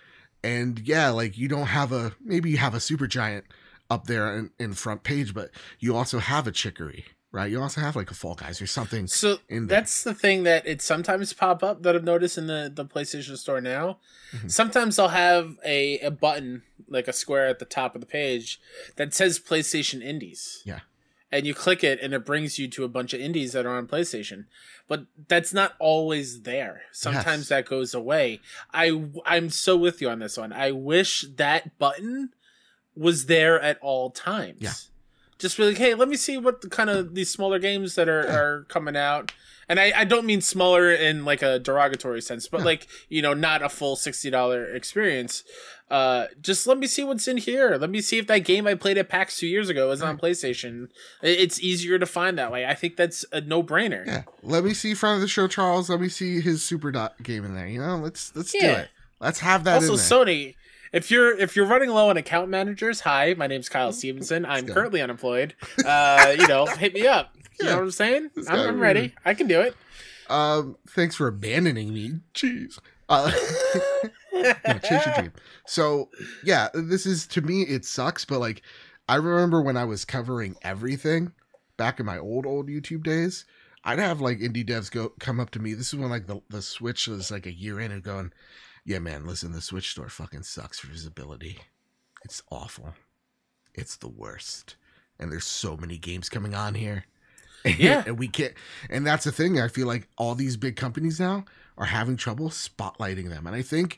And 0.43 0.79
yeah, 0.79 1.09
like 1.11 1.37
you 1.37 1.47
don't 1.47 1.67
have 1.67 1.91
a 1.91 2.13
maybe 2.19 2.49
you 2.49 2.57
have 2.57 2.73
a 2.73 2.79
super 2.79 3.05
giant 3.05 3.45
up 3.87 4.07
there 4.07 4.35
in, 4.35 4.49
in 4.59 4.73
front 4.73 5.03
page, 5.03 5.35
but 5.35 5.51
you 5.79 5.95
also 5.95 6.17
have 6.17 6.47
a 6.47 6.51
chicory, 6.51 7.05
right? 7.31 7.51
You 7.51 7.61
also 7.61 7.81
have 7.81 7.95
like 7.95 8.09
a 8.09 8.15
Fall 8.15 8.33
Guys 8.33 8.59
or 8.63 8.65
something. 8.65 9.05
So 9.05 9.37
that's 9.47 10.03
the 10.03 10.15
thing 10.15 10.41
that 10.43 10.65
it 10.65 10.81
sometimes 10.81 11.33
pop 11.33 11.61
up 11.61 11.83
that 11.83 11.95
I've 11.95 12.03
noticed 12.03 12.35
in 12.35 12.47
the, 12.47 12.71
the 12.73 12.83
PlayStation 12.83 13.37
Store 13.37 13.61
now. 13.61 13.99
Mhm. 14.35 14.49
Sometimes 14.49 14.95
they'll 14.95 15.09
have 15.09 15.59
a, 15.63 15.99
a 15.99 16.09
button, 16.09 16.63
like 16.87 17.07
a 17.07 17.13
square 17.13 17.45
at 17.45 17.59
the 17.59 17.65
top 17.65 17.93
of 17.93 18.01
the 18.01 18.07
page, 18.07 18.59
that 18.95 19.13
says 19.13 19.39
PlayStation 19.39 20.01
Indies. 20.01 20.63
Yeah. 20.65 20.79
And 21.31 21.47
you 21.47 21.53
click 21.53 21.81
it 21.83 21.99
and 22.01 22.13
it 22.13 22.25
brings 22.25 22.59
you 22.59 22.67
to 22.69 22.83
a 22.83 22.89
bunch 22.89 23.13
of 23.13 23.21
indies 23.21 23.53
that 23.53 23.65
are 23.65 23.77
on 23.77 23.87
PlayStation. 23.87 24.45
But 24.87 25.05
that's 25.29 25.53
not 25.53 25.75
always 25.79 26.41
there. 26.41 26.81
Sometimes 26.91 27.43
Yes. 27.43 27.47
that 27.49 27.65
goes 27.65 27.93
away. 27.93 28.41
I 28.73 29.01
I'm 29.25 29.49
so 29.49 29.77
with 29.77 30.01
you 30.01 30.09
on 30.09 30.19
this 30.19 30.37
one. 30.37 30.51
I 30.51 30.71
wish 30.71 31.25
that 31.37 31.77
button 31.79 32.31
was 32.95 33.27
there 33.27 33.59
at 33.61 33.79
all 33.81 34.09
times. 34.09 34.57
Yeah. 34.61 34.73
Just 35.39 35.55
be 35.57 35.63
like, 35.65 35.77
hey, 35.77 35.93
let 35.95 36.09
me 36.09 36.17
see 36.17 36.37
what 36.37 36.61
the 36.61 36.69
kind 36.69 36.89
of 36.89 37.15
these 37.15 37.29
smaller 37.29 37.57
games 37.59 37.95
that 37.95 38.09
are, 38.09 38.23
Yeah. 38.23 38.35
are 38.37 38.63
coming 38.65 38.97
out. 38.97 39.31
And 39.69 39.79
I, 39.79 39.93
I 39.95 40.03
don't 40.03 40.25
mean 40.25 40.41
smaller 40.41 40.91
in 40.91 41.23
like 41.23 41.41
a 41.41 41.57
derogatory 41.57 42.21
sense, 42.21 42.47
but 42.49 42.59
Yeah. 42.59 42.65
like, 42.65 42.87
you 43.07 43.21
know, 43.21 43.33
not 43.33 43.63
a 43.63 43.69
full 43.69 43.95
sixty 43.95 44.29
dollar 44.29 44.65
experience. 44.65 45.43
Uh 45.91 46.27
just 46.41 46.65
let 46.65 46.77
me 46.77 46.87
see 46.87 47.03
what's 47.03 47.27
in 47.27 47.35
here. 47.37 47.75
Let 47.75 47.89
me 47.89 47.99
see 48.01 48.17
if 48.17 48.25
that 48.27 48.39
game 48.39 48.65
I 48.65 48.75
played 48.75 48.97
at 48.97 49.09
PAX 49.09 49.37
two 49.37 49.45
years 49.47 49.67
ago 49.69 49.91
is 49.91 50.01
on 50.01 50.17
PlayStation. 50.17 50.87
It's 51.21 51.59
easier 51.61 51.99
to 51.99 52.05
find 52.05 52.37
that 52.37 52.51
way. 52.51 52.65
I 52.65 52.73
think 52.73 52.95
that's 52.95 53.25
a 53.33 53.41
no 53.41 53.61
brainer. 53.61 54.05
Yeah. 54.07 54.23
Let 54.41 54.63
me 54.63 54.73
see 54.73 54.93
front 54.93 55.15
of 55.15 55.21
the 55.21 55.27
show, 55.27 55.47
Charles. 55.47 55.89
Let 55.89 55.99
me 55.99 56.07
see 56.09 56.39
his 56.41 56.63
super 56.63 56.91
dot 56.91 57.21
game 57.21 57.43
in 57.45 57.53
there. 57.55 57.67
You 57.67 57.79
know, 57.79 57.97
let's 57.97 58.33
let's 58.35 58.53
do 58.53 58.59
it. 58.59 58.89
Let's 59.19 59.39
have 59.41 59.65
that 59.65 59.75
also 59.83 59.91
in 59.93 59.97
there. 59.97 60.35
sony 60.35 60.55
if 60.93 61.11
you're 61.11 61.37
if 61.37 61.55
you're 61.55 61.65
running 61.67 61.89
low 61.89 62.09
on 62.09 62.17
account 62.17 62.49
managers 62.49 62.99
hi 63.01 63.33
my 63.37 63.47
name's 63.47 63.69
kyle 63.69 63.93
stevenson 63.93 64.45
i'm 64.45 64.65
go. 64.65 64.73
currently 64.73 65.01
unemployed 65.01 65.53
uh 65.85 66.35
you 66.37 66.45
know 66.47 66.65
hit 66.83 66.93
me 66.93 67.07
up 67.07 67.33
you 67.37 67.65
Yeah. 67.65 67.69
know 67.71 67.75
what 67.77 67.83
i'm 67.83 67.91
saying 67.91 68.29
I'm, 68.49 68.59
I'm 68.59 68.79
ready 68.79 69.13
i 69.23 69.33
can 69.33 69.47
do 69.47 69.61
it 69.61 69.75
um, 70.29 70.77
thanks 70.87 71.15
for 71.15 71.27
abandoning 71.27 71.93
me. 71.93 72.19
Jeez. 72.33 72.79
Uh, 73.09 73.31
yeah, 74.33 74.77
chase 74.79 75.05
your 75.05 75.15
dream. 75.15 75.33
So 75.65 76.09
yeah, 76.43 76.69
this 76.73 77.05
is 77.05 77.27
to 77.27 77.41
me 77.41 77.63
it 77.63 77.85
sucks, 77.85 78.25
but 78.25 78.39
like 78.39 78.61
I 79.07 79.15
remember 79.15 79.61
when 79.61 79.77
I 79.77 79.85
was 79.85 80.05
covering 80.05 80.55
everything 80.61 81.33
back 81.77 81.99
in 81.99 82.05
my 82.05 82.17
old 82.17 82.45
old 82.45 82.67
YouTube 82.67 83.03
days, 83.03 83.45
I'd 83.83 83.99
have 83.99 84.21
like 84.21 84.39
indie 84.39 84.67
devs 84.67 84.91
go 84.91 85.09
come 85.19 85.39
up 85.39 85.49
to 85.51 85.59
me. 85.59 85.73
This 85.73 85.93
is 85.93 85.99
when 85.99 86.09
like 86.09 86.27
the 86.27 86.41
the 86.49 86.61
Switch 86.61 87.07
was 87.07 87.31
like 87.31 87.45
a 87.45 87.53
year 87.53 87.79
in 87.79 87.91
and 87.91 88.03
going, 88.03 88.31
yeah, 88.85 88.99
man, 88.99 89.25
listen, 89.25 89.51
the 89.51 89.61
Switch 89.61 89.91
store 89.91 90.09
fucking 90.09 90.43
sucks 90.43 90.79
for 90.79 90.87
visibility. 90.87 91.59
It's 92.23 92.43
awful. 92.51 92.93
It's 93.73 93.95
the 93.95 94.09
worst. 94.09 94.75
And 95.19 95.31
there's 95.31 95.45
so 95.45 95.77
many 95.77 95.97
games 95.97 96.29
coming 96.29 96.55
on 96.55 96.75
here. 96.75 97.05
Yeah. 97.63 98.01
and 98.07 98.17
we 98.17 98.27
can't 98.27 98.53
and 98.89 99.05
that's 99.05 99.23
the 99.23 99.31
thing. 99.31 99.59
I 99.59 99.67
feel 99.67 99.85
like 99.85 100.07
all 100.17 100.33
these 100.33 100.57
big 100.57 100.75
companies 100.75 101.19
now 101.19 101.45
are 101.77 101.85
having 101.85 102.17
trouble 102.17 102.49
spotlighting 102.49 103.29
them. 103.29 103.47
And 103.47 103.55
I 103.55 103.61
think 103.61 103.97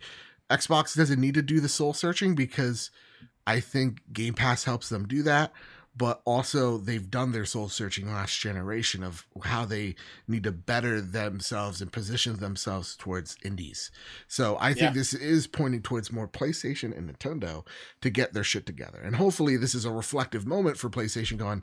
Xbox 0.49 0.95
doesn't 0.95 1.19
need 1.19 1.33
to 1.35 1.41
do 1.41 1.59
the 1.59 1.69
soul 1.69 1.93
searching 1.93 2.35
because 2.35 2.91
I 3.45 3.59
think 3.59 4.01
Game 4.11 4.33
Pass 4.33 4.63
helps 4.63 4.89
them 4.89 5.07
do 5.07 5.23
that. 5.23 5.51
But 5.95 6.23
also, 6.25 6.79
they've 6.79 7.11
done 7.11 7.33
their 7.33 7.45
soul 7.45 7.69
searching 7.69 8.07
last 8.07 8.39
generation 8.39 9.03
of 9.03 9.27
how 9.43 9.63
they 9.65 9.93
need 10.27 10.43
to 10.45 10.51
better 10.51 10.99
themselves 10.99 11.81
and 11.81 11.91
position 11.91 12.35
themselves 12.37 12.95
towards 12.95 13.37
indies. 13.45 13.91
So 14.27 14.57
I 14.59 14.73
think 14.73 14.81
Yeah. 14.81 14.93
this 14.93 15.13
is 15.13 15.45
pointing 15.45 15.83
towards 15.83 16.11
more 16.11 16.27
PlayStation 16.27 16.97
and 16.97 17.07
Nintendo 17.07 17.63
to 18.01 18.09
get 18.09 18.33
their 18.33 18.43
shit 18.43 18.65
together. 18.65 18.99
And 18.99 19.17
hopefully, 19.17 19.55
this 19.55 19.75
is 19.75 19.85
a 19.85 19.91
reflective 19.91 20.47
moment 20.47 20.79
for 20.79 20.89
PlayStation 20.89 21.37
going, 21.37 21.61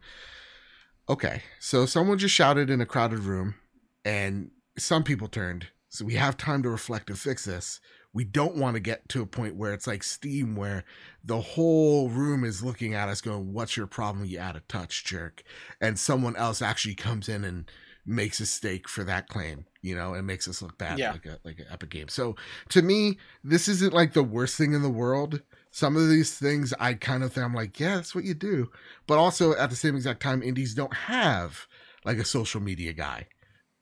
okay, 1.08 1.42
so 1.58 1.84
someone 1.84 2.16
just 2.18 2.34
shouted 2.34 2.70
in 2.70 2.80
a 2.80 2.86
crowded 2.86 3.20
room 3.20 3.56
and 4.04 4.52
some 4.78 5.02
people 5.02 5.26
turned. 5.26 5.66
So 5.90 6.04
we 6.04 6.14
have 6.14 6.36
time 6.36 6.62
to 6.62 6.70
reflect 6.70 7.10
and 7.10 7.18
fix 7.18 7.44
this. 7.44 7.80
We 8.12 8.24
don't 8.24 8.56
want 8.56 8.74
to 8.74 8.80
get 8.80 9.08
to 9.10 9.22
a 9.22 9.26
point 9.26 9.56
where 9.56 9.72
it's 9.72 9.86
like 9.86 10.02
Steam, 10.02 10.56
where 10.56 10.84
the 11.22 11.40
whole 11.40 12.08
room 12.08 12.44
is 12.44 12.62
looking 12.62 12.94
at 12.94 13.08
us 13.08 13.20
going, 13.20 13.52
What's 13.52 13.76
your 13.76 13.86
problem? 13.86 14.24
You 14.24 14.40
out 14.40 14.56
of 14.56 14.66
touch, 14.68 15.04
jerk. 15.04 15.42
And 15.80 15.98
someone 15.98 16.36
else 16.36 16.62
actually 16.62 16.94
comes 16.94 17.28
in 17.28 17.44
and 17.44 17.70
makes 18.06 18.40
a 18.40 18.46
stake 18.46 18.88
for 18.88 19.04
that 19.04 19.28
claim, 19.28 19.66
you 19.82 19.94
know, 19.94 20.14
and 20.14 20.26
makes 20.26 20.48
us 20.48 20.62
look 20.62 20.78
bad 20.78 20.98
Yeah. 20.98 21.12
like 21.12 21.26
a 21.26 21.38
like 21.44 21.58
an 21.58 21.66
epic 21.70 21.90
game. 21.90 22.08
So 22.08 22.36
to 22.70 22.82
me, 22.82 23.18
this 23.44 23.68
isn't 23.68 23.92
like 23.92 24.12
the 24.12 24.22
worst 24.22 24.56
thing 24.56 24.72
in 24.72 24.82
the 24.82 24.88
world. 24.88 25.42
Some 25.72 25.96
of 25.96 26.08
these 26.08 26.36
things 26.36 26.72
I 26.80 26.94
kind 26.94 27.22
of 27.22 27.32
think 27.32 27.44
I'm 27.44 27.54
like, 27.54 27.78
yeah, 27.78 27.96
that's 27.96 28.14
what 28.14 28.24
you 28.24 28.34
do. 28.34 28.70
But 29.06 29.18
also 29.18 29.54
at 29.56 29.70
the 29.70 29.76
same 29.76 29.94
exact 29.96 30.20
time, 30.20 30.42
indies 30.42 30.74
don't 30.74 30.94
have 30.94 31.66
like 32.04 32.18
a 32.18 32.24
social 32.24 32.60
media 32.60 32.92
guy 32.92 33.26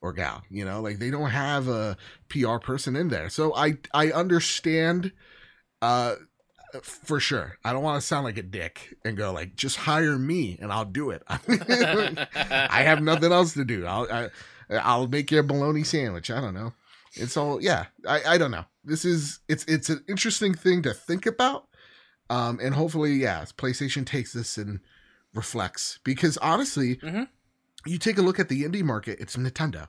or 0.01 0.13
gal, 0.13 0.43
you 0.49 0.63
know, 0.65 0.81
like 0.81 0.99
they 0.99 1.11
don't 1.11 1.29
have 1.31 1.67
a 1.67 1.97
PR 2.29 2.57
person 2.57 2.95
in 2.95 3.09
there. 3.09 3.29
So 3.29 3.53
I 3.55 3.77
I 3.93 4.11
understand 4.11 5.11
uh 5.81 6.15
for 6.83 7.19
sure. 7.19 7.57
I 7.65 7.73
don't 7.73 7.81
want 7.83 7.99
to 7.99 8.05
sound 8.07 8.25
like 8.25 8.37
a 8.37 8.43
dick 8.43 8.95
and 9.03 9.17
go 9.17 9.33
like 9.33 9.55
just 9.55 9.75
hire 9.77 10.17
me 10.19 10.57
and 10.61 10.71
I'll 10.71 10.85
do 10.85 11.09
it. 11.09 11.23
I 11.29 12.81
have 12.83 13.01
nothing 13.01 13.31
else 13.31 13.53
to 13.53 13.65
do. 13.65 13.85
I'll 13.85 14.07
I, 14.11 14.29
I'll 14.77 15.07
make 15.07 15.31
you 15.31 15.39
a 15.39 15.43
bologna 15.43 15.83
sandwich. 15.83 16.29
I 16.29 16.39
don't 16.39 16.53
know. 16.53 16.73
It's 17.15 17.35
all 17.37 17.61
yeah. 17.61 17.85
I 18.07 18.21
I 18.35 18.37
don't 18.37 18.51
know. 18.51 18.65
This 18.83 19.03
is 19.03 19.39
it's 19.47 19.65
it's 19.65 19.89
an 19.89 20.03
interesting 20.07 20.53
thing 20.53 20.81
to 20.83 20.93
think 20.93 21.25
about. 21.25 21.67
Um 22.29 22.59
and 22.61 22.75
hopefully 22.75 23.13
yeah, 23.13 23.43
PlayStation 23.57 24.05
takes 24.05 24.33
this 24.33 24.57
and 24.57 24.79
reflects 25.33 25.99
because 26.03 26.37
honestly, 26.37 26.97
Mhm. 26.97 27.27
You 27.89 27.97
take 27.97 28.17
a 28.17 28.21
look 28.21 28.39
at 28.39 28.49
the 28.49 28.63
indie 28.63 28.83
market, 28.83 29.19
it's 29.19 29.35
Nintendo. 29.35 29.87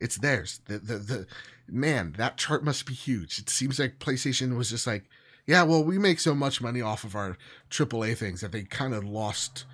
It's 0.00 0.18
theirs. 0.18 0.60
The 0.66 0.78
the 0.78 0.98
the 0.98 1.26
man, 1.68 2.14
that 2.18 2.36
chart 2.36 2.64
must 2.64 2.86
be 2.86 2.94
huge. 2.94 3.38
It 3.38 3.48
seems 3.48 3.78
like 3.78 3.98
PlayStation 3.98 4.56
was 4.56 4.70
just 4.70 4.86
like, 4.86 5.04
yeah, 5.46 5.62
well, 5.62 5.84
we 5.84 5.98
make 5.98 6.18
so 6.18 6.34
much 6.34 6.60
money 6.60 6.80
off 6.80 7.04
of 7.04 7.14
our 7.14 7.36
AAA 7.70 8.16
things 8.16 8.40
that 8.40 8.52
they 8.52 8.62
kind 8.62 8.94
of 8.94 9.04
lost 9.04 9.64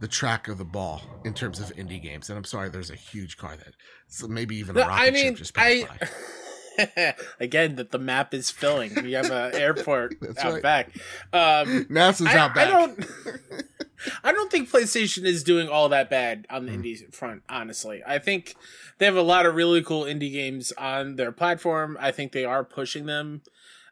the 0.00 0.08
track 0.08 0.46
of 0.48 0.58
the 0.58 0.64
ball 0.64 1.02
in 1.24 1.34
terms 1.34 1.58
of 1.58 1.74
indie 1.74 2.00
games. 2.00 2.28
And 2.28 2.36
I'm 2.36 2.44
sorry, 2.44 2.68
there's 2.68 2.90
a 2.90 2.94
huge 2.96 3.36
car 3.36 3.56
that 3.56 3.74
so 4.06 4.28
maybe 4.28 4.56
even 4.56 4.76
a 4.76 4.80
No, 4.80 4.88
rocket 4.88 5.02
I 5.02 5.10
mean, 5.10 5.26
ship 5.26 5.36
just 5.36 5.54
passed 5.54 5.86
I 5.90 5.98
by. 5.98 7.14
again 7.40 7.76
that 7.76 7.90
the 7.90 7.98
map 7.98 8.32
is 8.34 8.50
filling. 8.50 8.94
We 9.02 9.12
have 9.12 9.30
an 9.30 9.54
airport 9.60 10.16
out 10.38 10.52
right. 10.54 10.62
back. 10.62 10.86
Um, 11.32 11.86
NASA's 11.86 12.28
I, 12.28 12.36
out 12.38 12.54
back. 12.54 12.68
I 12.68 12.70
don't. 12.70 13.06
I 14.22 14.32
don't 14.32 14.50
think 14.50 14.70
PlayStation 14.70 15.24
is 15.24 15.42
doing 15.42 15.68
all 15.68 15.88
that 15.88 16.08
bad 16.10 16.46
on 16.50 16.66
the 16.66 16.72
Mm. 16.72 16.82
indie 16.84 17.14
front. 17.14 17.42
Honestly, 17.48 18.02
I 18.06 18.18
think 18.18 18.54
they 18.98 19.06
have 19.06 19.16
a 19.16 19.22
lot 19.22 19.46
of 19.46 19.54
really 19.54 19.82
cool 19.82 20.02
indie 20.04 20.32
games 20.32 20.72
on 20.72 21.16
their 21.16 21.32
platform. 21.32 21.96
I 22.00 22.10
think 22.12 22.32
they 22.32 22.44
are 22.44 22.64
pushing 22.64 23.06
them. 23.06 23.42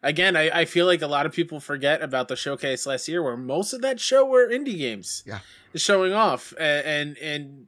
Again, 0.02 0.36
I, 0.36 0.60
I 0.60 0.64
feel 0.66 0.86
like 0.86 1.02
a 1.02 1.06
lot 1.08 1.26
of 1.26 1.32
people 1.32 1.58
forget 1.58 2.02
about 2.02 2.28
the 2.28 2.36
showcase 2.36 2.86
last 2.86 3.08
year, 3.08 3.22
where 3.22 3.36
most 3.36 3.72
of 3.72 3.80
that 3.82 3.98
show 3.98 4.24
were 4.24 4.46
indie 4.48 4.78
games. 4.78 5.22
Yeah. 5.26 5.40
showing 5.74 6.12
off, 6.12 6.54
and 6.58 6.86
and, 6.86 7.18
and 7.18 7.66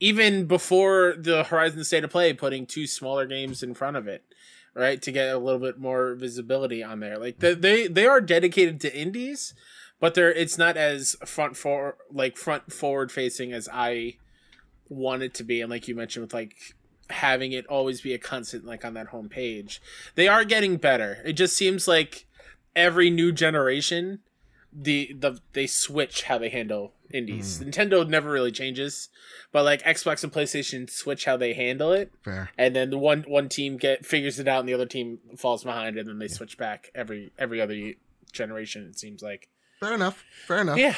even 0.00 0.46
before 0.46 1.14
the 1.18 1.44
Horizon 1.44 1.84
State 1.84 2.04
of 2.04 2.10
Play, 2.10 2.32
putting 2.32 2.66
two 2.66 2.86
smaller 2.86 3.26
games 3.26 3.62
in 3.62 3.74
front 3.74 3.96
of 3.96 4.06
it, 4.08 4.22
right, 4.74 5.00
to 5.02 5.12
get 5.12 5.28
a 5.34 5.38
little 5.38 5.60
bit 5.60 5.78
more 5.78 6.14
visibility 6.14 6.82
on 6.82 7.00
there. 7.00 7.16
Like 7.18 7.38
the, 7.38 7.54
they 7.54 7.86
they 7.86 8.06
are 8.06 8.20
dedicated 8.20 8.80
to 8.82 8.96
indies, 8.96 9.54
but 10.00 10.14
they're 10.14 10.32
it's 10.32 10.58
not 10.58 10.76
as 10.76 11.16
front 11.24 11.56
for 11.56 11.96
like 12.10 12.36
front 12.36 12.72
forward 12.72 13.10
facing 13.10 13.52
as 13.52 13.68
I 13.72 14.16
want 14.88 15.22
it 15.22 15.34
to 15.34 15.44
be. 15.44 15.60
And 15.60 15.70
like 15.70 15.88
you 15.88 15.94
mentioned, 15.94 16.24
with 16.24 16.34
like 16.34 16.74
having 17.10 17.52
it 17.52 17.66
always 17.66 18.00
be 18.00 18.12
a 18.12 18.18
constant 18.18 18.64
like 18.64 18.84
on 18.84 18.94
that 18.94 19.08
home 19.08 19.28
page, 19.28 19.80
they 20.14 20.28
are 20.28 20.44
getting 20.44 20.76
better. 20.76 21.18
It 21.24 21.34
just 21.34 21.56
seems 21.56 21.88
like 21.88 22.26
every 22.76 23.10
new 23.10 23.32
generation, 23.32 24.20
the 24.72 25.14
the 25.18 25.40
they 25.52 25.66
switch 25.66 26.24
how 26.24 26.38
they 26.38 26.48
handle 26.48 26.94
indies. 27.10 27.58
Mm-hmm. 27.58 27.70
Nintendo 27.70 28.08
never 28.08 28.30
really 28.30 28.52
changes, 28.52 29.08
but 29.50 29.64
like 29.64 29.82
Xbox 29.82 30.22
and 30.22 30.32
PlayStation 30.32 30.88
switch 30.88 31.24
how 31.24 31.36
they 31.36 31.54
handle 31.54 31.92
it 31.92 32.12
Fair. 32.22 32.50
and 32.56 32.76
then 32.76 32.90
the 32.90 32.98
one 32.98 33.24
one 33.26 33.48
team 33.48 33.76
get 33.78 34.06
figures 34.06 34.38
it 34.38 34.46
out 34.46 34.60
and 34.60 34.68
the 34.68 34.74
other 34.74 34.86
team 34.86 35.18
falls 35.36 35.64
behind 35.64 35.96
and 35.96 36.08
then 36.08 36.18
they 36.18 36.28
switch 36.28 36.56
back 36.58 36.90
every 36.94 37.32
every 37.38 37.60
other 37.60 37.92
generation 38.30 38.86
it 38.86 38.98
seems 38.98 39.22
like 39.22 39.48
Fair 39.80 39.94
enough. 39.94 40.24
Fair 40.46 40.60
enough. 40.62 40.78
yeah 40.78 40.94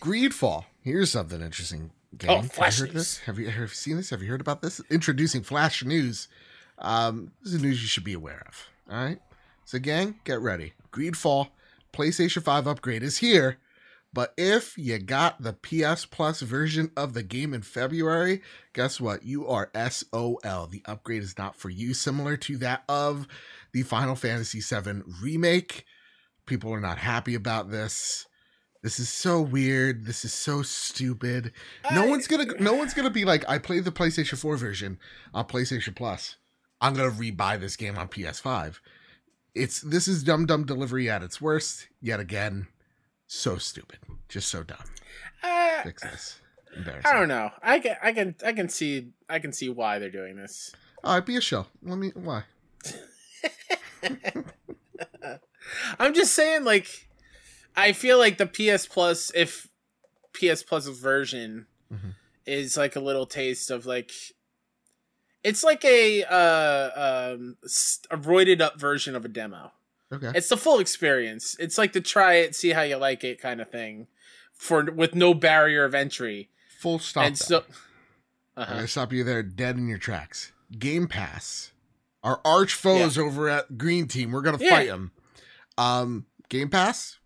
Greedfall. 0.00 0.64
Here's 0.82 1.10
something 1.10 1.40
interesting. 1.42 1.90
Gang. 2.16 2.30
Oh, 2.30 2.34
Have 2.36 2.44
you 2.44 2.48
Flash 2.50 2.78
heard 2.78 2.88
news. 2.94 2.94
this? 2.94 3.18
Have 3.18 3.38
you, 3.38 3.48
have 3.50 3.60
you 3.60 3.66
seen 3.68 3.96
this? 3.96 4.10
Have 4.10 4.22
you 4.22 4.28
heard 4.30 4.40
about 4.40 4.62
this? 4.62 4.80
Introducing 4.90 5.42
Flash 5.42 5.84
News. 5.84 6.28
Um, 6.78 7.32
this 7.42 7.52
is 7.52 7.62
news 7.62 7.82
you 7.82 7.88
should 7.88 8.04
be 8.04 8.14
aware 8.14 8.42
of. 8.48 8.68
All 8.90 8.96
right. 9.04 9.20
So, 9.66 9.78
gang, 9.78 10.18
get 10.24 10.40
ready. 10.40 10.72
Greedfall 10.92 11.48
PlayStation 11.92 12.42
5 12.42 12.66
upgrade 12.66 13.02
is 13.02 13.18
here, 13.18 13.58
But 14.12 14.32
if 14.36 14.76
you 14.78 14.98
got 14.98 15.42
the 15.42 15.52
PS 15.52 16.04
Plus 16.06 16.40
version 16.40 16.90
of 16.96 17.12
the 17.12 17.22
game 17.22 17.52
in 17.54 17.62
February, 17.62 18.42
guess 18.72 19.00
what? 19.00 19.22
You 19.24 19.46
are 19.46 19.70
SOL. 19.74 20.66
The 20.66 20.82
upgrade 20.86 21.22
is 21.22 21.36
not 21.38 21.54
for 21.54 21.68
you, 21.70 21.94
similar 21.94 22.36
to 22.38 22.56
that 22.58 22.82
of 22.88 23.28
the 23.72 23.82
Final 23.82 24.16
Fantasy 24.16 24.60
VII 24.60 25.02
remake. 25.22 25.84
People 26.50 26.74
are 26.74 26.80
not 26.80 26.98
happy 26.98 27.36
about 27.36 27.70
this. 27.70 28.26
This 28.82 28.98
is 28.98 29.08
so 29.08 29.40
weird. 29.40 30.04
This 30.04 30.24
is 30.24 30.32
so 30.32 30.62
stupid. 30.62 31.52
No 31.92 32.02
I- 32.02 32.08
one's 32.08 32.26
gonna 32.26 32.46
no 32.58 32.74
one's 32.74 32.92
gonna 32.92 33.08
be 33.08 33.24
like, 33.24 33.48
I 33.48 33.58
played 33.58 33.84
the 33.84 33.92
PlayStation 33.92 34.36
4 34.36 34.56
version 34.56 34.98
on 35.32 35.46
PlayStation 35.46 35.94
Plus. 35.94 36.34
I'm 36.80 36.94
gonna 36.94 37.12
rebuy 37.12 37.60
this 37.60 37.76
game 37.76 37.96
on 37.96 38.08
PS5. 38.08 38.80
It's 39.54 39.80
this 39.80 40.08
is 40.08 40.24
dumb 40.24 40.44
dumb 40.44 40.64
delivery 40.64 41.08
at 41.08 41.22
its 41.22 41.40
worst, 41.40 41.86
yet 42.00 42.18
again. 42.18 42.66
So 43.28 43.56
stupid. 43.56 43.98
Just 44.28 44.48
so 44.48 44.64
dumb. 44.64 44.84
Uh, 45.44 45.82
Fix 45.84 46.02
this. 46.02 46.40
I 47.04 47.12
don't 47.12 47.28
know. 47.28 47.50
I 47.62 47.78
can 47.78 47.94
I 48.02 48.12
can 48.12 48.34
I 48.44 48.52
can 48.52 48.68
see 48.68 49.12
I 49.28 49.38
can 49.38 49.52
see 49.52 49.68
why 49.68 50.00
they're 50.00 50.10
doing 50.10 50.36
this. 50.36 50.72
Oh, 51.04 51.12
it'd 51.12 51.26
be 51.26 51.36
a 51.36 51.40
show. 51.40 51.66
Let 51.80 51.98
me 51.98 52.10
why? 52.14 52.42
I'm 55.98 56.14
just 56.14 56.32
saying, 56.34 56.64
like, 56.64 57.08
I 57.76 57.92
feel 57.92 58.18
like 58.18 58.38
the 58.38 58.46
PS 58.46 58.86
Plus, 58.86 59.30
if 59.34 59.68
PS 60.32 60.62
Plus 60.62 60.86
version 60.88 61.66
Mhm. 61.92 62.14
is 62.46 62.76
like 62.76 62.96
a 62.96 63.00
little 63.00 63.26
taste 63.26 63.70
of 63.70 63.86
like, 63.86 64.12
it's 65.42 65.64
like 65.64 65.84
a 65.84 66.22
uh 66.24 67.34
um 67.34 67.56
a 68.10 68.16
roided 68.16 68.60
up 68.60 68.78
version 68.78 69.16
of 69.16 69.24
a 69.24 69.28
demo. 69.28 69.72
Okay. 70.12 70.32
It's 70.34 70.48
the 70.48 70.56
full 70.56 70.80
experience. 70.80 71.56
It's 71.60 71.78
like 71.78 71.92
to 71.92 72.00
try 72.00 72.34
it, 72.34 72.54
see 72.56 72.70
how 72.70 72.82
you 72.82 72.96
like 72.96 73.22
it, 73.24 73.40
kind 73.40 73.60
of 73.60 73.70
thing, 73.70 74.08
for 74.52 74.84
with 74.84 75.14
no 75.14 75.34
barrier 75.34 75.84
of 75.84 75.94
entry. 75.94 76.50
Full 76.80 76.98
stop. 76.98 77.26
and 77.26 77.38
so, 77.38 77.64
I'm 78.56 78.62
uh-huh. 78.64 78.74
gonna 78.74 78.88
stop 78.88 79.12
you 79.12 79.22
there 79.24 79.42
dead 79.42 79.76
in 79.76 79.88
your 79.88 79.98
tracks. 79.98 80.52
Game 80.78 81.06
Pass. 81.08 81.70
Our 82.22 82.40
arch 82.44 82.74
foes 82.74 83.16
over 83.16 83.48
at 83.48 83.78
Green 83.78 84.06
Team. 84.08 84.30
We're 84.32 84.42
gonna 84.42 84.58
Yeah. 84.60 84.70
fight 84.70 84.88
them. 84.88 85.12
Um, 85.80 86.26
Game 86.48 86.68
Pass, 86.68 87.18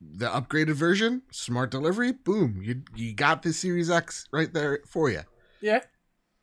the 0.00 0.26
upgraded 0.28 0.72
version, 0.74 1.22
smart 1.30 1.70
delivery. 1.70 2.12
Boom! 2.12 2.60
You 2.62 2.82
you 2.94 3.14
got 3.14 3.42
the 3.42 3.52
Series 3.52 3.90
X 3.90 4.26
right 4.32 4.52
there 4.52 4.80
for 4.86 5.10
you. 5.10 5.20
yeah, 5.60 5.80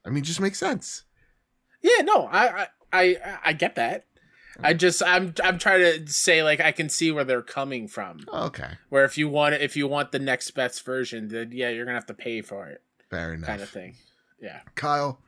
I 0.06 0.10
mean, 0.10 0.24
just 0.24 0.40
makes 0.40 0.60
sense. 0.60 1.04
yeah. 1.82 2.04
No, 2.04 2.28
I 2.32 2.48
I 2.64 2.68
I, 2.94 3.38
I 3.46 3.54
get 3.54 3.76
that. 3.76 4.06
I 4.64 4.74
just 4.74 5.02
I'm 5.04 5.34
I'm 5.44 5.58
trying 5.58 5.80
to 5.80 6.12
say 6.12 6.44
like 6.44 6.60
I 6.60 6.72
can 6.72 6.90
see 6.90 7.12
where 7.12 7.24
they're 7.24 7.42
coming 7.42 7.88
from. 7.88 8.20
Okay, 8.32 8.74
Where 8.90 9.06
if 9.06 9.18
you 9.18 9.28
want 9.28 9.56
if 9.56 9.76
you 9.76 9.88
want 9.88 10.12
the 10.12 10.20
next 10.20 10.52
best 10.52 10.86
version, 10.86 11.30
then 11.30 11.52
yeah, 11.52 11.70
you're 11.70 11.86
gonna 11.86 11.98
have 11.98 12.06
to 12.08 12.14
pay 12.14 12.42
for 12.42 12.68
it, 12.68 12.82
fair 13.10 13.34
enough. 13.34 13.48
kind 13.48 13.62
of 13.62 13.70
thing. 13.70 13.96
Yeah, 14.42 14.60
Kyle, 14.76 15.20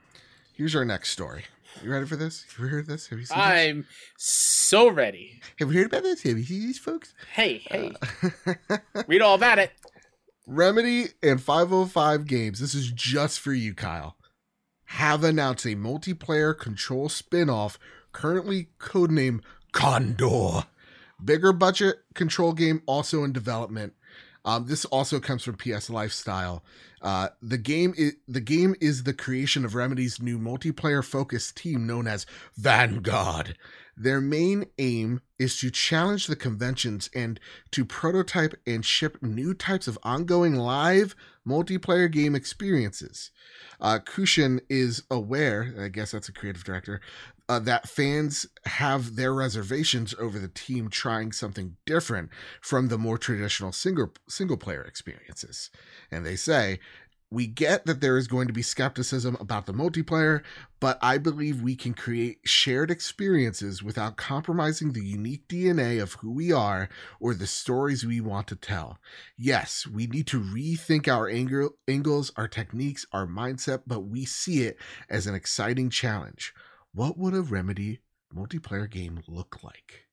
here's 0.54 0.76
our 0.76 0.86
next 0.86 1.10
story. 1.10 1.46
You 1.82 1.92
ready 1.92 2.06
for 2.06 2.16
this? 2.16 2.44
Have 2.52 2.60
you 2.60 2.68
heard 2.68 2.88
this? 2.88 3.08
Have 3.08 3.20
you 3.20 3.26
seen 3.26 3.38
this? 3.38 3.48
I'm 3.48 3.86
so 4.18 4.90
ready. 4.90 5.42
Have 5.60 5.72
you 5.72 5.80
heard 5.80 5.88
about 5.88 6.04
this? 6.04 6.24
Have 6.24 6.38
you 6.38 6.44
seen 6.44 6.62
these 6.62 6.80
folks? 6.80 7.14
Hey, 7.34 7.62
hey, 7.70 7.94
Uh, 8.70 8.78
read 9.08 9.22
all 9.22 9.36
about 9.36 9.60
it. 9.60 9.72
Remedy 10.46 11.08
and 11.22 11.42
505 11.42 12.26
Games, 12.28 12.60
this 12.60 12.76
is 12.76 12.92
just 12.92 13.40
for 13.40 13.54
you, 13.54 13.74
Kyle, 13.74 14.18
have 14.86 15.24
announced 15.24 15.66
a 15.66 15.70
multiplayer 15.76 16.58
control 16.58 17.10
spin 17.10 17.50
off, 17.50 17.80
currently 18.12 18.68
codenamed 18.80 19.42
Condor. 19.72 20.66
Bigger 21.24 21.54
budget 21.54 21.98
control 22.14 22.54
game 22.54 22.82
also 22.86 23.24
in 23.24 23.32
development. 23.32 23.94
Um, 24.46 24.66
this 24.68 24.84
also 24.86 25.22
comes 25.22 25.44
from 25.44 25.56
PS 25.56 25.90
Lifestyle. 25.90 26.64
Uh, 27.04 27.28
the 27.42 27.58
game 27.58 27.94
is 27.98 28.16
the 28.28 28.42
game 28.42 28.76
is 28.80 29.04
the 29.04 29.14
creation 29.14 29.66
of 29.66 29.76
Remedy's 29.76 30.22
new 30.22 30.40
multiplayer 30.40 31.04
focused 31.04 31.58
team 31.58 31.86
known 31.86 32.08
as 32.08 32.26
Vanguard. 32.56 33.58
Their 33.96 34.22
main 34.22 34.66
aim 34.80 35.22
is 35.38 35.60
to 35.60 35.70
challenge 35.70 36.26
the 36.28 36.36
conventions 36.36 37.10
and 37.14 37.40
to 37.72 37.86
prototype 37.86 38.56
and 38.66 38.84
ship 38.84 39.22
new 39.22 39.54
types 39.54 39.88
of 39.88 40.00
ongoing 40.02 40.56
live 40.56 41.16
multiplayer 41.48 42.10
game 42.10 42.34
experiences. 42.34 43.30
Uh, 43.80 44.00
Kushin 44.00 44.62
is 44.70 45.04
aware, 45.12 45.76
I 45.80 45.90
guess 45.90 46.12
that's 46.12 46.30
a 46.30 46.34
creative 46.34 46.64
director, 46.64 47.02
uh, 47.50 47.60
that 47.60 47.90
fans 47.90 48.46
have 48.66 49.16
their 49.16 49.34
reservations 49.34 50.16
over 50.20 50.40
the 50.40 50.48
team 50.48 50.90
trying 50.90 51.32
something 51.32 51.76
different 51.86 52.30
from 52.62 52.88
the 52.88 52.98
more 52.98 53.18
traditional 53.18 53.72
single 53.72 54.14
single 54.28 54.58
player 54.58 54.84
experiences. 54.84 55.70
And 56.12 56.26
they 56.26 56.36
say, 56.36 56.80
we 57.34 57.48
get 57.48 57.88
that 57.88 58.00
there 58.00 58.16
is 58.16 58.28
going 58.28 58.46
to 58.46 58.54
be 58.54 58.62
skepticism 58.62 59.36
about 59.40 59.66
the 59.66 59.74
multiplayer, 59.74 60.44
but 60.80 61.00
I 61.02 61.18
believe 61.18 61.64
we 61.64 61.76
can 61.76 61.96
create 61.96 62.38
shared 62.46 62.92
experiences 62.92 63.82
without 63.82 64.18
compromising 64.18 64.92
the 64.92 65.04
unique 65.04 65.48
DNA 65.48 66.00
of 66.00 66.14
who 66.14 66.32
we 66.32 66.52
are 66.52 66.90
or 67.20 67.34
the 67.34 67.48
stories 67.48 68.06
we 68.06 68.22
want 68.22 68.46
to 68.50 68.56
tell. 68.56 69.00
Yes, 69.36 69.88
we 69.88 70.06
need 70.06 70.28
to 70.28 70.40
rethink 70.40 71.08
our 71.08 71.28
angle, 71.28 71.72
angles, 71.88 72.32
our 72.36 72.48
techniques, 72.48 73.04
our 73.12 73.26
mindset, 73.26 73.82
but 73.88 74.02
we 74.02 74.26
see 74.26 74.62
it 74.62 74.78
as 75.10 75.26
an 75.26 75.34
exciting 75.34 75.90
challenge. 75.90 76.54
What 76.94 77.18
would 77.18 77.34
a 77.34 77.42
Remedy 77.42 78.00
multiplayer 78.36 78.90
game 78.90 79.22
look 79.28 79.64
like? 79.64 80.08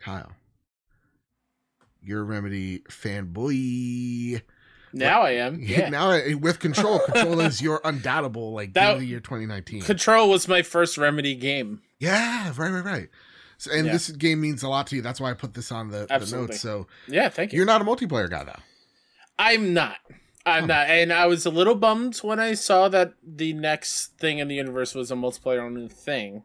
Kyle, 0.00 0.32
you're 2.00 2.20
a 2.20 2.24
Remedy 2.24 2.80
fanboy. 2.90 4.42
Now 4.92 5.22
I 5.22 5.30
am. 5.32 5.58
Yeah. 5.60 5.88
now 5.88 6.10
with 6.38 6.60
Control, 6.60 7.00
Control 7.00 7.40
is 7.40 7.60
your 7.60 7.80
undoubtable 7.84 8.52
like 8.52 8.72
That- 8.74 8.86
game 8.88 8.94
of 8.94 9.00
the 9.00 9.06
year 9.06 9.20
2019. 9.20 9.82
Control 9.82 10.28
was 10.30 10.46
my 10.48 10.62
first 10.62 10.96
Remedy 10.96 11.34
game. 11.34 11.82
yeah, 11.98 12.52
right, 12.56 12.70
right, 12.70 12.84
right. 12.84 13.08
So, 13.58 13.72
and 13.72 13.86
Yeah. 13.86 13.92
this 13.92 14.10
game 14.10 14.40
means 14.42 14.62
a 14.62 14.68
lot 14.68 14.86
to 14.88 14.96
you. 14.96 15.02
That's 15.02 15.18
why 15.20 15.30
I 15.30 15.34
put 15.34 15.54
this 15.54 15.72
on 15.72 15.88
the, 15.88 16.06
the 16.06 16.36
notes. 16.36 16.60
So 16.60 16.86
Yeah, 17.08 17.30
thank 17.30 17.52
you. 17.52 17.56
you're 17.56 17.66
not 17.66 17.80
a 17.80 17.84
multiplayer 17.84 18.28
guy 18.30 18.44
though. 18.44 18.60
I'm 19.38 19.72
not. 19.74 19.96
I'm 20.46 20.68
not. 20.68 20.88
And 20.88 21.12
I 21.12 21.26
was 21.26 21.44
a 21.44 21.50
little 21.50 21.74
bummed 21.74 22.18
when 22.18 22.38
I 22.38 22.54
saw 22.54 22.88
that 22.88 23.14
the 23.22 23.52
next 23.52 24.16
thing 24.18 24.38
in 24.38 24.46
the 24.46 24.54
universe 24.54 24.94
was 24.94 25.10
a 25.10 25.16
multiplayer 25.16 25.60
only 25.60 25.88
thing. 25.88 26.44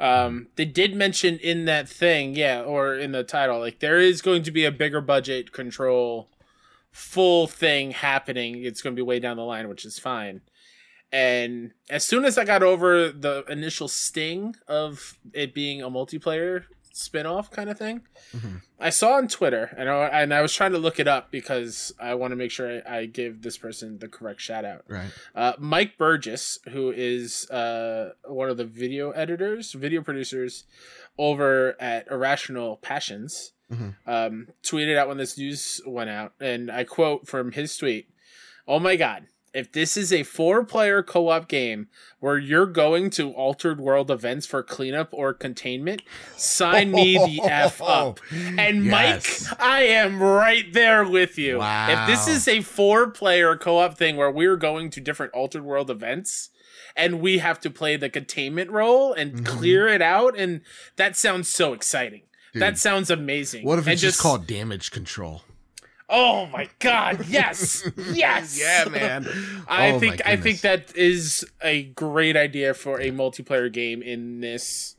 Um, 0.00 0.48
they 0.56 0.64
did 0.64 0.94
mention 0.94 1.38
in 1.38 1.64
that 1.66 1.88
thing, 1.88 2.34
yeah, 2.34 2.62
or 2.62 2.94
in 2.94 3.12
the 3.12 3.24
title, 3.24 3.60
like 3.60 3.78
there 3.78 3.98
is 3.98 4.22
going 4.22 4.42
to 4.42 4.50
be 4.50 4.64
a 4.64 4.72
bigger 4.72 5.00
budget 5.00 5.52
control 5.52 6.28
full 6.90 7.46
thing 7.46 7.92
happening. 7.92 8.64
It's 8.64 8.82
going 8.82 8.94
to 8.94 8.98
be 8.98 9.06
way 9.06 9.20
down 9.20 9.36
the 9.36 9.44
line, 9.44 9.68
which 9.68 9.84
is 9.84 9.98
fine. 9.98 10.40
And 11.12 11.72
as 11.88 12.04
soon 12.04 12.24
as 12.24 12.36
I 12.36 12.44
got 12.44 12.62
over 12.62 13.10
the 13.10 13.44
initial 13.48 13.88
sting 13.88 14.56
of 14.66 15.18
it 15.32 15.54
being 15.54 15.80
a 15.80 15.90
multiplayer 15.90 16.64
spin-off 16.98 17.50
kind 17.50 17.70
of 17.70 17.78
thing, 17.78 18.02
Mhm. 18.34 18.62
I 18.80 18.90
saw 18.90 19.14
on 19.14 19.28
Twitter, 19.28 19.74
and 19.76 19.88
I, 19.88 20.06
and 20.08 20.34
I 20.34 20.42
was 20.42 20.52
trying 20.54 20.72
to 20.72 20.78
look 20.78 20.98
it 21.00 21.06
up 21.08 21.30
because 21.30 21.92
I 22.00 22.14
want 22.14 22.32
to 22.32 22.36
make 22.36 22.50
sure 22.50 22.82
I, 22.86 22.98
I 22.98 23.06
give 23.06 23.42
this 23.42 23.56
person 23.56 23.98
the 23.98 24.08
correct 24.08 24.40
shout 24.40 24.64
out. 24.64 24.84
Right. 24.88 25.10
Uh, 25.34 25.52
Mike 25.58 25.96
Burgess, 25.98 26.58
who 26.70 26.90
is 26.94 27.48
uh, 27.50 28.12
one 28.24 28.50
of 28.50 28.56
the 28.56 28.64
video 28.64 29.10
editors, 29.12 29.72
video 29.72 30.02
producers 30.02 30.64
over 31.18 31.76
at 31.80 32.08
Irrational 32.10 32.76
Passions, 32.78 33.52
Mhm. 33.72 33.94
um, 34.06 34.48
tweeted 34.62 34.96
out 34.96 35.08
when 35.08 35.18
this 35.18 35.36
news 35.36 35.80
went 35.86 36.08
out, 36.10 36.32
and 36.40 36.70
I 36.70 36.84
quote 36.84 37.26
from 37.28 37.52
his 37.52 37.76
tweet: 37.76 38.08
"Oh 38.66 38.78
my 38.78 38.96
god." 38.96 39.26
If 39.54 39.72
this 39.72 39.96
is 39.96 40.12
a 40.12 40.22
four 40.22 40.64
player 40.64 41.02
co 41.02 41.28
op 41.30 41.48
game 41.48 41.88
where 42.20 42.38
you're 42.38 42.66
going 42.66 43.10
to 43.10 43.30
altered 43.32 43.80
world 43.80 44.10
events 44.10 44.46
for 44.46 44.62
cleanup 44.62 45.08
or 45.12 45.32
containment, 45.32 46.02
sign 46.36 46.90
me 46.90 47.16
the 47.16 47.42
F 47.48 47.80
up. 47.82 48.20
And 48.58 48.84
Yes. 48.84 49.46
Mike, 49.50 49.60
I 49.60 49.82
am 49.84 50.22
right 50.22 50.72
there 50.72 51.04
with 51.04 51.38
you. 51.38 51.60
If 51.62 52.06
this 52.06 52.28
is 52.28 52.46
a 52.48 52.60
four 52.60 53.10
player 53.10 53.56
co 53.56 53.78
op 53.78 53.96
thing 53.96 54.16
where 54.16 54.30
we're 54.30 54.56
going 54.56 54.90
to 54.90 55.00
different 55.00 55.32
altered 55.32 55.64
world 55.64 55.90
events 55.90 56.50
and 56.96 57.20
we 57.20 57.38
have 57.38 57.60
to 57.60 57.70
play 57.70 57.96
the 57.96 58.10
containment 58.10 58.70
role 58.70 59.12
and 59.12 59.32
Mhm. 59.34 59.46
clear 59.46 59.86
it 59.88 60.02
out, 60.02 60.36
and 60.38 60.62
that 60.96 61.16
sounds 61.16 61.48
so 61.52 61.72
exciting. 61.72 62.22
Dude, 62.52 62.62
that 62.62 62.78
sounds 62.78 63.10
amazing. 63.10 63.64
what 63.64 63.78
if 63.78 63.86
it's 63.86 64.00
just 64.02 64.18
called 64.18 64.46
damage 64.46 64.90
control? 64.90 65.42
Oh 66.08 66.46
my 66.46 66.68
god, 66.78 67.26
yes. 67.28 67.88
yes. 68.12 68.58
yeah, 68.58 68.88
man. 68.90 69.28
I 69.68 69.90
Oh 69.90 70.00
think 70.00 70.26
I 70.26 70.36
think 70.36 70.62
that 70.62 70.96
is 70.96 71.44
a 71.62 71.84
great 71.84 72.36
idea 72.36 72.74
for 72.74 73.00
a 73.00 73.10
multiplayer 73.10 73.72
game 73.72 74.02
in 74.02 74.40
this 74.40 74.96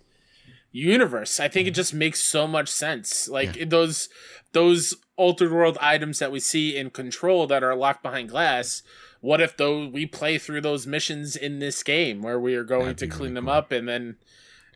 universe. 0.72 1.40
I 1.40 1.48
think 1.48 1.68
it 1.68 1.72
mm. 1.72 1.76
just 1.76 1.94
makes 1.94 2.22
so 2.22 2.48
much 2.48 2.69
sense. 2.69 3.27
Like 3.27 3.69
those 3.69 4.10
those 4.52 4.95
altered 5.15 5.52
world 5.52 5.77
items 5.81 6.19
that 6.19 6.31
we 6.31 6.40
see 6.40 6.77
in 6.77 6.90
Control 6.90 7.48
that 7.48 7.64
are 7.64 7.76
locked 7.76 8.03
behind 8.03 8.30
glass. 8.30 8.84
What 9.22 9.41
if 9.41 9.57
though 9.57 9.88
we 9.88 10.06
play 10.06 10.38
through 10.38 10.61
those 10.61 10.88
missions 10.88 11.36
in 11.36 11.60
this 11.60 11.84
game 11.84 12.22
where 12.22 12.40
we 12.40 12.56
are 12.56 12.64
going 12.64 12.86
That'd 12.86 12.98
to 12.99 13.07
clean 13.07 13.22
really 13.22 13.34
them 13.36 13.45
cool. 13.45 13.53
up 13.53 13.72
and 13.72 13.88
then 13.88 14.15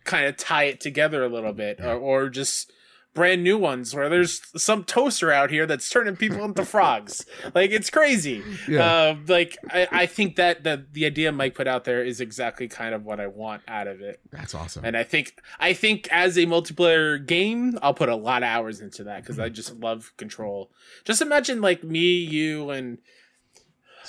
kind 0.04 0.26
of 0.26 0.36
tie 0.36 0.66
it 0.66 0.82
together 0.82 1.24
a 1.24 1.30
little 1.30 1.54
mm, 1.54 1.58
bit, 1.58 1.78
Yeah. 1.80 1.94
or, 1.94 1.98
or 2.26 2.30
just 2.30 2.72
brand 3.14 3.44
new 3.44 3.58
ones 3.58 3.94
where 3.94 4.10
there's 4.10 4.42
some 4.60 4.84
toaster 4.84 5.32
out 5.32 5.52
here 5.52 5.66
that's 5.66 5.90
turning 5.90 6.16
people 6.16 6.44
into 6.44 6.66
frogs. 6.74 7.26
Like 7.54 7.72
it's 7.72 7.90
crazy. 7.90 8.44
Yeah. 8.68 8.86
Uh, 8.86 9.16
like 9.28 9.58
I, 9.70 9.88
I 9.92 10.06
think 10.06 10.36
that 10.38 10.64
the 10.64 10.86
the 10.92 11.06
idea 11.06 11.32
Mike 11.32 11.56
put 11.56 11.68
out 11.68 11.84
there 11.84 12.04
is 12.04 12.20
exactly 12.22 12.68
kind 12.68 12.96
of 12.96 13.06
what 13.06 13.20
I 13.20 13.28
want 13.28 13.62
out 13.68 13.88
of 13.88 14.02
it. 14.02 14.20
That's 14.32 14.56
awesome. 14.56 14.86
And 14.86 14.98
I 14.98 15.04
think 15.04 15.42
I 15.60 15.74
think 15.74 16.08
as 16.12 16.38
a 16.38 16.46
multiplayer 16.46 17.24
game, 17.26 17.78
I'll 17.82 17.94
put 17.94 18.10
a 18.10 18.16
lot 18.16 18.44
of 18.44 18.48
hours 18.48 18.82
into 18.82 19.04
that 19.06 19.22
because 19.22 19.40
I 19.40 19.50
just 19.50 19.76
love 19.80 20.12
control. 20.18 20.72
Just 21.06 21.22
imagine 21.22 21.62
like 21.62 21.84
me, 21.84 22.16
you, 22.16 22.70
and 22.72 22.98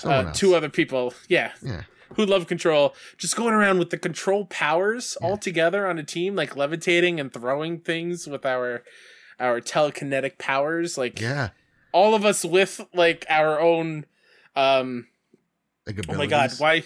uh, 0.02 0.32
two 0.32 0.54
other 0.54 0.68
people. 0.68 1.14
Yeah, 1.28 1.52
Yeah. 1.62 1.82
Who 2.16 2.24
love 2.26 2.46
control, 2.46 2.94
just 3.18 3.36
going 3.36 3.54
around 3.54 3.78
with 3.78 3.90
the 3.90 3.98
control 3.98 4.44
powers 4.46 5.16
Yeah. 5.20 5.26
all 5.28 5.36
together 5.36 5.86
on 5.86 5.98
a 5.98 6.04
team, 6.04 6.36
like 6.36 6.56
levitating 6.56 7.18
and 7.20 7.32
throwing 7.32 7.78
things 7.80 8.26
with 8.26 8.44
our 8.46 8.82
our 9.40 9.60
telekinetic 9.60 10.38
powers, 10.38 10.96
like 10.96 11.20
Yeah. 11.20 11.48
all 11.92 12.14
of 12.14 12.24
us 12.24 12.44
with 12.44 12.80
like 12.94 13.24
our 13.28 13.60
own. 13.60 14.06
um 14.56 15.08
Like 15.86 15.98
Oh 16.08 16.14
my 16.14 16.26
god, 16.26 16.52
why 16.58 16.84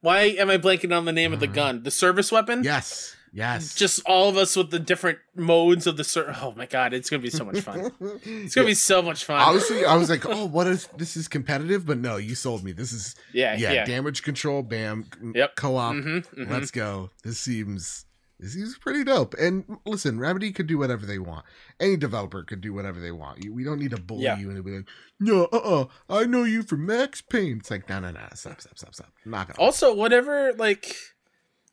why 0.00 0.22
am 0.22 0.50
I 0.50 0.58
blanking 0.58 0.94
on 0.96 1.04
the 1.06 1.12
name 1.12 1.32
of 1.32 1.40
the 1.40 1.48
Uh, 1.48 1.52
gun? 1.52 1.82
The 1.84 1.90
service 1.90 2.30
weapon. 2.32 2.62
Yes. 2.64 3.16
Yes. 3.32 3.74
Just 3.74 4.02
all 4.04 4.28
of 4.28 4.36
us 4.36 4.54
with 4.56 4.70
the 4.70 4.78
different 4.78 5.18
modes 5.34 5.86
of 5.86 5.96
the 5.96 6.04
ser- 6.04 6.36
Oh 6.42 6.52
my 6.54 6.66
god, 6.66 6.92
it's 6.92 7.08
gonna 7.08 7.22
be 7.22 7.30
so 7.30 7.44
much 7.44 7.60
fun. 7.60 7.90
It's 8.24 8.54
gonna 8.54 8.66
be 8.66 8.74
so 8.74 9.00
much 9.00 9.24
fun. 9.24 9.40
Honestly, 9.40 9.84
I 9.86 9.96
was 9.96 10.10
like, 10.10 10.26
"Oh, 10.26 10.44
what 10.44 10.66
if 10.66 10.90
this 10.98 11.16
is 11.16 11.28
competitive?" 11.28 11.86
But 11.86 11.98
no, 11.98 12.16
you 12.16 12.34
sold 12.34 12.62
me. 12.62 12.72
This 12.72 12.92
is 12.92 13.14
yeah, 13.32 13.56
yeah, 13.56 13.72
yeah. 13.72 13.84
damage 13.86 14.22
control. 14.22 14.62
Bam. 14.62 15.06
Yep. 15.34 15.56
Co-op. 15.56 15.94
Mhm, 15.94 16.26
mhm. 16.34 16.50
Let's 16.50 16.70
go. 16.70 17.08
This 17.24 17.38
seems 17.38 18.04
this 18.38 18.52
seems 18.54 18.76
pretty 18.76 19.04
dope. 19.04 19.34
And 19.38 19.64
listen, 19.86 20.18
Remedy 20.18 20.52
could 20.52 20.66
do 20.66 20.76
whatever 20.76 21.06
they 21.06 21.18
want. 21.18 21.46
Any 21.80 21.96
developer 21.96 22.42
could 22.42 22.60
do 22.60 22.74
whatever 22.74 23.00
they 23.00 23.12
want. 23.12 23.38
We 23.50 23.64
don't 23.64 23.78
need 23.78 23.92
to 23.92 24.00
bully 24.00 24.24
Yeah. 24.24 24.36
you 24.38 24.50
and 24.50 24.62
be 24.64 24.72
like, 24.72 24.88
"No, 25.20 25.44
uh, 25.52 25.56
uh 25.56 25.84
I 26.10 26.26
know 26.26 26.42
you 26.44 26.62
from 26.64 26.84
Max 26.84 27.22
Payne." 27.22 27.58
It's 27.60 27.70
like, 27.70 27.88
no, 27.88 28.00
no, 28.00 28.10
no, 28.10 28.20
stop, 28.34 28.60
stop, 28.60 28.76
stop, 28.76 28.94
stop. 28.94 29.12
Not 29.24 29.46
gonna. 29.48 29.58
Also, 29.58 29.94
whatever, 29.94 30.52
like, 30.54 30.94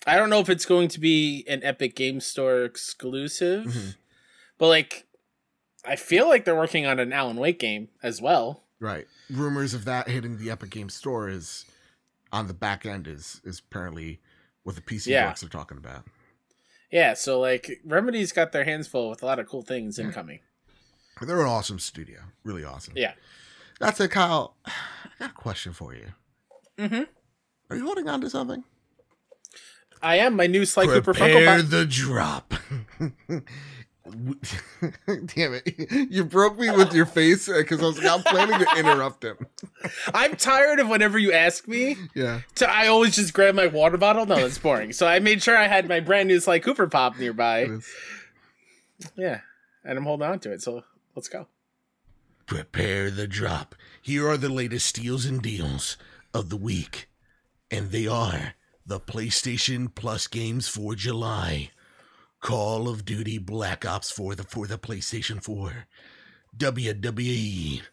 I 0.07 0.15
don't 0.15 0.29
know 0.29 0.39
if 0.39 0.49
it's 0.49 0.65
going 0.65 0.87
to 0.89 0.99
be 0.99 1.45
an 1.47 1.61
Epic 1.63 1.95
Game 1.95 2.19
Store 2.21 2.63
exclusive, 2.63 3.65
Mhm. 3.65 3.95
but 4.57 4.67
like, 4.67 5.05
I 5.85 5.95
feel 5.95 6.27
like 6.27 6.45
they're 6.45 6.55
working 6.55 6.85
on 6.85 6.99
an 6.99 7.11
Alan 7.13 7.37
Wake 7.37 7.59
game 7.59 7.89
as 8.01 8.21
well. 8.21 8.63
Right. 8.79 9.07
Rumors 9.29 9.73
of 9.73 9.85
that 9.85 10.07
hitting 10.07 10.37
the 10.37 10.49
Epic 10.51 10.69
Game 10.69 10.89
Store 10.89 11.27
is 11.29 11.65
on 12.31 12.47
the 12.47 12.53
back 12.53 12.85
end 12.85 13.07
is 13.07 13.41
is 13.43 13.59
apparently 13.59 14.19
what 14.63 14.75
the 14.75 14.81
PC 14.81 15.11
Yeah. 15.11 15.27
works 15.27 15.43
are 15.43 15.49
talking 15.49 15.77
about. 15.77 16.05
Yeah, 16.91 17.13
so 17.13 17.39
like, 17.39 17.81
Remedy's 17.85 18.31
got 18.31 18.51
their 18.51 18.63
hands 18.63 18.87
full 18.87 19.09
with 19.09 19.21
a 19.21 19.25
lot 19.25 19.37
of 19.39 19.47
cool 19.47 19.61
things 19.61 19.99
incoming. 19.99 20.39
They're 21.21 21.41
an 21.41 21.45
awesome 21.47 21.79
studio. 21.79 22.21
Really 22.43 22.63
awesome. 22.63 22.93
Yeah. 22.95 23.13
That's 23.79 23.99
it, 23.99 24.11
Kyle. 24.11 24.55
I 24.65 24.71
got 25.19 25.31
a 25.31 25.33
question 25.33 25.73
for 25.73 25.93
you. 25.93 26.13
Mm-hmm. 26.77 27.03
Are 27.69 27.75
you 27.75 27.83
holding 27.83 28.07
on 28.07 28.21
to 28.21 28.29
something? 28.29 28.63
I 30.01 30.17
am 30.17 30.35
my 30.35 30.47
new 30.47 30.65
Sly 30.65 30.85
Cooper 30.85 31.13
Funko 31.13 31.17
Prepare 31.33 31.59
Pop. 31.61 31.69
the 31.69 31.85
drop. 31.85 32.53
Damn 35.35 35.53
it. 35.53 36.09
You 36.11 36.25
broke 36.25 36.57
me 36.57 36.69
with 36.71 36.93
your 36.93 37.05
face 37.05 37.47
uh, 37.47 37.53
because 37.57 37.79
I 37.81 37.85
was 37.85 38.01
like, 38.01 38.07
I'm 38.11 38.23
planning 38.23 38.59
to 38.59 38.79
interrupt 38.79 39.23
him. 39.23 39.37
I'm 40.13 40.35
tired 40.35 40.79
of 40.79 40.87
whenever 40.89 41.19
you 41.19 41.31
ask 41.31 41.67
me 41.67 41.95
Yeah. 42.15 42.41
to. 42.55 42.69
I 42.69 42.87
always 42.87 43.15
just 43.15 43.33
grab 43.33 43.53
my 43.55 43.67
water 43.67 43.97
bottle. 43.97 44.25
No, 44.25 44.35
that's 44.37 44.57
boring. 44.57 44.93
So 44.93 45.05
I 45.05 45.19
made 45.19 45.43
sure 45.43 45.55
I 45.55 45.67
had 45.67 45.87
my 45.87 45.99
brand 45.99 46.27
new 46.27 46.39
Sly 46.39 46.59
Cooper 46.59 46.87
Pop 46.87 47.19
nearby. 47.19 47.67
Yeah, 49.15 49.41
and 49.83 49.97
I'm 49.97 50.05
holding 50.05 50.27
on 50.27 50.39
to 50.39 50.51
it. 50.51 50.61
So 50.61 50.83
let's 51.15 51.29
go. 51.29 51.47
Prepare 52.47 53.11
the 53.11 53.27
drop. 53.27 53.75
Here 54.01 54.27
are 54.27 54.37
the 54.37 54.49
latest 54.49 54.87
steals 54.87 55.25
and 55.25 55.39
deals 55.41 55.97
of 56.33 56.49
the 56.49 56.57
week. 56.57 57.09
And 57.69 57.91
they 57.91 58.07
are 58.07 58.55
the 58.89 58.99
PlayStation 58.99 59.93
Plus 59.93 60.25
games 60.25 60.67
for 60.67 60.95
July. 60.95 61.69
Call 62.41 62.89
of 62.89 63.05
Duty 63.05 63.37
Black 63.37 63.85
Ops 63.85 64.09
for 64.09 64.33
the 64.33 64.43
for 64.43 64.65
the 64.65 64.79
PlayStation 64.79 65.43
4. 65.43 65.85
WWE 66.57 67.83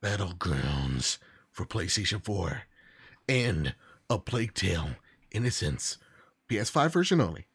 Battlegrounds 0.00 1.18
for 1.50 1.66
PlayStation 1.66 2.24
4. 2.24 2.62
And 3.28 3.74
A 4.08 4.20
Plague 4.20 4.54
Tale 4.54 4.90
Innocence 5.32 5.98
PS5 6.48 6.92
version 6.92 7.20
only. 7.20 7.46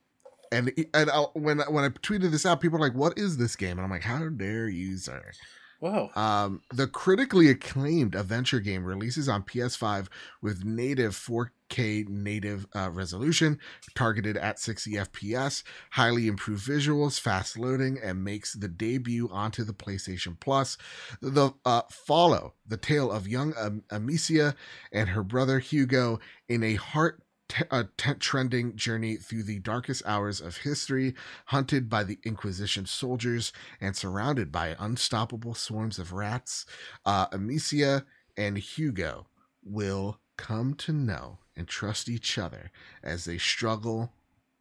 And 0.52 0.74
and 0.94 1.10
I, 1.10 1.20
when 1.36 1.60
when 1.60 1.86
I 1.86 1.90
tweeted 1.90 2.32
this 2.32 2.46
out, 2.46 2.60
people 2.60 2.80
were 2.80 2.86
like, 2.86 2.98
"What 2.98 3.18
is 3.18 3.38
this 3.38 3.56
game?" 3.56 3.78
And 3.78 3.82
I'm 3.82 3.92
like, 3.92 4.04
"How 4.04 4.28
dare 4.28 4.68
you, 4.68 4.98
sir?" 4.98 5.24
Whoa. 5.80 6.10
Um, 6.16 6.62
the 6.74 6.88
critically 6.88 7.50
acclaimed 7.50 8.14
adventure 8.14 8.60
game 8.60 8.84
releases 8.84 9.30
on 9.30 9.44
PS5 9.44 10.08
with 10.42 10.66
native 10.66 11.14
4K 11.14 12.10
native 12.10 12.68
uh, 12.76 12.90
resolution, 12.92 13.60
targeted 13.96 14.36
at 14.36 14.60
60 14.60 14.92
FPS, 14.92 15.64
highly 15.92 16.28
improved 16.28 16.68
visuals, 16.68 17.18
fast 17.18 17.58
loading, 17.58 17.98
and 18.04 18.26
makes 18.26 18.54
the 18.54 18.68
debut 18.68 19.30
onto 19.32 19.64
the 19.64 19.74
PlayStation 19.74 20.38
Plus. 20.38 20.78
The 21.22 21.52
uh, 21.64 21.84
follow 21.90 22.56
the 22.68 22.78
tale 22.78 23.10
of 23.10 23.28
young 23.28 23.54
um, 23.58 23.84
Amicia 23.90 24.56
and 24.92 25.10
her 25.10 25.24
brother 25.24 25.60
Hugo 25.60 26.20
in 26.50 26.62
a 26.62 26.76
heart 26.76 27.24
t- 27.50 27.66
a 27.70 27.88
t- 27.98 28.14
trending 28.14 28.76
journey 28.78 29.18
through 29.18 29.44
the 29.44 29.60
darkest 29.60 30.04
hours 30.06 30.40
of 30.40 30.58
history, 30.58 31.16
hunted 31.48 31.90
by 31.90 32.04
the 32.04 32.20
Inquisition 32.24 32.86
soldiers 32.86 33.52
and 33.82 33.96
surrounded 33.96 34.52
by 34.52 34.76
unstoppable 34.80 35.56
swarms 35.56 36.00
of 36.00 36.14
rats. 36.14 36.66
Uh, 37.06 37.28
Amicia 37.34 38.06
and 38.38 38.58
Hugo 38.58 39.28
will 39.64 40.20
come 40.38 40.74
to 40.76 40.94
know 40.94 41.40
and 41.58 41.68
trust 41.68 42.08
each 42.08 42.38
other 42.38 42.72
as 43.04 43.26
they 43.26 43.38
struggle 43.38 44.14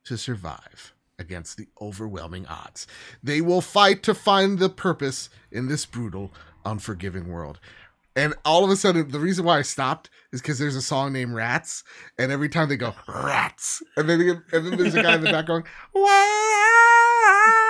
to 0.05 0.19
survive 0.19 0.93
against 1.19 1.57
the 1.57 1.69
overwhelming 1.81 2.47
odds. 2.47 2.87
They 3.23 3.41
will 3.41 3.61
fight 3.61 4.03
to 4.05 4.15
find 4.15 4.59
the 4.59 4.69
purpose 4.69 5.29
in 5.51 5.69
this 5.69 5.85
brutal, 5.85 6.33
unforgiving 6.65 7.29
world. 7.29 7.61
And 8.19 8.35
all 8.45 8.65
of 8.65 8.71
a 8.71 8.77
sudden, 8.77 9.11
the 9.11 9.21
reason 9.21 9.45
why 9.45 9.59
I 9.59 9.63
stopped 9.63 10.11
is 10.33 10.41
because 10.43 10.59
there's 10.59 10.75
a 10.77 10.83
song 10.83 11.13
named 11.13 11.35
Rats, 11.35 11.85
and 12.19 12.33
every 12.33 12.49
time 12.49 12.69
they 12.69 12.77
go 12.77 12.93
Rats, 13.07 13.83
and 13.97 14.09
then 14.09 14.19
get- 14.19 14.43
and 14.53 14.67
then 14.67 14.77
there's 14.77 14.95
a 14.95 15.03
guy 15.03 15.15
in 15.15 15.21
the 15.23 15.31
back 15.31 15.47
going 15.47 15.63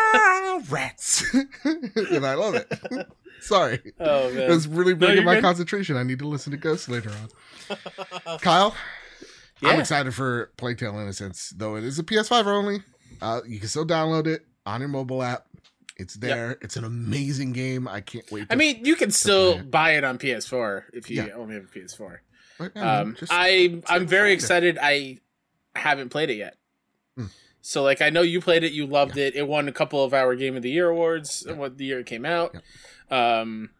Wow, 0.08 0.62
Rats, 0.70 1.22
and 1.64 2.24
I 2.26 2.34
love 2.34 2.54
it. 2.54 2.72
Sorry, 3.40 3.80
Oh 4.00 4.32
man. 4.32 4.50
it's 4.50 4.66
really 4.66 4.94
breaking 4.94 5.16
you're 5.18 5.24
my 5.24 5.34
good. 5.36 5.42
concentration. 5.44 5.96
I 5.96 6.02
need 6.02 6.18
to 6.18 6.26
listen 6.26 6.50
to 6.50 6.56
Ghost 6.56 6.88
later 6.88 7.10
on. 7.10 8.38
Kyle, 8.40 8.74
I'm 9.62 9.78
excited 9.78 10.12
for 10.14 10.50
Plague 10.56 10.78
Tale 10.78 10.98
Innocence, 10.98 11.52
though 11.56 11.76
it 11.76 11.84
is 11.84 11.98
a 12.00 12.02
PS5 12.02 12.46
only. 12.46 12.80
Uh, 13.22 13.40
you 13.46 13.60
can 13.60 13.68
still 13.68 13.86
download 13.86 14.26
it 14.26 14.44
on 14.66 14.80
your 14.80 14.88
mobile 14.88 15.22
app. 15.22 15.46
It's 15.98 16.14
there. 16.14 16.58
It's 16.62 16.76
an 16.76 16.84
amazing 16.84 17.52
game. 17.52 17.88
I 17.88 18.00
can't 18.00 18.30
wait. 18.30 18.48
To 18.48 18.52
I 18.52 18.56
mean, 18.56 18.84
you 18.84 18.94
can 18.96 19.10
still 19.10 19.58
it. 19.58 19.70
buy 19.70 19.92
it 19.92 20.04
on 20.04 20.16
PS4 20.18 20.84
if 20.92 21.10
you 21.10 21.24
Yeah. 21.24 21.32
only 21.34 21.54
have 21.54 21.64
a 21.64 21.66
PS4. 21.66 22.20
Right 22.58 22.74
now, 22.74 23.00
Um, 23.02 23.16
just- 23.18 23.32
I 23.32 23.82
I'm 23.86 24.06
very 24.06 24.28
yeah. 24.30 24.34
excited. 24.34 24.78
I 24.80 25.18
haven't 25.74 26.08
played 26.10 26.30
it 26.30 26.36
yet. 26.36 26.56
Mm. 27.18 27.30
So 27.60 27.82
like 27.82 28.00
I 28.00 28.10
know 28.10 28.22
you 28.22 28.40
played 28.40 28.62
it, 28.64 28.72
you 28.72 28.86
loved 28.86 29.16
it. 29.16 29.34
It 29.34 29.46
won 29.48 29.68
a 29.68 29.72
couple 29.72 30.02
of 30.04 30.14
our 30.14 30.34
Game 30.36 30.56
of 30.56 30.62
the 30.62 30.70
Year 30.70 30.88
awards. 30.88 31.44
What 31.48 31.78
the 31.78 31.84
year 31.84 32.00
it 32.00 32.06
came 32.06 32.24
out. 32.24 32.56
Um, 33.10 33.70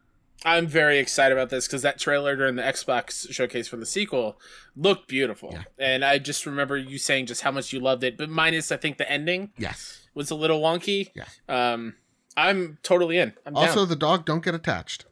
I'm 0.45 0.69
very 0.69 0.99
excited 0.99 1.37
about 1.37 1.51
this 1.51 1.67
because 1.67 1.83
that 1.83 1.99
trailer 1.99 2.37
during 2.37 2.55
the 2.55 2.63
Xbox 2.63 3.33
showcase 3.33 3.67
for 3.67 3.77
the 3.77 3.87
sequel 3.87 4.41
looked 4.77 5.09
beautiful, 5.09 5.51
Yeah. 5.53 5.65
and 5.79 6.05
I 6.05 6.19
just 6.19 6.47
remember 6.47 6.77
you 6.77 6.97
saying 6.99 7.27
just 7.27 7.43
how 7.43 7.51
much 7.51 7.73
you 7.73 7.81
loved 7.81 8.05
it. 8.05 8.17
But 8.17 8.31
minus, 8.31 8.71
I 8.71 8.77
think 8.77 8.99
the 8.99 9.11
ending 9.11 9.51
yes. 9.59 10.07
was 10.15 10.31
a 10.31 10.37
little 10.37 10.61
wonky. 10.61 11.11
Yeah. 11.17 11.25
Um, 11.49 11.97
I'm 12.39 12.79
totally 12.83 13.19
in. 13.19 13.35
I'm 13.45 13.57
Also, 13.57 13.81
down. 13.81 13.89
the 13.89 13.97
dog 13.97 14.25
don't 14.25 14.45
get 14.45 14.55
attached. 14.55 15.05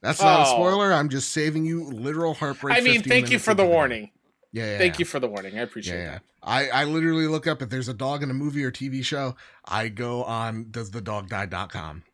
That's 0.00 0.20
not 0.20 0.40
a 0.40 0.50
Oh. 0.50 0.54
spoiler. 0.54 0.92
I'm 0.92 1.08
just 1.08 1.30
saving 1.30 1.64
you 1.64 1.82
literal 1.84 2.34
heartbreak. 2.34 2.76
I 2.76 2.80
mean, 2.80 3.02
thank 3.02 3.30
you 3.30 3.38
for 3.38 3.54
the 3.54 3.64
warning. 3.64 4.10
Yeah, 4.52 4.72
yeah. 4.72 4.78
Thank 4.78 4.94
yeah. 4.94 4.98
you 5.00 5.04
for 5.06 5.18
the 5.18 5.26
warning. 5.28 5.58
I 5.58 5.62
appreciate 5.62 5.96
Yeah, 5.98 6.10
that. 6.12 6.22
I, 6.42 6.68
I 6.68 6.84
literally 6.84 7.26
look 7.26 7.46
up 7.46 7.62
if 7.62 7.70
there's 7.70 7.88
a 7.88 7.94
dog 7.94 8.22
in 8.22 8.30
a 8.30 8.34
movie 8.34 8.62
or 8.64 8.70
TV 8.70 9.02
show, 9.04 9.34
I 9.64 9.88
go 9.88 10.22
on 10.24 10.66
doesthedogdie.com. 10.66 12.04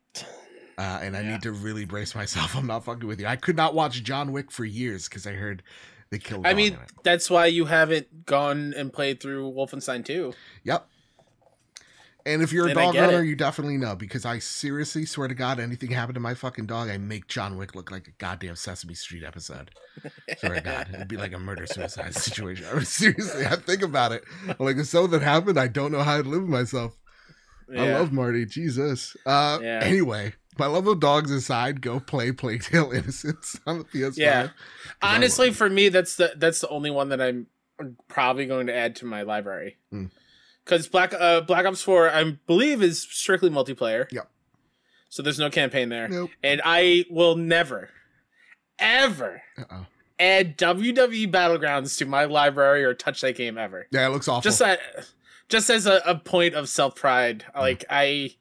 Uh, 0.78 0.98
and 1.02 1.14
I 1.14 1.22
need 1.22 1.42
to 1.42 1.52
really 1.52 1.84
brace 1.84 2.14
myself. 2.14 2.56
I'm 2.56 2.66
not 2.66 2.84
fucking 2.84 3.06
with 3.06 3.20
you. 3.20 3.26
I 3.26 3.36
could 3.36 3.56
not 3.56 3.74
watch 3.74 4.02
John 4.02 4.32
Wick 4.32 4.50
for 4.50 4.64
years 4.64 5.08
because 5.08 5.26
I 5.26 5.32
heard 5.32 5.62
they 6.10 6.18
killed. 6.18 6.46
I 6.46 6.50
dog 6.50 6.56
mean, 6.56 6.78
that's 7.02 7.28
why 7.28 7.46
you 7.46 7.66
haven't 7.66 8.24
gone 8.24 8.72
and 8.74 8.90
played 8.90 9.20
through 9.20 9.52
Wolfenstein 9.52 10.04
2. 10.04 10.32
yep. 10.64 10.86
And 12.30 12.42
if 12.42 12.52
you're 12.52 12.66
a 12.66 12.70
And 12.70 12.78
dog 12.78 12.96
owner, 12.96 13.22
it. 13.22 13.26
you 13.26 13.36
definitely 13.36 13.76
know 13.76 13.94
because 13.96 14.24
I 14.24 14.38
seriously 14.38 15.04
swear 15.06 15.28
to 15.28 15.34
God, 15.34 15.58
anything 15.60 15.90
happened 15.90 16.14
to 16.14 16.20
my 16.20 16.34
fucking 16.34 16.66
dog, 16.66 16.88
I 16.88 16.96
make 16.98 17.26
John 17.28 17.56
Wick 17.56 17.74
look 17.74 17.90
like 17.90 18.06
a 18.08 18.12
goddamn 18.12 18.56
Sesame 18.56 18.94
Street 18.94 19.24
episode. 19.24 19.70
Swear 20.38 20.54
to 20.54 20.60
God, 20.60 20.88
it'd 20.94 21.08
be 21.08 21.16
like 21.16 21.32
a 21.32 21.38
murder 21.38 21.66
suicide 21.66 22.14
situation. 22.28 22.66
I 22.70 22.74
mean, 22.76 22.84
seriously, 22.84 23.44
I 23.46 23.56
think 23.56 23.82
about 23.82 24.12
it. 24.12 24.24
Like 24.58 24.76
if 24.76 24.86
something 24.86 25.20
happened, 25.20 25.58
I 25.58 25.66
don't 25.68 25.92
know 25.92 26.02
how 26.02 26.18
I'd 26.18 26.26
live 26.26 26.42
with 26.42 26.50
myself. 26.50 26.96
I 27.76 27.92
love 27.92 28.12
Marty. 28.12 28.46
Jesus. 28.46 29.16
Uh, 29.24 29.58
Yeah. 29.62 29.80
Anyway, 29.82 30.34
my 30.58 30.66
love 30.66 30.86
of 30.88 30.98
dogs 30.98 31.30
aside, 31.30 31.80
go 31.80 32.00
play 32.00 32.32
Plague 32.32 32.64
Tale 32.64 32.90
Innocence 32.94 33.58
on 33.66 33.78
the 33.78 33.84
PS5. 33.84 34.16
Yeah. 34.16 34.48
Honestly, 35.02 35.52
for 35.52 35.70
me, 35.70 35.88
that's 35.88 36.16
the 36.16 36.32
that's 36.36 36.60
the 36.60 36.68
only 36.68 36.90
one 36.90 37.10
that 37.10 37.20
I'm 37.20 37.46
probably 38.08 38.46
going 38.46 38.66
to 38.66 38.74
add 38.74 38.96
to 38.96 39.06
my 39.06 39.22
library. 39.22 39.78
Hmm. 39.90 40.06
Because 40.64 40.88
Black 40.88 41.12
uh, 41.14 41.40
Black 41.42 41.66
Ops 41.66 41.82
Four, 41.82 42.10
I 42.10 42.22
believe, 42.46 42.82
is 42.82 43.02
strictly 43.02 43.50
multiplayer. 43.50 44.10
Yep. 44.12 44.28
So 45.08 45.22
there's 45.22 45.38
no 45.38 45.50
campaign 45.50 45.88
there. 45.88 46.08
Nope. 46.08 46.30
and 46.42 46.60
I 46.64 47.04
will 47.10 47.34
never, 47.34 47.88
ever 48.78 49.42
Uh-oh. 49.58 49.86
add 50.18 50.56
WWE 50.56 51.30
Battlegrounds 51.30 51.98
to 51.98 52.06
my 52.06 52.24
library 52.26 52.84
or 52.84 52.94
touch 52.94 53.20
that 53.22 53.36
game 53.36 53.58
ever. 53.58 53.86
Yeah, 53.90 54.06
it 54.06 54.10
looks 54.10 54.28
awful. 54.28 54.42
Just 54.42 54.60
that, 54.60 54.78
just 55.48 55.68
as 55.68 55.86
a, 55.86 56.00
a 56.06 56.14
point 56.14 56.54
of 56.54 56.68
self 56.68 56.94
pride, 56.94 57.44
like 57.56 57.84
I, 57.90 58.36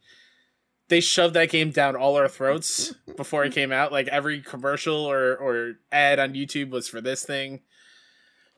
they 0.90 1.00
shoved 1.00 1.34
that 1.36 1.50
game 1.50 1.72
down 1.72 1.96
all 1.96 2.16
our 2.18 2.28
throats 2.28 2.94
before 3.18 3.44
it 3.46 3.54
came 3.54 3.72
out. 3.72 3.92
Like 3.92 4.08
every 4.10 4.42
commercial 4.42 4.96
or 4.96 5.36
or 5.36 5.74
ad 5.92 6.20
on 6.20 6.34
YouTube 6.34 6.70
was 6.70 6.88
for 6.88 7.02
this 7.02 7.24
thing. 7.24 7.62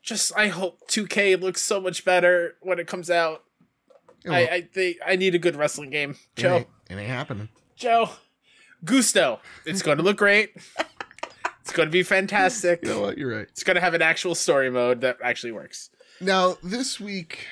Just 0.02 0.36
I 0.36 0.48
hope 0.48 0.80
2K 0.88 1.40
looks 1.40 1.62
so 1.62 1.80
much 1.80 2.04
better 2.04 2.56
when 2.60 2.78
it 2.78 2.86
comes 2.86 3.08
out. 3.08 3.44
It 4.24 4.30
I. 4.30 4.40
I 4.46 4.60
think 4.62 4.98
I 5.06 5.16
need 5.16 5.34
a 5.34 5.38
good 5.38 5.56
wrestling 5.56 5.90
game. 5.90 6.10
It 6.10 6.40
Joe, 6.40 6.56
ain't, 6.56 6.66
it 6.90 6.94
ain't 6.96 7.08
happening. 7.08 7.48
Joe, 7.76 8.10
Gusto. 8.84 9.40
It's 9.66 9.82
going 9.82 9.98
to 9.98 10.04
look 10.04 10.16
great. 10.16 10.56
It's 11.60 11.72
going 11.72 11.88
to 11.88 11.92
be 11.92 12.02
fantastic. 12.02 12.80
You 12.82 12.90
know 12.90 13.00
what? 13.00 13.18
You're 13.18 13.36
right. 13.36 13.46
It's 13.48 13.62
going 13.62 13.76
to 13.76 13.80
have 13.80 13.94
an 13.94 14.02
actual 14.02 14.34
story 14.34 14.70
mode 14.70 15.00
that 15.02 15.18
actually 15.22 15.52
works. 15.52 15.90
Now 16.20 16.56
this 16.62 16.98
week, 17.00 17.46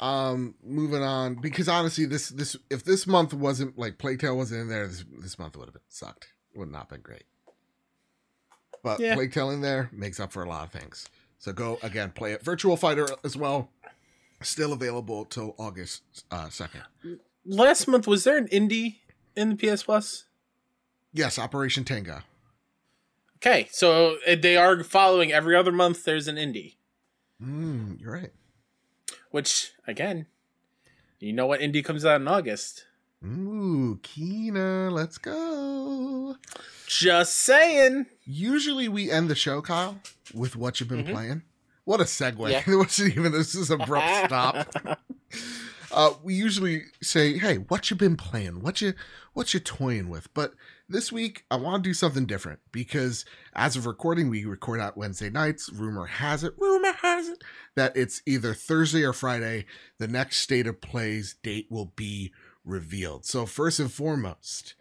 um, 0.00 0.54
moving 0.62 1.02
on 1.02 1.36
because 1.36 1.68
honestly, 1.68 2.04
this 2.06 2.28
this 2.28 2.56
if 2.70 2.84
this 2.84 3.06
month 3.06 3.32
wasn't 3.34 3.78
like 3.78 3.98
Plague 3.98 4.20
Tale 4.20 4.36
wasn't 4.36 4.62
in 4.62 4.68
there, 4.68 4.86
this 4.86 5.04
this 5.20 5.38
month 5.38 5.56
would 5.56 5.66
have 5.66 5.74
been 5.74 5.82
sucked. 5.88 6.28
It 6.54 6.58
would 6.58 6.70
not 6.70 6.82
have 6.82 6.88
been 6.90 7.00
great. 7.00 7.24
But 8.82 9.00
Yeah. 9.00 9.14
Plague 9.14 9.32
Tale 9.32 9.50
in 9.50 9.60
there 9.62 9.90
makes 9.92 10.20
up 10.20 10.30
for 10.30 10.42
a 10.42 10.48
lot 10.48 10.64
of 10.64 10.70
things. 10.70 11.08
So 11.38 11.52
go 11.52 11.78
again, 11.82 12.10
play 12.10 12.32
it. 12.32 12.44
Virtua 12.44 12.78
Fighter 12.78 13.06
as 13.24 13.36
well, 13.36 13.70
still 14.44 14.72
available 14.72 15.24
till 15.24 15.54
August 15.58 16.02
uh, 16.30 16.48
second. 16.48 16.82
Last 17.46 17.86
month 17.88 18.06
was 18.06 18.24
there 18.24 18.36
an 18.36 18.48
indie 18.48 18.96
in 19.36 19.56
the 19.56 19.56
PS 19.56 19.82
Plus? 19.82 20.24
Yes, 21.12 21.38
Operation 21.38 21.84
Tango. 21.84 22.20
Okay, 23.36 23.68
so 23.70 24.16
uh, 24.26 24.36
they 24.40 24.56
are 24.56 24.82
following 24.82 25.32
every 25.32 25.54
other 25.54 25.72
month. 25.72 26.04
There's 26.04 26.28
an 26.28 26.36
indie, 26.36 26.76
Mm, 27.42 28.00
you're 28.00 28.12
right. 28.12 28.32
which 29.30 29.72
again, 29.86 30.26
you 31.20 31.32
know 31.32 31.46
what 31.46 31.60
indie 31.60 31.84
comes 31.84 32.04
out 32.04 32.20
in 32.20 32.28
August? 32.28 32.86
Ooh, 33.24 33.98
Kena, 34.02 34.90
let's 34.92 35.18
go. 35.18 36.36
Just 36.86 37.36
saying. 37.36 38.06
Usually 38.24 38.88
we 38.88 39.10
end 39.10 39.28
the 39.30 39.34
show, 39.34 39.60
Kyle, 39.62 39.98
with 40.34 40.56
what 40.56 40.78
you've 40.80 40.88
been 40.88 41.04
Mhm. 41.04 41.12
playing. 41.12 41.42
What 41.84 42.00
a 42.00 42.04
segue. 42.04 42.50
Yeah. 42.50 42.62
It 42.66 42.76
wasn't 42.76 43.16
even 43.16 43.32
this 43.32 43.54
is 43.54 43.70
abrupt 43.70 44.26
stop. 44.26 44.68
Uh, 45.94 46.12
we 46.24 46.34
usually 46.34 46.82
say, 47.02 47.38
"Hey, 47.38 47.56
what 47.56 47.88
you 47.88 47.96
been 47.96 48.16
playing? 48.16 48.62
What 48.62 48.80
you 48.80 48.94
what 49.32 49.54
you 49.54 49.60
toying 49.60 50.08
with?" 50.08 50.32
But 50.34 50.54
this 50.88 51.12
week, 51.12 51.44
I 51.52 51.56
want 51.56 51.84
to 51.84 51.88
do 51.88 51.94
something 51.94 52.26
different 52.26 52.58
because 52.72 53.24
as 53.54 53.76
of 53.76 53.86
recording, 53.86 54.28
we 54.28 54.44
record 54.44 54.80
out 54.80 54.96
Wednesday 54.96 55.30
nights. 55.30 55.70
Rumor 55.72 56.06
has 56.06 56.42
it, 56.42 56.54
rumor 56.58 56.92
has 57.00 57.28
it 57.28 57.44
that 57.76 57.96
it's 57.96 58.22
either 58.26 58.54
Thursday 58.54 59.04
or 59.04 59.12
Friday. 59.12 59.66
The 59.98 60.08
next 60.08 60.38
state 60.38 60.66
of 60.66 60.80
plays 60.80 61.36
date 61.44 61.68
will 61.70 61.92
be 61.94 62.32
revealed. 62.64 63.24
So 63.24 63.46
first 63.46 63.78
and 63.78 63.92
foremost, 63.92 64.74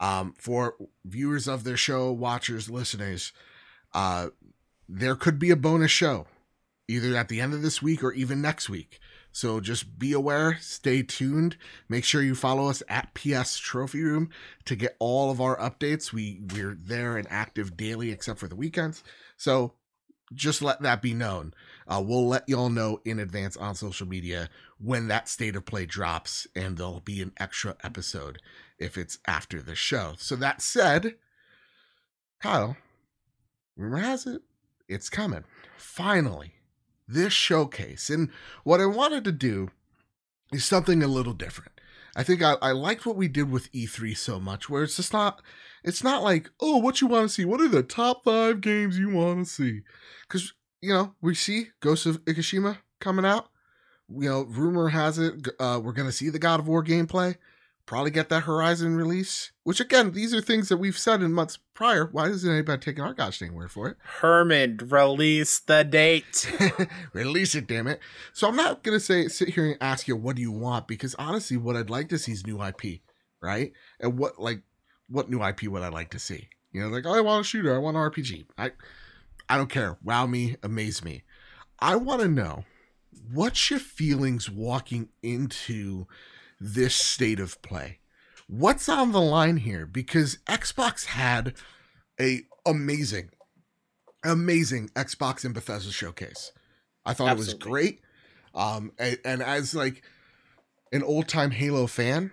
um, 0.00 0.34
for 0.36 0.74
viewers 1.04 1.46
of 1.46 1.62
their 1.62 1.76
show, 1.76 2.10
watchers, 2.10 2.68
listeners, 2.68 3.32
uh, 3.94 4.28
there 4.88 5.14
could 5.14 5.38
be 5.38 5.50
a 5.52 5.56
bonus 5.56 5.92
show 5.92 6.26
either 6.88 7.16
at 7.16 7.28
the 7.28 7.40
end 7.40 7.54
of 7.54 7.62
this 7.62 7.82
week 7.82 8.02
or 8.02 8.12
even 8.12 8.40
next 8.40 8.68
week. 8.68 9.00
So 9.32 9.60
just 9.60 9.98
be 9.98 10.12
aware, 10.12 10.56
stay 10.60 11.02
tuned. 11.02 11.58
Make 11.88 12.04
sure 12.04 12.22
you 12.22 12.34
follow 12.34 12.68
us 12.70 12.82
at 12.88 13.12
PS 13.12 13.58
Trophy 13.58 14.02
Room 14.02 14.30
to 14.64 14.74
get 14.74 14.96
all 14.98 15.30
of 15.30 15.40
our 15.40 15.58
updates. 15.58 16.12
We 16.12 16.40
we're 16.54 16.74
there 16.74 17.18
and 17.18 17.26
active 17.30 17.76
daily 17.76 18.10
except 18.10 18.38
for 18.38 18.48
the 18.48 18.56
weekends. 18.56 19.04
So 19.36 19.74
just 20.34 20.62
let 20.62 20.80
that 20.82 21.02
be 21.02 21.14
known. 21.14 21.54
Uh, 21.86 22.02
we'll 22.04 22.26
let 22.26 22.48
y'all 22.48 22.70
know 22.70 23.00
in 23.04 23.18
advance 23.18 23.56
on 23.56 23.74
social 23.74 24.08
media 24.08 24.48
when 24.78 25.08
that 25.08 25.28
state 25.28 25.54
of 25.54 25.64
play 25.64 25.86
drops, 25.86 26.46
and 26.56 26.76
there'll 26.76 27.00
be 27.00 27.22
an 27.22 27.32
extra 27.36 27.76
episode 27.84 28.40
if 28.78 28.98
it's 28.98 29.18
after 29.26 29.62
the 29.62 29.74
show. 29.74 30.14
So 30.18 30.34
that 30.36 30.60
said, 30.60 31.14
Kyle, 32.40 32.76
rumor 33.76 33.98
has 33.98 34.26
it, 34.26 34.42
it's 34.88 35.08
coming. 35.08 35.44
Finally, 35.76 36.54
this 37.08 37.32
showcase. 37.32 38.10
And 38.10 38.30
what 38.64 38.80
I 38.80 38.86
wanted 38.86 39.24
to 39.24 39.32
do 39.32 39.70
is 40.52 40.64
something 40.64 41.02
a 41.02 41.08
little 41.08 41.32
different. 41.32 41.72
I 42.14 42.22
think 42.22 42.42
I, 42.42 42.54
I 42.62 42.72
liked 42.72 43.04
what 43.04 43.16
we 43.16 43.28
did 43.28 43.50
with 43.50 43.70
E3 43.72 44.16
so 44.16 44.40
much, 44.40 44.70
where 44.70 44.82
it's 44.82 44.96
just 44.96 45.12
not, 45.12 45.42
it's 45.84 46.02
not 46.02 46.22
like, 46.22 46.50
oh, 46.60 46.78
what 46.78 47.00
you 47.00 47.06
want 47.06 47.28
to 47.28 47.34
see? 47.34 47.44
What 47.44 47.60
are 47.60 47.68
the 47.68 47.82
top 47.82 48.24
five 48.24 48.60
games 48.60 48.98
you 48.98 49.10
want 49.10 49.46
to 49.46 49.52
see? 49.52 49.80
Because, 50.26 50.54
you 50.80 50.92
know, 50.92 51.14
we 51.20 51.34
see 51.34 51.68
Ghost 51.80 52.06
of 52.06 52.24
Ikishima 52.24 52.78
coming 53.00 53.26
out. 53.26 53.48
You 54.08 54.28
know, 54.28 54.42
rumor 54.44 54.88
has 54.88 55.18
it 55.18 55.48
uh, 55.58 55.80
we're 55.82 55.92
to 55.92 56.12
see 56.12 56.30
the 56.30 56.38
God 56.38 56.60
of 56.60 56.68
War 56.68 56.82
gameplay 56.82 57.36
probably 57.86 58.10
get 58.10 58.28
that 58.28 58.42
Horizon 58.42 58.96
release. 58.96 59.52
Which 59.62 59.80
again, 59.80 60.12
these 60.12 60.34
are 60.34 60.40
things 60.40 60.68
that 60.68 60.76
we've 60.76 60.98
said 60.98 61.22
in 61.22 61.32
months 61.32 61.58
prior. 61.72 62.06
Why 62.06 62.28
isn't 62.28 62.50
anybody 62.50 62.80
taking 62.80 63.02
our 63.02 63.14
gosh 63.14 63.38
dang 63.38 63.54
word 63.54 63.70
for 63.70 63.88
it? 63.88 63.96
Hermen, 64.20 64.78
release 64.90 65.60
the 65.60 65.84
date. 65.84 66.50
release 67.12 67.54
it, 67.54 67.66
damn 67.66 67.86
it! 67.86 68.00
So 68.32 68.48
I'm 68.48 68.56
not 68.56 68.82
gonna 68.82 69.00
say 69.00 69.28
sit 69.28 69.50
here 69.50 69.66
and 69.66 69.78
ask 69.80 70.06
you 70.06 70.16
what 70.16 70.36
do 70.36 70.42
you 70.42 70.52
want 70.52 70.88
because 70.88 71.14
honestly, 71.14 71.56
what 71.56 71.76
I'd 71.76 71.90
like 71.90 72.08
to 72.10 72.18
see 72.18 72.32
is 72.32 72.46
new 72.46 72.62
IP, 72.62 73.00
right? 73.40 73.72
And 74.00 74.18
what 74.18 74.38
like 74.38 74.62
what 75.08 75.30
new 75.30 75.42
IP 75.42 75.64
would 75.64 75.82
I 75.82 75.88
like 75.88 76.10
to 76.10 76.18
see? 76.18 76.48
You 76.72 76.82
know, 76.82 76.88
like 76.88 77.06
oh, 77.06 77.14
I 77.14 77.20
want 77.20 77.46
a 77.46 77.48
shooter, 77.48 77.74
I 77.74 77.78
want 77.78 77.96
an 77.96 78.02
RPG. 78.02 78.46
I 78.58 78.72
I 79.48 79.56
don't 79.56 79.70
care. 79.70 79.96
Wow 80.02 80.26
me, 80.26 80.56
amaze 80.62 81.04
me. 81.04 81.22
I 81.78 81.96
want 81.96 82.22
to 82.22 82.28
know 82.28 82.64
what's 83.32 83.70
your 83.70 83.80
feelings 83.80 84.50
walking 84.50 85.08
into 85.22 86.06
this 86.60 86.94
state 86.94 87.40
of 87.40 87.60
play. 87.62 87.98
What's 88.48 88.88
on 88.88 89.12
the 89.12 89.20
line 89.20 89.58
here? 89.58 89.86
Because 89.86 90.38
Xbox 90.46 91.06
had 91.06 91.54
a 92.20 92.42
amazing, 92.64 93.30
amazing 94.24 94.90
Xbox 94.94 95.44
and 95.44 95.54
Bethesda 95.54 95.92
showcase. 95.92 96.52
I 97.04 97.12
thought 97.12 97.32
it 97.32 97.38
was 97.38 97.54
great. 97.54 98.00
Um, 98.54 98.92
and, 98.98 99.18
and 99.24 99.42
as 99.42 99.74
like 99.74 100.02
an 100.92 101.02
old 101.02 101.28
time 101.28 101.50
Halo 101.50 101.86
fan, 101.86 102.30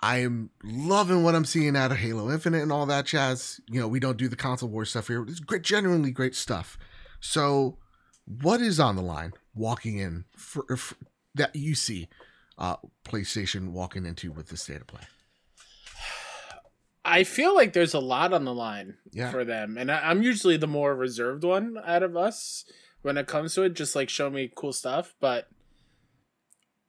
I 0.00 0.18
am 0.18 0.50
loving 0.62 1.24
what 1.24 1.34
I'm 1.34 1.44
seeing 1.44 1.76
out 1.76 1.90
of 1.90 1.98
Halo 1.98 2.30
Infinite 2.30 2.62
and 2.62 2.72
all 2.72 2.86
that 2.86 3.06
jazz. 3.06 3.60
You 3.68 3.80
know, 3.80 3.88
we 3.88 4.00
don't 4.00 4.16
do 4.16 4.28
the 4.28 4.36
console 4.36 4.68
war 4.68 4.84
stuff 4.84 5.08
here. 5.08 5.22
It's 5.22 5.40
great, 5.40 5.62
genuinely 5.62 6.10
great 6.10 6.34
stuff. 6.34 6.78
So, 7.20 7.78
what 8.24 8.60
is 8.60 8.78
on 8.78 8.94
the 8.94 9.02
line 9.02 9.32
walking 9.54 9.98
in 9.98 10.24
for, 10.36 10.76
for 10.76 10.94
that 11.34 11.56
you 11.56 11.74
see 11.74 12.08
uh, 12.58 12.76
PlayStation 13.04 13.68
walking 13.70 14.04
into 14.04 14.32
with 14.32 14.48
this 14.48 14.62
state 14.62 14.80
of 14.80 14.86
play? 14.86 15.02
I 17.04 17.24
feel 17.24 17.54
like 17.54 17.72
there's 17.72 17.94
a 17.94 18.00
lot 18.00 18.32
on 18.32 18.44
the 18.44 18.52
line 18.54 18.96
Yeah. 19.12 19.30
for 19.30 19.44
them, 19.44 19.78
and 19.78 19.90
I, 19.90 20.10
I'm 20.10 20.22
usually 20.22 20.56
the 20.58 20.66
more 20.66 20.94
reserved 20.94 21.44
one 21.44 21.76
out 21.84 22.02
of 22.02 22.16
us 22.16 22.64
when 23.02 23.16
it 23.16 23.26
comes 23.26 23.54
to 23.54 23.62
it. 23.62 23.74
Just 23.74 23.96
like 23.96 24.10
show 24.10 24.28
me 24.28 24.50
cool 24.54 24.72
stuff, 24.72 25.14
but 25.20 25.48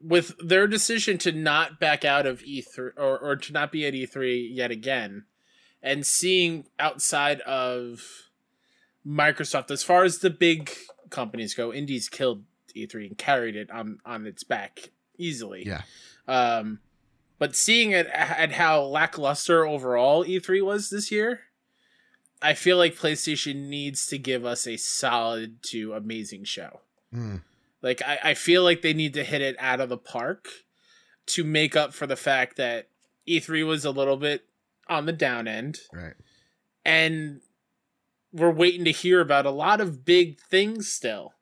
with 0.01 0.33
their 0.45 0.67
decision 0.67 1.17
to 1.19 1.31
not 1.31 1.79
back 1.79 2.03
out 2.03 2.25
of 2.25 2.41
E3 2.41 2.91
or 2.97 3.17
or 3.19 3.35
to 3.37 3.53
not 3.53 3.71
be 3.71 3.85
at 3.85 3.93
E3 3.93 4.49
yet 4.51 4.71
again, 4.71 5.25
and 5.81 6.05
seeing 6.05 6.65
outside 6.79 7.39
of 7.41 8.01
Microsoft 9.07 9.71
as 9.71 9.83
far 9.83 10.03
as 10.03 10.17
the 10.19 10.29
big 10.29 10.69
companies 11.09 11.53
go, 11.53 11.71
Indies 11.71 12.09
killed 12.09 12.43
E3 12.75 13.07
and 13.07 13.17
carried 13.17 13.55
it 13.55 13.71
on 13.71 13.99
on 14.05 14.25
its 14.25 14.43
back 14.43 14.89
easily. 15.19 15.63
Yeah. 15.65 15.81
Um, 16.27 16.79
but 17.37 17.55
seeing 17.55 17.91
it 17.91 18.07
at 18.07 18.51
how 18.53 18.83
lackluster 18.83 19.65
overall 19.65 20.25
E3 20.25 20.63
was 20.63 20.89
this 20.89 21.11
year, 21.11 21.41
I 22.41 22.53
feel 22.53 22.77
like 22.77 22.95
PlayStation 22.95 23.67
needs 23.67 24.07
to 24.07 24.17
give 24.17 24.45
us 24.45 24.65
a 24.67 24.77
solid 24.77 25.61
to 25.63 25.93
amazing 25.93 26.43
show. 26.45 26.81
Hmm. 27.13 27.37
Like 27.81 28.01
I, 28.05 28.19
I 28.23 28.33
feel 28.33 28.63
like 28.63 28.81
they 28.81 28.93
need 28.93 29.13
to 29.13 29.23
hit 29.23 29.41
it 29.41 29.55
out 29.59 29.79
of 29.79 29.89
the 29.89 29.97
park 29.97 30.49
to 31.27 31.43
make 31.43 31.75
up 31.75 31.93
for 31.93 32.07
the 32.07 32.15
fact 32.15 32.57
that 32.57 32.87
E3 33.27 33.65
was 33.65 33.85
a 33.85 33.91
little 33.91 34.17
bit 34.17 34.45
on 34.87 35.05
the 35.05 35.13
down 35.13 35.47
end 35.47 35.79
Right. 35.93 36.13
and 36.83 37.41
we're 38.33 38.51
waiting 38.51 38.85
to 38.85 38.91
hear 38.91 39.21
about 39.21 39.45
a 39.45 39.51
lot 39.51 39.79
of 39.81 40.03
big 40.05 40.39
things 40.39 40.91
still. 40.91 41.33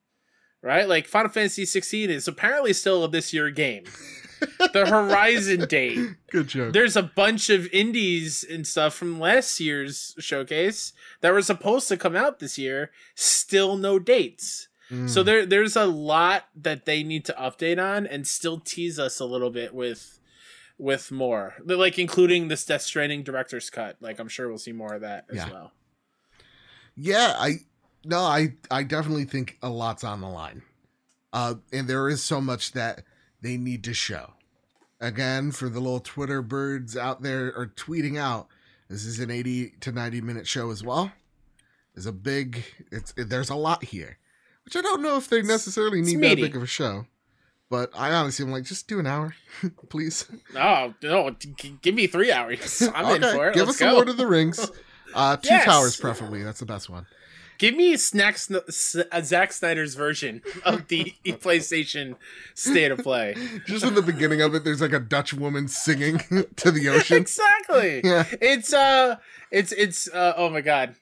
Right? 0.61 0.87
Like 0.87 1.07
Final 1.07 1.29
Fantasy 1.31 1.65
16 1.65 2.09
is 2.09 2.27
apparently 2.27 2.73
still 2.73 3.03
a 3.03 3.09
this 3.09 3.31
year 3.33 3.49
game. 3.51 3.83
the 4.73 4.85
Horizon 4.87 5.65
date. 5.69 5.99
Good 6.31 6.47
joke. 6.47 6.73
There's 6.73 6.95
a 6.95 7.03
bunch 7.03 7.49
of 7.49 7.67
indies 7.73 8.43
and 8.47 8.65
stuff 8.67 8.93
from 8.93 9.19
last 9.19 9.59
year's 9.59 10.13
showcase 10.19 10.93
that 11.21 11.31
were 11.33 11.41
supposed 11.41 11.87
to 11.89 11.97
come 11.97 12.15
out 12.15 12.39
this 12.39 12.57
year, 12.57 12.91
still 13.15 13.77
no 13.77 13.97
dates. 13.99 14.67
Mm. 14.91 15.09
So 15.09 15.21
there 15.23 15.45
there's 15.45 15.75
a 15.75 15.85
lot 15.85 16.45
that 16.55 16.85
they 16.85 17.03
need 17.03 17.25
to 17.25 17.33
update 17.33 17.81
on 17.83 18.05
and 18.07 18.27
still 18.27 18.59
tease 18.59 18.97
us 18.99 19.19
a 19.19 19.25
little 19.25 19.49
bit 19.49 19.73
with 19.73 20.19
with 20.77 21.11
more. 21.11 21.55
Like 21.65 21.97
including 21.99 22.47
this 22.47 22.63
Death 22.65 22.83
Stranding 22.83 23.23
director's 23.23 23.69
cut. 23.69 23.97
Like 24.01 24.19
I'm 24.19 24.29
sure 24.29 24.47
we'll 24.47 24.57
see 24.59 24.71
more 24.71 24.93
of 24.93 25.01
that 25.01 25.25
as 25.29 25.37
Yeah. 25.37 25.51
well. 25.51 25.71
Yeah, 26.95 27.35
I 27.37 27.59
no, 28.07 28.19
I 28.21 28.53
I 28.71 28.83
definitely 28.83 29.25
think 29.25 29.57
a 29.61 29.69
lot's 29.69 30.03
on 30.03 30.21
the 30.21 30.27
line. 30.29 30.61
Uh 31.33 31.55
and 31.71 31.87
there 31.87 32.07
is 32.09 32.23
so 32.23 32.41
much 32.41 32.71
that 32.73 33.03
they 33.41 33.57
need 33.57 33.83
to 33.83 33.93
show. 33.93 34.33
Again, 34.99 35.51
for 35.51 35.69
the 35.69 35.79
little 35.79 35.99
Twitter 35.99 36.41
birds 36.41 36.97
out 36.97 37.21
there 37.21 37.47
are 37.55 37.67
tweeting 37.67 38.17
out, 38.17 38.47
this 38.89 39.05
is 39.05 39.19
an 39.19 39.29
80 39.29 39.73
to 39.81 39.91
90 39.91 40.21
minute 40.21 40.47
show 40.47 40.71
as 40.71 40.83
well. 40.83 41.11
There's 41.93 42.05
a 42.07 42.11
big 42.13 42.63
it's 42.91 43.13
there's 43.15 43.49
a 43.49 43.55
lot 43.55 43.83
here. 43.83 44.17
Which 44.65 44.75
I 44.75 44.81
don't 44.81 45.01
know 45.01 45.17
if 45.17 45.29
they 45.29 45.41
necessarily 45.41 45.99
It's 45.99 46.11
need 46.11 46.21
that 46.23 46.35
big 46.37 46.55
of 46.55 46.63
a 46.63 46.67
show. 46.67 47.05
But 47.69 47.91
I 47.93 48.13
honestly 48.13 48.45
am 48.45 48.51
like, 48.51 48.63
just 48.63 48.87
do 48.87 48.97
an 48.99 49.05
hour, 49.07 49.35
please. 49.89 50.25
No, 50.53 50.93
no! 51.03 51.31
g- 51.31 51.77
give 51.81 51.95
me 51.95 52.07
three 52.07 52.31
hours. 52.31 52.81
I'm 52.95 53.21
in 53.21 53.21
for 53.35 53.49
it. 53.49 53.55
Give 53.55 53.67
Let's 53.67 53.71
us 53.71 53.79
some 53.79 53.89
go. 53.89 53.95
Lord 53.95 54.07
of 54.09 54.17
the 54.17 54.25
Rings. 54.27 54.71
Uh, 55.13 55.37
two 55.37 55.47
Yes. 55.49 55.63
towers, 55.65 55.95
preferably. 55.97 56.43
That's 56.43 56.59
the 56.59 56.65
best 56.65 56.89
one. 56.89 57.05
Give 57.57 57.75
me 57.75 57.97
Snacks, 57.97 58.51
uh, 58.51 59.21
Zack 59.23 59.51
Snyder's 59.51 59.95
version 59.95 60.41
of 60.63 60.87
the 60.87 61.13
PlayStation 61.25 62.15
State 62.53 62.91
of 62.91 62.99
Play. 62.99 63.35
Just 63.65 63.83
in 63.83 63.95
the 63.95 64.01
beginning 64.01 64.41
of 64.41 64.53
it, 64.55 64.63
there's 64.63 64.81
like 64.81 64.93
a 64.93 64.99
Dutch 64.99 65.33
woman 65.33 65.67
singing 65.67 66.19
to 66.57 66.71
the 66.71 66.89
ocean. 66.93 67.17
exactly. 67.17 68.01
Yeah. 68.03 68.25
It's 68.41 68.73
uh, 68.73 69.15
it's 69.51 69.71
it's 69.71 70.07
uh, 70.09 70.33
oh 70.37 70.49
my 70.49 70.61
god, 70.61 70.95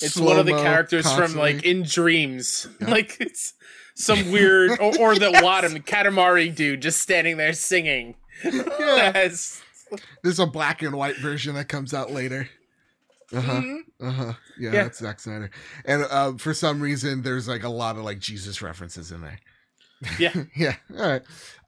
it's 0.00 0.16
one 0.16 0.38
of 0.38 0.46
the 0.46 0.52
Slow-mo 0.52 0.62
characters 0.64 1.12
from 1.12 1.34
like 1.34 1.64
In 1.64 1.82
Dreams. 1.82 2.68
Yeah. 2.80 2.90
Like 2.90 3.16
it's 3.20 3.54
some 3.96 4.30
weird 4.30 4.72
or, 4.80 4.98
or 4.98 5.14
the 5.16 5.40
Wadham 5.42 5.74
Katamari 5.82 6.54
dude 6.54 6.82
just 6.82 7.00
standing 7.00 7.36
there 7.36 7.52
singing. 7.52 8.14
Yeah. 8.44 8.62
Yes. 8.78 9.62
There's 10.22 10.38
a 10.38 10.46
black 10.46 10.82
and 10.82 10.94
white 10.94 11.16
version 11.16 11.56
that 11.56 11.68
comes 11.68 11.92
out 11.92 12.12
later. 12.12 12.48
Uh 13.32 13.40
huh. 13.40 13.52
Mhm. 13.60 13.78
Uh 14.00 14.10
huh. 14.10 14.32
Yeah, 14.58 14.72
Yeah. 14.72 14.82
that's 14.84 14.98
Zack 14.98 15.20
Snyder. 15.20 15.50
And 15.84 16.04
uh, 16.10 16.32
for 16.36 16.52
some 16.54 16.80
reason, 16.80 17.22
there's 17.22 17.46
like 17.48 17.62
a 17.62 17.68
lot 17.68 17.96
of 17.96 18.02
like 18.04 18.18
Jesus 18.18 18.60
references 18.62 19.12
in 19.12 19.20
there. 19.20 19.38
Yeah. 20.18 20.32
yeah. 20.56 20.76
All 20.98 21.08
right. 21.08 21.22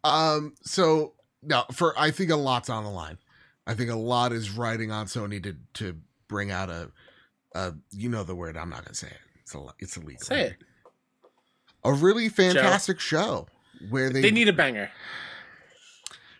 Um. 0.04 0.54
So 0.62 1.12
now, 1.42 1.64
for 1.72 1.94
I 1.98 2.10
think 2.10 2.30
a 2.30 2.36
lot's 2.36 2.68
on 2.70 2.84
the 2.84 2.90
line. 2.90 3.18
I 3.66 3.74
think 3.74 3.90
a 3.90 3.96
lot 3.96 4.32
is 4.32 4.50
riding 4.50 4.90
on 4.90 5.06
Sony 5.06 5.40
to 5.44 5.54
to 5.74 5.96
bring 6.28 6.50
out 6.50 6.68
a, 6.68 6.90
a 7.54 7.74
you 7.92 8.08
know 8.08 8.24
the 8.24 8.34
word. 8.34 8.56
I'm 8.56 8.70
not 8.70 8.84
gonna 8.84 8.94
say 8.94 9.08
it. 9.08 9.18
It's 9.42 9.54
a 9.54 9.64
it's 9.78 9.96
illegal. 9.96 10.22
Say 10.24 10.40
it. 10.46 10.56
A 11.84 11.92
really 11.92 12.28
fantastic 12.28 12.98
show 13.00 13.46
where 13.90 14.08
they, 14.10 14.20
They 14.22 14.30
need 14.30 14.48
a 14.48 14.52
banger. 14.52 14.90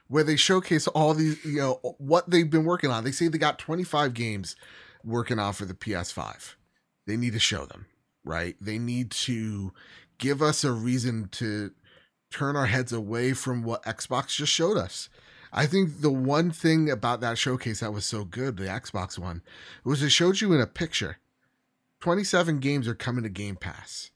where 0.08 0.22
they 0.24 0.36
showcase 0.36 0.86
all 0.88 1.14
these 1.14 1.44
you 1.44 1.58
know 1.58 1.80
what 1.98 2.28
they've 2.30 2.50
been 2.50 2.64
working 2.64 2.90
on. 2.90 3.04
They 3.04 3.12
say 3.12 3.28
they 3.28 3.38
got 3.38 3.58
25 3.58 4.14
games 4.14 4.56
working 5.04 5.38
on 5.38 5.52
for 5.52 5.64
the 5.64 5.74
PS5. 5.74 6.54
They 7.06 7.16
need 7.16 7.32
to 7.32 7.38
show 7.38 7.66
them, 7.66 7.86
right? 8.24 8.56
They 8.60 8.78
need 8.78 9.10
to 9.12 9.72
give 10.18 10.40
us 10.42 10.64
a 10.64 10.72
reason 10.72 11.28
to 11.32 11.72
turn 12.30 12.56
our 12.56 12.66
heads 12.66 12.92
away 12.92 13.32
from 13.32 13.62
what 13.62 13.82
Xbox 13.84 14.36
just 14.36 14.52
showed 14.52 14.76
us. 14.76 15.08
I 15.52 15.66
think 15.66 16.00
the 16.00 16.10
one 16.10 16.50
thing 16.50 16.88
about 16.90 17.20
that 17.20 17.36
showcase 17.36 17.80
that 17.80 17.92
was 17.92 18.06
so 18.06 18.24
good, 18.24 18.56
the 18.56 18.64
Xbox 18.64 19.18
one, 19.18 19.42
was 19.84 20.02
it 20.02 20.10
showed 20.10 20.40
you 20.40 20.52
in 20.54 20.60
a 20.60 20.66
picture. 20.66 21.18
27 22.00 22.58
games 22.58 22.88
are 22.88 22.94
coming 22.94 23.22
to 23.22 23.28
Game 23.28 23.56
Pass. 23.56 24.10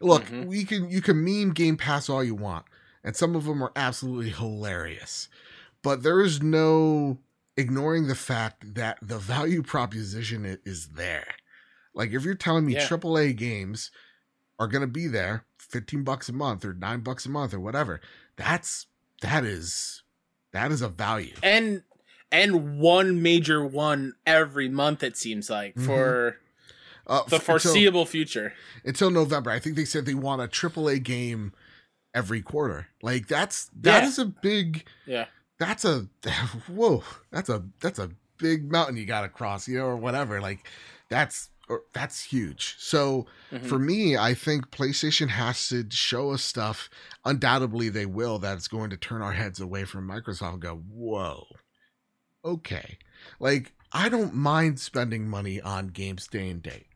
Look, 0.00 0.24
Mhm. 0.26 0.46
we 0.46 0.64
can 0.64 0.90
you 0.90 1.00
can 1.00 1.22
meme 1.22 1.52
Game 1.52 1.76
Pass 1.76 2.08
all 2.08 2.24
you 2.24 2.34
want, 2.34 2.64
and 3.04 3.14
some 3.14 3.36
of 3.36 3.44
them 3.44 3.62
are 3.62 3.72
absolutely 3.76 4.30
hilarious. 4.30 5.28
But 5.82 6.02
there 6.02 6.20
is 6.20 6.42
no 6.42 7.18
ignoring 7.60 8.08
the 8.08 8.14
fact 8.14 8.74
that 8.74 8.98
the 9.02 9.18
value 9.18 9.62
proposition 9.62 10.58
is 10.64 10.88
there. 10.88 11.26
Like 11.94 12.12
if 12.12 12.24
you're 12.24 12.34
telling 12.34 12.66
me 12.66 12.74
Yeah. 12.74 12.86
AAA 12.86 13.36
games 13.36 13.90
are 14.58 14.66
going 14.68 14.82
to 14.82 14.86
be 14.88 15.06
there, 15.06 15.44
15 15.58 16.02
bucks 16.02 16.28
a 16.28 16.32
month 16.32 16.64
or 16.64 16.72
9 16.74 17.00
bucks 17.00 17.26
a 17.26 17.30
month 17.30 17.54
or 17.54 17.60
whatever, 17.60 18.00
that's 18.36 18.86
that 19.22 19.44
is 19.44 20.02
that 20.52 20.72
is 20.72 20.82
a 20.82 20.88
value. 20.88 21.34
and 21.42 21.82
and 22.32 22.78
one 22.78 23.20
major 23.22 23.64
one 23.64 24.14
every 24.26 24.68
month 24.68 25.02
it 25.02 25.16
seems 25.16 25.50
like 25.50 25.74
Mhm. 25.74 25.84
for 25.86 26.36
Uh, 27.06 27.24
the 27.28 27.36
f- 27.36 27.48
until- 27.48 27.58
foreseeable 27.58 28.06
future 28.06 28.52
until 28.84 29.10
November. 29.10 29.50
I 29.50 29.58
think 29.58 29.74
they 29.76 29.84
said 29.84 30.06
they 30.06 30.14
want 30.14 30.40
a 30.42 30.46
AAA 30.48 31.00
game 31.02 31.52
every 32.14 32.40
quarter. 32.40 32.86
Like 33.02 33.26
that's 33.26 33.68
that 33.80 34.02
Yeah. 34.04 34.08
is 34.08 34.18
a 34.18 34.26
big 34.26 34.86
yeah 35.06 35.26
that's 35.60 35.84
a 35.84 36.08
whoa 36.66 37.04
that's 37.30 37.48
a 37.48 37.62
that's 37.80 38.00
a 38.00 38.10
big 38.38 38.72
mountain 38.72 38.96
you 38.96 39.04
got 39.06 39.20
to 39.20 39.28
cross 39.28 39.68
you 39.68 39.78
know 39.78 39.84
or 39.86 39.96
whatever 39.96 40.40
like 40.40 40.66
that's 41.08 41.50
or 41.68 41.82
that's 41.92 42.20
huge. 42.24 42.74
So 42.78 43.26
Mhm. 43.52 43.66
for 43.66 43.78
me 43.78 44.16
i 44.16 44.34
think 44.34 44.70
playstation 44.72 45.28
has 45.28 45.68
to 45.68 45.86
show 45.90 46.32
us 46.32 46.42
stuff 46.42 46.90
undoubtedly 47.24 47.88
they 47.90 48.06
will 48.06 48.38
that's 48.40 48.66
going 48.66 48.90
to 48.90 48.96
turn 48.96 49.22
our 49.22 49.32
heads 49.32 49.60
away 49.60 49.84
from 49.84 50.08
microsoft 50.08 50.54
and 50.54 50.62
go 50.62 50.76
whoa 50.88 51.46
okay. 52.44 52.98
Like 53.38 53.72
i 53.92 54.08
don't 54.08 54.34
mind 54.34 54.80
spending 54.80 55.28
money 55.28 55.60
on 55.60 55.88
games 55.88 56.26
day 56.26 56.48
and 56.48 56.62
date 56.62 56.86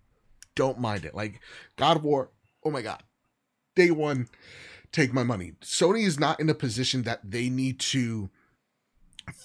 don't 0.56 0.78
mind 0.80 1.04
it. 1.04 1.14
Like 1.14 1.40
god 1.76 1.98
of 1.98 2.04
war 2.04 2.30
oh 2.64 2.70
my 2.70 2.82
god 2.82 3.02
day 3.76 3.90
one 3.90 4.28
take 4.92 5.12
my 5.12 5.24
money. 5.24 5.52
Sony 5.60 6.04
is 6.06 6.20
not 6.20 6.38
in 6.38 6.48
a 6.48 6.54
position 6.54 7.02
that 7.02 7.20
they 7.28 7.48
need 7.48 7.80
to 7.80 8.30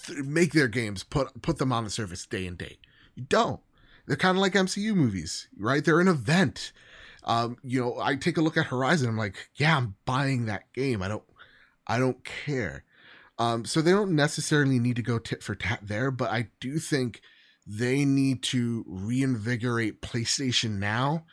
th- 0.06 0.20
make 0.20 0.54
their 0.54 0.68
games 0.68 1.04
put 1.04 1.42
put 1.42 1.58
them 1.58 1.72
on 1.72 1.84
the 1.84 1.90
service 1.90 2.26
day 2.26 2.46
and 2.46 2.58
date. 2.58 2.80
You 3.16 3.24
don't. 3.28 3.60
They're 4.08 4.18
kind 4.18 4.38
of 4.38 4.42
like 4.42 4.54
MCU 4.54 4.96
movies, 4.96 5.48
right? 5.58 5.86
They're 5.86 6.00
an 6.00 6.08
event. 6.08 6.72
Um, 7.26 7.58
you 7.64 7.80
know, 7.80 8.00
I 8.02 8.16
take 8.16 8.38
a 8.38 8.42
look 8.42 8.58
at 8.58 8.68
Horizon. 8.68 9.08
I'm 9.08 9.18
like, 9.18 9.50
yeah, 9.56 9.78
I'm 9.78 9.96
buying 10.06 10.46
that 10.46 10.72
game. 10.74 11.04
I 11.04 11.10
don't, 11.10 11.24
I 11.86 12.00
don't 12.00 12.24
care. 12.24 12.86
Um, 13.38 13.66
so 13.66 13.82
they 13.82 13.92
don't 13.92 14.16
necessarily 14.16 14.80
need 14.80 14.96
to 14.96 15.02
go 15.02 15.20
tit 15.20 15.44
for 15.44 15.54
tat 15.54 15.82
there, 15.84 16.10
but 16.10 16.32
I 16.32 16.48
do 16.60 16.80
think 16.80 17.22
they 17.68 18.04
need 18.04 18.42
to 18.44 18.84
reinvigorate 18.88 20.02
PlayStation 20.02 20.80
Now 20.80 21.26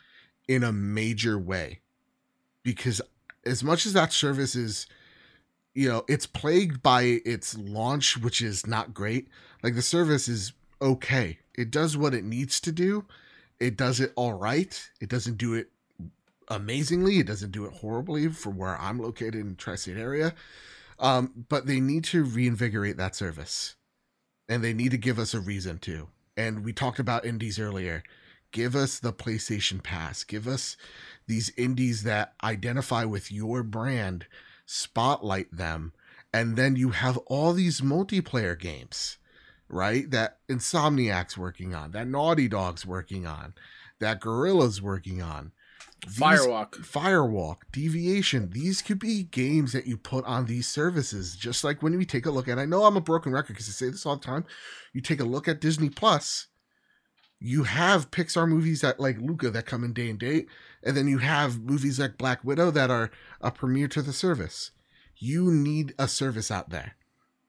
in 0.47 0.63
a 0.63 0.71
major 0.71 1.39
way, 1.39 1.81
because 2.63 3.01
as 3.43 3.63
much 3.63 3.85
as 3.85 3.93
that 3.93 4.13
service 4.13 4.55
is 4.55 4.85
you 5.77 5.87
know 5.87 6.03
it's 6.07 6.25
plagued 6.25 6.81
by 6.81 7.21
its 7.23 7.55
launch 7.55 8.17
which 8.17 8.41
is 8.41 8.65
not 8.65 8.95
great. 8.95 9.27
Like 9.61 9.75
the 9.75 9.83
service 9.83 10.27
is 10.27 10.53
okay. 10.81 11.37
It 11.55 11.69
does 11.69 11.95
what 11.95 12.15
it 12.15 12.23
needs 12.23 12.59
to 12.61 12.71
do. 12.71 13.05
It 13.59 13.77
does 13.77 13.99
it 13.99 14.11
all 14.15 14.33
right. 14.33 14.89
It 14.99 15.07
doesn't 15.07 15.37
do 15.37 15.53
it 15.53 15.69
amazingly. 16.47 17.19
It 17.19 17.27
doesn't 17.27 17.51
do 17.51 17.65
it 17.65 17.73
horribly 17.73 18.27
from 18.29 18.57
where 18.57 18.75
i'm 18.77 18.99
located 18.99 19.35
in 19.35 19.55
tri-state 19.55 19.97
area. 19.97 20.33
Um, 20.99 21.45
but 21.47 21.67
they 21.67 21.79
need 21.79 22.05
to 22.05 22.23
reinvigorate 22.23 22.97
that 22.97 23.15
service. 23.15 23.75
And 24.49 24.63
they 24.63 24.73
need 24.73 24.91
to 24.91 24.97
give 24.97 25.19
us 25.19 25.35
a 25.35 25.39
reason 25.39 25.77
to. 25.79 26.07
And 26.35 26.65
we 26.65 26.73
talked 26.73 26.97
about 26.99 27.25
indies 27.25 27.59
earlier. 27.59 28.01
Give 28.51 28.75
us 28.75 28.97
the 28.97 29.13
playstation 29.13 29.83
pass. 29.83 30.23
Give 30.23 30.47
us 30.47 30.75
these 31.27 31.51
indies 31.55 32.01
that 32.03 32.33
identify 32.43 33.03
with 33.03 33.31
your 33.31 33.61
brand 33.61 34.25
spotlight 34.67 35.51
them 35.51 35.93
and 36.31 36.55
then 36.55 36.75
you 36.75 36.89
have 36.89 37.17
all 37.25 37.53
these 37.53 37.81
multiplayer 37.81 38.57
games 38.59 39.17
right? 39.69 40.09
That 40.11 40.37
insomniac's 40.49 41.37
working 41.37 41.75
on 41.75 41.91
that 41.91 42.07
naughty 42.07 42.47
dog's 42.47 42.85
working 42.85 43.25
on 43.25 43.53
that 43.99 44.21
Guerrilla's 44.21 44.81
working 44.81 45.21
on. 45.21 45.51
These- 46.05 46.19
firewalk. 46.19 46.73
Firewalk 46.75 47.57
deviation 47.71 48.51
these 48.51 48.81
could 48.81 48.99
be 48.99 49.23
games 49.23 49.73
that 49.73 49.87
you 49.87 49.97
put 49.97 50.25
on 50.25 50.45
these 50.45 50.67
services. 50.67 51.35
Just 51.35 51.63
like 51.63 51.81
when 51.81 51.97
we 51.97 52.05
take 52.05 52.25
a 52.25 52.31
look 52.31 52.47
at 52.47 52.59
i 52.59 52.65
know 52.65 52.85
i'm 52.85 52.97
a 52.97 53.01
broken 53.01 53.31
record 53.31 53.53
because 53.53 53.67
i 53.67 53.71
say 53.71 53.89
this 53.89 54.05
all 54.05 54.15
the 54.15 54.25
time. 54.25 54.45
You 54.93 55.01
take 55.01 55.19
a 55.19 55.25
look 55.25 55.47
at 55.47 55.61
disney 55.61 55.89
plus 55.89 56.47
you 57.39 57.63
have 57.63 58.11
pixar 58.11 58.47
movies 58.47 58.81
that 58.81 58.99
like 58.99 59.17
luca 59.19 59.49
that 59.49 59.65
come 59.65 59.83
in 59.83 59.93
day 59.93 60.09
and 60.09 60.19
date 60.19 60.47
and 60.83 60.95
then 60.95 61.07
you 61.07 61.17
have 61.19 61.59
movies 61.61 61.99
like 61.99 62.17
black 62.17 62.43
widow 62.43 62.71
that 62.71 62.89
are 62.89 63.11
a 63.41 63.51
premiere 63.51 63.87
to 63.87 64.01
the 64.01 64.13
service 64.13 64.71
you 65.17 65.51
need 65.51 65.93
a 65.97 66.07
service 66.07 66.51
out 66.51 66.69
there 66.69 66.95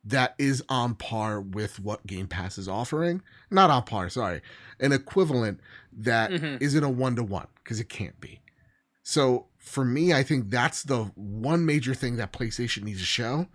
that 0.05 0.34
is 0.38 0.62
on 0.68 0.94
par 0.94 1.40
with 1.40 1.78
what 1.80 2.06
game 2.06 2.26
pass 2.26 2.56
is 2.59 2.68
offering 2.68 3.20
not 3.50 3.70
on 3.70 3.82
par 3.82 4.09
sorry 4.09 4.40
an 4.80 4.92
equivalent 4.92 5.60
that 5.92 6.30
Mhm. 6.30 6.60
not 6.62 6.82
a 6.82 6.88
one-to-one 6.88 7.46
because 7.62 7.78
it 7.80 7.88
can't 7.88 8.18
be 8.20 8.40
so 9.02 9.46
for 9.59 9.84
me 9.84 10.12
i 10.14 10.22
think 10.22 10.48
that's 10.50 10.82
the 10.82 11.05
one 11.14 11.66
major 11.66 11.94
thing 11.94 12.16
that 12.16 12.32
playstation 12.32 12.84
needs 12.84 13.00
to 13.00 13.05
show 13.06 13.48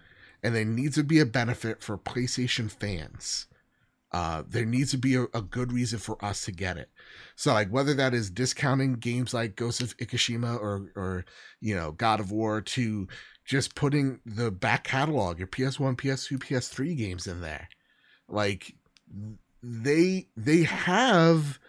and 0.44 0.54
there 0.54 0.66
needs 0.66 0.96
to 0.96 1.04
be 1.04 1.20
a 1.20 1.26
benefit 1.26 1.82
for 1.82 1.98
PlayStation 1.98 2.70
fans. 2.70 3.48
Uh, 4.14 4.44
there 4.48 4.66
needs 4.66 4.92
to 4.92 4.98
be 4.98 5.16
a, 5.16 5.24
a, 5.34 5.42
good 5.42 5.74
reason 5.74 5.98
for 5.98 6.24
us 6.24 6.46
to 6.46 6.52
get 6.52 6.78
it. 6.78 6.92
So, 7.36 7.52
like, 7.52 7.70
whether 7.70 7.96
that 7.96 8.14
is 8.14 8.30
discounting 8.30 8.94
games 8.94 9.34
like 9.34 9.56
Ghost 9.56 9.82
of 9.82 9.98
Ikushima 9.98 10.56
or, 10.56 10.92
or 10.96 11.26
you 11.60 11.76
know, 11.76 11.94
God 11.94 12.20
of 12.20 12.32
War 12.32 12.62
to 12.62 13.08
just 13.44 13.74
putting 13.74 14.20
the 14.24 14.52
back 14.52 14.84
catalog, 14.84 15.40
your 15.40 15.48
PS1, 15.48 15.96
PS2, 15.98 16.38
PS3 16.38 16.96
games 16.96 17.26
in 17.26 17.42
there, 17.42 17.70
like 18.28 18.76
they 19.64 20.28
they 20.38 20.64
have, 20.64 21.60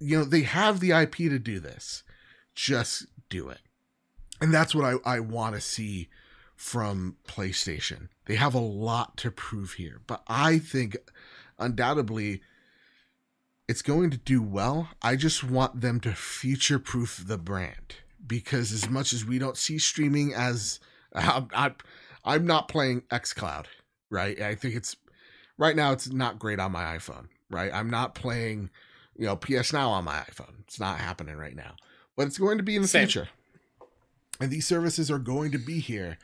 you 0.00 0.18
know, 0.18 0.24
they 0.24 0.42
have 0.42 0.80
the 0.80 0.90
IP 0.90 1.16
to 1.16 1.38
do 1.38 1.60
this. 1.60 2.02
Just 2.56 3.06
do 3.28 3.48
it, 3.48 3.60
and 4.40 4.52
that's 4.52 4.74
what 4.74 4.84
I 4.84 5.16
I 5.16 5.20
want 5.20 5.54
to 5.54 5.60
see 5.60 6.08
from 6.56 7.16
PlayStation. 7.26 8.08
They 8.26 8.34
have 8.34 8.54
a 8.54 8.58
lot 8.58 9.16
to 9.18 9.30
prove 9.30 9.74
here, 9.74 10.02
but 10.06 10.22
I 10.26 10.58
think 10.58 10.96
undoubtedly 11.60 12.40
it's 13.70 13.82
going 13.82 14.10
to 14.10 14.16
do 14.16 14.42
well. 14.42 14.88
I 15.00 15.14
just 15.14 15.44
want 15.44 15.80
them 15.80 16.00
to 16.00 16.10
future 16.12 16.80
proof 16.80 17.22
the 17.24 17.38
brand 17.38 17.94
because 18.26 18.72
as 18.72 18.90
much 18.90 19.12
as 19.12 19.24
we 19.24 19.38
don't 19.38 19.56
see 19.56 19.78
streaming 19.78 20.34
as 20.34 20.80
I'm, 21.14 21.46
I'm, 21.54 21.76
I'm 22.24 22.46
not 22.46 22.66
playing 22.66 23.02
xCloud, 23.12 23.66
right? 24.10 24.40
I 24.40 24.56
think 24.56 24.74
it's 24.74 24.96
right 25.56 25.76
now 25.76 25.92
it's 25.92 26.10
not 26.10 26.40
great 26.40 26.58
on 26.58 26.72
my 26.72 26.82
iPhone, 26.96 27.28
right? 27.48 27.72
I'm 27.72 27.88
not 27.88 28.16
playing, 28.16 28.70
you 29.16 29.26
know, 29.26 29.36
PS 29.36 29.72
Now 29.72 29.90
on 29.90 30.02
my 30.02 30.18
iPhone. 30.18 30.60
It's 30.66 30.80
not 30.80 30.98
happening 30.98 31.36
right 31.36 31.54
now, 31.54 31.76
but 32.16 32.26
it's 32.26 32.38
going 32.38 32.58
to 32.58 32.64
be 32.64 32.74
in 32.74 32.82
the 32.82 32.88
Same. 32.88 33.06
future. 33.06 33.28
And 34.40 34.50
these 34.50 34.66
services 34.66 35.12
are 35.12 35.18
going 35.20 35.52
to 35.52 35.58
be 35.58 35.78
here. 35.78 36.18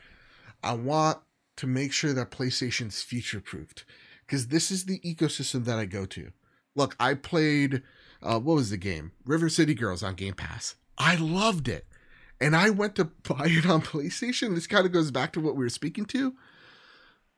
I 0.61 0.73
want 0.73 1.19
to 1.55 1.67
make 1.67 1.93
sure 1.93 2.11
that 2.11 2.31
PlayStation's 2.31 3.01
future 3.01 3.39
proofed 3.39 3.85
because 4.27 4.47
this 4.47 4.69
is 4.69 4.85
the 4.85 4.99
ecosystem 4.99 5.65
that 5.65 5.79
I 5.79 5.85
go 5.85 6.05
to. 6.05 6.31
Look, 6.75 6.95
I 6.99 7.15
played 7.15 7.81
uh, 8.21 8.39
what 8.39 8.55
was 8.55 8.69
the 8.69 8.77
game? 8.77 9.11
River 9.25 9.49
City 9.49 9.73
Girls 9.73 10.03
on 10.03 10.15
Game 10.15 10.33
Pass. 10.33 10.75
I 10.97 11.15
loved 11.15 11.67
it. 11.67 11.85
And 12.39 12.55
I 12.55 12.69
went 12.69 12.95
to 12.95 13.05
buy 13.27 13.47
it 13.47 13.65
on 13.65 13.81
PlayStation. 13.81 14.55
This 14.55 14.67
kind 14.67 14.85
of 14.85 14.91
goes 14.91 15.11
back 15.11 15.33
to 15.33 15.39
what 15.39 15.55
we 15.55 15.65
were 15.65 15.69
speaking 15.69 16.05
to. 16.05 16.35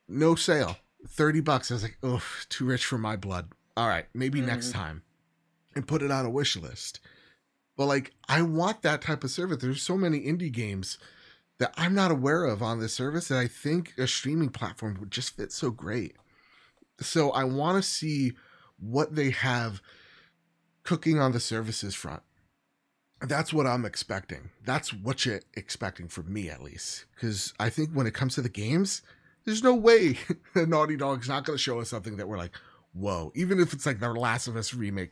No 0.08 0.36
sale. 0.36 0.78
30 1.08 1.42
bucks. 1.42 1.72
I 1.72 1.76
was 1.76 1.84
like, 1.84 1.98
oh, 2.04 2.24
too 2.50 2.66
rich 2.66 2.86
for 2.86 2.98
my 2.98 3.16
blood. 3.16 3.52
All 3.78 3.88
right, 3.88 4.08
maybe 4.14 4.40
mm-hmm. 4.40 4.50
next 4.50 4.72
time. 4.72 5.04
And 5.76 5.88
put 5.88 6.02
it 6.02 6.12
on 6.12 6.26
a 6.26 6.30
wish 6.30 6.58
list. 6.58 7.00
But 7.78 7.86
like, 7.86 8.12
I 8.28 8.42
want 8.42 8.82
that 8.82 9.02
type 9.02 9.24
of 9.24 9.32
service. 9.32 9.60
There's 9.62 9.82
so 9.82 9.96
many 9.96 10.20
indie 10.22 10.52
games 10.52 10.98
that 11.60 11.74
I'm 11.78 11.94
not 11.94 12.12
aware 12.12 12.46
of 12.46 12.62
on 12.62 12.80
this 12.80 12.94
service 12.94 13.30
that 13.30 13.38
I 13.38 13.48
think 13.48 13.94
a 13.98 14.08
streaming 14.08 14.50
platform 14.50 14.98
would 15.00 15.12
just 15.12 15.38
fit 15.38 15.52
so 15.52 15.70
great. 15.70 16.16
So 17.02 17.32
I 17.32 17.44
want 17.44 17.82
to 17.82 17.90
see 17.90 18.34
what 18.80 19.16
they 19.16 19.32
have 19.32 19.82
cooking 20.84 21.20
on 21.20 21.32
the 21.32 21.40
services 21.40 21.96
front. 21.96 22.24
That's 23.22 23.52
what 23.52 23.68
I'm 23.68 23.86
expecting. 23.86 24.50
That's 24.64 24.94
what 24.94 25.26
you're 25.26 25.42
expecting 25.56 26.08
from 26.08 26.32
me, 26.32 26.50
at 26.50 26.64
least. 26.64 27.06
Because 27.14 27.54
I 27.60 27.70
think 27.70 27.92
when 27.92 28.08
it 28.08 28.14
comes 28.14 28.36
to 28.36 28.42
the 28.42 28.50
games, 28.50 29.02
there's 29.44 29.64
no 29.64 29.76
way 29.76 30.18
that 30.54 30.70
Naughty 30.70 30.96
Dog's 30.96 31.28
not 31.28 31.44
going 31.44 31.58
to 31.58 31.62
show 31.62 31.80
us 31.80 31.90
something 31.90 32.18
that 32.18 32.28
we're 32.28 32.38
like, 32.38 32.56
whoa. 32.94 33.32
Even 33.36 33.60
if 33.60 33.74
it's 33.74 33.86
like 33.86 34.00
the 34.00 34.14
Last 34.14 34.48
of 34.48 34.56
Us 34.56 34.74
remake 34.74 35.12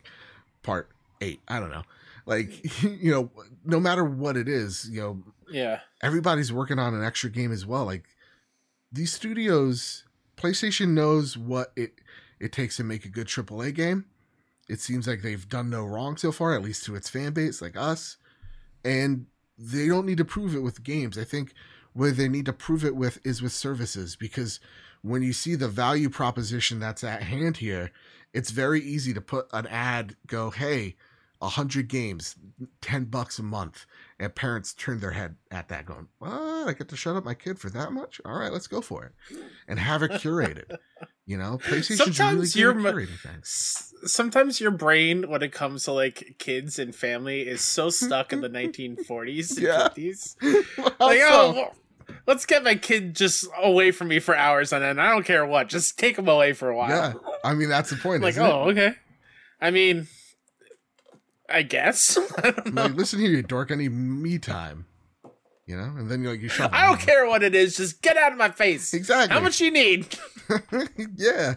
part 0.64 0.90
eight. 1.22 1.42
I 1.48 1.60
don't 1.60 1.72
know. 1.72 1.84
Like, 2.26 2.84
you 3.02 3.12
know, 3.12 3.32
no 3.66 3.80
matter 3.80 4.04
what 4.04 4.38
it 4.38 4.48
is, 4.48 4.90
you 4.90 5.02
know, 5.02 5.24
yeah, 5.50 5.80
everybody's 6.02 6.52
working 6.52 6.80
on 6.80 6.94
an 6.94 7.04
extra 7.04 7.30
game 7.30 7.52
as 7.52 7.66
well. 7.66 7.86
Like, 7.86 8.04
these 8.92 9.14
studios 9.14 10.04
PlayStation 10.38 10.90
knows 10.90 11.38
what 11.38 11.72
it 11.76 12.00
it 12.40 12.52
takes 12.52 12.78
to 12.78 12.84
make 12.84 13.04
a 13.04 13.10
good 13.10 13.28
AAA 13.28 13.74
game. 13.74 14.06
It 14.70 14.80
seems 14.80 15.08
like 15.08 15.22
they've 15.22 15.48
done 15.48 15.70
no 15.70 15.84
wrong 15.84 16.18
so 16.18 16.32
far, 16.32 16.54
at 16.54 16.62
least 16.62 16.86
to 16.86 16.96
its 16.96 17.10
fan 17.10 17.34
base, 17.34 17.62
like 17.62 17.76
us. 17.76 18.18
And 18.86 19.26
they 19.58 19.88
don't 19.88 20.06
need 20.06 20.20
to 20.20 20.26
prove 20.26 20.56
it 20.56 20.60
with 20.60 20.84
games. 20.84 21.18
I 21.18 21.24
think 21.24 21.54
where 21.94 22.12
they 22.12 22.30
need 22.30 22.46
to 22.46 22.54
prove 22.54 22.86
it 22.86 22.96
with 22.96 23.20
is 23.26 23.42
with 23.42 23.54
services 23.54 24.16
because 24.16 24.60
when 25.02 25.24
you 25.24 25.34
see 25.34 25.56
the 25.56 25.68
value 25.68 26.10
proposition 26.10 26.80
that's 26.80 27.04
at 27.04 27.24
hand 27.24 27.58
here, 27.58 27.92
it's 28.34 28.52
very 28.52 28.82
easy 28.82 29.14
to 29.14 29.22
put 29.22 29.48
an 29.52 29.66
ad, 29.68 30.16
go, 30.28 30.52
hey, 30.52 30.96
100 31.40 31.88
games, 31.88 32.36
10 32.82 33.06
bucks 33.06 33.40
a 33.40 33.44
month. 33.44 33.86
And 34.20 34.34
parents 34.34 34.74
turn 34.74 35.00
their 35.00 35.12
head 35.12 35.36
at 35.52 35.70
that, 35.70 35.86
going, 35.86 36.08
What? 36.18 36.32
I 36.32 36.74
get 36.74 36.90
to 36.90 36.98
shut 36.98 37.16
up 37.16 37.24
my 37.24 37.36
kid 37.36 37.60
for 37.60 37.70
that 37.70 37.92
much? 37.92 38.20
All 38.26 38.38
right, 38.38 38.52
let's 38.52 38.68
go 38.68 38.82
for 38.82 39.06
it. 39.06 39.14
And 39.68 39.78
have 39.78 40.02
it 40.02 40.12
curated. 40.12 40.78
you 41.26 41.38
know, 41.38 41.60
PlayStation's 41.60 41.98
sometimes 41.98 42.56
really 42.56 42.84
curating 42.84 43.20
things. 43.20 43.94
Sometimes 44.06 44.60
your 44.60 44.72
brain, 44.72 45.30
when 45.30 45.44
it 45.44 45.52
comes 45.52 45.84
to 45.84 45.92
like 45.92 46.36
kids 46.40 46.80
and 46.80 46.96
family, 46.96 47.42
is 47.42 47.62
so 47.62 47.90
stuck 47.90 48.34
in 48.34 48.42
the 48.42 48.50
1940s 48.50 49.58
and 49.58 49.60
yeah. 49.60 49.90
50s. 49.90 50.36
like, 51.00 51.20
oh, 51.24 51.72
let's 52.26 52.46
get 52.46 52.64
my 52.64 52.76
kid 52.76 53.16
just 53.16 53.48
away 53.62 53.92
from 53.92 54.08
me 54.08 54.20
for 54.20 54.36
hours 54.36 54.74
on 54.74 54.84
end. 54.84 55.00
I 55.00 55.12
don't 55.12 55.26
care 55.26 55.46
what. 55.46 55.70
Just 55.70 56.00
take 56.00 56.18
him 56.18 56.28
away 56.28 56.54
for 56.54 56.70
a 56.70 56.76
while. 56.76 56.90
Yeah. 56.90 57.14
I 57.44 57.54
mean, 57.54 57.70
that's 57.70 57.90
the 57.90 57.98
point. 57.98 58.24
like, 58.24 58.38
oh, 58.38 58.70
it? 58.70 58.72
okay. 58.72 58.94
I 59.62 59.72
mean, 59.72 60.08
I 61.50 61.64
guess. 61.64 62.18
I 62.38 62.54
like, 62.72 62.96
listen 62.96 63.20
here, 63.20 63.30
you 63.30 63.44
dork. 63.44 63.72
I 63.72 63.76
need 63.76 63.90
me 63.90 64.38
time. 64.38 64.86
You 65.66 65.76
know, 65.76 65.96
and 65.98 66.10
then 66.10 66.24
you're 66.24 66.32
like, 66.32 66.42
you 66.42 66.48
shut. 66.48 66.74
I 66.74 66.88
don't 66.88 67.00
care 67.00 67.28
what 67.28 67.44
it 67.44 67.54
is. 67.54 67.76
Just 67.76 68.02
get 68.02 68.16
out 68.16 68.32
of 68.32 68.38
my 68.38 68.50
face. 68.50 68.94
Exactly. 68.94 69.34
How 69.34 69.42
much 69.42 69.60
you 69.60 69.70
need? 69.70 70.08
yeah, 71.18 71.56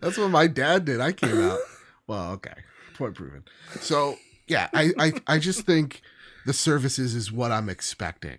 that's 0.00 0.18
what 0.18 0.30
my 0.30 0.48
dad 0.48 0.84
did. 0.84 1.00
I 1.00 1.12
came 1.12 1.40
out. 1.40 1.60
well, 2.08 2.32
okay, 2.32 2.54
point 2.94 3.14
proven. 3.14 3.44
So 3.80 4.16
yeah, 4.48 4.68
I, 4.74 4.92
I, 4.98 5.12
I 5.28 5.38
just 5.38 5.64
think 5.64 6.02
the 6.44 6.52
services 6.52 7.14
is 7.14 7.30
what 7.30 7.52
I'm 7.52 7.68
expecting. 7.68 8.38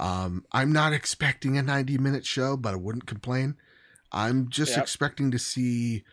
Um, 0.00 0.44
I'm 0.52 0.72
not 0.72 0.92
expecting 0.92 1.56
a 1.56 1.62
90 1.62 1.98
minute 1.98 2.26
show, 2.26 2.56
but 2.56 2.74
I 2.74 2.76
wouldn't 2.76 3.06
complain. 3.06 3.56
I'm 4.12 4.48
just 4.48 4.72
yep. 4.72 4.82
expecting 4.82 5.30
to 5.30 5.38
see, 5.38 6.04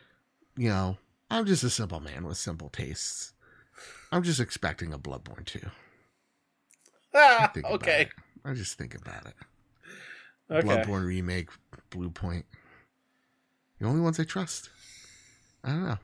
you 0.56 0.70
know, 0.70 0.98
I'm 1.30 1.46
just 1.46 1.64
a 1.64 1.70
simple 1.70 2.00
man 2.00 2.26
with 2.26 2.38
simple 2.38 2.70
tastes. 2.70 3.34
I'm 4.12 4.24
just 4.24 4.40
expecting 4.40 4.94
a 4.94 5.00
Bloodborne 5.00 5.46
2. 5.46 5.60
Ah, 7.14 7.52
okay. 7.72 8.10
I 8.44 8.54
just 8.54 8.78
think 8.78 8.96
about 8.96 9.26
it. 9.26 9.34
Okay. 10.52 10.68
Bloodborne 10.68 11.06
remake, 11.06 11.50
Bluepoint. 11.90 12.44
The 13.80 13.88
only 13.88 14.02
ones 14.02 14.20
I 14.20 14.24
trust. 14.24 14.70
I 15.64 15.70
don't 15.70 15.86
know. 15.86 15.98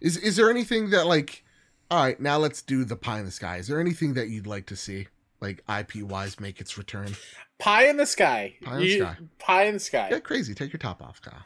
Is 0.00 0.16
is 0.16 0.36
there 0.36 0.50
anything 0.50 0.90
that 0.90 1.06
like 1.06 1.44
all 1.92 2.02
right, 2.02 2.18
now 2.18 2.38
let's 2.38 2.62
do 2.62 2.84
the 2.84 2.96
pie 2.96 3.18
in 3.18 3.26
the 3.26 3.30
sky. 3.30 3.58
Is 3.58 3.68
there 3.68 3.78
anything 3.78 4.14
that 4.14 4.30
you'd 4.30 4.46
like 4.46 4.64
to 4.66 4.76
see? 4.76 5.08
Like 5.42 5.62
IP 5.68 5.96
wise 6.02 6.40
make 6.40 6.58
its 6.58 6.78
return? 6.78 7.14
Pie 7.58 7.86
in 7.86 7.98
the 7.98 8.06
sky. 8.06 8.54
Pie 8.62 8.76
in 8.76 8.80
the 8.80 8.86
you, 8.86 9.00
sky. 9.00 9.16
Pie 9.38 9.64
in 9.64 9.74
the 9.74 9.80
sky. 9.80 10.08
Get 10.08 10.24
crazy. 10.24 10.54
Take 10.54 10.72
your 10.72 10.78
top 10.78 11.02
off, 11.02 11.20
Kyle. 11.20 11.44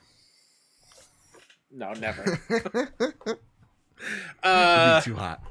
No, 1.72 1.92
never. 1.94 2.40
uh, 4.42 5.00
too 5.00 5.14
hot. 5.14 5.42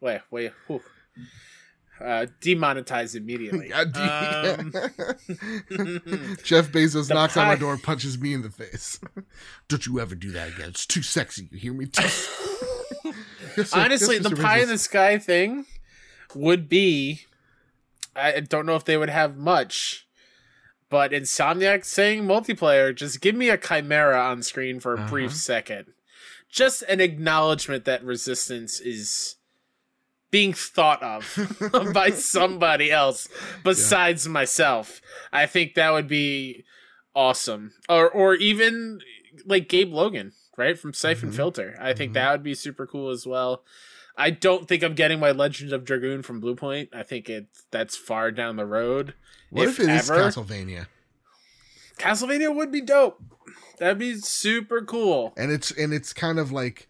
Wait, 0.00 0.20
wait. 0.30 0.52
Whew. 0.66 0.82
Uh, 2.00 2.26
demonetized 2.40 3.16
immediately. 3.16 3.72
um, 3.74 3.86
Jeff 6.44 6.70
Bezos 6.70 7.10
knocks 7.10 7.34
pie- 7.34 7.40
on 7.40 7.48
my 7.48 7.56
door, 7.56 7.76
punches 7.76 8.18
me 8.18 8.32
in 8.32 8.42
the 8.42 8.50
face. 8.50 9.00
Don't 9.68 9.84
you 9.84 9.98
ever 9.98 10.14
do 10.14 10.30
that 10.30 10.48
again? 10.54 10.68
It's 10.68 10.86
too 10.86 11.02
sexy. 11.02 11.48
You 11.50 11.58
hear 11.58 11.72
me? 11.72 11.88
yes, 13.56 13.72
Honestly, 13.72 14.16
yes, 14.16 14.28
the 14.28 14.36
pie 14.36 14.60
in 14.60 14.68
the 14.68 14.78
sky 14.78 15.18
thing 15.18 15.66
would 16.34 16.68
be. 16.68 17.22
I 18.14 18.40
don't 18.40 18.66
know 18.66 18.76
if 18.76 18.84
they 18.84 18.96
would 18.96 19.10
have 19.10 19.36
much, 19.36 20.06
but 20.90 21.12
Insomniac 21.12 21.84
saying 21.84 22.24
multiplayer, 22.24 22.94
just 22.94 23.20
give 23.20 23.34
me 23.34 23.48
a 23.48 23.56
chimera 23.56 24.20
on 24.20 24.42
screen 24.42 24.80
for 24.80 24.94
a 24.94 24.98
uh-huh. 24.98 25.08
brief 25.08 25.34
second. 25.34 25.86
Just 26.50 26.82
an 26.82 27.00
acknowledgement 27.00 27.84
that 27.84 28.04
resistance 28.04 28.80
is 28.80 29.36
being 30.30 30.52
thought 30.52 31.02
of 31.02 31.62
by 31.92 32.10
somebody 32.10 32.90
else 32.90 33.28
besides 33.64 34.26
yeah. 34.26 34.32
myself. 34.32 35.00
I 35.32 35.46
think 35.46 35.74
that 35.74 35.92
would 35.92 36.08
be 36.08 36.64
awesome. 37.14 37.72
Or 37.88 38.10
or 38.10 38.34
even 38.34 39.00
like 39.44 39.68
Gabe 39.68 39.92
Logan, 39.92 40.32
right? 40.56 40.78
From 40.78 40.94
Siphon 40.94 41.28
mm-hmm. 41.28 41.36
Filter. 41.36 41.76
I 41.80 41.92
think 41.92 42.10
mm-hmm. 42.10 42.14
that 42.14 42.32
would 42.32 42.42
be 42.42 42.54
super 42.54 42.86
cool 42.86 43.10
as 43.10 43.26
well. 43.26 43.62
I 44.16 44.30
don't 44.30 44.66
think 44.66 44.82
I'm 44.82 44.94
getting 44.94 45.20
my 45.20 45.30
Legend 45.30 45.72
of 45.72 45.84
Dragoon 45.84 46.22
from 46.22 46.42
Bluepoint. 46.42 46.88
I 46.92 47.04
think 47.04 47.30
it 47.30 47.46
that's 47.70 47.96
far 47.96 48.30
down 48.32 48.56
the 48.56 48.66
road. 48.66 49.14
What 49.50 49.68
if, 49.68 49.78
if 49.78 49.88
it 49.88 49.90
ever. 49.90 50.26
is 50.26 50.36
Castlevania? 50.36 50.86
Castlevania 51.98 52.54
would 52.54 52.72
be 52.72 52.80
dope. 52.80 53.22
That'd 53.78 53.98
be 53.98 54.16
super 54.16 54.82
cool. 54.82 55.32
And 55.36 55.50
it's 55.50 55.70
and 55.70 55.92
it's 55.92 56.12
kind 56.12 56.38
of 56.38 56.52
like 56.52 56.88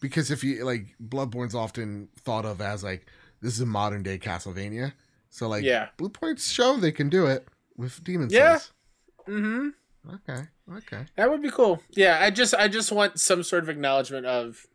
because 0.00 0.30
if 0.30 0.44
you 0.44 0.64
like 0.64 0.94
Bloodborne's 1.02 1.54
often 1.54 2.08
thought 2.20 2.44
of 2.44 2.60
as 2.60 2.84
like 2.84 3.06
this 3.40 3.54
is 3.54 3.60
a 3.60 3.66
modern 3.66 4.02
day 4.02 4.18
Castlevania. 4.18 4.92
So 5.30 5.48
like 5.48 5.64
yeah. 5.64 5.88
Bluepoint's 5.98 6.50
show 6.50 6.76
they 6.76 6.92
can 6.92 7.08
do 7.08 7.26
it 7.26 7.46
with 7.76 8.02
Demon 8.04 8.28
yeah. 8.30 8.58
Souls. 8.58 8.72
Mm-hmm. 9.28 9.68
Okay. 10.14 10.42
Okay. 10.72 11.06
That 11.16 11.30
would 11.30 11.42
be 11.42 11.50
cool. 11.50 11.82
Yeah, 11.90 12.18
I 12.20 12.30
just 12.30 12.54
I 12.54 12.68
just 12.68 12.92
want 12.92 13.20
some 13.20 13.42
sort 13.42 13.62
of 13.62 13.68
acknowledgement 13.68 14.26
of 14.26 14.66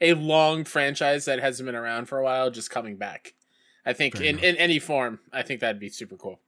a 0.00 0.14
long 0.14 0.64
franchise 0.64 1.24
that 1.24 1.40
hasn't 1.40 1.66
been 1.66 1.74
around 1.74 2.06
for 2.06 2.18
a 2.18 2.24
while 2.24 2.50
just 2.50 2.70
coming 2.70 2.96
back. 2.96 3.34
I 3.84 3.92
think 3.92 4.16
Fair 4.16 4.26
in, 4.26 4.38
enough. 4.38 4.44
in 4.44 4.56
any 4.56 4.78
form, 4.78 5.20
I 5.32 5.42
think 5.42 5.60
that'd 5.60 5.80
be 5.80 5.88
super 5.88 6.16
cool. 6.16 6.40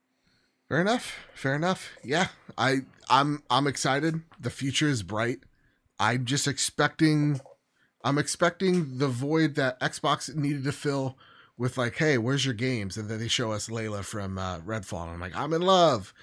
Fair 0.69 0.79
enough. 0.79 1.17
Fair 1.33 1.55
enough. 1.55 1.89
Yeah. 2.03 2.27
I 2.57 2.81
I'm 3.11 3.43
I'm 3.49 3.67
excited. 3.67 4.21
The 4.39 4.49
future 4.49 4.87
is 4.87 5.03
bright. 5.03 5.39
I'm 5.99 6.25
just 6.25 6.47
expecting 6.47 7.41
I'm 8.03 8.17
expecting 8.17 8.97
the 8.97 9.09
void 9.09 9.55
that 9.55 9.79
Xbox 9.81 10.33
needed 10.33 10.63
to 10.63 10.71
fill 10.71 11.17
with 11.57 11.77
like, 11.77 11.97
hey, 11.97 12.17
where's 12.17 12.45
your 12.45 12.55
games? 12.55 12.97
And 12.97 13.09
then 13.09 13.19
they 13.19 13.27
show 13.27 13.51
us 13.51 13.69
Layla 13.69 14.03
from 14.03 14.39
uh, 14.39 14.59
Redfall. 14.61 15.03
And 15.03 15.11
I'm 15.11 15.19
like, 15.19 15.35
I'm 15.35 15.53
in 15.53 15.61
love. 15.61 16.13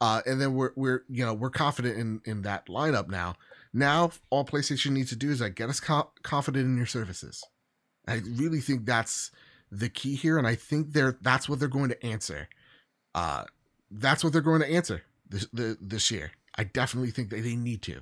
Uh, 0.00 0.22
and 0.26 0.40
then 0.40 0.54
we're 0.54 0.72
we're 0.74 1.04
you 1.08 1.24
know 1.24 1.34
we're 1.34 1.50
confident 1.50 1.98
in 1.98 2.20
in 2.24 2.42
that 2.42 2.66
lineup 2.66 3.08
now. 3.08 3.34
Now 3.72 4.12
all 4.30 4.44
PlayStation 4.44 4.92
needs 4.92 5.10
to 5.10 5.16
do 5.16 5.30
is 5.30 5.40
like 5.40 5.54
get 5.54 5.68
us 5.68 5.80
co- 5.80 6.10
confident 6.22 6.64
in 6.64 6.76
your 6.76 6.86
services. 6.86 7.44
I 8.06 8.22
really 8.24 8.60
think 8.60 8.86
that's 8.86 9.30
the 9.70 9.90
key 9.90 10.14
here, 10.14 10.38
and 10.38 10.46
I 10.46 10.54
think 10.54 10.92
they're 10.92 11.18
that's 11.20 11.48
what 11.48 11.58
they're 11.58 11.68
going 11.68 11.90
to 11.90 12.06
answer. 12.06 12.48
Uh, 13.14 13.44
that's 13.90 14.24
what 14.24 14.32
they're 14.32 14.40
going 14.40 14.62
to 14.62 14.70
answer 14.70 15.02
this 15.28 15.46
the, 15.52 15.76
this 15.80 16.10
year. 16.10 16.30
I 16.58 16.64
definitely 16.64 17.10
think 17.12 17.30
that 17.30 17.42
they 17.42 17.54
need 17.56 17.80
to, 17.82 18.00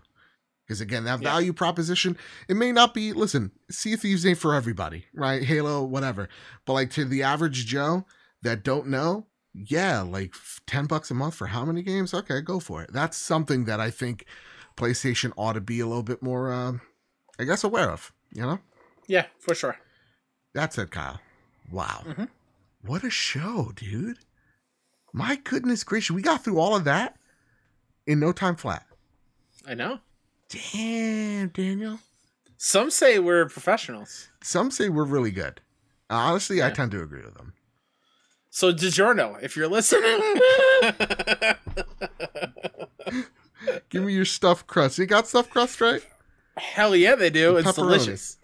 because 0.66 0.80
again, 0.80 1.04
that 1.04 1.20
Yeah. 1.22 1.30
value 1.30 1.52
proposition 1.52 2.16
it 2.48 2.56
may 2.56 2.72
not 2.72 2.94
be. 2.94 3.12
Listen, 3.12 3.52
Sea 3.70 3.92
of 3.92 4.00
Thieves 4.00 4.24
ain't 4.26 4.38
for 4.38 4.54
everybody, 4.54 5.06
right? 5.14 5.42
Halo, 5.44 5.84
whatever, 5.84 6.28
but 6.64 6.72
like 6.72 6.90
to 6.92 7.04
the 7.04 7.22
average 7.22 7.66
Joe 7.66 8.06
that 8.42 8.64
don't 8.64 8.86
know, 8.88 9.26
yeah, 9.52 10.00
like 10.00 10.34
ten 10.66 10.86
bucks 10.86 11.10
a 11.10 11.14
month 11.14 11.34
for 11.34 11.48
how 11.48 11.64
many 11.64 11.82
games? 11.82 12.12
Okay, 12.14 12.40
go 12.40 12.58
for 12.58 12.82
it. 12.82 12.92
That's 12.92 13.16
something 13.16 13.66
that 13.66 13.78
I 13.80 13.90
think 13.90 14.24
PlayStation 14.76 15.32
ought 15.36 15.52
to 15.54 15.60
be 15.60 15.80
a 15.80 15.86
little 15.86 16.02
bit 16.02 16.22
more, 16.22 16.52
um, 16.52 16.80
I 17.38 17.44
guess, 17.44 17.62
aware 17.62 17.90
of. 17.90 18.12
You 18.32 18.42
know. 18.42 18.58
Yeah, 19.06 19.26
for 19.38 19.54
sure. 19.54 19.78
That's 20.52 20.76
it, 20.78 20.90
Kyle. 20.90 21.20
Wow. 21.70 22.02
Mhm. 22.06 22.28
What 22.82 23.04
a 23.04 23.10
show, 23.10 23.72
dude. 23.74 24.18
My 25.12 25.36
goodness 25.36 25.84
gracious. 25.84 26.10
We 26.14 26.22
got 26.22 26.42
through 26.44 26.58
all 26.58 26.74
of 26.76 26.84
that 26.84 27.15
in 28.06 28.20
no 28.20 28.32
time 28.32 28.56
flat. 28.56 28.86
I 29.66 29.74
know. 29.74 30.00
Damn, 30.48 31.48
Daniel. 31.48 31.98
Some 32.56 32.90
say 32.90 33.18
we're 33.18 33.48
professionals. 33.48 34.28
Some 34.42 34.70
say 34.70 34.88
we're 34.88 35.04
really 35.04 35.30
good. 35.30 35.60
Uh, 36.08 36.14
honestly, 36.14 36.62
I 36.62 36.70
tend 36.70 36.92
to 36.92 37.02
agree 37.02 37.22
with 37.22 37.34
them. 37.34 37.52
So 38.50 38.72
DiGiorno, 38.72 39.42
if 39.42 39.56
you're 39.56 39.68
listening, 39.68 40.18
Give 43.90 44.04
me 44.04 44.14
your 44.14 44.24
stuffed 44.24 44.66
crust. 44.66 44.98
You 44.98 45.06
got 45.06 45.26
stuffed 45.26 45.50
crust, 45.50 45.80
right? 45.80 46.02
hell 46.56 46.96
yeah, 46.96 47.14
they 47.14 47.30
do. 47.30 47.52
The 47.52 47.58
It's 47.68 47.74
delicious. 47.74 48.38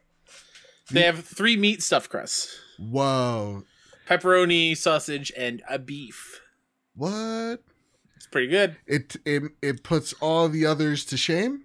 They 0.90 1.02
have 1.02 1.24
three 1.24 1.56
meat 1.56 1.82
stuffed 1.82 2.10
crusts: 2.10 2.58
Whoa. 2.78 3.64
pepperoni, 4.06 4.76
sausage, 4.76 5.32
and 5.36 5.62
a 5.68 5.78
beef. 5.78 6.40
What? 6.94 7.62
Pretty 8.32 8.48
good. 8.48 8.76
It 8.86 9.14
it 9.24 9.42
it 9.62 9.82
puts 9.84 10.12
all 10.14 10.48
the 10.48 10.66
others 10.66 11.04
to 11.06 11.16
shame. 11.16 11.62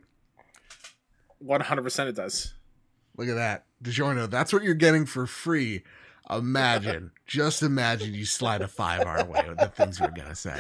One 1.40 1.62
hundred 1.62 1.84
percent, 1.84 2.10
it 2.10 2.16
does. 2.16 2.54
Look 3.18 3.28
at 3.30 3.36
that. 3.36 3.66
DiGiorno, 3.84 4.30
that's 4.30 4.52
what 4.54 4.64
you're 4.64 4.74
getting 4.76 5.06
for 5.06 5.26
free. 5.26 5.84
Imagine. 6.30 7.12
just 7.26 7.64
imagine 7.64 8.14
you 8.14 8.26
slide 8.26 8.62
a 8.62 8.68
five 8.68 9.06
our 9.08 9.24
way 9.26 9.44
with 9.48 9.58
the 9.60 9.68
things 9.70 10.00
we're 10.02 10.12
gonna 10.12 10.36
say. 10.36 10.56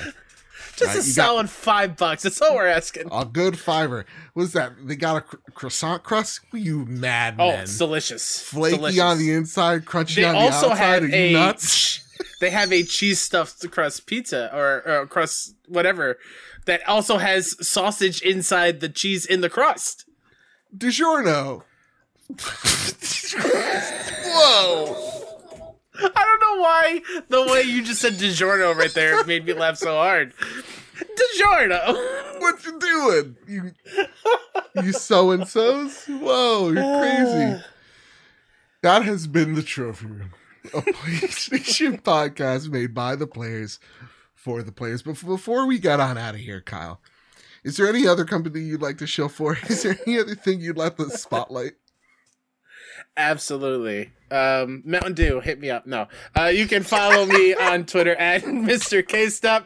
Just 0.75 0.81
Right, 0.81 0.93
a 0.95 0.97
got- 0.99 1.03
solid 1.03 1.49
five 1.49 1.97
bucks. 1.97 2.23
That's 2.23 2.41
all 2.41 2.55
we're 2.55 2.65
asking. 2.67 3.09
A 3.11 3.25
good 3.25 3.59
fiver. 3.59 4.05
What's 4.33 4.53
that? 4.53 4.73
They 4.87 4.95
got 4.95 5.17
a 5.17 5.21
cr- 5.21 5.35
croissant 5.53 6.03
crust? 6.03 6.39
You 6.53 6.85
mad 6.85 7.35
Oh, 7.37 7.49
it's 7.51 7.77
delicious. 7.77 8.39
Flaky 8.41 8.77
delicious. 8.77 8.99
on 9.01 9.17
the 9.19 9.31
inside, 9.33 9.85
crunchy 9.85 10.15
They 10.15 10.23
on 10.23 10.33
the 10.35 10.39
also 10.39 10.69
outside. 10.71 11.03
Are 11.03 11.07
you 11.07 11.33
nuts? 11.33 12.06
They 12.39 12.49
have 12.49 12.71
a 12.71 12.83
cheese 12.83 13.19
stuffed 13.19 13.69
crust 13.71 14.05
pizza 14.05 14.55
or, 14.55 14.83
or 14.85 15.07
crust 15.07 15.55
whatever 15.67 16.17
that 16.65 16.87
also 16.87 17.17
has 17.17 17.55
sausage 17.65 18.21
inside 18.21 18.79
the 18.79 18.89
cheese 18.89 19.25
in 19.25 19.41
the 19.41 19.49
crust. 19.49 20.05
DiGiorno. 20.75 21.63
Whoa. 24.25 25.13
I 25.99 26.25
don't 26.25 26.39
know 26.41 26.61
why 26.61 27.01
the 27.29 27.51
way 27.51 27.61
you 27.63 27.83
just 27.83 28.01
said 28.01 28.13
DiGiorno 28.13 28.75
right 28.75 28.93
there 28.93 29.23
made 29.23 29.45
me 29.45 29.53
laugh 29.53 29.77
so 29.77 29.95
hard. 29.95 30.33
DiGiorno. 30.97 32.39
What 32.39 32.63
you 32.65 32.79
doing? 32.79 33.35
You 33.47 33.71
you 34.83 34.91
so 34.93 35.31
and 35.31 35.47
so's? 35.47 36.05
Whoa, 36.05 36.69
you're 36.71 36.99
crazy. 36.99 37.63
That 38.83 39.03
has 39.03 39.25
been 39.25 39.55
the 39.55 39.63
trophy 39.63 40.05
room. 40.05 40.31
A 40.73 40.81
PlayStation 40.81 42.01
podcast 42.01 42.69
made 42.69 42.93
by 42.93 43.15
the 43.15 43.27
players 43.27 43.79
for 44.35 44.63
the 44.63 44.71
players. 44.71 45.01
But 45.01 45.23
before 45.25 45.65
we 45.65 45.79
get 45.79 45.99
on 45.99 46.17
out 46.17 46.35
of 46.35 46.41
here, 46.41 46.61
Kyle, 46.61 47.01
is 47.63 47.77
there 47.77 47.87
any 47.87 48.07
other 48.07 48.25
company 48.25 48.61
you'd 48.61 48.81
like 48.81 48.97
to 48.99 49.07
show 49.07 49.27
for? 49.27 49.57
Is 49.69 49.83
there 49.83 49.97
any 50.07 50.19
other 50.19 50.35
thing 50.35 50.61
you'd 50.61 50.77
like 50.77 50.95
the 50.97 51.09
spotlight? 51.09 51.73
Absolutely. 53.15 54.11
Um, 54.31 54.83
Mountain 54.85 55.15
Dew, 55.15 55.39
hit 55.41 55.59
me 55.59 55.69
up. 55.69 55.85
No, 55.85 56.07
uh, 56.37 56.45
you 56.45 56.67
can 56.67 56.83
follow 56.83 57.25
me 57.25 57.53
on 57.59 57.85
Twitter 57.85 58.15
at 58.15 58.43
Mr. 58.43 59.05
Kstep 59.05 59.65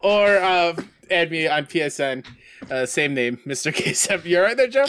or 0.00 0.36
uh, 0.38 0.74
add 1.10 1.30
me 1.30 1.46
on 1.46 1.66
PSN. 1.66 2.26
Uh, 2.70 2.86
same 2.86 3.14
name, 3.14 3.38
Mr. 3.46 3.72
kstep 3.72 4.24
you're 4.24 4.42
right 4.42 4.56
there, 4.56 4.66
Joe? 4.66 4.86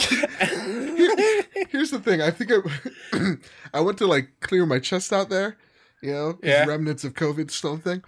Here's 1.69 1.91
the 1.91 1.99
thing. 1.99 2.21
I 2.21 2.31
think 2.31 2.51
I, 2.51 3.35
I 3.77 3.81
went 3.81 3.97
to 3.99 4.07
like 4.07 4.29
clear 4.41 4.65
my 4.65 4.79
chest 4.79 5.11
out 5.13 5.29
there, 5.29 5.57
you 6.01 6.11
know, 6.13 6.39
Yeah. 6.43 6.65
remnants 6.65 7.03
of 7.03 7.13
COVID 7.13 7.51
still 7.51 7.77
thing, 7.77 8.03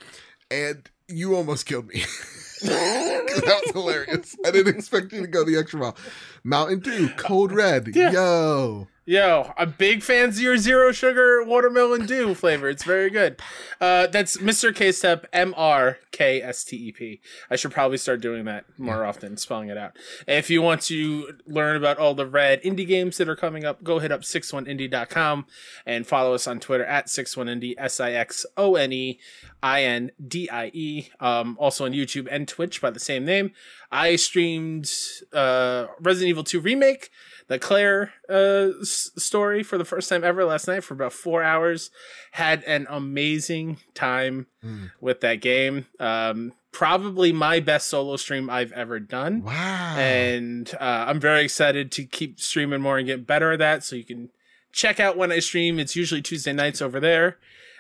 and 0.51 0.89
you 1.07 1.35
almost 1.35 1.65
killed 1.65 1.87
me. 1.87 2.03
that 2.61 3.61
was 3.65 3.71
hilarious. 3.71 4.35
I 4.45 4.51
didn't 4.51 4.75
expect 4.75 5.13
you 5.13 5.21
to 5.21 5.27
go 5.27 5.45
the 5.45 5.57
extra 5.57 5.79
mile. 5.79 5.95
Mountain 6.43 6.79
Dew, 6.79 7.07
Code 7.15 7.53
Red, 7.53 7.95
Yeah. 7.95 8.11
yo. 8.11 8.87
Yo, 9.09 9.51
a 9.57 9.65
big 9.65 10.03
fan 10.03 10.31
zero 10.31 10.55
zero 10.55 10.91
sugar 10.91 11.43
watermelon 11.43 12.05
dew 12.05 12.35
flavor. 12.35 12.69
It's 12.69 12.83
very 12.83 13.09
good. 13.09 13.41
Uh, 13.81 14.05
that's 14.05 14.37
Mr. 14.37 14.73
K 14.73 14.91
Step 14.91 15.25
M 15.33 15.55
R 15.57 15.97
K 16.11 16.43
S 16.43 16.63
T 16.63 16.77
E 16.77 16.91
P. 16.91 17.19
I 17.49 17.55
should 17.55 17.71
probably 17.71 17.97
start 17.97 18.21
doing 18.21 18.45
that 18.45 18.65
more 18.77 19.03
often, 19.03 19.35
spelling 19.37 19.69
it 19.69 19.79
out. 19.79 19.97
If 20.27 20.51
you 20.51 20.61
want 20.61 20.83
to 20.83 21.39
learn 21.47 21.75
about 21.75 21.97
all 21.97 22.13
the 22.13 22.27
red 22.27 22.61
indie 22.61 22.85
games 22.85 23.17
that 23.17 23.27
are 23.27 23.35
coming 23.35 23.65
up, 23.65 23.83
go 23.83 23.97
hit 23.97 24.11
up 24.11 24.21
61indie.com 24.21 25.47
and 25.87 26.05
follow 26.05 26.35
us 26.35 26.45
on 26.45 26.59
Twitter 26.59 26.85
at 26.85 27.07
61indie, 27.07 27.73
S 27.79 27.99
I 27.99 28.11
X 28.11 28.45
O 28.57 28.75
N 28.75 28.93
E 28.93 29.19
I 29.63 29.85
N 29.85 30.11
D 30.23 30.47
I 30.51 30.67
E. 30.71 31.09
Um, 31.19 31.57
also 31.59 31.85
on 31.85 31.93
YouTube 31.93 32.27
and 32.29 32.47
Twitch 32.47 32.79
by 32.79 32.91
the 32.91 32.99
same 32.99 33.25
name. 33.25 33.53
I 33.91 34.17
streamed 34.17 34.91
uh, 35.33 35.87
Resident 35.99 36.29
Evil 36.29 36.43
2 36.43 36.59
Remake 36.59 37.09
the 37.49 37.59
Claire 37.59 38.13
uh, 38.29 38.69
s- 38.81 39.11
story 39.17 39.61
for 39.63 39.77
the 39.77 39.83
first 39.83 40.07
time 40.07 40.23
ever 40.23 40.45
last 40.45 40.67
night 40.67 40.83
for 40.85 40.93
about 40.93 41.11
four 41.13 41.43
hours. 41.43 41.91
Had 42.31 42.63
an 42.63 42.87
amazing 42.89 43.77
time 43.93 44.47
Mm. 44.63 44.91
with 45.01 45.21
that 45.21 45.35
game. 45.41 45.85
Um, 45.99 46.53
probably 46.71 47.31
my 47.33 47.59
best 47.59 47.87
solo 47.87 48.15
stream 48.17 48.49
I've 48.49 48.71
ever 48.73 48.99
done. 48.99 49.41
Wow. 49.43 49.95
And 49.97 50.69
uh, 50.79 51.05
I'm 51.07 51.19
very 51.19 51.43
excited 51.43 51.91
to 51.93 52.05
keep 52.05 52.39
streaming 52.39 52.81
more 52.81 52.97
and 52.97 53.07
get 53.07 53.25
better 53.27 53.51
at 53.53 53.59
that. 53.59 53.83
So 53.83 53.95
you 53.95 54.03
can 54.03 54.29
check 54.71 54.99
out 54.99 55.17
when 55.17 55.31
I 55.31 55.39
stream. 55.39 55.79
It's 55.79 55.95
usually 55.95 56.21
Tuesday 56.21 56.53
nights 56.53 56.81
over 56.81 56.99
there. 56.99 57.37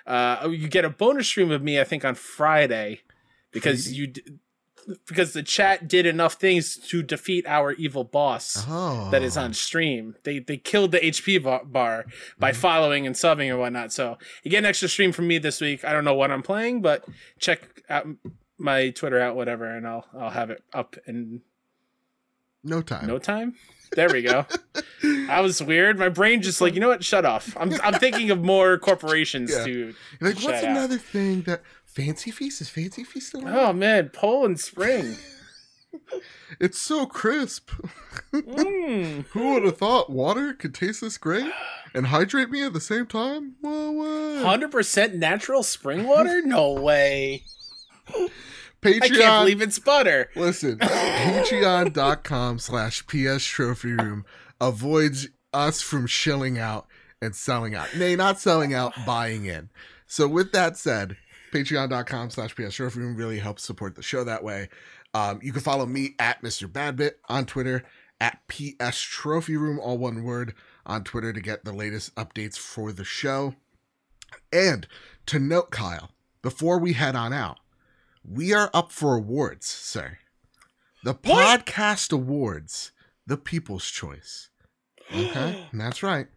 Uh, 0.07 0.49
you 0.51 0.67
get 0.67 0.85
a 0.85 0.89
bonus 0.89 1.27
stream 1.27 1.51
of 1.51 1.61
me, 1.61 1.79
I 1.79 1.83
think, 1.83 2.03
on 2.03 2.15
Friday 2.15 3.01
because 3.51 3.91
you. 3.93 4.07
D- 4.07 4.23
because 5.07 5.33
the 5.33 5.43
chat 5.43 5.87
did 5.87 6.05
enough 6.05 6.33
things 6.33 6.77
to 6.77 7.03
defeat 7.03 7.45
our 7.47 7.73
evil 7.73 8.03
boss 8.03 8.65
oh. 8.67 9.09
that 9.11 9.23
is 9.23 9.37
on 9.37 9.53
stream. 9.53 10.15
They 10.23 10.39
they 10.39 10.57
killed 10.57 10.91
the 10.91 10.99
HP 10.99 11.41
ba- 11.43 11.61
bar 11.65 12.05
by 12.37 12.51
mm-hmm. 12.51 12.59
following 12.59 13.07
and 13.07 13.15
subbing 13.15 13.49
and 13.49 13.59
whatnot. 13.59 13.91
So 13.91 14.17
you 14.43 14.51
get 14.51 14.59
an 14.59 14.65
extra 14.65 14.87
stream 14.87 15.11
from 15.11 15.27
me 15.27 15.37
this 15.37 15.61
week. 15.61 15.85
I 15.85 15.93
don't 15.93 16.05
know 16.05 16.15
what 16.15 16.31
I'm 16.31 16.43
playing, 16.43 16.81
but 16.81 17.05
check 17.39 17.83
out 17.89 18.07
my 18.57 18.89
Twitter 18.89 19.19
out, 19.19 19.35
whatever, 19.35 19.65
and 19.65 19.87
I'll 19.87 20.05
I'll 20.17 20.29
have 20.29 20.49
it 20.49 20.63
up 20.73 20.95
in 21.07 21.41
no 22.63 22.81
time. 22.81 23.07
no 23.07 23.17
time. 23.17 23.55
There 23.93 24.09
we 24.09 24.21
go. 24.21 24.45
I 25.29 25.41
was 25.41 25.63
weird. 25.63 25.97
My 25.97 26.09
brain 26.09 26.41
just 26.41 26.61
like 26.61 26.73
you 26.73 26.79
know 26.79 26.89
what? 26.89 27.03
Shut 27.03 27.25
off. 27.25 27.55
I'm 27.59 27.73
I'm 27.81 27.93
thinking 27.95 28.31
of 28.31 28.43
more 28.43 28.77
corporations 28.89 29.51
Yeah. 29.51 29.65
to. 29.65 29.93
Like, 30.21 30.35
what's 30.35 30.41
Shut 30.41 30.55
out. 30.55 30.63
another 30.65 30.97
thing 30.97 31.41
that 31.43 31.61
Fancy 31.93 32.31
Feast 32.31 32.61
is 32.61 32.69
Fancy 32.69 33.03
Feast 33.03 33.27
still? 33.29 33.47
Oh 33.47 33.73
man, 33.73 34.09
Poland 34.09 34.59
Spring. 34.59 35.15
It's 36.59 36.79
so 36.79 37.05
crisp. 37.05 37.71
Mm. 38.33 39.25
Who 39.31 39.53
would 39.53 39.63
have 39.63 39.77
thought 39.77 40.09
water 40.09 40.53
could 40.53 40.73
taste 40.73 41.01
this 41.01 41.17
great 41.17 41.51
and 41.93 42.07
hydrate 42.07 42.49
me 42.49 42.63
at 42.63 42.73
the 42.73 42.81
same 42.81 43.05
time? 43.05 43.55
Whoa, 43.61 43.91
whoa. 43.91 44.43
Hundred 44.43 44.71
percent 44.71 45.15
natural 45.15 45.63
spring 45.63 46.05
water? 46.05 46.41
No 46.45 46.73
way. 46.73 47.43
Patreon. 48.81 49.03
I 49.03 49.07
can't 49.09 49.43
believe 49.43 49.61
it's 49.61 49.79
butter. 49.79 50.29
Listen, 50.35 50.77
patreon.com 50.79 52.59
slash 52.59 53.05
PS 53.07 53.43
Trophy 53.43 53.93
Room 53.93 54.25
avoids 54.59 55.27
us 55.53 55.81
from 55.81 56.07
shilling 56.07 56.57
out 56.57 56.87
and 57.21 57.35
selling 57.35 57.75
out. 57.75 57.95
Nay, 57.95 58.15
not 58.15 58.39
selling 58.39 58.73
out, 58.73 58.93
buying 59.05 59.45
in. 59.45 59.69
So 60.07 60.27
with 60.27 60.51
that 60.53 60.77
said, 60.77 61.17
patreon.com 61.51 62.29
slash 62.29 62.55
PS 62.55 62.75
Trophy 62.75 62.99
Room 62.99 63.15
really 63.15 63.39
helps 63.39 63.63
support 63.63 63.95
the 63.95 64.01
show 64.03 64.23
that 64.23 64.43
way. 64.43 64.69
Um, 65.13 65.39
you 65.41 65.51
can 65.51 65.61
follow 65.61 65.85
me 65.85 66.15
at 66.19 66.41
Mr. 66.43 66.67
Badbit 66.67 67.13
on 67.27 67.45
Twitter, 67.45 67.83
at 68.21 68.39
PS 68.47 68.99
Trophy 69.01 69.55
Room, 69.57 69.79
all 69.79 69.97
one 69.97 70.23
word, 70.23 70.53
on 70.85 71.03
Twitter 71.03 71.31
to 71.33 71.41
get 71.41 71.63
the 71.65 71.71
latest 71.73 72.13
updates 72.15 72.57
for 72.57 72.91
the 72.91 73.03
show. 73.05 73.55
And 74.51 74.87
to 75.27 75.39
note, 75.39 75.71
Kyle, 75.71 76.11
before 76.41 76.77
we 76.79 76.93
head 76.93 77.15
on 77.15 77.33
out, 77.33 77.59
we 78.23 78.53
are 78.53 78.69
up 78.73 78.91
for 78.91 79.15
awards, 79.15 79.65
sir. 79.65 80.17
The 81.03 81.13
What? 81.13 81.65
podcast 81.65 82.11
awards, 82.11 82.91
the 83.25 83.37
people's 83.37 83.89
choice. 83.89 84.49
Okay, 85.13 85.65
that's 85.73 86.03
right. 86.03 86.27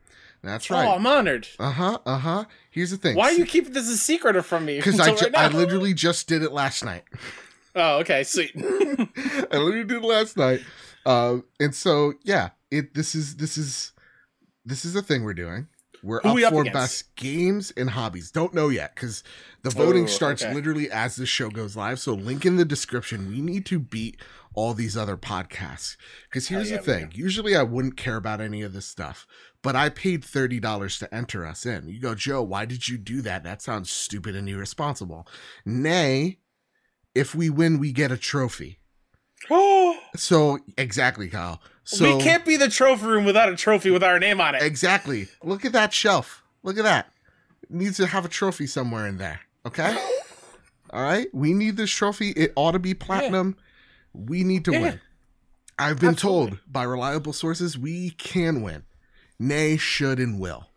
That's 0.43 0.71
right. 0.71 0.87
Oh, 0.87 0.95
I'm 0.97 1.07
honored. 1.07 1.47
Uh 1.59 1.71
huh. 1.71 1.99
Uh 2.05 2.19
huh. 2.19 2.45
Here's 2.71 2.91
the 2.91 2.97
thing. 2.97 3.17
Why 3.17 3.27
are 3.27 3.33
you 3.33 3.47
keeping 3.47 3.73
this 3.73 3.89
a 3.89 3.97
secret 3.97 4.41
from 4.43 4.65
me? 4.65 4.77
Because 4.79 4.99
I, 5.01 5.15
ju- 5.15 5.27
right 5.27 5.35
I 5.37 5.49
literally 5.49 5.95
just 5.95 6.27
did 6.27 6.43
it 6.43 6.53
last 6.53 6.85
night. 6.85 7.05
Oh, 7.75 8.01
okay, 8.01 8.23
sweet. 8.23 8.51
I 8.55 9.57
literally 9.57 9.85
did 9.85 9.93
it 9.93 10.07
last 10.07 10.37
night. 10.37 10.61
Um, 11.07 11.45
and 11.59 11.75
so 11.75 12.13
yeah, 12.23 12.51
it 12.71 12.93
this 12.93 13.15
is 13.15 13.37
this 13.37 13.57
is 13.57 13.93
this 14.67 14.85
is 14.85 14.93
the 14.93 15.01
thing 15.01 15.25
we're 15.25 15.33
doing. 15.33 15.69
We're 16.03 16.21
Who 16.21 16.29
up 16.29 16.35
we 16.35 16.45
up 16.45 16.53
for 16.53 16.61
against? 16.61 16.75
best 16.75 17.17
games 17.17 17.73
and 17.75 17.89
hobbies. 17.89 18.31
Don't 18.31 18.53
know 18.53 18.69
yet 18.69 18.95
because 18.95 19.25
the 19.63 19.71
voting 19.71 20.05
Oh, 20.05 20.09
starts 20.09 20.43
okay. 20.43 20.53
literally 20.53 20.91
as 20.91 21.17
the 21.17 21.25
show 21.25 21.49
goes 21.49 21.75
live. 21.75 21.99
So 21.99 22.13
link 22.13 22.45
in 22.45 22.57
the 22.57 22.67
description. 22.67 23.29
We 23.31 23.41
need 23.41 23.65
to 23.67 23.79
beat 23.79 24.19
all 24.53 24.75
these 24.75 24.95
other 24.95 25.17
podcasts. 25.17 25.97
Because 26.29 26.49
here's 26.49 26.71
yeah, 26.71 26.77
the 26.77 26.83
thing. 26.83 27.13
Usually 27.15 27.57
I 27.57 27.63
wouldn't 27.63 27.97
care 27.97 28.17
about 28.17 28.43
any 28.43 28.61
of 28.61 28.75
this 28.75 28.85
stuff, 28.87 29.27
but 29.63 29.77
I 29.77 29.89
paid 29.89 30.25
thirty 30.25 30.59
dollars 30.61 30.99
to 30.99 31.15
enter 31.15 31.47
us 31.47 31.65
in. 31.67 31.89
You 31.89 32.01
go, 32.01 32.15
Joe, 32.15 32.43
why 32.43 32.65
did 32.65 32.89
you 32.89 32.99
do 32.99 33.23
that? 33.23 33.45
That 33.45 33.63
sounds 33.63 33.91
stupid 33.91 34.35
and 34.37 34.49
irresponsible. 34.49 35.27
Nay, 35.65 36.39
if 37.15 37.35
we 37.35 37.49
win, 37.51 37.79
we 37.79 37.93
get 37.93 38.11
a 38.13 38.17
trophy. 38.17 38.79
Oh, 39.51 39.99
So 40.17 40.59
exactly, 40.77 41.29
Kyle. 41.29 41.61
So 41.85 42.17
we 42.17 42.23
can't 42.23 42.45
be 42.45 42.57
the 42.57 42.69
trophy 42.69 43.07
room 43.07 43.25
without 43.25 43.49
a 43.49 43.57
trophy 43.57 43.91
with 43.91 44.05
our 44.05 44.19
name 44.21 44.41
on 44.41 44.55
it. 44.55 44.63
exactly. 44.63 45.29
Look 45.43 45.65
at 45.65 45.73
that 45.73 45.93
shelf. 45.93 46.43
Look 46.63 46.79
at 46.79 46.85
that. 46.85 47.11
It 47.65 47.71
needs 47.73 47.97
to 47.97 48.07
have 48.07 48.25
a 48.25 48.29
trophy 48.29 48.67
somewhere 48.69 49.07
in 49.09 49.17
there. 49.19 49.41
Okay. 49.67 49.97
All 50.91 51.03
right. 51.03 51.27
We 51.33 51.55
need 51.55 51.77
this 51.77 51.91
trophy. 51.91 52.31
It 52.31 52.53
ought 52.55 52.73
to 52.73 52.79
be 52.79 52.95
platinum. 52.95 53.57
We 54.13 54.45
need 54.45 54.65
to 54.67 54.73
Yeah. 54.73 54.81
win. 54.81 55.01
I've 55.79 55.99
been 55.99 56.11
Absolutely. 56.11 56.51
told 56.51 56.61
by 56.73 56.85
reliable 56.85 57.33
sources 57.33 57.77
we 57.77 58.11
can 58.11 58.63
win. 58.63 58.85
Nay, 59.43 59.77
should, 59.77 60.21
and 60.21 60.39
will. 60.39 60.69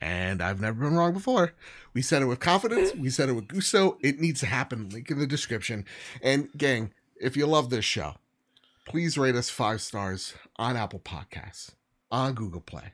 And 0.00 0.40
I've 0.40 0.60
never 0.60 0.84
been 0.84 0.94
wrong 0.94 1.12
before. 1.12 1.52
We 1.92 2.02
said 2.02 2.22
it 2.22 2.26
with 2.26 2.38
confidence. 2.38 2.94
We 2.94 3.10
said 3.10 3.28
it 3.28 3.32
with 3.32 3.48
gusto. 3.48 3.98
It 4.00 4.20
needs 4.20 4.38
to 4.40 4.46
happen. 4.46 4.88
Link 4.88 5.10
in 5.10 5.18
the 5.18 5.26
description. 5.26 5.84
And 6.22 6.48
gang, 6.56 6.92
if 7.16 7.36
you 7.36 7.48
love 7.48 7.70
this 7.70 7.84
show, 7.84 8.14
please 8.86 9.18
rate 9.18 9.34
us 9.34 9.50
five 9.50 9.80
stars 9.80 10.34
on 10.54 10.76
Apple 10.76 11.00
Podcasts, 11.00 11.72
on 12.12 12.34
Google 12.34 12.60
Play, 12.60 12.92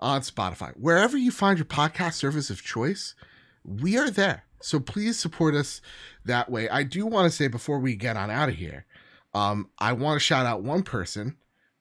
on 0.00 0.22
Spotify, 0.22 0.72
wherever 0.76 1.16
you 1.16 1.30
find 1.30 1.56
your 1.56 1.66
podcast 1.66 2.14
service 2.14 2.50
of 2.50 2.64
choice. 2.64 3.14
We 3.64 3.96
are 3.96 4.10
there. 4.10 4.42
So 4.60 4.80
please 4.80 5.20
support 5.20 5.54
us 5.54 5.80
that 6.24 6.50
way. 6.50 6.68
I 6.68 6.82
do 6.82 7.06
want 7.06 7.30
to 7.30 7.36
say 7.36 7.46
before 7.46 7.78
we 7.78 7.94
get 7.94 8.16
on 8.16 8.28
out 8.28 8.48
of 8.48 8.56
here, 8.56 8.86
um, 9.34 9.70
I 9.78 9.92
want 9.92 10.16
to 10.16 10.24
shout 10.24 10.46
out 10.46 10.64
one 10.64 10.82
person 10.82 11.36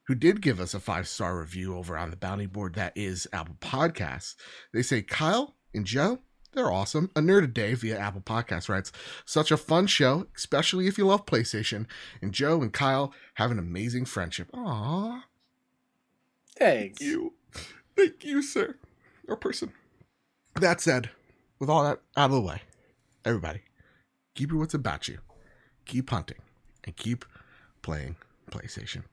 who 0.09 0.15
did 0.15 0.41
give 0.41 0.59
us 0.59 0.73
a 0.73 0.79
five 0.79 1.07
star 1.07 1.39
review 1.39 1.77
over 1.77 1.95
on 1.95 2.09
the 2.09 2.17
bounty 2.17 2.47
board 2.47 2.73
that 2.73 2.91
is 2.95 3.27
Apple 3.31 3.57
Podcasts. 3.61 4.35
They 4.73 4.81
say, 4.81 5.03
Kyle 5.03 5.53
and 5.71 5.85
Joe, 5.85 6.17
they're 6.51 6.71
awesome. 6.71 7.11
A 7.15 7.19
Nerd 7.19 7.43
a 7.43 7.47
Day 7.47 7.75
via 7.75 7.99
Apple 7.99 8.21
Podcasts 8.21 8.67
writes, 8.67 8.91
such 9.23 9.51
a 9.51 9.57
fun 9.57 9.85
show, 9.85 10.25
especially 10.35 10.87
if 10.87 10.97
you 10.97 11.05
love 11.05 11.27
PlayStation. 11.27 11.85
And 12.23 12.33
Joe 12.33 12.59
and 12.63 12.73
Kyle 12.73 13.13
have 13.35 13.51
an 13.51 13.59
amazing 13.59 14.05
friendship. 14.05 14.51
Aww. 14.51 15.21
Thanks. 16.57 16.99
you. 17.01 17.35
Thank 17.95 18.25
you, 18.25 18.41
sir. 18.41 18.77
Or 19.27 19.37
person. 19.37 19.73
That 20.55 20.81
said, 20.81 21.11
with 21.59 21.69
all 21.69 21.83
that 21.83 21.99
out 22.17 22.31
of 22.31 22.35
the 22.35 22.41
way, 22.41 22.63
everybody, 23.23 23.61
keep 24.33 24.49
your 24.49 24.59
wits 24.59 24.73
about 24.73 25.07
you. 25.07 25.19
Keep 25.85 26.09
hunting 26.09 26.39
and 26.83 26.95
keep 26.95 27.25
playing 27.83 28.15
PlayStation. 28.49 29.03